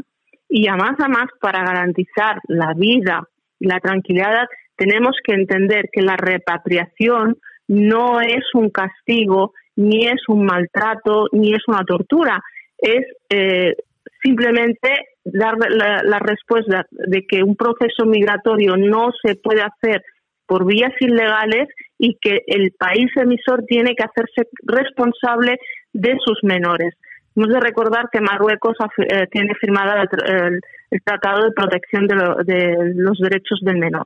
y 0.49 0.67
a 0.67 0.75
más 0.75 0.99
a 0.99 1.07
más 1.07 1.27
para 1.39 1.63
garantizar 1.63 2.39
la 2.47 2.73
vida 2.75 3.27
y 3.59 3.67
la 3.67 3.79
tranquilidad 3.79 4.47
tenemos 4.75 5.15
que 5.23 5.33
entender 5.33 5.89
que 5.91 6.01
la 6.01 6.17
repatriación 6.17 7.37
no 7.67 8.21
es 8.21 8.43
un 8.53 8.69
castigo, 8.69 9.53
ni 9.75 10.07
es 10.07 10.21
un 10.27 10.45
maltrato, 10.45 11.27
ni 11.31 11.53
es 11.53 11.61
una 11.67 11.83
tortura, 11.85 12.41
es 12.77 13.05
eh, 13.29 13.75
simplemente 14.21 14.89
dar 15.23 15.55
la, 15.69 16.01
la, 16.03 16.19
respuesta 16.19 16.85
de 16.91 17.25
que 17.25 17.43
un 17.43 17.55
proceso 17.55 18.05
migratorio 18.05 18.75
no 18.75 19.11
se 19.23 19.35
puede 19.35 19.61
hacer 19.61 20.03
por 20.45 20.65
vías 20.65 20.91
ilegales 20.99 21.69
y 21.97 22.17
que 22.19 22.41
el 22.47 22.73
país 22.77 23.09
emisor 23.15 23.63
tiene 23.65 23.95
que 23.95 24.03
hacerse 24.03 24.49
responsable 24.63 25.57
de 25.93 26.17
sus 26.23 26.39
menores. 26.43 26.93
Hemos 27.35 27.49
de 27.49 27.59
recordar 27.59 28.09
que 28.11 28.21
Marruecos 28.21 28.75
eh, 28.97 29.27
tiene 29.31 29.53
firmada 29.55 30.03
el, 30.03 30.59
el, 30.91 31.01
Tratado 31.03 31.45
de 31.45 31.51
Protección 31.51 32.07
de, 32.07 32.15
lo, 32.15 32.35
de, 32.43 32.93
los 32.95 33.17
Derechos 33.17 33.59
del 33.61 33.77
Menor. 33.77 34.05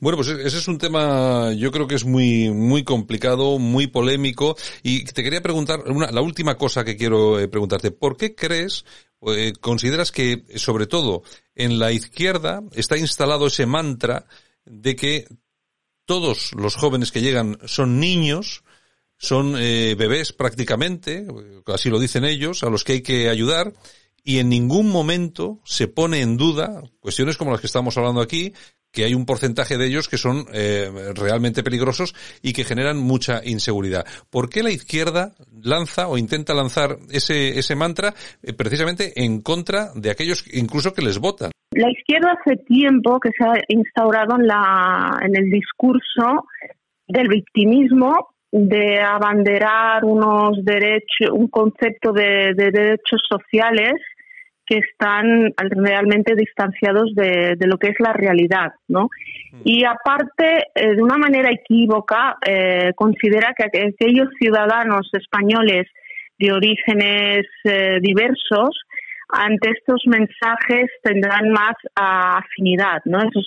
Bueno, 0.00 0.16
pues 0.16 0.28
ese 0.28 0.58
es 0.58 0.68
un 0.68 0.78
tema, 0.78 1.52
yo 1.52 1.70
creo 1.70 1.86
que 1.86 1.94
es 1.94 2.04
muy, 2.04 2.50
muy 2.50 2.82
complicado, 2.82 3.58
muy 3.58 3.86
polémico. 3.86 4.56
Y 4.82 5.04
te 5.04 5.22
quería 5.22 5.40
preguntar, 5.40 5.80
una, 5.86 6.10
la 6.10 6.20
última 6.20 6.56
cosa 6.56 6.84
que 6.84 6.96
quiero 6.96 7.38
eh, 7.38 7.48
preguntarte, 7.48 7.90
¿por 7.90 8.16
qué 8.16 8.34
crees, 8.34 8.84
eh, 9.28 9.52
consideras 9.60 10.10
que, 10.10 10.44
sobre 10.56 10.86
todo, 10.86 11.22
en 11.54 11.78
la 11.78 11.92
izquierda 11.92 12.62
está 12.74 12.98
instalado 12.98 13.46
ese 13.46 13.66
mantra 13.66 14.26
de 14.64 14.96
que 14.96 15.26
todos 16.04 16.52
los 16.54 16.74
jóvenes 16.76 17.12
que 17.12 17.22
llegan 17.22 17.58
son 17.64 18.00
niños, 18.00 18.64
son 19.16 19.54
eh, 19.56 19.94
bebés 19.96 20.32
prácticamente, 20.32 21.26
así 21.66 21.90
lo 21.90 21.98
dicen 21.98 22.24
ellos, 22.24 22.62
a 22.62 22.70
los 22.70 22.84
que 22.84 22.94
hay 22.94 23.02
que 23.02 23.28
ayudar, 23.28 23.72
y 24.22 24.38
en 24.38 24.48
ningún 24.48 24.90
momento 24.90 25.60
se 25.64 25.86
pone 25.86 26.20
en 26.20 26.36
duda 26.36 26.82
cuestiones 27.00 27.36
como 27.36 27.50
las 27.50 27.60
que 27.60 27.66
estamos 27.66 27.96
hablando 27.98 28.20
aquí, 28.20 28.52
que 28.94 29.04
hay 29.04 29.14
un 29.14 29.26
porcentaje 29.26 29.76
de 29.76 29.86
ellos 29.86 30.08
que 30.08 30.16
son 30.16 30.46
eh, 30.54 30.88
realmente 31.14 31.62
peligrosos 31.62 32.14
y 32.40 32.52
que 32.52 32.64
generan 32.64 32.96
mucha 32.96 33.40
inseguridad. 33.44 34.06
¿Por 34.30 34.48
qué 34.48 34.62
la 34.62 34.70
izquierda 34.70 35.32
lanza 35.62 36.08
o 36.08 36.16
intenta 36.16 36.54
lanzar 36.54 36.96
ese, 37.10 37.58
ese 37.58 37.74
mantra 37.74 38.14
eh, 38.42 38.52
precisamente 38.52 39.24
en 39.24 39.42
contra 39.42 39.88
de 39.94 40.10
aquellos 40.10 40.44
incluso 40.54 40.94
que 40.94 41.02
les 41.02 41.18
votan? 41.18 41.50
La 41.72 41.90
izquierda 41.90 42.36
hace 42.40 42.56
tiempo 42.64 43.18
que 43.18 43.30
se 43.36 43.44
ha 43.44 43.54
instaurado 43.68 44.36
en, 44.38 44.46
la, 44.46 45.18
en 45.22 45.36
el 45.36 45.50
discurso 45.50 46.46
del 47.08 47.28
victimismo 47.28 48.33
de 48.56 49.00
abanderar 49.00 50.04
unos 50.04 50.64
derechos, 50.64 51.30
un 51.32 51.48
concepto 51.48 52.12
de, 52.12 52.54
de 52.54 52.70
derechos 52.70 53.20
sociales 53.28 53.94
que 54.64 54.78
están 54.78 55.52
realmente 55.58 56.34
distanciados 56.36 57.14
de, 57.14 57.56
lo 57.66 57.78
que 57.78 57.88
es 57.88 57.96
la 57.98 58.12
realidad, 58.12 58.72
¿no? 58.88 59.08
Mm. 59.52 59.60
Y 59.64 59.84
aparte, 59.84 60.68
eh, 60.74 60.94
de 60.94 61.02
una 61.02 61.18
manera 61.18 61.50
equívoca, 61.50 62.36
eh, 62.46 62.92
considera 62.94 63.52
que 63.56 63.64
aquellos 63.64 64.28
ciudadanos 64.40 65.10
españoles 65.12 65.88
de 66.38 66.52
orígenes 66.52 67.46
eh, 67.64 67.98
diversos, 68.00 68.70
ante 69.30 69.70
estos 69.70 70.02
mensajes 70.06 70.90
tendrán 71.02 71.50
más 71.50 71.74
afinidad, 71.96 73.02
¿no? 73.04 73.18
Esos 73.18 73.46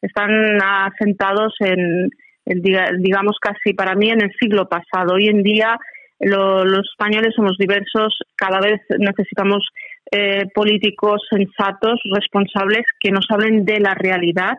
están 0.00 0.30
asentados 0.62 1.54
en, 1.60 2.08
digamos, 2.46 3.36
casi 3.40 3.72
para 3.74 3.94
mí 3.94 4.10
en 4.10 4.22
el 4.22 4.32
siglo 4.40 4.68
pasado. 4.68 5.14
Hoy 5.14 5.28
en 5.28 5.42
día 5.42 5.78
los 6.20 6.86
españoles 6.90 7.34
somos 7.34 7.56
diversos, 7.58 8.18
cada 8.36 8.60
vez 8.60 8.80
necesitamos 8.98 9.66
eh, 10.10 10.44
políticos 10.54 11.22
sensatos, 11.30 12.00
responsables, 12.12 12.84
que 13.00 13.10
nos 13.10 13.26
hablen 13.30 13.64
de 13.64 13.80
la 13.80 13.94
realidad. 13.94 14.58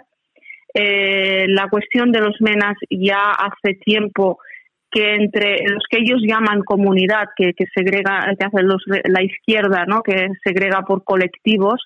Eh, 0.73 1.45
la 1.47 1.67
cuestión 1.69 2.11
de 2.11 2.19
los 2.19 2.35
menas 2.41 2.75
ya 2.89 3.31
hace 3.31 3.75
tiempo 3.75 4.39
que 4.91 5.15
entre 5.15 5.67
los 5.67 5.83
que 5.89 5.97
ellos 5.97 6.21
llaman 6.25 6.61
comunidad, 6.61 7.29
que, 7.35 7.53
que 7.53 7.65
segrega, 7.73 8.33
que 8.37 8.45
hace 8.45 9.09
la 9.09 9.23
izquierda, 9.23 9.85
¿no? 9.85 10.01
que 10.03 10.29
segrega 10.43 10.81
por 10.81 11.03
colectivos, 11.03 11.81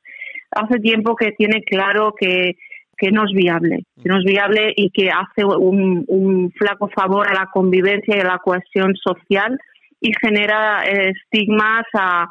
hace 0.51 0.79
tiempo 0.79 1.15
que 1.15 1.31
tiene 1.31 1.63
claro 1.63 2.13
que, 2.19 2.55
que 2.99 3.11
no 3.11 3.23
es 3.23 3.31
viable, 3.31 3.85
que 4.01 4.09
no 4.09 4.17
es 4.17 4.25
viable 4.25 4.73
y 4.75 4.89
que 4.91 5.09
hace 5.09 5.45
un, 5.45 6.51
flaco 6.57 6.89
favor 6.89 7.27
a 7.27 7.33
la 7.33 7.49
convivencia 7.51 8.17
y 8.17 8.19
a 8.19 8.25
la 8.25 8.39
cohesión 8.39 8.95
social 8.95 9.57
y 10.01 10.11
genera 10.21 10.83
eh, 10.83 11.11
estigmas 11.11 11.83
a, 11.93 12.27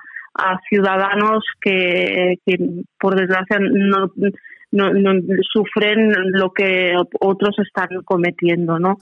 ciudadanos 0.69 1.43
que, 1.61 2.37
por 3.01 3.16
desgracia 3.16 3.59
no, 3.59 4.12
no, 4.71 5.12
sufren 5.53 6.12
lo 6.31 6.53
que 6.53 6.95
otros 7.19 7.57
están 7.59 7.89
cometiendo, 8.05 8.79
¿no? 8.79 8.99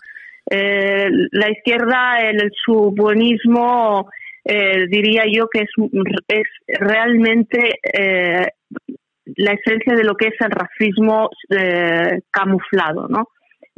Eh, 0.49 1.11
la 1.33 1.51
izquierda, 1.51 2.21
el, 2.23 2.51
su 2.65 2.95
buenismo, 2.97 4.09
eh, 4.49 4.87
diría 4.89 5.25
yo 5.31 5.49
que 5.49 5.63
es, 5.63 5.71
es 6.29 6.79
realmente 6.81 7.81
eh, 7.83 8.47
la 9.37 9.53
esencia 9.53 9.95
de 9.95 10.05
lo 10.05 10.15
que 10.17 10.29
es 10.29 10.41
el 10.41 10.51
racismo 10.51 11.31
camuflado, 12.31 13.09
¿no? 13.09 13.29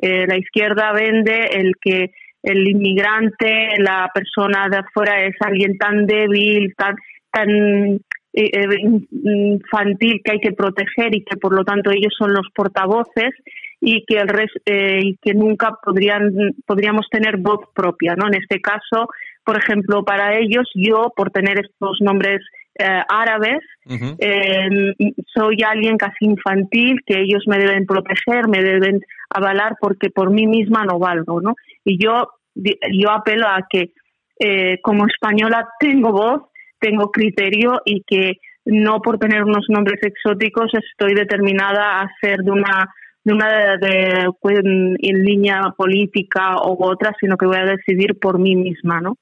la 0.00 0.36
izquierda 0.36 0.92
vende 0.92 1.48
el 1.52 1.72
que 1.80 2.12
el 2.42 2.68
inmigrante, 2.68 3.70
la 3.78 4.10
persona 4.14 4.68
de 4.68 4.78
afuera 4.78 5.24
es 5.24 5.34
alguien 5.40 5.76
tan 5.76 6.06
débil, 6.06 6.72
tan 6.76 6.94
tan 7.30 8.00
eh, 8.32 8.50
eh, 8.52 9.00
infantil 9.10 10.20
que 10.24 10.32
hay 10.32 10.40
que 10.40 10.52
proteger 10.52 11.14
y 11.14 11.24
que 11.24 11.36
por 11.36 11.54
lo 11.54 11.64
tanto 11.64 11.90
ellos 11.90 12.14
son 12.16 12.32
los 12.32 12.46
portavoces 12.54 13.30
y 13.80 14.04
que 14.06 14.18
el 14.18 14.28
eh, 14.66 15.00
y 15.02 15.16
que 15.16 15.34
nunca 15.34 15.78
podrían 15.82 16.54
podríamos 16.66 17.06
tener 17.10 17.36
voz 17.38 17.60
propia 17.74 18.14
no 18.16 18.26
en 18.28 18.34
este 18.34 18.60
caso 18.60 19.08
por 19.44 19.56
ejemplo 19.56 20.04
para 20.04 20.36
ellos 20.36 20.68
yo 20.74 21.12
por 21.16 21.30
tener 21.30 21.58
estos 21.60 21.98
nombres 22.00 22.40
árabes 23.08 23.58
soy 25.34 25.56
alguien 25.66 25.96
casi 25.96 26.26
infantil 26.26 27.00
que 27.04 27.20
ellos 27.20 27.42
me 27.46 27.58
deben 27.58 27.86
proteger 27.86 28.46
me 28.46 28.62
deben 28.62 29.00
avalar 29.30 29.76
porque 29.80 30.10
por 30.10 30.30
mí 30.30 30.46
misma 30.46 30.84
no 30.84 30.98
valgo 30.98 31.40
no 31.40 31.54
y 31.84 32.02
yo 32.02 32.28
yo 32.54 33.10
apelo 33.10 33.48
a 33.48 33.66
que 33.68 33.92
como 34.82 35.06
española 35.06 35.68
tengo 35.80 36.12
voz 36.12 36.42
tengo 36.78 37.10
criterio 37.10 37.80
y 37.84 38.04
que 38.06 38.34
no 38.64 39.00
por 39.00 39.18
tener 39.18 39.42
unos 39.42 39.66
nombres 39.68 40.00
exóticos 40.02 40.70
estoy 40.74 41.14
determinada 41.14 42.00
a 42.00 42.10
ser 42.20 42.38
de 42.38 42.50
una 42.50 42.88
de 43.24 43.34
una 43.34 43.76
de, 43.76 44.30
en 45.00 45.24
línea 45.24 45.60
política 45.76 46.56
u 46.64 46.82
otra, 46.82 47.14
sino 47.20 47.36
que 47.36 47.46
voy 47.46 47.56
a 47.56 47.64
decidir 47.76 48.18
por 48.18 48.38
mí 48.38 48.56
misma, 48.56 49.00
¿no? 49.00 49.16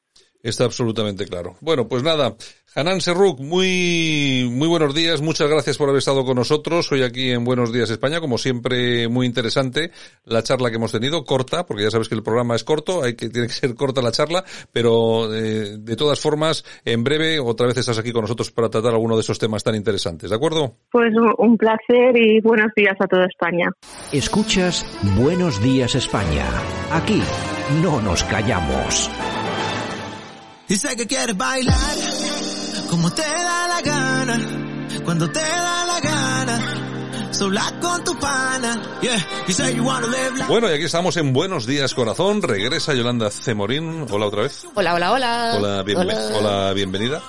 Está 0.47 0.65
absolutamente 0.65 1.27
claro. 1.27 1.57
Bueno, 1.61 1.89
pues 1.89 2.05
nada, 2.05 2.37
Hanan 2.77 3.01
Serruk, 3.01 3.41
muy, 3.41 4.49
muy 4.49 4.69
buenos 4.69 4.95
días, 4.95 5.21
muchas 5.21 5.51
gracias 5.51 5.77
por 5.77 5.89
haber 5.89 5.99
estado 5.99 6.25
con 6.25 6.37
nosotros 6.37 6.93
hoy 6.93 7.03
aquí 7.03 7.33
en 7.33 7.45
Buenos 7.45 7.73
Días 7.73 7.91
España, 7.91 8.21
como 8.21 8.39
siempre 8.39 9.09
muy 9.09 9.27
interesante 9.27 9.91
la 10.25 10.45
charla 10.45 10.71
que 10.71 10.77
hemos 10.77 10.93
tenido, 10.93 11.25
corta, 11.25 11.67
porque 11.67 11.83
ya 11.83 11.91
sabes 11.91 12.09
que 12.09 12.15
el 12.15 12.23
programa 12.23 12.55
es 12.55 12.63
corto, 12.63 13.03
hay 13.03 13.17
que, 13.17 13.29
tiene 13.29 13.49
que 13.49 13.55
ser 13.55 13.75
corta 13.75 14.01
la 14.03 14.13
charla, 14.13 14.45
pero 14.73 15.35
eh, 15.35 15.79
de 15.79 15.97
todas 15.97 16.21
formas, 16.21 16.65
en 16.85 17.03
breve 17.03 17.41
otra 17.41 17.67
vez 17.67 17.79
estás 17.79 17.99
aquí 17.99 18.13
con 18.13 18.23
nosotros 18.23 18.53
para 18.53 18.71
tratar 18.71 18.93
alguno 18.93 19.17
de 19.17 19.23
esos 19.23 19.41
temas 19.41 19.65
tan 19.65 19.75
interesantes, 19.75 20.31
¿de 20.31 20.37
acuerdo? 20.37 20.77
Pues 20.93 21.13
un 21.39 21.59
placer 21.59 22.17
y 22.17 22.41
buenos 22.41 22.69
días 22.77 22.95
a 23.01 23.09
toda 23.09 23.25
España. 23.25 23.69
Escuchas 24.13 24.87
Buenos 25.19 25.61
Días 25.61 25.97
España, 25.97 26.47
aquí 26.93 27.21
no 27.83 28.01
nos 28.01 28.23
callamos. 28.23 29.11
Dice 30.69 30.97
que 30.97 31.07
quieres 31.07 31.37
bailar 31.37 31.97
como 32.91 33.11
te 33.13 33.23
da 33.23 33.69
la 33.69 33.81
gana, 33.83 34.41
cuando 35.05 35.31
te 35.31 35.39
da 35.41 35.76
Bueno, 40.49 40.71
y 40.71 40.75
aquí 40.75 40.85
estamos 40.85 41.19
en 41.19 41.35
Buenos 41.35 41.67
Días 41.67 41.93
Corazón. 41.93 42.41
Regresa 42.41 42.95
Yolanda 42.95 43.31
Cemorín. 43.31 44.07
Hola 44.11 44.27
otra 44.27 44.43
vez. 44.45 44.67
Hola, 44.75 44.95
hola, 44.95 45.13
hola. 45.13 45.55
Hola, 45.59 45.85
hola. 46.35 46.73
bienvenida. 46.73 47.23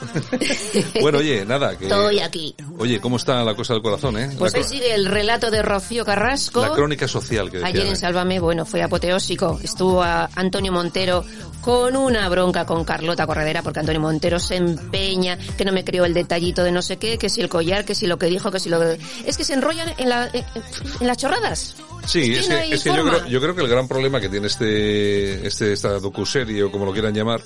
bueno, 1.01 1.17
oye, 1.17 1.45
nada. 1.45 1.77
Que... 1.77 1.85
Estoy 1.85 2.19
aquí. 2.19 2.55
Oye, 2.77 3.01
¿cómo 3.01 3.17
está 3.17 3.43
la 3.43 3.53
cosa 3.53 3.73
del 3.73 3.83
corazón, 3.83 4.17
eh? 4.17 4.29
Pues 4.37 4.53
hoy 4.55 4.63
sigue 4.63 4.95
el 4.95 5.07
relato 5.07 5.51
de 5.51 5.61
Rocío 5.61 6.05
Carrasco. 6.05 6.61
La 6.61 6.71
crónica 6.71 7.07
social 7.07 7.51
que 7.51 7.57
decía, 7.57 7.67
Ayer 7.67 7.87
en 7.87 7.93
¿eh? 7.93 7.95
Sálvame, 7.97 8.39
bueno, 8.39 8.65
fue 8.65 8.81
apoteósico. 8.81 9.59
Estuvo 9.61 10.01
a 10.01 10.29
Antonio 10.35 10.71
Montero 10.71 11.25
con 11.67 11.97
una 11.97 12.29
bronca 12.29 12.65
con 12.65 12.85
Carlota 12.85 13.27
Corredera 13.27 13.61
porque 13.61 13.81
Antonio 13.81 13.99
Montero 13.99 14.39
se 14.39 14.55
empeña 14.55 15.37
que 15.57 15.65
no 15.65 15.73
me 15.73 15.83
creo 15.83 16.05
el 16.05 16.13
detallito 16.13 16.63
de 16.63 16.71
no 16.71 16.81
sé 16.81 16.95
qué, 16.95 17.17
que 17.17 17.27
si 17.27 17.41
el 17.41 17.49
collar, 17.49 17.83
que 17.83 17.93
si 17.93 18.07
lo 18.07 18.17
que 18.17 18.27
dijo, 18.27 18.51
que 18.51 18.61
si 18.61 18.69
lo... 18.69 18.81
Es 18.81 19.35
que 19.35 19.43
se 19.43 19.53
enrollan 19.53 19.93
en, 19.97 20.09
la, 20.09 20.29
en 20.33 21.07
las 21.07 21.17
chorradas. 21.17 21.75
Sí, 22.05 22.33
es 22.33 22.47
que, 22.47 22.95
yo, 22.95 23.03
creo, 23.03 23.27
yo 23.27 23.41
creo 23.41 23.55
que 23.55 23.61
el 23.61 23.67
gran 23.67 23.87
problema 23.87 24.21
que 24.21 24.29
tiene 24.29 24.47
este, 24.47 25.45
este, 25.45 25.73
esta 25.73 25.99
docuserie 25.99 26.63
o 26.63 26.71
como 26.71 26.85
lo 26.85 26.93
quieran 26.93 27.13
llamar, 27.13 27.41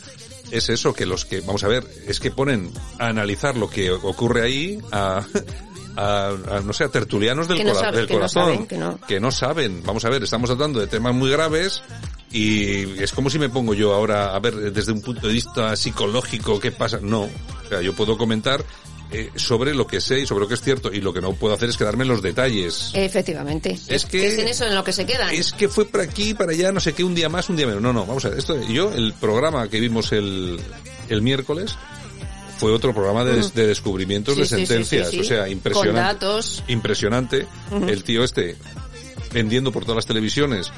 es 0.52 0.70
eso, 0.70 0.93
que 0.93 1.06
los 1.06 1.26
que, 1.26 1.41
vamos 1.41 1.64
a 1.64 1.68
ver, 1.68 1.86
es 2.08 2.20
que 2.20 2.30
ponen 2.30 2.72
a 2.99 3.08
analizar 3.08 3.58
lo 3.58 3.70
que 3.70 3.89
ocurre 3.89 4.43
ahí 4.43 4.80
a, 4.91 5.26
a, 5.95 6.62
no 6.64 6.74
sé, 6.74 6.84
a 6.84 6.89
tertulianos 6.89 7.47
del, 7.47 7.58
del 7.58 8.08
corazón, 8.08 8.68
que, 8.68 8.78
no. 8.78 8.99
que 9.08 9.20
no 9.20 9.32
saben. 9.32 9.82
Vamos 9.84 10.06
a 10.06 10.10
ver, 10.10 10.24
estamos 10.24 10.49
tratando 10.49 10.80
de 10.80 10.88
temas 10.88 11.16
muy 11.16 11.32
graves 11.32 11.82
y 12.32 13.02
es 13.02 13.12
como 13.14 13.30
si 13.30 13.39
me 13.39 13.49
pongo 13.49 13.74
yo 13.74 13.93
ahora 13.93 14.36
a 14.36 14.39
ver 14.39 14.72
desde 14.72 14.91
un 14.91 15.02
punto 15.02 15.28
de 15.28 15.34
vista 15.34 15.76
psicológico 15.76 16.60
qué 16.60 16.71
pasa. 16.71 17.00
No, 17.01 17.24
o 17.24 17.67
sea, 17.67 17.82
yo 17.82 17.93
puedo 17.93 18.17
comentar 18.17 18.63
eh, 19.12 19.29
sobre 19.36 19.74
lo 19.75 19.86
que 19.86 20.00
sé 20.00 20.21
y 20.21 20.25
sobre 20.25 20.42
lo 20.42 20.47
que 20.47 20.54
es 20.54 20.62
cierto 20.62 20.92
y 20.92 21.01
lo 21.01 21.13
que 21.13 21.21
no 21.21 21.33
puedo 21.33 21.54
hacer 21.54 21.70
es 21.70 21.78
quedarme 21.78 22.04
en 22.04 22.09
los 22.09 22.21
detalles. 22.21 22.92
Efectivamente. 22.93 23.78
Es 23.88 24.05
que 24.05 24.25
es 24.25 24.39
en 24.39 24.47
eso 24.47 24.66
en 24.66 24.75
lo 24.75 24.83
que 24.83 24.93
se 24.93 25.05
queda. 25.05 25.32
Es 25.32 25.51
que 25.51 25.67
fue 25.67 25.86
por 25.86 26.01
aquí, 26.01 26.33
para 26.33 26.51
allá, 26.51 26.71
no 26.71 26.79
sé 26.79 26.93
qué, 26.93 27.04
un 27.04 27.13
día 27.13 27.29
más, 27.29 27.50
un 27.50 27.58
día 27.58 27.67
menos. 27.67 27.82
No, 27.82 27.92
no, 27.93 28.05
vamos 28.05 28.24
a 28.25 28.29
ver. 28.29 28.39
Esto, 28.39 28.62
yo, 28.70 28.92
el 28.93 29.13
programa 29.13 29.67
que 29.67 29.79
vimos 29.79 30.12
el, 30.12 30.59
el 31.09 31.21
miércoles, 31.21 31.75
fue 32.58 32.71
otro 32.71 32.93
programa 32.93 33.25
de, 33.25 33.42
de 33.55 33.67
descubrimientos 33.67 34.38
de 34.38 34.46
sentencias, 34.46 35.12
o 35.13 35.24
sea, 35.24 35.50
impresionante. 35.50 36.00
datos. 36.00 36.63
Impresionante. 36.67 37.47
El 37.88 38.04
tío 38.04 38.24
este 38.24 38.55
vendiendo 39.33 39.71
por 39.71 39.83
todas 39.83 39.96
las 39.96 40.05
televisiones 40.05 40.71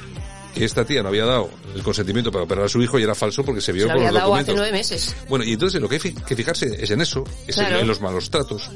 que 0.54 0.66
esta 0.66 0.86
tía 0.86 1.02
no 1.02 1.10
había 1.10 1.26
dado 1.26 1.50
el 1.74 1.82
consentimiento 1.84 2.32
para 2.32 2.44
operar 2.46 2.66
a 2.66 2.70
su 2.70 2.82
hijo 2.82 3.00
y 3.00 3.04
era 3.04 3.16
falso 3.16 3.44
porque 3.44 3.62
se 3.62 3.72
vio 3.72 3.84
Se 3.84 3.88
por 3.90 3.98
había 3.98 4.12
los 4.12 4.22
dado 4.22 4.36
hace 4.36 4.52
documentos. 4.52 4.56
nueve 4.56 4.72
meses. 4.72 5.16
Bueno, 5.30 5.46
y 5.46 5.54
entonces 5.54 5.82
lo 5.82 5.90
que 5.90 5.96
hay 5.96 6.14
que 6.14 6.36
fijarse 6.36 6.78
es 6.84 6.92
en 6.92 7.02
eso, 7.02 7.24
es 7.48 7.58
en- 7.58 7.66
Claro. 7.66 7.80
en 7.80 7.88
los 7.88 8.02
malos 8.02 8.30
tratos, 8.30 8.70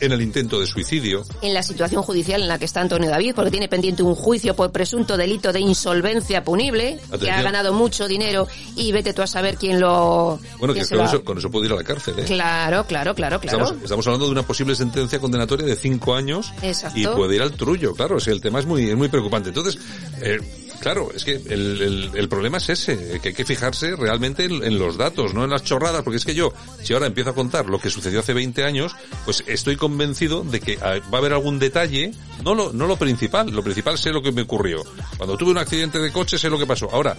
en 0.00 0.12
el 0.12 0.22
intento 0.22 0.58
de 0.58 0.66
suicidio. 0.66 1.24
En 1.42 1.54
la 1.54 1.62
situación 1.62 2.02
judicial 2.02 2.40
en 2.42 2.48
la 2.48 2.58
que 2.58 2.64
está 2.64 2.80
Antonio 2.80 3.08
David, 3.10 3.34
porque 3.34 3.50
tiene 3.50 3.68
pendiente 3.68 4.02
un 4.02 4.14
juicio 4.14 4.56
por 4.56 4.72
presunto 4.72 5.16
delito 5.16 5.52
de 5.52 5.60
insolvencia 5.60 6.42
punible, 6.42 6.98
que 7.20 7.30
ha 7.30 7.42
ganado 7.42 7.72
mucho 7.72 8.08
dinero 8.08 8.48
y 8.76 8.90
vete 8.92 9.12
tú 9.12 9.22
a 9.22 9.26
saber 9.26 9.56
quién 9.56 9.78
lo... 9.78 10.38
Bueno, 10.58 10.74
que 10.74 10.80
quién 10.80 10.88
con 10.88 10.98
lo 10.98 11.04
eso, 11.04 11.24
con 11.24 11.38
eso 11.38 11.50
puede 11.50 11.66
ir 11.66 11.72
a 11.72 11.76
la 11.76 11.84
cárcel, 11.84 12.18
¿eh? 12.18 12.24
Claro, 12.24 12.84
claro, 12.86 13.14
claro, 13.14 13.38
claro. 13.40 13.58
Estamos, 13.64 13.82
estamos 13.84 14.06
hablando 14.06 14.26
de 14.26 14.32
una 14.32 14.42
posible 14.42 14.74
sentencia 14.74 15.18
condenatoria 15.20 15.66
de 15.66 15.76
cinco 15.76 16.14
años 16.14 16.52
Exacto. 16.62 16.98
y 16.98 17.06
puede 17.06 17.36
ir 17.36 17.42
al 17.42 17.52
trullo, 17.52 17.94
claro, 17.94 18.16
o 18.16 18.20
sea, 18.20 18.32
el 18.32 18.40
tema 18.40 18.58
es 18.60 18.66
muy, 18.66 18.88
es 18.90 18.96
muy 18.96 19.08
preocupante. 19.08 19.50
Entonces, 19.50 19.78
eh, 20.22 20.38
claro, 20.80 21.10
es 21.14 21.24
que 21.24 21.34
el, 21.34 22.10
el- 22.14 22.28
problema 22.28 22.58
es 22.58 22.68
ese, 22.70 23.20
que 23.20 23.28
hay 23.28 23.34
que 23.34 23.44
fijarse 23.44 23.96
realmente 23.96 24.44
en, 24.44 24.62
en 24.64 24.78
los 24.78 24.96
datos, 24.96 25.34
no 25.34 25.44
en 25.44 25.50
las 25.50 25.64
chorradas, 25.64 26.02
porque 26.02 26.16
es 26.18 26.24
que 26.24 26.34
yo, 26.34 26.52
si 26.82 26.92
ahora 26.94 27.06
empiezo 27.06 27.30
a 27.30 27.34
contar 27.34 27.66
lo 27.66 27.78
que 27.80 27.90
sucedió 27.90 28.20
hace 28.20 28.32
20 28.34 28.64
años, 28.64 28.94
pues 29.24 29.42
estoy 29.46 29.76
convencido 29.76 30.42
de 30.42 30.60
que 30.60 30.78
ah, 30.82 30.98
va 31.12 31.18
a 31.18 31.20
haber 31.20 31.32
algún 31.32 31.58
detalle, 31.58 32.12
no 32.44 32.54
lo, 32.54 32.72
no 32.72 32.86
lo 32.86 32.96
principal, 32.96 33.50
lo 33.50 33.62
principal 33.62 33.98
sé 33.98 34.10
lo 34.10 34.22
que 34.22 34.32
me 34.32 34.42
ocurrió. 34.42 34.82
Cuando 35.16 35.36
tuve 35.36 35.50
un 35.50 35.58
accidente 35.58 35.98
de 35.98 36.12
coche 36.12 36.38
sé 36.38 36.48
lo 36.48 36.58
que 36.58 36.66
pasó. 36.66 36.88
Ahora, 36.92 37.16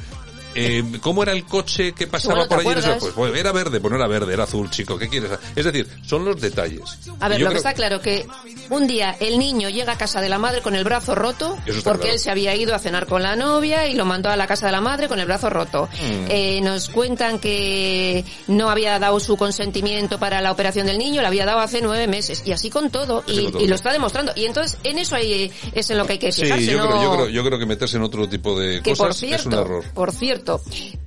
eh, 0.55 0.83
¿Cómo 1.01 1.23
era 1.23 1.31
el 1.33 1.45
coche 1.45 1.93
que 1.93 2.07
pasaba 2.07 2.33
Bueno, 2.35 2.47
¿te 2.49 2.63
por 2.63 2.77
allí? 2.77 3.05
Pues, 3.15 3.35
era 3.37 3.51
verde, 3.51 3.79
pues 3.79 3.91
no 3.91 3.97
era 3.97 4.07
verde, 4.07 4.33
era 4.33 4.43
azul, 4.43 4.69
chico. 4.69 4.97
¿Qué 4.97 5.07
quieres? 5.07 5.31
Es 5.55 5.65
decir, 5.65 5.87
son 6.05 6.25
los 6.25 6.39
detalles. 6.39 6.81
A 7.19 7.27
ver, 7.29 7.39
yo 7.39 7.45
lo 7.45 7.51
que 7.51 7.57
está 7.57 7.73
claro 7.73 8.01
que 8.01 8.25
un 8.69 8.87
día 8.87 9.15
el 9.19 9.37
niño 9.39 9.69
llega 9.69 9.93
a 9.93 9.97
casa 9.97 10.21
de 10.21 10.29
la 10.29 10.37
madre 10.39 10.61
con 10.61 10.75
el 10.75 10.83
brazo 10.83 11.15
roto 11.15 11.55
porque 11.65 11.81
claro. 11.81 12.03
él 12.05 12.19
se 12.19 12.31
había 12.31 12.55
ido 12.55 12.73
a 12.75 12.79
cenar 12.79 13.05
con 13.07 13.21
la 13.23 13.35
novia 13.35 13.87
y 13.87 13.95
lo 13.95 14.05
mandó 14.05 14.29
a 14.29 14.35
la 14.35 14.47
casa 14.47 14.65
de 14.65 14.71
la 14.71 14.81
madre 14.81 15.07
con 15.07 15.19
el 15.19 15.25
brazo 15.25 15.49
roto. 15.49 15.87
Mm. 15.91 16.25
Eh, 16.29 16.61
nos 16.61 16.89
cuentan 16.89 17.39
que 17.39 18.23
no 18.47 18.69
había 18.69 18.97
dado 18.99 19.19
su 19.19 19.37
consentimiento 19.37 20.19
para 20.19 20.41
la 20.41 20.51
operación 20.51 20.87
del 20.87 20.97
niño, 20.97 21.21
lo 21.21 21.27
había 21.27 21.45
dado 21.45 21.59
hace 21.59 21.81
nueve 21.81 22.07
meses 22.07 22.43
y 22.45 22.51
así 22.51 22.69
con 22.69 22.89
todo 22.89 23.23
Así 23.27 23.39
y, 23.39 23.43
con 23.43 23.51
todo. 23.53 23.61
y 23.63 23.67
lo 23.67 23.75
está 23.75 23.91
demostrando. 23.91 24.31
Y 24.35 24.45
entonces 24.45 24.77
en 24.83 24.97
eso 24.97 25.15
hay, 25.15 25.51
es 25.73 25.89
en 25.89 25.97
lo 25.97 26.05
que 26.05 26.13
hay 26.13 26.19
que 26.19 26.31
Sí, 26.31 26.43
fijarse. 26.43 26.65
yo, 26.65 26.77
no- 26.77 26.87
creo, 26.89 27.03
yo, 27.03 27.11
creo, 27.15 27.29
yo 27.29 27.43
creo 27.43 27.59
que 27.59 27.65
meterse 27.65 27.97
en 27.97 28.03
otro 28.03 28.27
tipo 28.27 28.59
de 28.59 28.81
que 28.81 28.91
por 28.95 29.07
cosas 29.09 29.17
cierto, 29.17 29.37
es 29.37 29.45
un 29.45 29.53
error. 29.53 29.83
por 29.93 30.11
cierto, 30.11 30.40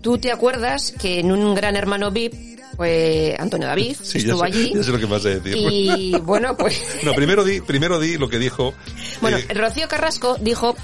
tú 0.00 0.18
te 0.18 0.30
acuerdas 0.32 0.92
que 1.00 1.20
en 1.20 1.32
un 1.32 1.54
gran 1.54 1.76
hermano 1.76 2.10
VIP, 2.10 2.34
pues 2.76 3.38
Antonio 3.38 3.68
David 3.68 3.96
Sí, 4.02 4.18
estuvo 4.18 4.40
sé, 4.40 4.46
allí 4.46 4.72
ya 4.74 4.82
sé 4.82 4.90
lo 4.90 4.98
que 4.98 5.06
vas 5.06 5.24
a 5.26 5.28
decir. 5.28 5.56
y 5.56 6.16
bueno, 6.22 6.56
pues 6.56 6.80
No, 7.04 7.12
primero 7.14 7.44
di, 7.44 7.60
primero 7.60 8.00
di 8.00 8.18
lo 8.18 8.28
que 8.28 8.38
dijo 8.38 8.74
Bueno, 9.20 9.36
eh, 9.36 9.54
Rocío 9.54 9.86
Carrasco 9.88 10.36
dijo 10.40 10.74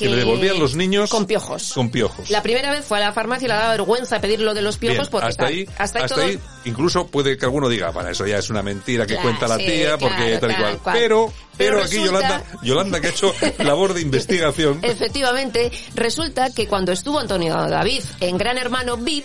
que, 0.00 0.06
que 0.06 0.10
le 0.10 0.16
devolvían 0.16 0.58
los 0.58 0.74
niños 0.74 1.08
con 1.10 1.26
piojos. 1.26 1.72
Con 1.74 1.90
piojos. 1.90 2.28
La 2.30 2.42
primera 2.42 2.70
vez 2.72 2.84
fue 2.84 2.98
a 2.98 3.00
la 3.00 3.12
farmacia 3.12 3.46
y 3.46 3.48
le 3.48 3.54
daba 3.54 3.70
vergüenza 3.70 4.20
pedir 4.20 4.40
lo 4.40 4.54
de 4.54 4.62
los 4.62 4.76
piojos 4.78 4.98
Bien, 4.98 5.10
porque 5.10 5.28
hasta 5.28 5.46
ahí, 5.46 5.66
hasta 5.78 5.98
ahí 6.00 6.06
todo 6.08 6.24
incluso 6.64 7.06
puede 7.06 7.36
que 7.38 7.44
alguno 7.44 7.68
diga, 7.68 7.92
para 7.92 8.10
eso 8.10 8.26
ya 8.26 8.38
es 8.38 8.50
una 8.50 8.62
mentira 8.62 9.06
que 9.06 9.14
Claro, 9.14 9.28
cuenta 9.28 9.46
la 9.48 9.56
sí, 9.58 9.66
tía, 9.66 9.96
porque 9.98 10.16
claro, 10.16 10.40
tal 10.40 10.50
y 10.50 10.54
cual. 10.54 10.78
cual. 10.78 10.96
Pero, 10.98 11.32
pero, 11.56 11.76
Pero 11.76 11.84
aquí 11.84 11.98
resulta- 11.98 12.20
Yolanda, 12.22 12.44
Yolanda 12.62 13.00
que 13.00 13.06
ha 13.06 13.10
hecho 13.10 13.34
labor 13.58 13.94
de 13.94 14.00
investigación. 14.00 14.78
Efectivamente, 14.82 15.70
resulta 15.94 16.50
que 16.52 16.66
cuando 16.66 16.92
estuvo 16.92 17.18
Antonio 17.18 17.54
David 17.68 18.02
en 18.20 18.38
Gran 18.38 18.58
Hermano 18.58 18.96
VIP, 18.96 19.24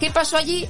¿qué 0.00 0.10
pasó 0.10 0.36
allí? 0.36 0.66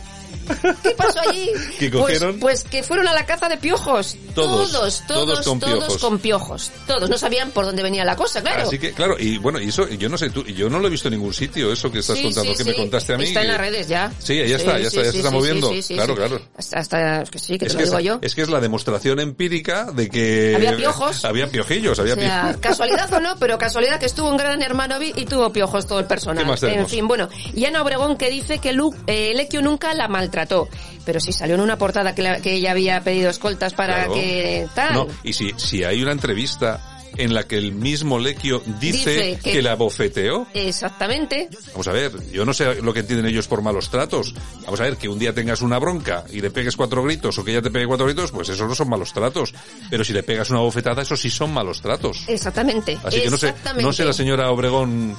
¿Qué 0.83 0.91
pasó 0.97 1.20
allí? 1.29 1.51
¿Qué 1.79 1.91
Pues- 1.91 2.03
cogieron? 2.03 2.39
Pues, 2.41 2.65
que 2.65 2.83
fueron 2.83 3.09
a 3.09 3.12
la 3.12 3.27
caza 3.27 3.49
de 3.49 3.57
piojos. 3.57 4.16
Todos, 4.35 4.70
todos, 4.73 5.03
todos 5.07 5.27
todos, 5.27 5.47
con 5.47 5.61
todos 5.61 5.75
piojos. 5.79 5.99
con 5.99 6.19
piojos. 6.19 6.70
Todos. 6.87 7.11
No 7.11 7.19
sabían 7.19 7.51
por 7.51 7.65
dónde 7.65 7.83
venía 7.83 8.05
la 8.05 8.16
cosa, 8.16 8.41
claro. 8.43 8.62
Así 8.62 8.79
que, 8.79 8.93
claro, 8.93 9.16
y 9.19 9.39
bueno, 9.39 9.61
y 9.61 9.69
eso, 9.69 9.89
yo 9.89 10.09
no 10.09 10.16
sé, 10.19 10.31
tú, 10.31 10.45
yo 10.45 10.69
no 10.70 10.79
lo 10.79 10.87
he 10.89 10.91
visto 10.91 11.09
en 11.09 11.15
ningún 11.15 11.35
sitio, 11.35 11.73
eso 11.73 11.91
que 11.91 11.99
estás 12.01 12.16
Sí, 12.16 12.25
contando, 12.25 12.53
sí, 12.53 12.59
que 12.59 12.65
sí. 12.65 12.70
me 12.70 12.77
contaste 12.77 13.15
a 13.15 13.19
mí. 13.19 13.25
Está 13.25 13.43
en 13.43 13.49
las 13.49 13.59
redes 13.59 13.89
ya. 13.89 14.12
Sí, 14.19 14.37
ya 14.37 14.57
está, 14.57 14.79
ya 14.79 14.89
está, 14.89 15.03
ya 15.03 15.11
se 15.12 15.16
está 15.19 15.31
moviendo. 15.31 15.70
sí, 15.70 15.83
sí, 15.83 15.95
claro, 15.95 16.15
sí. 16.15 16.19
claro. 16.19 16.41
Hasta, 16.57 16.79
hasta- 16.79 17.25
que 17.31 17.39
sí, 17.39 17.59
que 17.59 17.66
Es 17.66 17.73
te 17.73 17.79
que, 17.79 17.85
lo 17.85 17.87
digo 17.87 17.99
es, 17.99 18.05
yo. 18.05 18.19
es 18.23 18.35
que 18.35 18.43
es 18.43 18.49
la 18.49 18.61
demostración 18.61 19.20
empírica 19.20 19.85
de 19.93 20.09
que... 20.09 20.55
Había 20.57 20.77
piojos. 20.77 21.25
Había 21.25 21.49
piojillos, 21.49 21.99
había 21.99 22.15
O 22.15 22.16
sea, 22.16 22.41
piojillos. 22.43 22.61
casualidad 22.61 23.12
o 23.12 23.20
no, 23.20 23.37
pero 23.39 23.59
casualidad 23.59 23.99
que 23.99 24.07
estuvo 24.07 24.29
un 24.31 24.37
gran 24.37 24.62
hermano 24.62 24.97
y 25.03 25.25
tuvo 25.27 25.53
piojos 25.53 25.87
todo 25.87 25.99
el 26.01 26.07
personal. 26.07 26.45
¿Qué 26.45 26.49
más 26.51 26.62
en 26.62 26.89
fin, 26.89 27.07
bueno, 27.09 27.29
y 27.55 27.65
Ana 27.65 27.83
Obregón 27.83 28.16
que 28.16 28.31
dice 28.31 28.59
que 28.59 28.73
Lu, 28.73 28.95
eh, 29.07 29.33
Lequio 29.35 29.62
nunca 29.62 29.93
la 29.95 30.09
maltrató, 30.09 30.38
pero 31.05 31.20
sí 31.20 31.32
salió 31.32 31.55
en 31.55 31.60
una 31.62 31.78
portada 31.78 32.15
que, 32.15 32.23
la- 32.23 32.40
que 32.40 32.55
ella 32.55 32.70
había 32.73 33.01
pedido 33.02 33.31
escoltas 33.31 33.74
para 33.74 33.94
Claro. 33.97 34.15
que 34.15 34.66
tal. 34.74 34.94
No, 34.94 35.06
y 35.24 35.32
si, 35.32 35.52
si 35.56 35.85
hay 35.85 36.02
una 36.02 36.12
entrevista 36.12 36.94
en 37.16 37.35
la 37.35 37.43
que 37.48 37.56
el 37.56 37.73
mismo 37.73 38.19
Lequio 38.20 38.62
dice, 38.81 39.10
Dice 39.10 39.39
que... 39.43 39.52
que- 39.52 39.62
la 39.62 39.74
bofeteó, 39.74 40.47
Exactamente. 40.55 41.48
Vamos 41.73 41.89
a 41.89 41.93
ver, 41.93 42.12
yo 42.31 42.44
no 42.44 42.55
sé 42.55 42.81
lo 42.81 42.93
que 42.93 43.01
entienden 43.01 43.27
ellos 43.27 43.48
por 43.48 43.60
malos 43.62 43.90
tratos. 43.90 44.35
Vamos 44.65 44.78
a 44.81 44.85
ver, 44.85 44.97
que 44.98 45.09
un 45.09 45.19
día 45.19 45.35
tengas 45.35 45.60
una 45.62 45.78
bronca 45.78 46.24
y 46.31 46.40
le 46.40 46.51
pegues 46.51 46.77
cuatro 46.77 47.02
gritos 47.02 47.36
o 47.39 47.44
que 47.44 47.51
ella 47.52 47.62
te 47.62 47.70
pegue 47.70 47.86
cuatro 47.86 48.06
gritos, 48.06 48.31
pues 48.31 48.48
esos 48.51 48.69
no 48.69 48.74
son 48.74 48.89
malos 48.89 49.12
tratos. 49.12 49.52
Pero 49.90 50.05
si 50.05 50.12
le 50.12 50.23
pegas 50.23 50.51
una 50.51 50.60
bofetada, 50.60 51.02
eso 51.02 51.16
sí 51.16 51.28
son 51.31 51.52
malos 51.52 51.81
tratos. 51.81 52.23
Exactamente. 52.28 52.97
Así 53.02 53.23
que 53.23 53.31
no 53.31 53.36
sé, 53.39 53.52
no 53.81 53.93
sé 53.93 54.05
la 54.05 54.12
señora 54.12 54.51
Obregón 54.52 55.16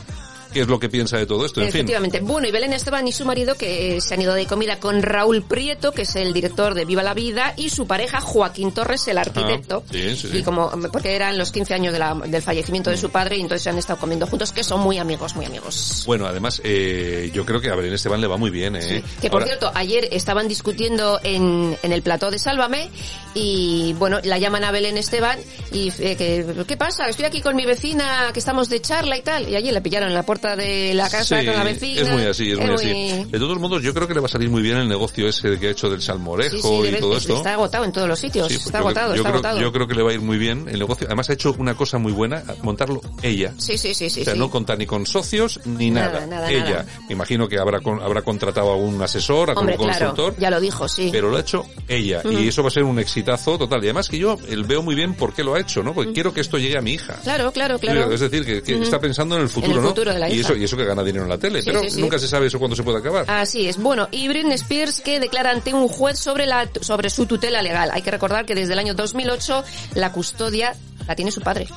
qué 0.54 0.62
es 0.62 0.68
lo 0.68 0.80
que 0.80 0.90
piensa 0.90 1.18
de 1.18 1.26
todo 1.26 1.46
esto. 1.46 1.62
En 1.62 1.68
fin, 1.68 1.80
Efectivamente. 1.82 2.20
Bueno, 2.22 2.48
y 2.48 2.52
Belén 2.52 2.74
Esteban 2.74 3.08
y 3.08 3.12
su 3.12 3.26
marido 3.26 3.56
que 3.56 3.98
eh, 3.98 4.02
se 4.02 4.14
han 4.16 4.22
ido 4.22 4.34
de 4.34 4.46
comida 4.46 4.80
con 4.80 5.02
Raúl 5.02 5.44
Prieto, 5.44 5.92
que 5.92 6.04
es 6.04 6.16
el 6.16 6.34
director 6.34 6.74
de 6.74 6.86
Viva 6.86 7.04
la 7.04 7.14
Vida, 7.14 7.54
y 7.58 7.70
su 7.70 7.88
pareja 7.88 8.22
Joaquín 8.22 8.72
Torres, 8.72 9.08
el 9.08 9.18
arquitecto. 9.18 9.84
Ah, 9.86 9.92
sí, 9.92 10.16
sí, 10.16 10.28
sí. 10.32 10.38
Y 10.38 10.44
como, 10.44 10.70
porque 10.92 11.16
eran 11.16 11.38
los 11.38 11.52
15 11.52 11.74
años 11.74 11.94
de 11.94 12.00
la- 12.00 12.14
del 12.16 12.42
fallecimiento 12.42 12.90
de 12.90 12.98
su 12.98 13.10
padre, 13.10 13.38
y 13.38 13.42
entonces 13.42 13.64
se 13.64 13.70
han 13.70 13.78
estado 13.78 14.00
comiendo 14.00 14.28
juntos, 14.28 14.52
que 14.52 14.64
son 14.64 14.80
muy 14.82 14.98
amigos, 14.98 15.36
muy 15.36 15.46
amigos. 15.46 16.04
bueno, 16.06 16.26
además, 16.28 16.62
eh, 16.64 17.30
yo 17.34 17.46
creo 17.46 17.60
que 17.62 17.70
a 17.70 17.76
Belén 17.76 17.94
Esteban 17.94 18.22
le 18.22 18.28
va 18.28 18.38
muy 18.38 18.50
bien, 18.50 18.76
¿eh? 18.76 19.04
Que 19.22 19.30
por 19.30 19.42
Ahora- 19.42 19.48
cierto, 19.48 19.72
ayer 19.76 20.08
estaban 20.12 20.48
discutiendo 20.48 21.20
en, 21.24 21.78
en 21.84 21.92
el 21.92 22.02
plató 22.02 22.32
de 22.32 22.40
Sálvame 22.40 22.90
y 23.34 23.94
bueno, 23.94 24.20
la 24.24 24.38
llaman 24.38 24.64
a 24.64 24.72
Belén 24.72 24.98
Esteban 24.98 25.38
y 25.72 25.90
eh, 26.00 26.16
que, 26.16 26.46
¿qué 26.68 26.78
pasa? 26.78 27.08
Estoy 27.08 27.26
aquí 27.26 27.42
con 27.42 27.56
mi 27.56 27.66
vecina 27.66 28.30
que 28.34 28.40
estamos 28.40 28.70
de 28.70 28.82
charla 28.82 29.18
y 29.18 29.22
tal. 29.22 29.48
Y 29.50 29.56
allí 29.56 29.72
le 29.72 29.82
pillaron 29.82 30.10
en 30.10 30.16
la 30.16 30.24
puerta 30.24 30.39
de 30.40 30.94
la 30.94 31.10
casa 31.10 31.40
Sí, 31.40 31.46
con 31.46 31.56
la 31.56 31.64
vecina. 31.64 32.02
es 32.02 32.10
muy 32.10 32.24
así, 32.24 32.52
es 32.52 32.58
muy 32.60 32.70
así. 32.70 33.26
De 33.30 33.40
todos 33.40 33.60
modos, 33.60 33.84
yo 33.84 33.94
creo 33.94 34.08
que 34.08 34.14
le 34.14 34.20
va 34.20 34.28
a 34.28 34.30
salir 34.30 34.50
muy 34.50 34.62
bien 34.62 34.78
el 34.78 34.88
negocio 34.88 35.28
ese 35.28 35.60
que 35.60 35.68
ha 35.68 35.72
hecho 35.72 35.90
del 35.90 36.02
salmorejo 36.02 36.56
Sí, 36.56 36.62
sí, 36.90 36.96
y 36.96 37.00
todo 37.00 37.14
es- 37.18 37.24
esto. 37.24 37.38
está 37.38 37.54
agotado 37.54 37.86
en 37.86 37.92
todos 37.92 38.08
los 38.08 38.20
sitios. 38.20 38.48
Pues 38.48 38.58
está 38.66 38.66
yo 38.66 38.72
creo- 38.72 38.80
agotado, 38.88 39.10
yo 39.10 39.16
está 39.18 39.30
creo, 39.30 39.34
agotado. 39.36 39.60
Yo 39.62 39.72
creo 39.74 39.88
que 39.88 39.96
le 39.96 40.04
va 40.04 40.12
a 40.12 40.14
ir 40.14 40.22
muy 40.22 40.38
bien 40.38 40.68
el 40.70 40.80
negocio. 40.80 41.08
Además 41.08 41.30
ha 41.30 41.34
hecho 41.34 41.56
una 41.58 41.76
cosa 41.76 41.98
muy 41.98 42.12
buena, 42.12 42.44
montarlo 42.64 43.02
ella. 43.22 43.54
Sí, 43.58 43.78
sí, 43.78 43.94
sí, 43.94 44.10
sí. 44.10 44.22
o 44.22 44.26
sea, 44.26 44.36
no 44.36 44.50
contar 44.50 44.78
ni 44.78 44.86
con 44.86 45.06
socios 45.06 45.60
ni 45.66 45.92
Nada, 45.92 46.14
nada. 46.22 46.28
nada, 46.28 46.52
ella. 46.52 46.64
nada. 46.64 46.86
Me 47.08 47.14
imagino 47.14 47.48
que 47.48 47.58
habrá 47.60 47.80
con- 47.82 48.02
habrá 48.02 48.22
contratado 48.22 48.70
a 48.72 48.76
un 48.76 49.02
asesor, 49.02 49.50
a 49.50 49.54
un 49.54 49.60
Hombre, 49.60 49.78
claro, 49.78 50.08
consultor. 50.08 50.36
ya 50.40 50.50
lo 50.50 50.60
dijo, 50.60 50.88
sí. 50.88 51.10
Pero 51.12 51.30
lo 51.30 51.38
ha 51.38 51.42
hecho 51.42 51.66
ella. 51.88 52.22
Y 52.30 52.48
eso 52.48 52.62
va 52.64 52.70
a 52.70 52.72
ser 52.72 52.84
un 52.84 53.00
exitazo 53.00 53.58
total. 53.58 53.82
Y 53.84 53.88
además 53.88 54.08
que 54.10 54.18
yo 54.18 54.38
el 54.48 54.64
veo 54.64 54.82
muy 54.82 54.96
bien 54.96 55.14
por 55.16 55.34
qué 55.34 55.44
lo 55.44 55.56
ha 55.56 55.60
hecho, 55.60 55.84
¿no? 55.84 55.94
Porque 55.94 56.14
quiero 56.14 56.34
que 56.34 56.42
esto 56.42 56.58
llegue 56.58 56.78
a 56.78 56.82
mi 56.82 56.92
hija. 56.94 57.16
Claro, 57.24 57.52
claro, 57.52 57.80
claro. 57.80 58.12
Es 58.12 58.20
decir, 58.22 58.46
que, 58.46 58.74
está 58.82 59.00
pensando 59.00 59.36
en 59.36 59.42
el 59.42 59.50
futuro, 59.50 59.76
el 59.78 59.82
¿no? 59.82 59.88
futuro 59.90 60.14
de 60.14 60.20
la 60.20 60.29
y 60.36 60.40
eso 60.42 60.56
y 60.56 60.64
eso 60.64 60.78
que 60.78 60.86
gana 60.86 61.04
dinero 61.04 61.24
en 61.24 61.30
la 61.30 61.38
tele. 61.38 61.62
Sí, 61.62 61.66
pero 61.72 61.84
sí, 61.84 61.92
sí. 61.92 62.02
nunca 62.02 62.20
se 62.20 62.28
sabe 62.28 62.48
eso 62.48 62.60
cuándo 62.60 62.76
se 62.76 62.84
puede 62.84 63.00
acabar. 63.00 63.26
Así 63.28 63.68
es. 63.68 63.78
Bueno, 63.78 64.08
y 64.12 64.28
Britney 64.28 64.54
Spears 64.56 65.02
que 65.02 65.20
declara 65.20 65.52
ante 65.52 65.74
un 65.74 65.88
juez 65.88 66.18
sobre 66.20 66.46
la 66.46 66.70
sobre 66.82 67.10
su 67.10 67.26
tutela 67.26 67.62
legal. 67.62 67.90
Hay 67.94 68.02
que 68.02 68.12
recordar 68.12 68.46
que 68.46 68.56
desde 68.56 68.74
el 68.74 68.80
año 68.80 68.94
2008 68.94 69.64
la 69.96 70.12
custodia 70.12 70.76
la 71.08 71.16
tiene 71.16 71.32
su 71.32 71.42
padre. 71.42 71.68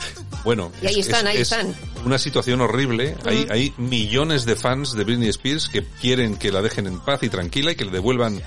Bueno, 0.45 0.71
Y 0.83 0.87
ahí 0.89 1.01
es- 1.01 1.07
están, 1.07 1.27
es- 1.27 1.35
ahí 1.35 1.41
es 1.41 1.53
están. 1.53 1.75
Una 2.05 2.19
situación 2.19 2.61
horrible. 2.61 3.17
Hay, 3.25 3.45
Ujú. 3.45 3.53
hay 3.53 3.75
millones 3.79 4.45
de 4.45 4.57
fans 4.57 4.93
de 4.95 5.05
Britney 5.05 5.29
Spears 5.29 5.69
que 5.69 5.85
quieren 6.01 6.37
que 6.37 6.51
la 6.51 6.61
dejen 6.61 6.87
en 6.89 6.99
paz 7.01 7.23
y 7.23 7.29
tranquila 7.29 7.71
y 7.73 7.77
que 7.77 7.85
le 7.85 7.93
devuelvan 7.93 8.43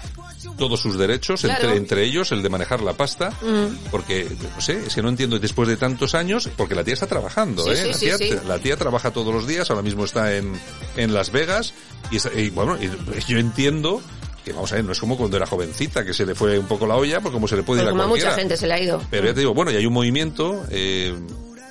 todos 0.57 0.79
sus 0.79 0.97
derechos, 0.97 1.41
Claro. 1.41 1.61
entre, 1.63 1.77
entre 1.77 2.03
ellos 2.05 2.31
el 2.31 2.41
de 2.43 2.49
manejar 2.49 2.81
la 2.81 2.93
pasta, 2.93 3.31
Mm. 3.41 3.89
porque, 3.91 4.27
no 4.55 4.61
sé, 4.61 4.83
es 4.87 4.93
que 4.95 5.01
no 5.01 5.09
entiendo 5.09 5.37
después 5.39 5.67
de 5.67 5.77
tantos 5.77 6.15
años, 6.15 6.49
porque 6.57 6.75
la 6.75 6.83
tía 6.83 6.93
está 6.93 7.07
trabajando, 7.07 7.63
Sí, 7.63 7.69
¿eh? 7.71 7.75
sí, 7.93 8.07
la, 8.09 8.17
tía, 8.17 8.17
sí. 8.17 8.35
la 8.47 8.59
tía 8.59 8.77
trabaja 8.77 9.11
todos 9.11 9.33
los 9.33 9.47
días, 9.47 9.69
ahora 9.69 9.81
mismo 9.81 10.05
está 10.05 10.35
en, 10.35 10.53
en 10.97 11.13
Las 11.13 11.31
Vegas, 11.31 11.73
y, 12.11 12.17
y, 12.39 12.49
bueno, 12.49 12.77
y 12.81 12.89
yo 13.31 13.37
entiendo 13.37 14.01
que 14.43 14.53
vamos 14.53 14.71
a 14.71 14.75
ver, 14.75 14.85
no 14.85 14.91
es 14.91 14.99
como 14.99 15.17
cuando 15.17 15.37
era 15.37 15.47
jovencita, 15.47 16.05
que 16.05 16.13
se 16.13 16.23
le 16.25 16.35
fue 16.35 16.59
un 16.59 16.67
poco 16.67 16.85
la 16.85 16.95
olla, 16.95 17.19
porque 17.19 17.33
como 17.33 17.47
se 17.47 17.55
le 17.55 17.63
puede 17.63 17.79
Pues 17.81 17.83
ir 17.85 17.87
a 17.87 17.91
como 17.91 18.03
a 18.03 18.07
cualquiera. 18.07 18.29
mucha 18.31 18.39
gente 18.41 18.57
se 18.57 18.67
le 18.67 18.73
ha 18.75 18.79
ido. 18.79 19.01
Pero 19.09 19.25
ya 19.25 19.33
te 19.33 19.39
digo, 19.39 19.53
bueno, 19.55 19.71
y 19.71 19.75
hay 19.75 19.85
un 19.87 19.93
movimiento, 19.93 20.63
eh, 20.69 21.15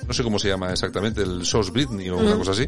no 0.05 0.13
sé 0.13 0.23
cómo 0.23 0.37
se 0.39 0.49
llama 0.49 0.71
exactamente, 0.73 1.21
el 1.21 1.45
SOS 1.45 1.71
Britney 1.71 2.09
o 2.09 2.17
una 2.17 2.35
Mm. 2.35 2.37
cosa 2.39 2.51
así. 2.51 2.67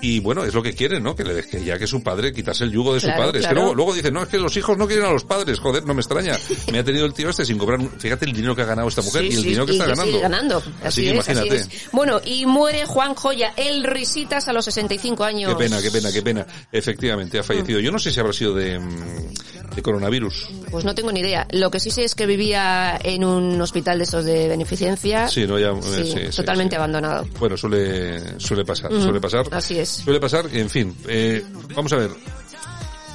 Y 0.00 0.20
bueno, 0.20 0.44
es 0.44 0.54
lo 0.54 0.62
que 0.62 0.74
quieren, 0.74 1.02
¿no? 1.02 1.16
Que 1.16 1.24
le 1.24 1.42
que 1.44 1.64
ya 1.64 1.76
que 1.78 1.86
su 1.86 2.02
padre, 2.02 2.32
quitarse 2.32 2.62
el 2.64 2.70
yugo 2.70 2.94
de 2.94 3.00
Claro, 3.00 3.16
su 3.16 3.24
padre. 3.26 3.40
Es 3.40 3.46
que 3.48 3.54
luego, 3.54 3.74
luego 3.74 3.94
dicen, 3.94 4.14
no, 4.14 4.22
es 4.22 4.28
que 4.28 4.38
los 4.38 4.56
hijos 4.56 4.78
no 4.78 4.86
quieren 4.86 5.04
a 5.06 5.10
los 5.10 5.24
padres. 5.24 5.58
Joder, 5.58 5.84
no 5.86 5.94
me 5.94 6.00
extraña. 6.00 6.36
Me 6.70 6.78
ha 6.78 6.84
tenido 6.84 7.04
el 7.04 7.12
tío 7.14 7.28
este 7.30 7.44
sin 7.44 7.58
cobrar, 7.58 7.80
un- 7.80 7.90
fíjate 7.90 8.24
el 8.24 8.32
dinero 8.32 8.54
que 8.54 8.62
ha 8.62 8.66
ganado 8.66 8.86
esta 8.88 9.02
mujer 9.02 9.22
Sí, 9.22 9.28
y 9.28 9.32
el 9.34 9.40
sí, 9.42 9.48
dinero 9.48 9.66
que 9.66 9.72
y 9.72 9.74
está 9.74 9.84
que 9.86 9.90
ganando. 9.90 10.10
sigue 10.12 10.22
ganando. 10.22 10.56
Así, 10.58 10.72
Así 10.84 11.06
es, 11.08 11.14
imagínate. 11.14 11.58
así 11.60 11.76
es. 11.76 11.90
Bueno, 11.92 12.20
y 12.24 12.46
muere 12.46 12.84
Juan 12.86 13.14
Joya, 13.14 13.52
el 13.56 13.82
Risitas 13.84 14.46
a 14.46 14.52
los 14.52 14.64
65 14.66 15.24
años. 15.24 15.52
Qué 15.52 15.64
pena, 15.64 15.82
qué 15.82 15.90
pena, 15.90 16.12
qué 16.12 16.22
pena. 16.22 16.46
Efectivamente, 16.70 17.38
ha 17.38 17.42
fallecido. 17.42 17.80
Yo 17.80 17.90
no 17.90 17.98
sé 17.98 18.12
si 18.12 18.20
habrá 18.20 18.32
sido 18.32 18.54
de, 18.54 18.78
mm, 18.78 19.74
de 19.74 19.82
coronavirus. 19.82 20.48
Pues 20.70 20.84
no 20.84 20.94
tengo 20.94 21.10
ni 21.10 21.20
idea. 21.20 21.46
Lo 21.50 21.70
que 21.72 21.80
sí 21.80 21.90
sé 21.90 22.04
es 22.04 22.14
que 22.14 22.26
vivía 22.26 22.98
en 23.02 23.24
un 23.24 23.60
hospital 23.60 23.98
de 23.98 24.04
estos 24.04 24.24
de 24.24 24.46
beneficencia. 24.46 25.26
Sí, 25.28 25.44
no, 25.46 25.58
ya, 25.58 25.72
Sí, 25.82 26.36
totalmente 26.36 26.76
abandonado. 26.76 27.26
Bueno, 27.40 27.56
suele, 27.56 28.38
suele 28.38 28.64
pasar, 28.64 28.92
suele 28.92 29.20
pasar. 29.20 29.46
Así 29.50 29.78
es. 29.78 29.87
Suele 29.88 30.20
pasar, 30.20 30.46
en 30.52 30.70
fin, 30.70 30.94
eh, 31.08 31.44
vamos 31.74 31.92
a 31.92 31.96
ver. 31.96 32.10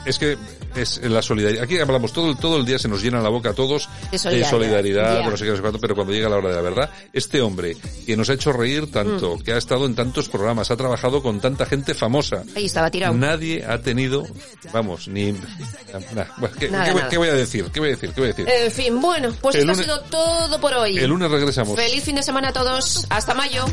Es 0.05 0.19
que 0.19 0.37
es 0.75 0.99
la 1.03 1.21
solidaridad. 1.21 1.63
Aquí 1.63 1.77
hablamos 1.79 2.11
todo, 2.13 2.29
el- 2.31 2.37
todo 2.37 2.57
el 2.57 2.65
día, 2.65 2.77
se 2.79 2.87
nos 2.87 3.01
llena 3.01 3.21
la 3.21 3.29
boca 3.29 3.49
a 3.51 3.53
todos 3.53 3.87
De 4.11 4.17
solidaridad, 4.43 5.23
no 5.23 5.37
sé 5.37 5.45
qué, 5.45 5.51
no 5.51 5.55
sé 5.55 5.61
cuánto, 5.61 5.79
pero 5.79 5.95
cuando 5.95 6.13
llega 6.13 6.27
la 6.29 6.37
hora 6.37 6.49
de 6.49 6.55
la 6.55 6.61
verdad, 6.61 6.89
este 7.13 7.41
hombre 7.41 7.77
que 8.05 8.17
nos 8.17 8.29
ha 8.29 8.33
hecho 8.33 8.51
reír 8.51 8.91
tanto, 8.91 9.37
Mm. 9.37 9.41
que 9.43 9.53
ha 9.53 9.57
estado 9.57 9.85
en 9.85 9.95
tantos 9.95 10.29
programas, 10.29 10.71
ha 10.71 10.75
trabajado 10.77 11.21
con 11.21 11.39
tanta 11.39 11.65
gente 11.65 11.93
famosa, 11.93 12.43
Ahí 12.55 12.65
estaba 12.65 12.89
tirado. 12.89 13.13
nadie 13.13 13.63
ha 13.65 13.81
tenido, 13.81 14.25
vamos, 14.73 15.07
ni... 15.07 15.31
nah, 15.31 15.39
¿qué, 16.59 16.69
Nada, 16.69 16.85
qué 16.85 16.91
voy- 16.91 16.97
nada. 16.99 17.09
qué 17.09 17.17
voy 17.17 17.27
a 17.29 17.33
decir? 17.33 17.65
¿Qué 17.71 17.79
voy 17.79 17.89
a 17.89 17.91
decir? 17.91 18.09
¿Qué 18.13 18.21
voy 18.21 18.29
a 18.29 18.33
decir? 18.33 18.49
En 18.49 18.71
fin, 18.71 18.99
bueno, 19.01 19.33
pues 19.41 19.55
El 19.55 19.61
esto 19.69 19.73
lunes- 19.73 19.89
ha 19.89 19.95
sido 19.95 20.01
todo 20.09 20.59
por 20.59 20.73
hoy. 20.73 20.97
El 20.97 21.09
lunes 21.09 21.29
regresamos. 21.29 21.75
Feliz 21.75 22.03
fin 22.03 22.15
de 22.15 22.23
semana 22.23 22.49
a 22.49 22.53
todos. 22.53 23.05
Hasta 23.09 23.33
mayo. 23.33 23.65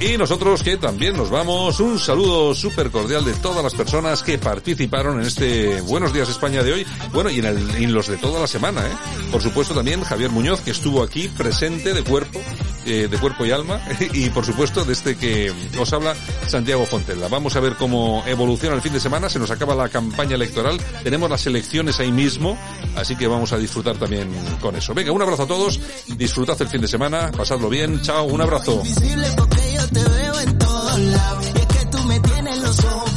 Y 0.00 0.16
nosotros 0.18 0.62
que 0.62 0.76
también 0.76 1.16
nos 1.16 1.30
vamos, 1.30 1.80
un 1.80 1.98
saludo 1.98 2.54
súper 2.54 2.90
cordial 2.90 3.24
de 3.24 3.32
todas 3.34 3.62
las 3.64 3.74
personas 3.74 4.13
que 4.22 4.38
participaron 4.38 5.20
en 5.20 5.26
este 5.26 5.80
Buenos 5.82 6.12
Días 6.12 6.28
España 6.28 6.62
de 6.62 6.72
hoy, 6.72 6.86
bueno, 7.12 7.30
y 7.30 7.38
en, 7.40 7.46
el- 7.46 7.70
en 7.76 7.92
los 7.94 8.06
de 8.08 8.16
toda 8.16 8.40
la 8.40 8.46
semana, 8.46 8.80
¿eh? 8.86 8.92
Por 9.32 9.42
supuesto 9.42 9.74
también 9.74 10.02
Javier 10.02 10.30
Muñoz, 10.30 10.60
que 10.60 10.70
estuvo 10.70 11.02
aquí 11.02 11.28
presente 11.28 11.92
de 11.92 12.02
cuerpo, 12.02 12.40
eh, 12.86 13.08
de 13.10 13.18
cuerpo 13.18 13.44
y 13.46 13.50
alma, 13.50 13.80
y 14.12 14.28
por 14.30 14.44
supuesto 14.46 14.84
desde 14.84 15.16
que 15.16 15.52
os 15.78 15.92
habla 15.92 16.14
Santiago 16.46 16.86
Fontella. 16.86 17.28
Vamos 17.28 17.56
a 17.56 17.60
ver 17.60 17.74
cómo 17.76 18.22
evoluciona 18.26 18.74
el 18.76 18.82
fin 18.82 18.92
de 18.92 19.00
semana, 19.00 19.28
se 19.28 19.38
nos 19.38 19.50
acaba 19.50 19.74
la 19.74 19.88
campaña 19.88 20.34
electoral, 20.36 20.78
tenemos 21.02 21.28
las 21.30 21.46
elecciones 21.46 21.98
ahí 22.00 22.12
mismo, 22.12 22.56
así 22.96 23.16
que 23.16 23.26
vamos 23.26 23.52
a 23.52 23.58
disfrutar 23.58 23.96
también 23.96 24.30
con 24.60 24.76
eso. 24.76 24.94
Venga, 24.94 25.12
un 25.12 25.22
abrazo 25.22 25.42
a 25.44 25.46
todos, 25.46 25.80
disfrutad 26.16 26.60
el 26.60 26.68
fin 26.68 26.80
de 26.80 26.88
semana, 26.88 27.30
pasadlo 27.36 27.68
bien, 27.68 28.00
chao, 28.02 28.24
un 28.24 28.40
abrazo. 28.40 28.82
Y 28.84 28.94
que 31.66 31.86
tú 31.90 31.98
me 32.04 32.20
tienes 32.20 32.58
los 32.58 32.78
ojos. 32.84 33.14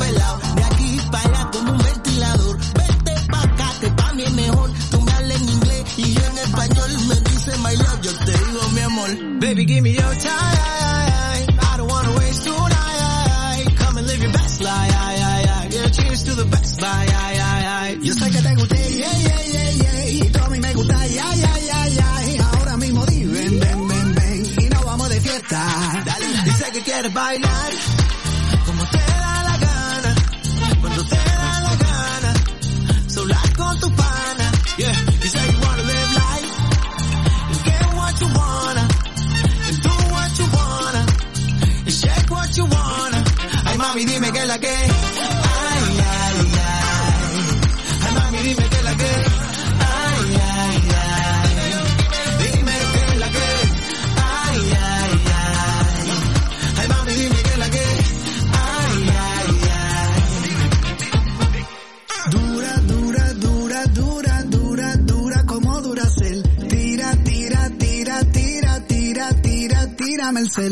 Español 6.57 7.07
me 7.07 7.15
dice 7.21 7.57
my 7.59 7.75
love. 7.75 8.01
Yo 8.01 8.11
te 8.25 8.31
digo 8.31 8.69
mi 8.73 8.81
amor. 8.81 9.39
Baby, 9.39 9.65
give 9.65 9.81
me 9.81 9.91
your 9.91 10.15
time. 10.15 11.47
I 11.59 11.77
don't 11.77 11.89
wanna 11.89 12.11
waste 12.17 12.43
tonight. 12.43 13.75
Come 13.77 13.97
and 13.97 14.07
live 14.07 14.21
your 14.21 14.31
best 14.31 14.61
life. 14.61 15.71
Yeah, 15.71 15.89
cheers 15.89 16.23
to 16.23 16.35
the 16.35 16.45
best 16.45 16.81
bye. 16.81 17.97
Yo 18.01 18.13
sé 18.13 18.29
que 18.31 18.41
te 18.41 18.55
gusté, 18.55 18.97
yeah, 18.97 19.17
yeah, 19.17 19.41
yeah, 19.53 19.71
yeah. 19.71 20.09
Y 20.09 20.29
tú 20.29 20.39
a 20.43 20.49
mí 20.49 20.59
me 20.59 20.73
gusta, 20.73 21.07
yeah, 21.07 21.33
yeah, 21.35 21.57
yeah, 21.59 21.87
yeah. 21.89 22.51
Ahora 22.57 22.77
mismo 22.77 23.05
di, 23.05 23.23
ven, 23.25 23.59
ven, 23.59 23.87
ven, 23.87 24.15
ven. 24.15 24.45
Y 24.59 24.69
nos 24.69 24.83
vamos 24.85 25.09
de 25.09 25.21
fiesta. 25.21 26.03
Dale, 26.05 26.27
dice 26.45 26.65
que 26.73 26.81
quieres 26.81 27.13
bailar 27.13 27.71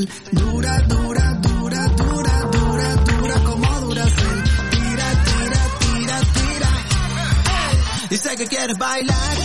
Dura, 0.03 0.77
dura, 0.89 1.39
dura, 1.41 1.87
dura, 1.87 2.33
dura, 2.51 2.95
dura 2.95 3.33
como 3.45 3.79
Duracel. 3.81 4.43
Tira, 4.71 5.07
tira, 5.25 5.61
tira, 5.79 6.19
tira. 6.33 8.07
Dice 8.09 8.35
que 8.35 8.45
quieres 8.47 8.77
bailar 8.77 9.44